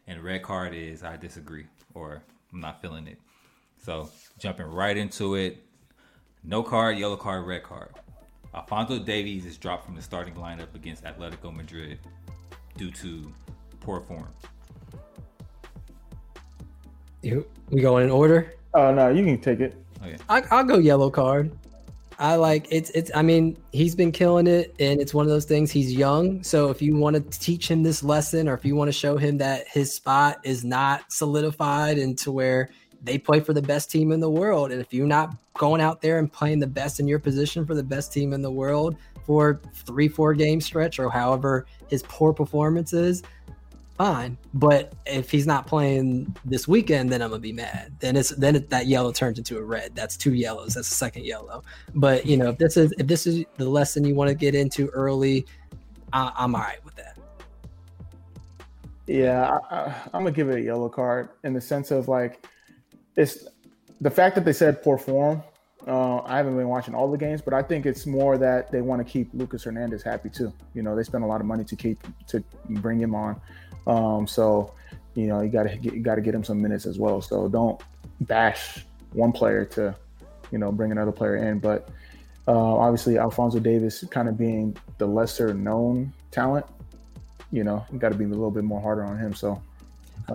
and 0.07 0.23
red 0.23 0.41
card 0.41 0.73
is 0.73 1.03
I 1.03 1.17
disagree 1.17 1.65
or 1.93 2.23
I'm 2.53 2.61
not 2.61 2.81
feeling 2.81 3.07
it. 3.07 3.17
So 3.83 4.09
jumping 4.39 4.67
right 4.67 4.95
into 4.95 5.35
it, 5.35 5.65
no 6.43 6.63
card, 6.63 6.97
yellow 6.97 7.17
card, 7.17 7.45
red 7.45 7.63
card. 7.63 7.89
Alphonso 8.53 8.99
Davies 8.99 9.45
is 9.45 9.57
dropped 9.57 9.85
from 9.85 9.95
the 9.95 10.01
starting 10.01 10.33
lineup 10.35 10.73
against 10.75 11.03
Atletico 11.03 11.55
Madrid 11.55 11.99
due 12.77 12.91
to 12.91 13.31
poor 13.79 14.01
form. 14.01 14.27
You, 17.21 17.45
we 17.69 17.81
going 17.81 18.03
in 18.03 18.11
order. 18.11 18.55
Uh, 18.73 18.77
oh 18.79 18.93
no, 18.93 19.09
you 19.09 19.23
can 19.23 19.39
take 19.39 19.59
it. 19.59 19.75
Okay. 20.03 20.17
I, 20.27 20.41
I'll 20.51 20.63
go 20.63 20.79
yellow 20.79 21.09
card. 21.09 21.51
I 22.17 22.35
like 22.35 22.67
it's 22.69 22.89
it's. 22.91 23.09
I 23.15 23.21
mean, 23.21 23.57
he's 23.71 23.95
been 23.95 24.11
killing 24.11 24.47
it, 24.47 24.75
and 24.79 25.01
it's 25.01 25.13
one 25.13 25.25
of 25.25 25.31
those 25.31 25.45
things. 25.45 25.71
He's 25.71 25.91
young, 25.91 26.43
so 26.43 26.69
if 26.69 26.81
you 26.81 26.95
want 26.95 27.15
to 27.15 27.39
teach 27.39 27.69
him 27.69 27.81
this 27.81 28.03
lesson, 28.03 28.47
or 28.47 28.53
if 28.53 28.63
you 28.63 28.75
want 28.75 28.89
to 28.89 28.93
show 28.93 29.17
him 29.17 29.37
that 29.39 29.67
his 29.67 29.93
spot 29.93 30.39
is 30.43 30.63
not 30.63 31.11
solidified 31.11 31.97
into 31.97 32.31
where 32.31 32.69
they 33.03 33.17
play 33.17 33.39
for 33.39 33.53
the 33.53 33.61
best 33.61 33.89
team 33.89 34.11
in 34.11 34.19
the 34.19 34.29
world, 34.29 34.71
and 34.71 34.79
if 34.79 34.93
you're 34.93 35.07
not 35.07 35.35
going 35.55 35.81
out 35.81 36.01
there 36.01 36.19
and 36.19 36.31
playing 36.31 36.59
the 36.59 36.67
best 36.67 36.99
in 36.99 37.07
your 37.07 37.19
position 37.19 37.65
for 37.65 37.75
the 37.75 37.83
best 37.83 38.13
team 38.13 38.33
in 38.33 38.41
the 38.41 38.51
world 38.51 38.95
for 39.25 39.61
three, 39.73 40.07
four 40.07 40.33
game 40.33 40.61
stretch, 40.61 40.99
or 40.99 41.09
however 41.09 41.65
his 41.89 42.03
poor 42.03 42.33
performance 42.33 42.93
is, 42.93 43.23
fine. 43.97 44.37
But 44.53 44.93
if 45.05 45.29
he's 45.29 45.45
not 45.45 45.67
playing 45.67 46.35
this 46.43 46.67
weekend, 46.67 47.11
then 47.11 47.21
I'm 47.21 47.29
gonna 47.29 47.39
be 47.39 47.51
mad. 47.51 47.93
Then 47.99 48.15
it's 48.15 48.29
then 48.29 48.55
it, 48.55 48.69
that 48.69 48.87
yellow 48.87 49.11
turns 49.11 49.37
into 49.37 49.57
a 49.57 49.63
red. 49.63 49.95
That's 49.95 50.17
two 50.17 50.33
yellows. 50.33 50.73
That's 50.73 50.89
a 50.89 50.95
second 50.95 51.25
yellow. 51.25 51.63
But 51.93 52.25
you 52.25 52.37
know, 52.37 52.49
if 52.49 52.57
this 52.57 52.77
is 52.77 52.93
if 52.97 53.07
this 53.07 53.27
is 53.27 53.45
the 53.57 53.69
lesson 53.69 54.03
you 54.03 54.15
want 54.15 54.29
to 54.29 54.35
get 54.35 54.55
into 54.55 54.87
early, 54.89 55.45
I, 56.13 56.31
I'm 56.35 56.55
all 56.55 56.61
right 56.61 56.83
with 56.83 56.95
that. 56.95 57.17
Yeah, 59.07 59.59
I, 59.69 59.93
I'm 60.13 60.23
gonna 60.23 60.31
give 60.31 60.49
it 60.49 60.57
a 60.57 60.61
yellow 60.61 60.89
card 60.89 61.29
in 61.43 61.53
the 61.53 61.61
sense 61.61 61.91
of 61.91 62.07
like, 62.07 62.47
it's 63.15 63.47
the 63.99 64.09
fact 64.09 64.35
that 64.35 64.45
they 64.45 64.53
said 64.53 64.81
poor 64.83 64.97
form. 64.97 65.43
Uh, 65.87 66.19
I 66.21 66.37
haven't 66.37 66.55
been 66.55 66.67
watching 66.67 66.93
all 66.93 67.09
the 67.09 67.17
games, 67.17 67.41
but 67.41 67.53
I 67.53 67.63
think 67.63 67.85
it's 67.85 68.05
more 68.05 68.37
that 68.37 68.71
they 68.71 68.81
want 68.81 69.05
to 69.05 69.11
keep 69.11 69.29
Lucas 69.33 69.63
Hernandez 69.63 70.03
happy 70.03 70.29
too. 70.29 70.53
You 70.75 70.83
know, 70.83 70.95
they 70.95 71.03
spent 71.03 71.23
a 71.23 71.27
lot 71.27 71.41
of 71.41 71.47
money 71.47 71.63
to 71.63 71.75
keep 71.75 72.05
to 72.27 72.43
bring 72.69 72.99
him 72.99 73.15
on. 73.15 73.41
Um, 73.87 74.27
so, 74.27 74.73
you 75.15 75.27
know, 75.27 75.41
you 75.41 75.49
got 75.49 75.63
to 75.63 75.77
you 75.77 75.99
got 76.01 76.15
to 76.15 76.21
get 76.21 76.35
him 76.35 76.43
some 76.43 76.61
minutes 76.61 76.85
as 76.85 76.99
well. 76.99 77.21
So 77.21 77.47
don't 77.47 77.81
bash 78.21 78.85
one 79.13 79.31
player 79.31 79.65
to, 79.65 79.95
you 80.51 80.59
know, 80.59 80.71
bring 80.71 80.91
another 80.91 81.11
player 81.11 81.37
in. 81.37 81.57
But 81.57 81.89
uh, 82.47 82.75
obviously, 82.75 83.17
Alphonso 83.17 83.59
Davies 83.59 84.03
kind 84.11 84.29
of 84.29 84.37
being 84.37 84.77
the 84.99 85.07
lesser 85.07 85.53
known 85.53 86.13
talent, 86.29 86.65
you 87.51 87.63
know, 87.63 87.83
got 87.97 88.09
to 88.09 88.17
be 88.17 88.25
a 88.25 88.27
little 88.27 88.51
bit 88.51 88.63
more 88.63 88.81
harder 88.81 89.03
on 89.03 89.17
him. 89.17 89.33
So, 89.33 89.61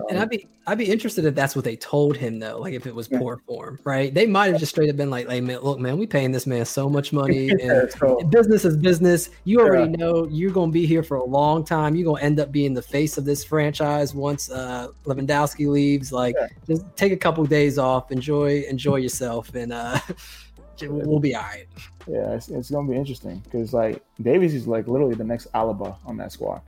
And 0.09 0.17
I'd 0.19 0.29
be 0.29 0.47
I'd 0.65 0.77
be 0.77 0.85
interested 0.91 1.25
if 1.25 1.35
that's 1.35 1.55
what 1.55 1.63
they 1.65 1.75
told 1.75 2.17
him 2.17 2.39
though, 2.39 2.57
like 2.59 2.73
if 2.73 2.85
it 2.87 2.93
was 2.95 3.07
Yeah. 3.11 3.19
poor 3.19 3.41
form, 3.47 3.79
right? 3.83 4.13
They 4.13 4.25
might 4.25 4.47
have 4.47 4.57
just 4.59 4.71
straight 4.71 4.89
up 4.89 4.95
been 4.97 5.09
like, 5.09 5.27
"Hey 5.29 5.41
man, 5.41 5.59
look, 5.59 5.79
man, 5.79 5.97
we 5.97 6.05
paying 6.07 6.31
this 6.31 6.45
man 6.47 6.65
so 6.65 6.89
much 6.89 7.13
money, 7.13 7.49
and 7.61 7.61
Yeah, 7.61 7.85
so 7.97 8.17
business 8.29 8.65
is 8.65 8.77
business. 8.77 9.29
You 9.43 9.59
already 9.61 9.89
know 9.89 10.27
you're 10.29 10.51
going 10.51 10.69
to 10.69 10.73
be 10.73 10.85
here 10.85 11.03
for 11.03 11.17
a 11.17 11.23
long 11.25 11.63
time. 11.63 11.95
You're 11.95 12.05
going 12.05 12.19
to 12.19 12.25
end 12.25 12.39
up 12.39 12.51
being 12.51 12.73
the 12.73 12.81
face 12.81 13.17
of 13.17 13.25
this 13.25 13.43
franchise 13.43 14.13
once 14.13 14.49
uh, 14.49 14.89
Lewandowski 15.05 15.67
leaves. 15.67 16.11
Like, 16.11 16.35
Yeah. 16.39 16.47
just 16.67 16.85
take 16.95 17.11
a 17.11 17.17
couple 17.17 17.45
days 17.45 17.77
off, 17.77 18.11
enjoy 18.11 18.63
enjoy 18.69 18.97
yourself, 18.97 19.53
and 19.55 19.71
uh, 19.73 19.99
we'll 20.81 21.19
be 21.19 21.35
all 21.35 21.41
right. 21.43 21.65
yeah, 22.07 22.33
it's, 22.33 22.49
it's 22.49 22.69
gonna 22.69 22.89
be 22.89 22.95
interesting 22.97 23.39
because 23.45 23.73
like 23.73 24.01
Davies 24.21 24.53
is 24.53 24.67
like 24.67 24.87
literally 24.87 25.15
the 25.15 25.23
next 25.23 25.51
Alaba 25.53 25.95
on 26.05 26.17
that 26.17 26.31
squad. 26.31 26.61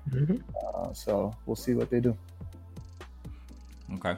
Uh, 0.73 0.93
so 0.93 1.33
we'll 1.45 1.55
see 1.55 1.73
what 1.73 1.89
they 1.89 1.99
do. 1.99 2.17
Okay. 3.95 4.17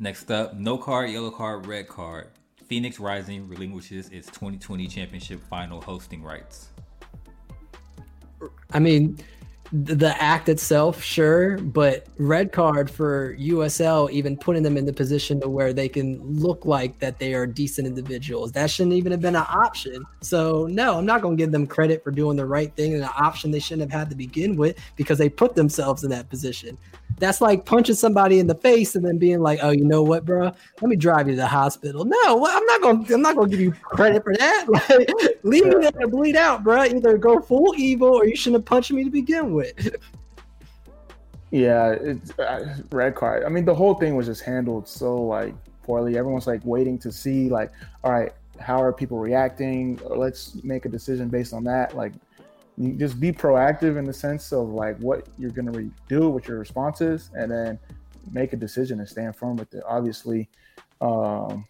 Next 0.00 0.30
up, 0.30 0.54
no 0.54 0.78
card, 0.78 1.10
yellow 1.10 1.30
card, 1.30 1.66
red 1.66 1.88
card. 1.88 2.28
Phoenix 2.66 3.00
Rising 3.00 3.48
relinquishes 3.48 4.08
its 4.10 4.28
2020 4.28 4.86
championship 4.86 5.40
final 5.48 5.80
hosting 5.80 6.22
rights. 6.22 6.68
I 8.72 8.78
mean, 8.78 9.18
the 9.72 10.14
act 10.22 10.48
itself, 10.48 11.02
sure, 11.02 11.58
but 11.58 12.06
red 12.16 12.52
card 12.52 12.90
for 12.90 13.36
USL, 13.36 14.10
even 14.10 14.36
putting 14.36 14.62
them 14.62 14.76
in 14.76 14.86
the 14.86 14.92
position 14.92 15.40
to 15.40 15.48
where 15.48 15.72
they 15.72 15.88
can 15.88 16.20
look 16.22 16.64
like 16.64 16.98
that 17.00 17.18
they 17.18 17.34
are 17.34 17.46
decent 17.46 17.86
individuals. 17.86 18.52
That 18.52 18.70
shouldn't 18.70 18.94
even 18.94 19.12
have 19.12 19.20
been 19.20 19.36
an 19.36 19.46
option. 19.48 20.04
So 20.22 20.66
no, 20.70 20.96
I'm 20.96 21.06
not 21.06 21.20
going 21.20 21.36
to 21.36 21.42
give 21.42 21.52
them 21.52 21.66
credit 21.66 22.02
for 22.02 22.10
doing 22.10 22.36
the 22.36 22.46
right 22.46 22.74
thing 22.76 22.94
and 22.94 23.02
an 23.02 23.10
option 23.18 23.50
they 23.50 23.58
shouldn't 23.58 23.90
have 23.90 24.00
had 24.00 24.10
to 24.10 24.16
begin 24.16 24.56
with 24.56 24.78
because 24.96 25.18
they 25.18 25.28
put 25.28 25.54
themselves 25.54 26.04
in 26.04 26.10
that 26.10 26.30
position. 26.30 26.78
That's 27.18 27.40
like 27.40 27.64
punching 27.64 27.96
somebody 27.96 28.38
in 28.38 28.46
the 28.46 28.54
face 28.54 28.94
and 28.94 29.04
then 29.04 29.18
being 29.18 29.40
like, 29.40 29.60
"Oh, 29.62 29.70
you 29.70 29.84
know 29.84 30.02
what, 30.02 30.24
bro? 30.24 30.52
Let 30.80 30.88
me 30.88 30.96
drive 30.96 31.28
you 31.28 31.34
to 31.34 31.40
the 31.40 31.46
hospital." 31.46 32.04
No, 32.04 32.46
I'm 32.46 32.64
not 32.64 33.06
to 33.06 33.14
I'm 33.14 33.22
not 33.22 33.34
to 33.34 33.46
give 33.48 33.60
you 33.60 33.72
credit 33.72 34.24
for 34.24 34.34
that. 34.36 34.66
Like, 34.88 35.10
leave 35.42 35.66
me 35.66 35.74
there 35.80 35.90
to 35.90 36.08
bleed 36.08 36.36
out, 36.36 36.62
bro. 36.62 36.84
Either 36.84 37.18
go 37.18 37.40
full 37.40 37.74
evil 37.76 38.08
or 38.08 38.26
you 38.26 38.36
shouldn't 38.36 38.62
have 38.62 38.66
punched 38.66 38.90
me 38.92 39.04
to 39.04 39.10
begin 39.10 39.52
with. 39.52 39.96
Yeah, 41.50 41.92
it's 41.92 42.38
uh, 42.38 42.76
red 42.90 43.14
card. 43.14 43.44
I 43.44 43.48
mean, 43.48 43.64
the 43.64 43.74
whole 43.74 43.94
thing 43.94 44.16
was 44.16 44.26
just 44.26 44.42
handled 44.42 44.86
so 44.86 45.16
like 45.16 45.54
poorly. 45.82 46.18
Everyone's 46.18 46.46
like 46.46 46.60
waiting 46.64 46.98
to 46.98 47.10
see 47.10 47.48
like, 47.48 47.72
all 48.04 48.12
right, 48.12 48.32
how 48.60 48.80
are 48.80 48.92
people 48.92 49.18
reacting? 49.18 49.98
Let's 50.04 50.62
make 50.62 50.84
a 50.84 50.88
decision 50.88 51.28
based 51.28 51.52
on 51.54 51.64
that. 51.64 51.96
Like, 51.96 52.12
you 52.78 52.92
just 52.92 53.18
be 53.18 53.32
proactive 53.32 53.96
in 53.98 54.04
the 54.04 54.12
sense 54.12 54.52
of 54.52 54.68
like 54.68 54.96
what 54.98 55.26
you're 55.36 55.50
going 55.50 55.72
to 55.72 55.90
do, 56.08 56.28
what 56.28 56.46
your 56.46 56.58
response 56.58 57.00
is, 57.00 57.30
and 57.34 57.50
then 57.50 57.78
make 58.30 58.52
a 58.52 58.56
decision 58.56 59.00
and 59.00 59.08
stand 59.08 59.34
firm 59.34 59.56
with 59.56 59.74
it. 59.74 59.82
Obviously, 59.86 60.48
um, 61.00 61.66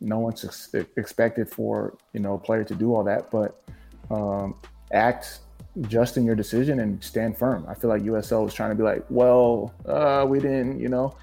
no 0.00 0.18
one's 0.18 0.44
ex- 0.44 0.74
expected 0.96 1.48
for 1.48 1.98
you 2.12 2.20
know 2.20 2.34
a 2.34 2.38
player 2.38 2.64
to 2.64 2.74
do 2.74 2.94
all 2.94 3.04
that, 3.04 3.30
but 3.30 3.62
um, 4.10 4.54
act 4.92 5.40
just 5.82 6.16
in 6.16 6.24
your 6.24 6.34
decision 6.34 6.80
and 6.80 7.02
stand 7.04 7.36
firm. 7.36 7.66
I 7.68 7.74
feel 7.74 7.90
like 7.90 8.02
USL 8.02 8.44
was 8.44 8.54
trying 8.54 8.70
to 8.70 8.76
be 8.76 8.82
like, 8.82 9.04
well, 9.10 9.74
uh, 9.86 10.24
we 10.26 10.40
didn't, 10.40 10.80
you 10.80 10.88
know, 10.88 11.14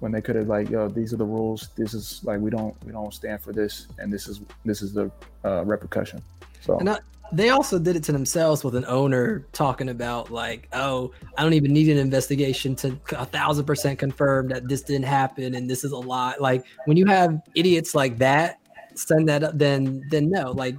when 0.00 0.10
they 0.10 0.20
could 0.20 0.34
have 0.34 0.48
like, 0.48 0.68
yo, 0.68 0.88
these 0.88 1.12
are 1.12 1.16
the 1.16 1.24
rules. 1.24 1.68
This 1.76 1.94
is 1.94 2.20
like 2.24 2.40
we 2.40 2.50
don't 2.50 2.74
we 2.84 2.90
don't 2.90 3.14
stand 3.14 3.42
for 3.42 3.52
this, 3.52 3.86
and 3.98 4.12
this 4.12 4.26
is 4.26 4.40
this 4.64 4.82
is 4.82 4.92
the 4.92 5.10
uh, 5.44 5.64
repercussion. 5.64 6.20
So. 6.62 6.78
And 6.78 6.90
I, 6.90 6.98
they 7.32 7.50
also 7.50 7.78
did 7.78 7.96
it 7.96 8.02
to 8.04 8.12
themselves 8.12 8.64
with 8.64 8.74
an 8.74 8.84
owner 8.86 9.46
talking 9.52 9.88
about 9.88 10.30
like, 10.30 10.68
oh, 10.72 11.12
I 11.36 11.42
don't 11.42 11.52
even 11.52 11.72
need 11.72 11.88
an 11.88 11.98
investigation 11.98 12.74
to 12.76 12.98
a 13.12 13.24
thousand 13.24 13.66
percent 13.66 13.98
confirm 13.98 14.48
that 14.48 14.68
this 14.68 14.82
didn't 14.82 15.06
happen 15.06 15.54
and 15.54 15.68
this 15.68 15.84
is 15.84 15.92
a 15.92 15.98
lie. 15.98 16.34
Like 16.38 16.64
when 16.86 16.96
you 16.96 17.06
have 17.06 17.40
idiots 17.54 17.94
like 17.94 18.18
that 18.18 18.58
send 18.94 19.28
that 19.28 19.44
up, 19.44 19.56
then 19.56 20.02
then 20.10 20.30
no. 20.30 20.50
Like 20.52 20.76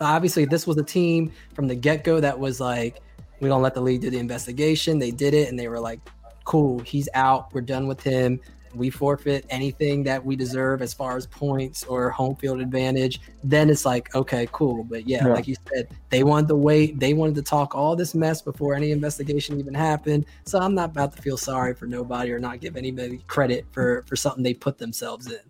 obviously 0.00 0.44
this 0.44 0.66
was 0.66 0.76
a 0.78 0.82
team 0.82 1.32
from 1.54 1.68
the 1.68 1.74
get 1.74 2.04
go 2.04 2.20
that 2.20 2.38
was 2.38 2.60
like, 2.60 3.00
we 3.40 3.48
don't 3.48 3.62
let 3.62 3.74
the 3.74 3.80
league 3.80 4.00
do 4.00 4.10
the 4.10 4.18
investigation. 4.18 4.98
They 4.98 5.10
did 5.10 5.34
it 5.34 5.48
and 5.48 5.58
they 5.58 5.68
were 5.68 5.80
like, 5.80 6.00
cool, 6.44 6.78
he's 6.80 7.08
out. 7.14 7.52
We're 7.52 7.60
done 7.62 7.86
with 7.86 8.02
him 8.02 8.40
we 8.74 8.90
forfeit 8.90 9.46
anything 9.50 10.02
that 10.04 10.24
we 10.24 10.36
deserve 10.36 10.82
as 10.82 10.92
far 10.92 11.16
as 11.16 11.26
points 11.26 11.84
or 11.84 12.10
home 12.10 12.36
field 12.36 12.60
advantage, 12.60 13.20
then 13.42 13.70
it's 13.70 13.84
like, 13.84 14.14
okay, 14.14 14.48
cool. 14.52 14.84
But 14.84 15.06
yeah, 15.06 15.26
yeah, 15.26 15.32
like 15.32 15.46
you 15.46 15.56
said, 15.72 15.88
they 16.10 16.24
wanted 16.24 16.48
to 16.48 16.56
wait. 16.56 16.98
They 16.98 17.14
wanted 17.14 17.34
to 17.36 17.42
talk 17.42 17.74
all 17.74 17.96
this 17.96 18.14
mess 18.14 18.42
before 18.42 18.74
any 18.74 18.90
investigation 18.90 19.58
even 19.58 19.74
happened. 19.74 20.26
So 20.44 20.58
I'm 20.58 20.74
not 20.74 20.90
about 20.90 21.14
to 21.16 21.22
feel 21.22 21.36
sorry 21.36 21.74
for 21.74 21.86
nobody 21.86 22.32
or 22.32 22.38
not 22.38 22.60
give 22.60 22.76
anybody 22.76 23.18
credit 23.26 23.66
for 23.72 24.04
for 24.06 24.16
something 24.16 24.42
they 24.42 24.54
put 24.54 24.78
themselves 24.78 25.30
in. 25.30 25.40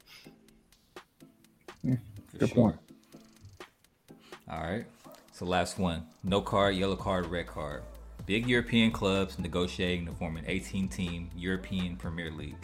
Hmm, 1.82 1.94
good 2.38 2.50
point. 2.50 2.76
All 4.50 4.60
right. 4.60 4.84
So 5.32 5.44
last 5.46 5.78
one. 5.78 6.06
No 6.22 6.40
card, 6.40 6.76
yellow 6.76 6.96
card, 6.96 7.26
red 7.26 7.46
card. 7.46 7.82
Big 8.26 8.46
European 8.48 8.90
clubs 8.90 9.38
negotiating 9.38 10.06
to 10.06 10.12
form 10.12 10.36
an 10.36 10.44
18 10.46 10.88
team 10.88 11.30
European 11.36 11.96
Premier 11.96 12.30
League 12.30 12.56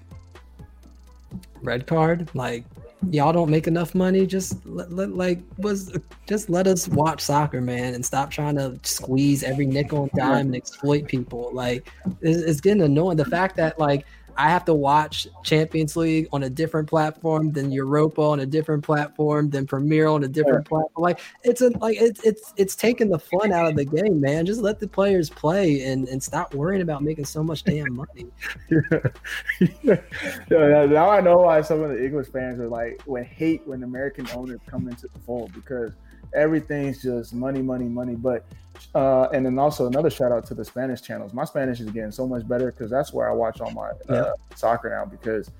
red 1.62 1.86
card 1.86 2.28
like 2.34 2.64
y'all 3.08 3.32
don't 3.32 3.50
make 3.50 3.66
enough 3.66 3.94
money 3.94 4.26
just 4.26 4.64
let, 4.66 4.92
let, 4.92 5.10
like 5.10 5.40
was 5.58 5.96
just 6.26 6.50
let 6.50 6.66
us 6.66 6.86
watch 6.88 7.20
soccer 7.20 7.60
man 7.60 7.94
and 7.94 8.04
stop 8.04 8.30
trying 8.30 8.56
to 8.56 8.78
squeeze 8.82 9.42
every 9.42 9.66
nickel 9.66 10.02
and 10.02 10.12
dime 10.12 10.46
and 10.46 10.56
exploit 10.56 11.08
people. 11.08 11.50
Like 11.52 11.90
it's, 12.20 12.42
it's 12.42 12.60
getting 12.60 12.82
annoying. 12.82 13.16
The 13.16 13.24
fact 13.24 13.56
that 13.56 13.78
like 13.78 14.06
I 14.36 14.48
have 14.48 14.64
to 14.66 14.74
watch 14.74 15.28
Champions 15.42 15.96
League 15.96 16.28
on 16.32 16.42
a 16.44 16.50
different 16.50 16.88
platform 16.88 17.52
than 17.52 17.70
Europa 17.70 18.20
on 18.22 18.40
a 18.40 18.46
different 18.46 18.84
platform 18.84 19.50
than 19.50 19.66
Premier 19.66 20.06
on 20.06 20.24
a 20.24 20.28
different 20.28 20.66
platform. 20.66 21.02
Like 21.02 21.20
it's 21.42 21.60
a 21.60 21.70
like 21.78 21.96
it's 22.00 22.24
it's 22.24 22.52
it's 22.56 22.76
taking 22.76 23.10
the 23.10 23.18
fun 23.18 23.52
out 23.52 23.66
of 23.66 23.76
the 23.76 23.84
game, 23.84 24.20
man. 24.20 24.46
Just 24.46 24.60
let 24.60 24.80
the 24.80 24.88
players 24.88 25.30
play 25.30 25.82
and 25.84 26.08
and 26.08 26.22
stop 26.22 26.54
worrying 26.54 26.82
about 26.82 27.02
making 27.02 27.24
so 27.24 27.42
much 27.42 27.64
damn 27.64 27.94
money. 27.94 28.26
yeah. 29.82 30.00
yeah, 30.50 30.86
now 30.86 31.10
I 31.10 31.20
know 31.20 31.38
why 31.38 31.60
some 31.62 31.82
of 31.82 31.90
the 31.90 32.04
English 32.04 32.28
fans 32.28 32.60
are 32.60 32.68
like 32.68 33.02
when 33.06 33.24
hate 33.24 33.66
when 33.66 33.82
American 33.82 34.28
owners 34.34 34.60
come 34.66 34.88
into 34.88 35.08
the 35.12 35.18
fold 35.20 35.52
because 35.52 35.92
everything's 36.34 37.02
just 37.02 37.34
money, 37.34 37.62
money, 37.62 37.86
money. 37.86 38.14
But 38.14 38.44
uh, 38.94 39.28
and 39.32 39.46
then 39.46 39.58
also 39.58 39.86
another 39.86 40.10
shout 40.10 40.32
out 40.32 40.46
to 40.46 40.54
the 40.54 40.64
Spanish 40.64 41.02
channels. 41.02 41.32
My 41.32 41.44
Spanish 41.44 41.80
is 41.80 41.90
getting 41.90 42.10
so 42.10 42.26
much 42.26 42.46
better 42.46 42.72
because 42.72 42.90
that's 42.90 43.12
where 43.12 43.30
I 43.30 43.32
watch 43.32 43.60
all 43.60 43.70
my 43.70 43.90
uh, 44.08 44.32
soccer 44.54 44.90
now. 44.90 45.04
Because 45.04 45.50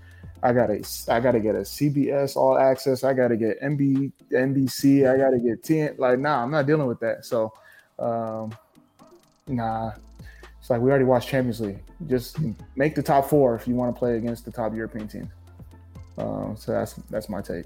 I 0.43 0.53
gotta 0.53 0.85
I 1.09 1.21
gotta 1.21 1.41
get 1.41 1.55
a 1.55 1.61
CBS 1.61 2.37
All 2.37 2.59
Access. 2.59 3.05
I 3.05 3.13
gotta 3.13 3.37
get 3.37 3.61
NB 3.61 4.13
NBC. 4.33 5.13
I 5.13 5.17
gotta 5.17 5.39
get 5.39 5.63
TN. 5.63 5.99
Like 5.99 6.19
nah, 6.19 6.43
I'm 6.43 6.51
not 6.51 6.67
dealing 6.67 6.87
with 6.87 7.01
that. 7.01 7.25
So 7.25 7.53
um, 7.99 8.55
nah. 9.47 9.93
It's 10.61 10.69
like 10.69 10.81
we 10.81 10.91
already 10.91 11.07
watched 11.07 11.29
Champions 11.29 11.61
League. 11.61 11.83
Just 12.07 12.37
make 12.77 12.95
the 12.95 13.03
top 13.03 13.29
four 13.29 13.55
if 13.55 13.67
you 13.67 13.75
want 13.75 13.95
to 13.95 13.99
play 13.99 14.17
against 14.17 14.45
the 14.45 14.51
top 14.51 14.75
European 14.75 15.09
team. 15.09 15.31
Um, 16.19 16.55
so 16.57 16.73
that's 16.73 16.95
that's 17.11 17.29
my 17.29 17.41
take. 17.41 17.65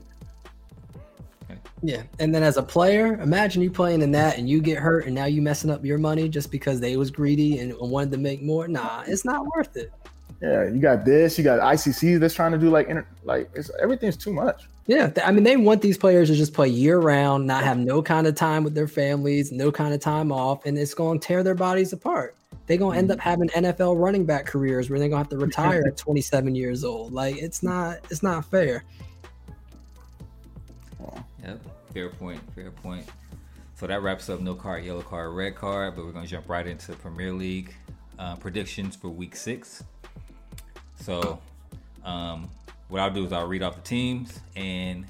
Yeah, 1.87 2.03
and 2.19 2.35
then 2.35 2.43
as 2.43 2.57
a 2.57 2.63
player, 2.63 3.21
imagine 3.21 3.61
you 3.61 3.71
playing 3.71 4.01
in 4.01 4.11
that 4.13 4.39
and 4.39 4.49
you 4.49 4.63
get 4.63 4.79
hurt, 4.79 5.05
and 5.05 5.15
now 5.15 5.27
you 5.27 5.43
messing 5.43 5.71
up 5.71 5.85
your 5.85 5.99
money 5.99 6.31
just 6.31 6.51
because 6.51 6.81
they 6.81 6.97
was 6.97 7.11
greedy 7.11 7.59
and 7.59 7.75
wanted 7.79 8.11
to 8.13 8.17
make 8.17 8.41
more. 8.41 8.67
Nah, 8.67 9.05
it's 9.07 9.27
not 9.27 9.45
worth 9.55 9.77
it. 9.77 9.93
Yeah, 10.41 10.65
you 10.65 10.81
got 10.81 11.05
this. 11.05 11.37
You 11.37 11.45
got 11.45 11.61
ICC 11.61 12.19
that's 12.19 12.33
trying 12.33 12.53
to 12.53 12.59
do 12.59 12.71
like 12.71 12.89
inter- 12.89 13.07
like 13.25 13.51
it's 13.55 13.71
everything's 13.83 14.17
too 14.17 14.33
much. 14.33 14.67
Yeah, 14.87 15.11
I 15.23 15.31
mean 15.31 15.45
they 15.45 15.59
want 15.59 15.83
these 15.83 15.99
players 15.99 16.31
to 16.31 16.35
just 16.35 16.55
play 16.55 16.69
year 16.69 16.99
round, 16.99 17.47
not 17.47 17.65
have 17.65 17.77
no 17.77 18.01
kind 18.01 18.27
of 18.27 18.35
time 18.35 18.65
with 18.65 18.75
their 18.75 18.89
families, 18.89 19.53
no 19.53 19.71
kind 19.71 19.93
of 19.93 20.01
time 20.01 20.33
off, 20.33 20.65
and 20.65 20.79
it's 20.79 20.95
going 20.95 21.21
to 21.21 21.27
tear 21.27 21.43
their 21.43 21.55
bodies 21.55 21.93
apart. 21.93 22.35
They're 22.67 22.79
going 22.79 22.95
to 22.95 22.99
end 22.99 23.11
up 23.11 23.19
mm-hmm. 23.19 23.29
having 23.29 23.49
NFL 23.51 24.03
running 24.03 24.25
back 24.25 24.47
careers 24.47 24.89
where 24.89 24.99
they're 24.99 25.11
going 25.11 25.23
to 25.23 25.29
have 25.31 25.39
to 25.39 25.45
retire 25.45 25.83
at 25.87 25.97
27 25.99 26.55
years 26.55 26.83
old. 26.83 27.13
Like 27.13 27.37
it's 27.37 27.63
not 27.63 27.99
it's 28.11 28.23
not 28.23 28.47
fair. 28.47 28.85
Yep, 31.45 31.61
fair 31.95 32.11
point, 32.11 32.41
fair 32.55 32.71
point. 32.71 33.07
So 33.77 33.87
that 33.87 34.03
wraps 34.03 34.29
up 34.29 34.41
no 34.41 34.55
card, 34.55 34.85
yellow 34.85 35.03
card, 35.03 35.35
red 35.35 35.55
card. 35.55 35.97
But 35.97 36.05
we're 36.05 36.13
gonna 36.13 36.27
jump 36.27 36.49
right 36.49 36.67
into 36.67 36.93
Premier 36.93 37.33
League 37.33 37.75
uh, 38.19 38.37
predictions 38.37 38.97
for 38.97 39.09
Week 39.09 39.35
Six. 39.35 39.83
So, 40.97 41.41
um, 42.05 42.51
what 42.89 43.01
I'll 43.01 43.11
do 43.11 43.25
is 43.25 43.33
I'll 43.33 43.47
read 43.47 43.63
off 43.63 43.77
the 43.77 43.83
teams, 43.83 44.41
and 44.57 45.07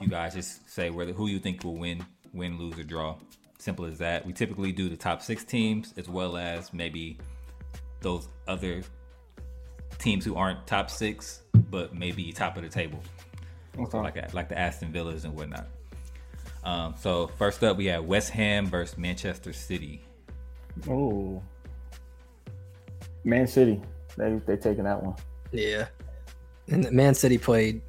you 0.00 0.08
guys 0.08 0.34
just 0.34 0.68
say 0.70 0.90
whether 0.90 1.12
who 1.12 1.26
you 1.26 1.38
think 1.38 1.64
will 1.64 1.76
win, 1.76 2.04
win, 2.32 2.58
lose, 2.58 2.78
or 2.78 2.84
draw. 2.84 3.16
Simple 3.58 3.84
as 3.84 3.98
that. 3.98 4.26
We 4.26 4.32
typically 4.32 4.72
do 4.72 4.88
the 4.88 4.96
top 4.96 5.22
six 5.22 5.44
teams 5.44 5.94
as 5.96 6.08
well 6.08 6.36
as 6.36 6.72
maybe 6.72 7.18
those 8.00 8.28
other 8.48 8.82
teams 9.98 10.24
who 10.24 10.34
aren't 10.34 10.66
top 10.66 10.90
six, 10.90 11.42
but 11.70 11.94
maybe 11.94 12.32
top 12.32 12.56
of 12.56 12.64
the 12.64 12.68
table. 12.68 13.00
Okay. 13.78 13.98
like 13.98 14.34
like 14.34 14.48
the 14.48 14.58
Aston 14.58 14.90
Villas 14.92 15.24
and 15.24 15.34
whatnot. 15.34 15.68
Um, 16.64 16.94
so 16.96 17.28
first 17.38 17.62
up, 17.64 17.76
we 17.76 17.86
have 17.86 18.04
West 18.04 18.30
Ham 18.30 18.66
versus 18.66 18.96
Manchester 18.96 19.52
City. 19.52 20.04
Oh, 20.88 21.42
Man 23.24 23.46
City. 23.46 23.80
They 24.16 24.40
they 24.46 24.56
taking 24.56 24.84
that 24.84 25.02
one. 25.02 25.16
Yeah, 25.50 25.86
and 26.68 26.90
Man 26.92 27.14
City 27.14 27.38
played 27.38 27.82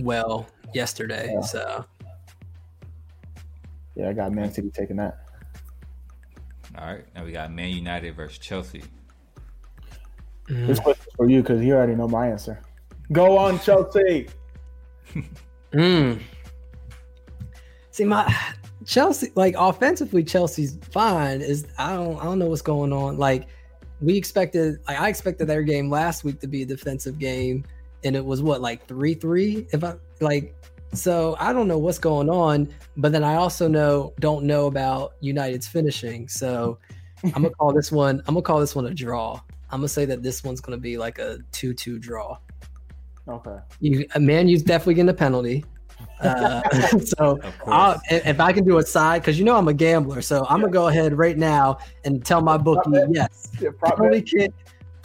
well 0.00 0.46
yesterday. 0.74 1.30
Yeah. 1.32 1.40
So 1.40 1.84
yeah, 3.94 4.08
I 4.08 4.12
got 4.12 4.32
Man 4.32 4.52
City 4.52 4.70
taking 4.70 4.96
that. 4.96 5.18
All 6.78 6.86
right, 6.86 7.04
now 7.14 7.24
we 7.24 7.32
got 7.32 7.52
Man 7.52 7.70
United 7.70 8.14
versus 8.14 8.38
Chelsea. 8.38 8.82
Mm. 10.48 10.66
This 10.66 10.80
question 10.80 11.12
for 11.16 11.28
you 11.28 11.42
because 11.42 11.62
you 11.62 11.74
already 11.74 11.94
know 11.94 12.08
my 12.08 12.28
answer. 12.28 12.60
Go 13.12 13.38
on, 13.38 13.58
Chelsea. 13.60 14.28
mm. 15.72 16.20
See, 17.96 18.04
my 18.04 18.30
Chelsea, 18.84 19.32
like 19.36 19.54
offensively, 19.56 20.22
Chelsea's 20.22 20.76
fine. 20.90 21.40
Is 21.40 21.66
I 21.78 21.94
don't 21.94 22.20
I 22.20 22.24
don't 22.24 22.38
know 22.38 22.44
what's 22.44 22.60
going 22.60 22.92
on. 22.92 23.16
Like 23.16 23.48
we 24.02 24.18
expected, 24.18 24.80
like 24.86 25.00
I 25.00 25.08
expected 25.08 25.46
their 25.46 25.62
game 25.62 25.88
last 25.88 26.22
week 26.22 26.38
to 26.40 26.46
be 26.46 26.60
a 26.60 26.66
defensive 26.66 27.18
game, 27.18 27.64
and 28.04 28.14
it 28.14 28.22
was 28.22 28.42
what 28.42 28.60
like 28.60 28.86
three 28.86 29.14
three. 29.14 29.66
If 29.72 29.82
I 29.82 29.94
like, 30.20 30.54
so 30.92 31.36
I 31.40 31.54
don't 31.54 31.68
know 31.68 31.78
what's 31.78 31.98
going 31.98 32.28
on. 32.28 32.68
But 32.98 33.12
then 33.12 33.24
I 33.24 33.36
also 33.36 33.66
know 33.66 34.12
don't 34.20 34.44
know 34.44 34.66
about 34.66 35.14
United's 35.20 35.66
finishing. 35.66 36.28
So 36.28 36.76
I'm 37.24 37.30
gonna 37.30 37.48
call 37.48 37.72
this 37.72 37.90
one. 37.90 38.18
I'm 38.26 38.34
gonna 38.34 38.42
call 38.42 38.60
this 38.60 38.74
one 38.74 38.84
a 38.84 38.92
draw. 38.92 39.40
I'm 39.70 39.78
gonna 39.78 39.88
say 39.88 40.04
that 40.04 40.22
this 40.22 40.44
one's 40.44 40.60
gonna 40.60 40.76
be 40.76 40.98
like 40.98 41.18
a 41.18 41.38
two 41.50 41.72
two 41.72 41.98
draw. 41.98 42.36
Okay. 43.26 43.56
You 43.80 44.06
man, 44.18 44.48
you's 44.48 44.62
definitely 44.62 44.96
getting 44.96 45.08
a 45.08 45.14
penalty. 45.14 45.64
Uh, 46.20 46.62
so 46.98 47.38
I'll, 47.66 48.00
if 48.10 48.40
I 48.40 48.52
can 48.52 48.64
do 48.64 48.78
a 48.78 48.82
side, 48.82 49.22
because 49.22 49.38
you 49.38 49.44
know 49.44 49.56
I'm 49.56 49.68
a 49.68 49.74
gambler, 49.74 50.22
so 50.22 50.46
I'm 50.48 50.60
gonna 50.60 50.72
go 50.72 50.88
ahead 50.88 51.16
right 51.16 51.36
now 51.36 51.78
and 52.04 52.24
tell 52.24 52.40
my 52.40 52.56
bookie 52.56 52.90
yes, 53.10 53.50
yeah, 53.60 53.70
penalty 53.82 54.22
kick 54.22 54.52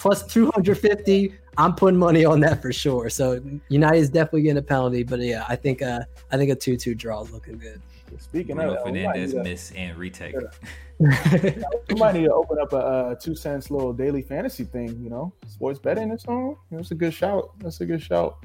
plus 0.01 0.25
250. 0.25 1.35
I'm 1.57 1.75
putting 1.75 1.99
money 1.99 2.25
on 2.25 2.39
that 2.39 2.61
for 2.61 2.73
sure. 2.73 3.09
So 3.09 3.39
United 3.69 3.99
is 3.99 4.09
definitely 4.09 4.43
getting 4.43 4.57
a 4.57 4.63
penalty, 4.63 5.03
but 5.03 5.19
yeah, 5.19 5.45
I 5.47 5.55
think 5.55 5.81
uh, 5.81 6.01
I 6.31 6.37
think 6.37 6.49
a 6.49 6.55
two-two 6.55 6.95
draw 6.95 7.21
is 7.21 7.31
looking 7.31 7.57
good. 7.57 7.81
Speaking 8.19 8.55
Bruno 8.55 8.75
of 8.75 8.85
Fernandes, 8.85 9.41
miss 9.41 9.71
and 9.71 9.95
retake. 9.97 10.35
we 10.99 11.95
might 11.95 12.13
need 12.15 12.25
to 12.25 12.33
open 12.33 12.57
up 12.59 12.73
a, 12.73 13.11
a, 13.11 13.17
two 13.19 13.35
cents 13.35 13.71
little 13.71 13.93
daily 13.93 14.21
fantasy 14.21 14.63
thing. 14.63 15.01
You 15.01 15.09
know, 15.09 15.33
sports 15.47 15.79
betting 15.79 16.11
or 16.11 16.17
something. 16.17 16.57
That's 16.71 16.91
a 16.91 16.95
good 16.95 17.13
shout. 17.13 17.51
That's 17.59 17.79
a 17.81 17.85
good 17.85 18.01
shout. 18.01 18.37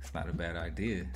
It's 0.00 0.12
not 0.12 0.28
a 0.28 0.32
bad 0.32 0.56
idea. 0.56 1.06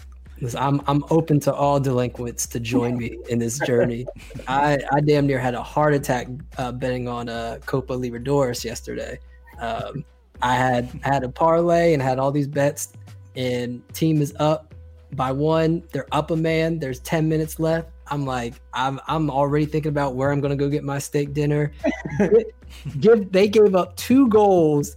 I'm 0.57 0.83
I'm 0.87 1.05
open 1.11 1.41
to 1.41 1.55
all 1.55 1.81
delinquents 1.81 2.47
to 2.49 2.61
join 2.61 2.97
me 2.99 3.19
in 3.29 3.39
this 3.39 3.59
journey. 3.61 4.07
I 4.49 4.79
I 4.93 5.01
damn 5.01 5.27
near 5.27 5.39
had 5.39 5.55
a 5.55 5.63
heart 5.63 5.95
attack 5.95 6.29
uh, 6.59 6.73
betting 6.73 7.09
on 7.09 7.29
uh, 7.29 7.59
Copa 7.65 7.95
Libertadores 7.95 8.65
yesterday. 8.65 9.19
Um, 9.61 10.05
I 10.43 10.55
had 10.55 10.89
had 11.03 11.25
a 11.25 11.29
parlay 11.29 11.95
and 11.95 12.03
had 12.03 12.19
all 12.19 12.31
these 12.31 12.49
bets, 12.49 12.93
and 13.35 13.83
team 13.95 14.21
is 14.21 14.35
up 14.39 14.75
by 15.13 15.33
one. 15.33 15.83
They're 15.93 16.09
up 16.13 16.31
a 16.31 16.37
man. 16.37 16.79
There's 16.79 17.01
ten 17.01 17.29
minutes 17.29 17.59
left. 17.59 17.91
I'm 18.09 18.27
like, 18.27 18.55
I'm 18.73 19.01
I'm 19.09 19.31
already 19.31 19.67
thinking 19.67 19.89
about 19.89 20.15
where 20.15 20.31
I'm 20.33 20.41
gonna 20.41 20.57
go 20.57 20.69
get 20.69 20.85
my 20.85 20.99
steak 20.99 21.33
dinner. 21.33 21.73
Give 23.01 23.31
they 23.33 23.49
gave 23.49 23.75
up 23.75 23.97
two 23.97 24.29
goals 24.29 24.97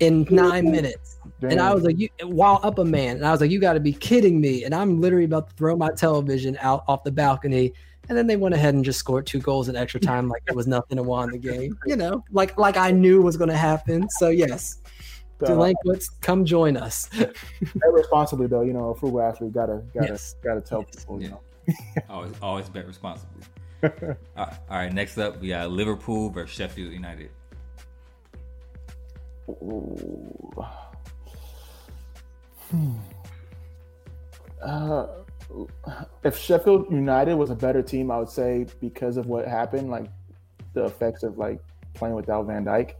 in 0.00 0.26
nine 0.30 0.70
minutes. 0.70 1.07
Damn. 1.40 1.52
And 1.52 1.60
I 1.60 1.72
was 1.72 1.84
like, 1.84 1.98
you, 1.98 2.08
while 2.24 2.58
up 2.64 2.78
a 2.78 2.84
man, 2.84 3.16
and 3.16 3.26
I 3.26 3.30
was 3.30 3.40
like, 3.40 3.50
you 3.50 3.60
got 3.60 3.74
to 3.74 3.80
be 3.80 3.92
kidding 3.92 4.40
me. 4.40 4.64
And 4.64 4.74
I'm 4.74 5.00
literally 5.00 5.24
about 5.24 5.50
to 5.50 5.54
throw 5.54 5.76
my 5.76 5.90
television 5.90 6.58
out 6.60 6.84
off 6.88 7.04
the 7.04 7.12
balcony. 7.12 7.72
And 8.08 8.16
then 8.16 8.26
they 8.26 8.36
went 8.36 8.54
ahead 8.54 8.74
and 8.74 8.84
just 8.84 8.98
scored 8.98 9.26
two 9.26 9.38
goals 9.38 9.68
in 9.68 9.76
extra 9.76 10.00
time, 10.00 10.28
like 10.28 10.42
it 10.48 10.56
was 10.56 10.66
nothing 10.66 10.96
to 10.96 11.02
win 11.02 11.30
the 11.30 11.38
game. 11.38 11.78
You 11.86 11.94
know, 11.94 12.24
like 12.32 12.56
like 12.58 12.76
I 12.76 12.90
knew 12.90 13.20
was 13.20 13.36
going 13.36 13.50
to 13.50 13.56
happen. 13.56 14.08
So 14.08 14.30
yes, 14.30 14.80
uh, 15.42 15.46
delinquents, 15.46 16.08
come 16.08 16.44
join 16.44 16.76
us. 16.76 17.10
responsibly 17.92 18.46
though, 18.46 18.62
you 18.62 18.72
know, 18.72 18.90
a 18.90 18.94
frugal 18.94 19.20
athlete 19.20 19.52
gotta 19.52 19.82
gotta 19.92 20.08
yes. 20.08 20.36
gotta 20.42 20.60
tell 20.60 20.84
yes. 20.86 21.00
people, 21.00 21.22
you 21.22 21.28
know. 21.28 21.40
always 22.08 22.32
always 22.40 22.68
bet 22.70 22.86
responsibly. 22.86 23.42
all, 23.82 23.90
right, 24.36 24.58
all 24.70 24.78
right, 24.78 24.92
next 24.92 25.18
up 25.18 25.38
we 25.40 25.48
got 25.48 25.70
Liverpool 25.70 26.30
versus 26.30 26.56
Sheffield 26.56 26.92
United. 26.92 27.30
Ooh. 29.50 30.66
Hmm. 32.70 32.92
Uh, 34.62 35.06
if 36.24 36.36
Sheffield 36.36 36.90
United 36.90 37.34
was 37.34 37.50
a 37.50 37.54
better 37.54 37.82
team, 37.82 38.10
I 38.10 38.18
would 38.18 38.28
say 38.28 38.66
because 38.80 39.16
of 39.16 39.26
what 39.26 39.46
happened, 39.46 39.90
like 39.90 40.10
the 40.74 40.84
effects 40.84 41.22
of 41.22 41.38
like 41.38 41.60
playing 41.94 42.14
without 42.14 42.46
Van 42.46 42.64
Dijk, 42.64 42.94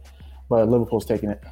But 0.49 0.69
Liverpool's 0.69 1.05
taking 1.05 1.29
it. 1.29 1.43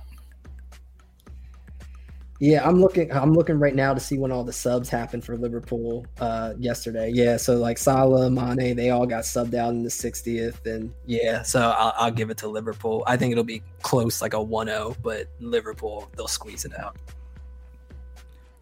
Yeah, 2.40 2.68
I'm 2.68 2.80
looking. 2.80 3.12
I'm 3.12 3.34
looking 3.34 3.58
right 3.58 3.74
now 3.74 3.96
to 3.96 4.00
see 4.00 4.20
when 4.20 4.32
all 4.32 4.44
the 4.44 4.54
subs 4.54 4.90
happened 4.90 5.24
for 5.24 5.36
Liverpool 5.36 6.06
uh, 6.20 6.54
yesterday. 6.60 7.10
Yeah, 7.12 7.38
so 7.38 7.58
like 7.58 7.80
Salah, 7.80 8.30
Mane, 8.30 8.76
they 8.76 8.92
all 8.92 9.08
got 9.08 9.24
subbed 9.24 9.56
out 9.56 9.72
in 9.72 9.82
the 9.82 9.90
60th, 9.90 10.64
and 10.68 10.94
yeah, 11.08 11.42
so 11.42 11.74
I'll, 11.76 11.94
I'll 11.98 12.12
give 12.12 12.30
it 12.30 12.38
to 12.38 12.48
Liverpool. 12.48 13.04
I 13.08 13.18
think 13.18 13.32
it'll 13.32 13.44
be 13.44 13.64
close, 13.82 14.22
like 14.22 14.36
a 14.36 14.38
1-0, 14.38 14.98
but 15.02 15.28
Liverpool 15.40 16.12
they'll 16.16 16.28
squeeze 16.28 16.64
it 16.64 16.78
out. 16.78 16.96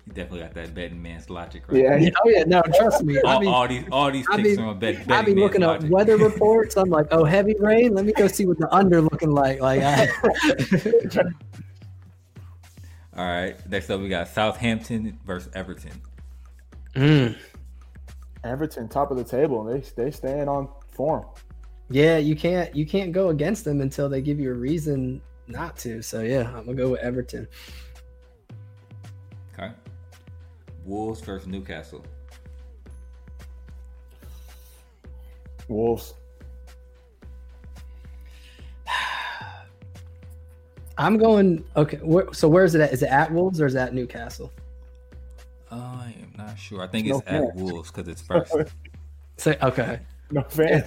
You 0.07 0.13
definitely 0.13 0.41
got 0.41 0.53
that 0.53 0.75
betting 0.75 1.01
man's 1.01 1.31
logic, 1.31 1.63
right? 1.67 1.81
Yeah. 1.81 1.95
yeah. 1.97 2.09
Oh 2.23 2.29
yeah. 2.29 2.43
No, 2.45 2.61
trust 2.77 3.03
me. 3.03 3.19
all, 3.21 3.37
I 3.37 3.39
mean, 3.39 3.49
all 3.49 3.67
these 3.67 3.83
all 3.91 4.11
these 4.11 4.27
I 4.29 4.37
mean, 4.37 4.59
on 4.59 4.77
bet, 4.77 5.09
I 5.11 5.23
be 5.23 5.33
looking 5.33 5.63
up 5.63 5.83
weather 5.85 6.17
reports. 6.29 6.77
I'm 6.77 6.89
like, 6.89 7.07
oh, 7.11 7.23
heavy 7.23 7.55
rain. 7.59 7.95
Let 7.95 8.05
me 8.05 8.13
go 8.13 8.27
see 8.27 8.45
what 8.45 8.59
the 8.59 8.71
under 8.73 9.01
looking 9.01 9.31
like. 9.31 9.61
Like. 9.61 9.81
I... 9.81 10.07
all 13.17 13.25
right. 13.25 13.55
Next 13.67 13.89
up, 13.89 13.99
we 13.99 14.07
got 14.07 14.27
Southampton 14.27 15.17
versus 15.25 15.51
Everton. 15.55 15.99
Mm. 16.93 17.35
Everton, 18.43 18.87
top 18.87 19.09
of 19.09 19.17
the 19.17 19.23
table. 19.23 19.63
They 19.63 19.79
they 19.95 20.11
staying 20.11 20.47
on 20.47 20.69
form. 20.91 21.25
Yeah, 21.89 22.17
you 22.17 22.35
can't 22.35 22.75
you 22.75 22.85
can't 22.85 23.11
go 23.11 23.29
against 23.29 23.65
them 23.65 23.81
until 23.81 24.07
they 24.07 24.21
give 24.21 24.39
you 24.39 24.51
a 24.51 24.55
reason 24.55 25.21
not 25.47 25.77
to. 25.77 26.01
So 26.01 26.21
yeah, 26.21 26.47
I'm 26.55 26.65
gonna 26.65 26.75
go 26.75 26.89
with 26.89 27.01
Everton. 27.01 27.47
Wolves 30.85 31.21
versus 31.21 31.47
Newcastle. 31.47 32.03
Wolves. 35.67 36.13
I'm 40.97 41.17
going. 41.17 41.65
Okay, 41.75 41.97
where, 41.97 42.31
so 42.33 42.47
where 42.47 42.63
is 42.63 42.75
it 42.75 42.81
at? 42.81 42.93
Is 42.93 43.01
it 43.01 43.09
at 43.09 43.31
Wolves 43.31 43.59
or 43.59 43.65
is 43.65 43.75
it 43.75 43.79
at 43.79 43.93
Newcastle? 43.93 44.53
Uh, 45.71 45.75
I 45.75 46.15
am 46.21 46.31
not 46.37 46.57
sure. 46.57 46.81
I 46.83 46.87
think 46.87 47.07
it's, 47.07 47.19
it's 47.19 47.31
no 47.31 47.49
at 47.49 47.55
Wolves 47.55 47.91
because 47.91 48.07
it's 48.07 48.21
first. 48.21 48.53
so 49.37 49.55
okay. 49.63 49.99
No 50.31 50.43
fan. 50.43 50.83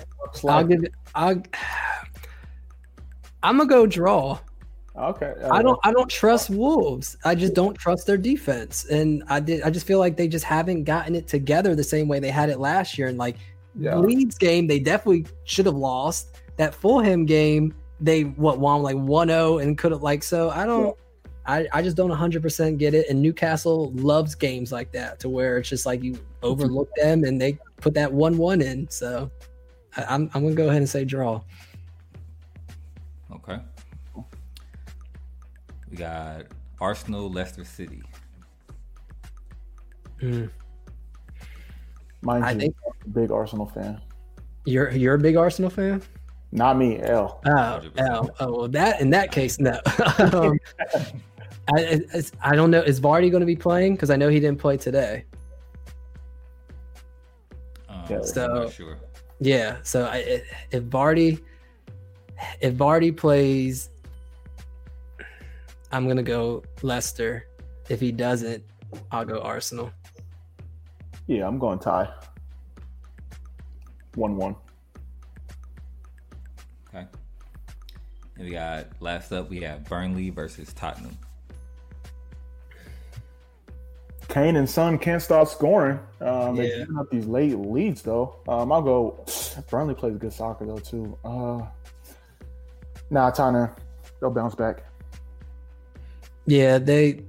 I'll 0.49 0.65
give 0.65 0.85
it. 0.85 0.93
I'll. 1.15 1.43
I'm 3.43 3.59
gonna 3.59 3.69
go 3.69 3.87
draw. 3.87 4.39
Okay. 4.99 5.35
I 5.51 5.63
don't 5.63 5.79
I 5.85 5.93
don't 5.93 6.11
trust 6.11 6.51
Wolves. 6.51 7.17
I 7.25 7.35
just 7.35 7.55
don't 7.55 7.75
trust 7.77 8.07
their 8.07 8.17
defense. 8.17 8.85
And 8.87 9.23
I 9.29 9.41
did 9.41 9.63
I 9.63 9.71
just 9.71 9.87
feel 9.87 9.99
like 9.99 10.17
they 10.17 10.27
just 10.27 10.45
haven't 10.45 10.85
gotten 10.85 11.15
it 11.15 11.29
together 11.29 11.75
the 11.75 11.85
same 11.85 12.09
way 12.09 12.19
they 12.19 12.31
had 12.31 12.51
it 12.51 12.59
last 12.59 12.99
year. 12.99 13.09
And 13.09 13.19
like 13.19 13.37
yeah. 13.79 13.97
Leeds 13.97 14.37
game, 14.37 14.67
they 14.67 14.81
definitely 14.81 15.27
should 15.45 15.67
have 15.67 15.77
lost. 15.77 16.41
That 16.57 16.75
Fulham 16.75 17.25
game, 17.27 17.75
they 18.01 18.23
what 18.25 18.59
won 18.59 18.83
like 18.83 18.97
1-0 18.97 19.63
and 19.63 19.79
could 19.79 19.93
have 19.93 20.03
like 20.03 20.25
so 20.25 20.51
I 20.51 20.67
don't 20.67 20.97
I, 21.47 21.67
I 21.73 21.81
just 21.81 21.97
don't 21.97 22.11
100% 22.11 22.77
get 22.77 22.93
it. 22.93 23.09
And 23.09 23.23
Newcastle 23.23 23.91
loves 23.93 24.35
games 24.35 24.71
like 24.71 24.93
that 24.93 25.19
to 25.21 25.31
where 25.31 25.57
it's 25.57 25.69
just 25.69 25.87
like 25.87 26.03
you 26.03 26.19
overlook 26.43 26.91
them 26.97 27.25
and 27.25 27.41
they 27.41 27.59
put 27.79 27.95
that 27.95 28.13
1 28.13 28.37
1 28.37 28.61
in. 28.61 28.91
So 28.91 29.31
I, 29.97 30.05
I'm, 30.05 30.31
I'm 30.35 30.43
going 30.43 30.55
to 30.55 30.63
go 30.63 30.69
ahead 30.69 30.83
and 30.83 30.89
say 30.89 31.07
draw. 31.07 31.41
Okay. 33.33 33.59
We 35.99 36.05
got 36.05 36.47
Arsenal, 36.81 37.29
Leicester 37.29 37.65
City. 37.65 38.03
Mm. 40.23 40.49
Mind 42.21 42.45
I 42.45 42.53
you, 42.53 42.61
think 42.61 42.77
big 43.13 43.33
Arsenal 43.33 43.67
fan. 43.67 44.01
You're 44.65 44.93
you're 44.93 45.15
a 45.15 45.19
big 45.19 45.35
Arsenal 45.35 45.71
fan. 45.71 46.01
Not 46.53 46.79
me, 46.79 47.01
L. 47.03 47.41
Oh, 47.47 47.81
L. 47.97 48.31
Oh, 48.39 48.53
well, 48.59 48.69
that 48.69 49.01
in 49.01 49.11
that 49.11 49.33
case, 49.33 49.59
no. 49.59 49.81
um, 50.19 50.57
I, 51.75 52.01
I 52.43 52.55
don't 52.55 52.71
know. 52.71 52.81
Is 52.81 53.01
Vardy 53.01 53.29
going 53.29 53.41
to 53.41 53.47
be 53.47 53.57
playing? 53.57 53.95
Because 53.95 54.11
I 54.11 54.17
know 54.17 54.29
he 54.29 54.39
didn't 54.39 54.61
play 54.61 54.77
today. 54.77 55.25
Um, 57.89 58.23
so 58.23 58.71
sure. 58.71 58.99
Yeah. 59.41 59.79
So 59.83 60.05
I, 60.07 60.43
if 60.71 60.85
Vardy, 60.85 61.41
if 62.61 62.75
Vardy 62.75 63.17
plays 63.17 63.91
I'm 65.91 66.07
gonna 66.07 66.23
go 66.23 66.63
Leicester. 66.83 67.47
If 67.89 68.01
he 68.01 68.13
doesn't, 68.13 68.63
I'll 69.11 69.25
go 69.25 69.41
Arsenal. 69.41 69.91
Yeah, 71.27 71.47
I'm 71.47 71.59
going 71.59 71.79
tie. 71.79 72.11
One 74.15 74.37
one. 74.37 74.57
Okay. 76.89 77.07
And 78.37 78.47
we 78.47 78.51
got 78.51 78.87
last 79.01 79.33
up 79.33 79.49
we 79.49 79.61
have 79.61 79.85
Burnley 79.85 80.31
versus 80.31 80.73
Tottenham. 80.73 81.17
Kane 84.29 84.57
and 84.57 84.69
Son 84.69 84.99
can't 84.99 85.23
stop 85.23 85.49
scoring. 85.49 85.99
Um, 86.21 86.55
yeah. 86.57 86.63
They're 86.63 86.79
giving 86.81 86.99
up 86.99 87.11
these 87.11 87.27
late 87.27 87.57
leads 87.57 88.03
though. 88.03 88.41
Um, 88.47 88.71
I'll 88.73 88.83
go. 88.83 89.25
Burnley 89.71 89.95
plays 89.95 90.17
good 90.19 90.33
soccer 90.33 90.67
though 90.67 90.79
too. 90.79 91.17
Uh, 91.25 91.63
nah, 93.11 93.31
Tottenham. 93.31 93.71
They'll 94.21 94.31
bounce 94.31 94.55
back. 94.55 94.83
Yeah, 96.49 96.79
they. 96.79 97.25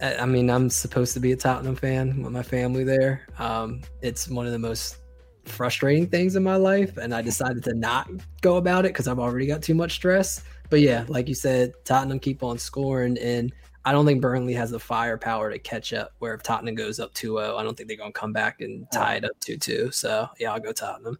I 0.00 0.24
mean, 0.24 0.48
I'm 0.48 0.70
supposed 0.70 1.12
to 1.14 1.20
be 1.20 1.32
a 1.32 1.36
Tottenham 1.36 1.76
fan 1.76 2.22
with 2.22 2.32
my 2.32 2.42
family 2.42 2.82
there. 2.82 3.26
Um, 3.38 3.82
it's 4.00 4.26
one 4.26 4.46
of 4.46 4.52
the 4.52 4.58
most 4.58 4.96
frustrating 5.44 6.06
things 6.06 6.34
in 6.34 6.42
my 6.42 6.56
life, 6.56 6.96
and 6.96 7.14
I 7.14 7.20
decided 7.20 7.62
to 7.64 7.74
not 7.74 8.08
go 8.40 8.56
about 8.56 8.86
it 8.86 8.88
because 8.88 9.06
I've 9.06 9.18
already 9.18 9.46
got 9.46 9.62
too 9.62 9.74
much 9.74 9.92
stress. 9.92 10.44
But 10.70 10.80
yeah, 10.80 11.04
like 11.08 11.28
you 11.28 11.34
said, 11.34 11.74
Tottenham 11.84 12.18
keep 12.18 12.42
on 12.42 12.56
scoring, 12.56 13.18
and 13.18 13.52
I 13.84 13.92
don't 13.92 14.06
think 14.06 14.22
Burnley 14.22 14.54
has 14.54 14.70
the 14.70 14.80
firepower 14.80 15.50
to 15.50 15.58
catch 15.58 15.92
up. 15.92 16.12
Where 16.18 16.32
if 16.32 16.42
Tottenham 16.42 16.74
goes 16.74 16.98
up 16.98 17.12
2-0, 17.12 17.58
I 17.58 17.62
don't 17.62 17.76
think 17.76 17.88
they're 17.88 17.98
going 17.98 18.14
to 18.14 18.18
come 18.18 18.32
back 18.32 18.62
and 18.62 18.90
tie 18.90 19.16
it 19.16 19.26
up 19.26 19.38
2-2. 19.40 19.92
So 19.92 20.26
yeah, 20.40 20.54
I'll 20.54 20.60
go 20.60 20.72
Tottenham. 20.72 21.18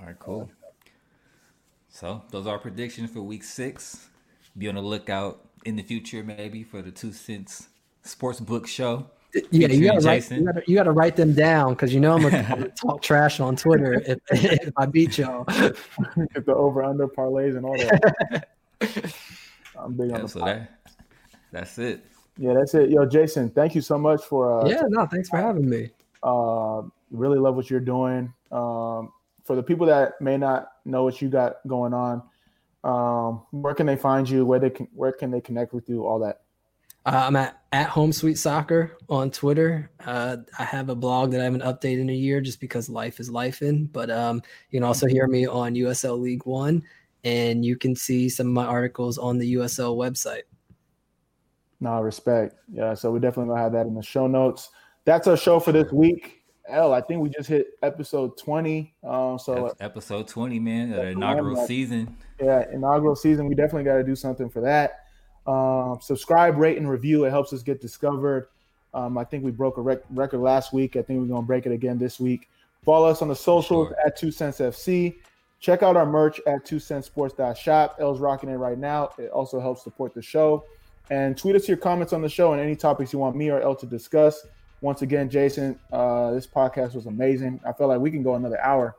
All 0.00 0.06
right, 0.06 0.18
cool. 0.18 0.50
So 1.90 2.22
those 2.32 2.48
are 2.48 2.58
predictions 2.58 3.12
for 3.12 3.22
Week 3.22 3.44
Six 3.44 4.08
be 4.56 4.68
on 4.68 4.74
the 4.74 4.82
lookout 4.82 5.48
in 5.64 5.76
the 5.76 5.82
future, 5.82 6.22
maybe 6.22 6.62
for 6.62 6.82
the 6.82 6.90
two 6.90 7.12
cents 7.12 7.68
sports 8.02 8.40
book 8.40 8.66
show. 8.66 9.06
Yeah, 9.50 9.68
you 9.68 9.86
gotta, 9.86 10.00
write, 10.00 10.30
you 10.30 10.44
gotta, 10.44 10.62
you 10.66 10.74
gotta 10.74 10.92
write 10.92 11.16
them 11.16 11.32
down 11.32 11.72
because 11.72 11.94
you 11.94 12.00
know 12.00 12.14
I'm 12.14 12.22
gonna 12.22 12.68
talk 12.80 13.00
trash 13.00 13.40
on 13.40 13.56
Twitter 13.56 13.94
if, 14.06 14.18
if 14.30 14.72
I 14.76 14.84
beat 14.84 15.16
y'all. 15.16 15.44
Get 15.44 16.44
the 16.44 16.54
over 16.54 16.82
under 16.82 17.08
parlays 17.08 17.56
and 17.56 17.64
all 17.64 17.76
that. 17.78 18.48
I'm 19.78 19.94
big 19.94 20.10
yeah, 20.10 20.16
on 20.16 20.22
the 20.22 20.28
so 20.28 20.40
that, 20.40 20.80
That's 21.50 21.78
it. 21.78 22.04
Yeah, 22.36 22.54
that's 22.54 22.74
it. 22.74 22.90
Yo, 22.90 23.06
Jason, 23.06 23.50
thank 23.50 23.74
you 23.74 23.80
so 23.80 23.96
much 23.96 24.22
for. 24.22 24.64
Uh, 24.64 24.68
yeah, 24.68 24.82
no, 24.88 25.06
thanks 25.06 25.30
for 25.30 25.38
having 25.38 25.68
me. 25.68 25.90
Uh, 26.22 26.82
really 27.10 27.38
love 27.38 27.56
what 27.56 27.70
you're 27.70 27.80
doing. 27.80 28.32
Um, 28.50 29.12
for 29.44 29.56
the 29.56 29.62
people 29.62 29.86
that 29.86 30.20
may 30.20 30.36
not 30.36 30.72
know 30.84 31.04
what 31.04 31.22
you 31.22 31.28
got 31.28 31.56
going 31.66 31.94
on, 31.94 32.22
um, 32.84 33.42
where 33.50 33.74
can 33.74 33.86
they 33.86 33.96
find 33.96 34.28
you? 34.28 34.44
Where 34.44 34.58
they 34.58 34.70
can 34.70 34.88
where 34.92 35.12
can 35.12 35.30
they 35.30 35.40
connect 35.40 35.72
with 35.72 35.88
you? 35.88 36.06
All 36.06 36.18
that. 36.20 36.42
Uh, 37.04 37.24
I'm 37.26 37.34
at, 37.34 37.60
at 37.72 37.88
Home 37.88 38.12
Sweet 38.12 38.38
Soccer 38.38 38.96
on 39.08 39.30
Twitter. 39.30 39.90
Uh, 40.04 40.36
I 40.56 40.62
have 40.62 40.88
a 40.88 40.94
blog 40.94 41.32
that 41.32 41.40
I 41.40 41.44
haven't 41.44 41.62
updated 41.62 42.02
in 42.02 42.10
a 42.10 42.14
year 42.14 42.40
just 42.40 42.60
because 42.60 42.88
life 42.88 43.18
is 43.18 43.28
life 43.28 43.60
in. 43.60 43.86
But 43.86 44.08
um, 44.08 44.40
you 44.70 44.78
can 44.78 44.84
also 44.84 45.06
hear 45.08 45.26
me 45.26 45.46
on 45.46 45.74
USL 45.74 46.20
League 46.20 46.46
One, 46.46 46.82
and 47.24 47.64
you 47.64 47.76
can 47.76 47.96
see 47.96 48.28
some 48.28 48.46
of 48.46 48.52
my 48.52 48.64
articles 48.64 49.18
on 49.18 49.38
the 49.38 49.54
USL 49.54 49.96
website. 49.96 50.42
No, 51.80 52.00
respect. 52.00 52.54
Yeah, 52.72 52.94
so 52.94 53.10
we're 53.10 53.18
definitely 53.18 53.50
gonna 53.50 53.62
have 53.62 53.72
that 53.72 53.86
in 53.86 53.94
the 53.94 54.02
show 54.02 54.28
notes. 54.28 54.70
That's 55.04 55.26
our 55.26 55.36
show 55.36 55.58
for 55.58 55.72
this 55.72 55.90
week. 55.90 56.41
L, 56.68 56.92
I 56.92 57.00
think 57.00 57.22
we 57.22 57.28
just 57.28 57.48
hit 57.48 57.68
episode 57.82 58.36
20. 58.38 58.94
Um, 59.02 59.38
so 59.38 59.74
episode 59.80 60.28
20, 60.28 60.58
man, 60.58 60.90
the 60.90 61.08
inaugural 61.08 61.66
season. 61.66 62.16
Yeah, 62.40 62.64
inaugural 62.72 63.16
season. 63.16 63.46
We 63.46 63.54
definitely 63.54 63.84
got 63.84 63.96
to 63.96 64.04
do 64.04 64.16
something 64.16 64.48
for 64.48 64.60
that. 64.60 65.00
Um, 65.46 65.98
subscribe, 66.00 66.56
rate, 66.56 66.78
and 66.78 66.88
review. 66.88 67.24
It 67.24 67.30
helps 67.30 67.52
us 67.52 67.62
get 67.62 67.80
discovered. 67.80 68.48
Um, 68.94 69.18
I 69.18 69.24
think 69.24 69.44
we 69.44 69.50
broke 69.50 69.78
a 69.78 69.80
rec- 69.80 70.04
record 70.10 70.40
last 70.40 70.72
week. 70.72 70.96
I 70.96 71.02
think 71.02 71.20
we're 71.20 71.26
going 71.26 71.42
to 71.42 71.46
break 71.46 71.66
it 71.66 71.72
again 71.72 71.98
this 71.98 72.20
week. 72.20 72.48
Follow 72.84 73.08
us 73.08 73.22
on 73.22 73.28
the 73.28 73.36
socials 73.36 73.88
sure. 73.88 73.96
at 74.06 74.16
Two 74.16 74.30
Cents 74.30 74.58
FC. 74.58 75.16
Check 75.62 75.84
out 75.84 75.96
our 75.96 76.04
merch 76.04 76.40
at 76.48 76.64
two 76.64 76.80
cents 76.80 77.06
sports.shop. 77.06 77.96
L's 78.00 78.18
rocking 78.18 78.50
it 78.50 78.56
right 78.56 78.76
now. 78.76 79.10
It 79.16 79.30
also 79.30 79.60
helps 79.60 79.84
support 79.84 80.12
the 80.12 80.20
show. 80.20 80.64
And 81.08 81.38
tweet 81.38 81.54
us 81.54 81.68
your 81.68 81.76
comments 81.76 82.12
on 82.12 82.20
the 82.20 82.28
show 82.28 82.52
and 82.52 82.60
any 82.60 82.74
topics 82.74 83.12
you 83.12 83.20
want 83.20 83.36
me 83.36 83.48
or 83.48 83.60
L 83.60 83.76
to 83.76 83.86
discuss. 83.86 84.44
Once 84.82 85.02
again, 85.02 85.30
Jason, 85.30 85.78
uh, 85.92 86.32
this 86.32 86.44
podcast 86.46 86.94
was 86.94 87.06
amazing. 87.06 87.60
I 87.64 87.72
feel 87.72 87.86
like 87.86 88.00
we 88.00 88.10
can 88.10 88.24
go 88.24 88.34
another 88.34 88.60
hour, 88.60 88.96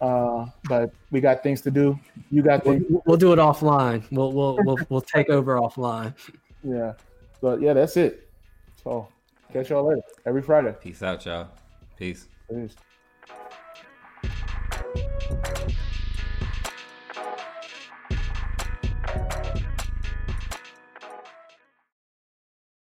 uh, 0.00 0.46
but 0.68 0.92
we 1.10 1.20
got 1.20 1.42
things 1.42 1.60
to 1.62 1.70
do. 1.70 1.98
You 2.30 2.42
got 2.42 2.62
things. 2.62 2.84
We'll, 2.88 3.02
we'll 3.06 3.16
do 3.16 3.32
it 3.32 3.36
offline. 3.36 4.04
We'll 4.12 4.32
we'll 4.32 4.56
we'll, 4.64 4.78
we'll 4.88 5.00
take 5.02 5.28
over 5.28 5.56
offline. 5.56 6.14
Yeah, 6.64 6.94
but 7.40 7.60
yeah, 7.60 7.74
that's 7.74 7.96
it. 7.96 8.28
So 8.82 9.06
catch 9.52 9.70
y'all 9.70 9.86
later 9.86 10.02
every 10.24 10.42
Friday. 10.42 10.74
Peace 10.80 11.00
out, 11.00 11.24
y'all. 11.24 11.46
Peace. 11.96 12.26
Peace. 12.50 12.74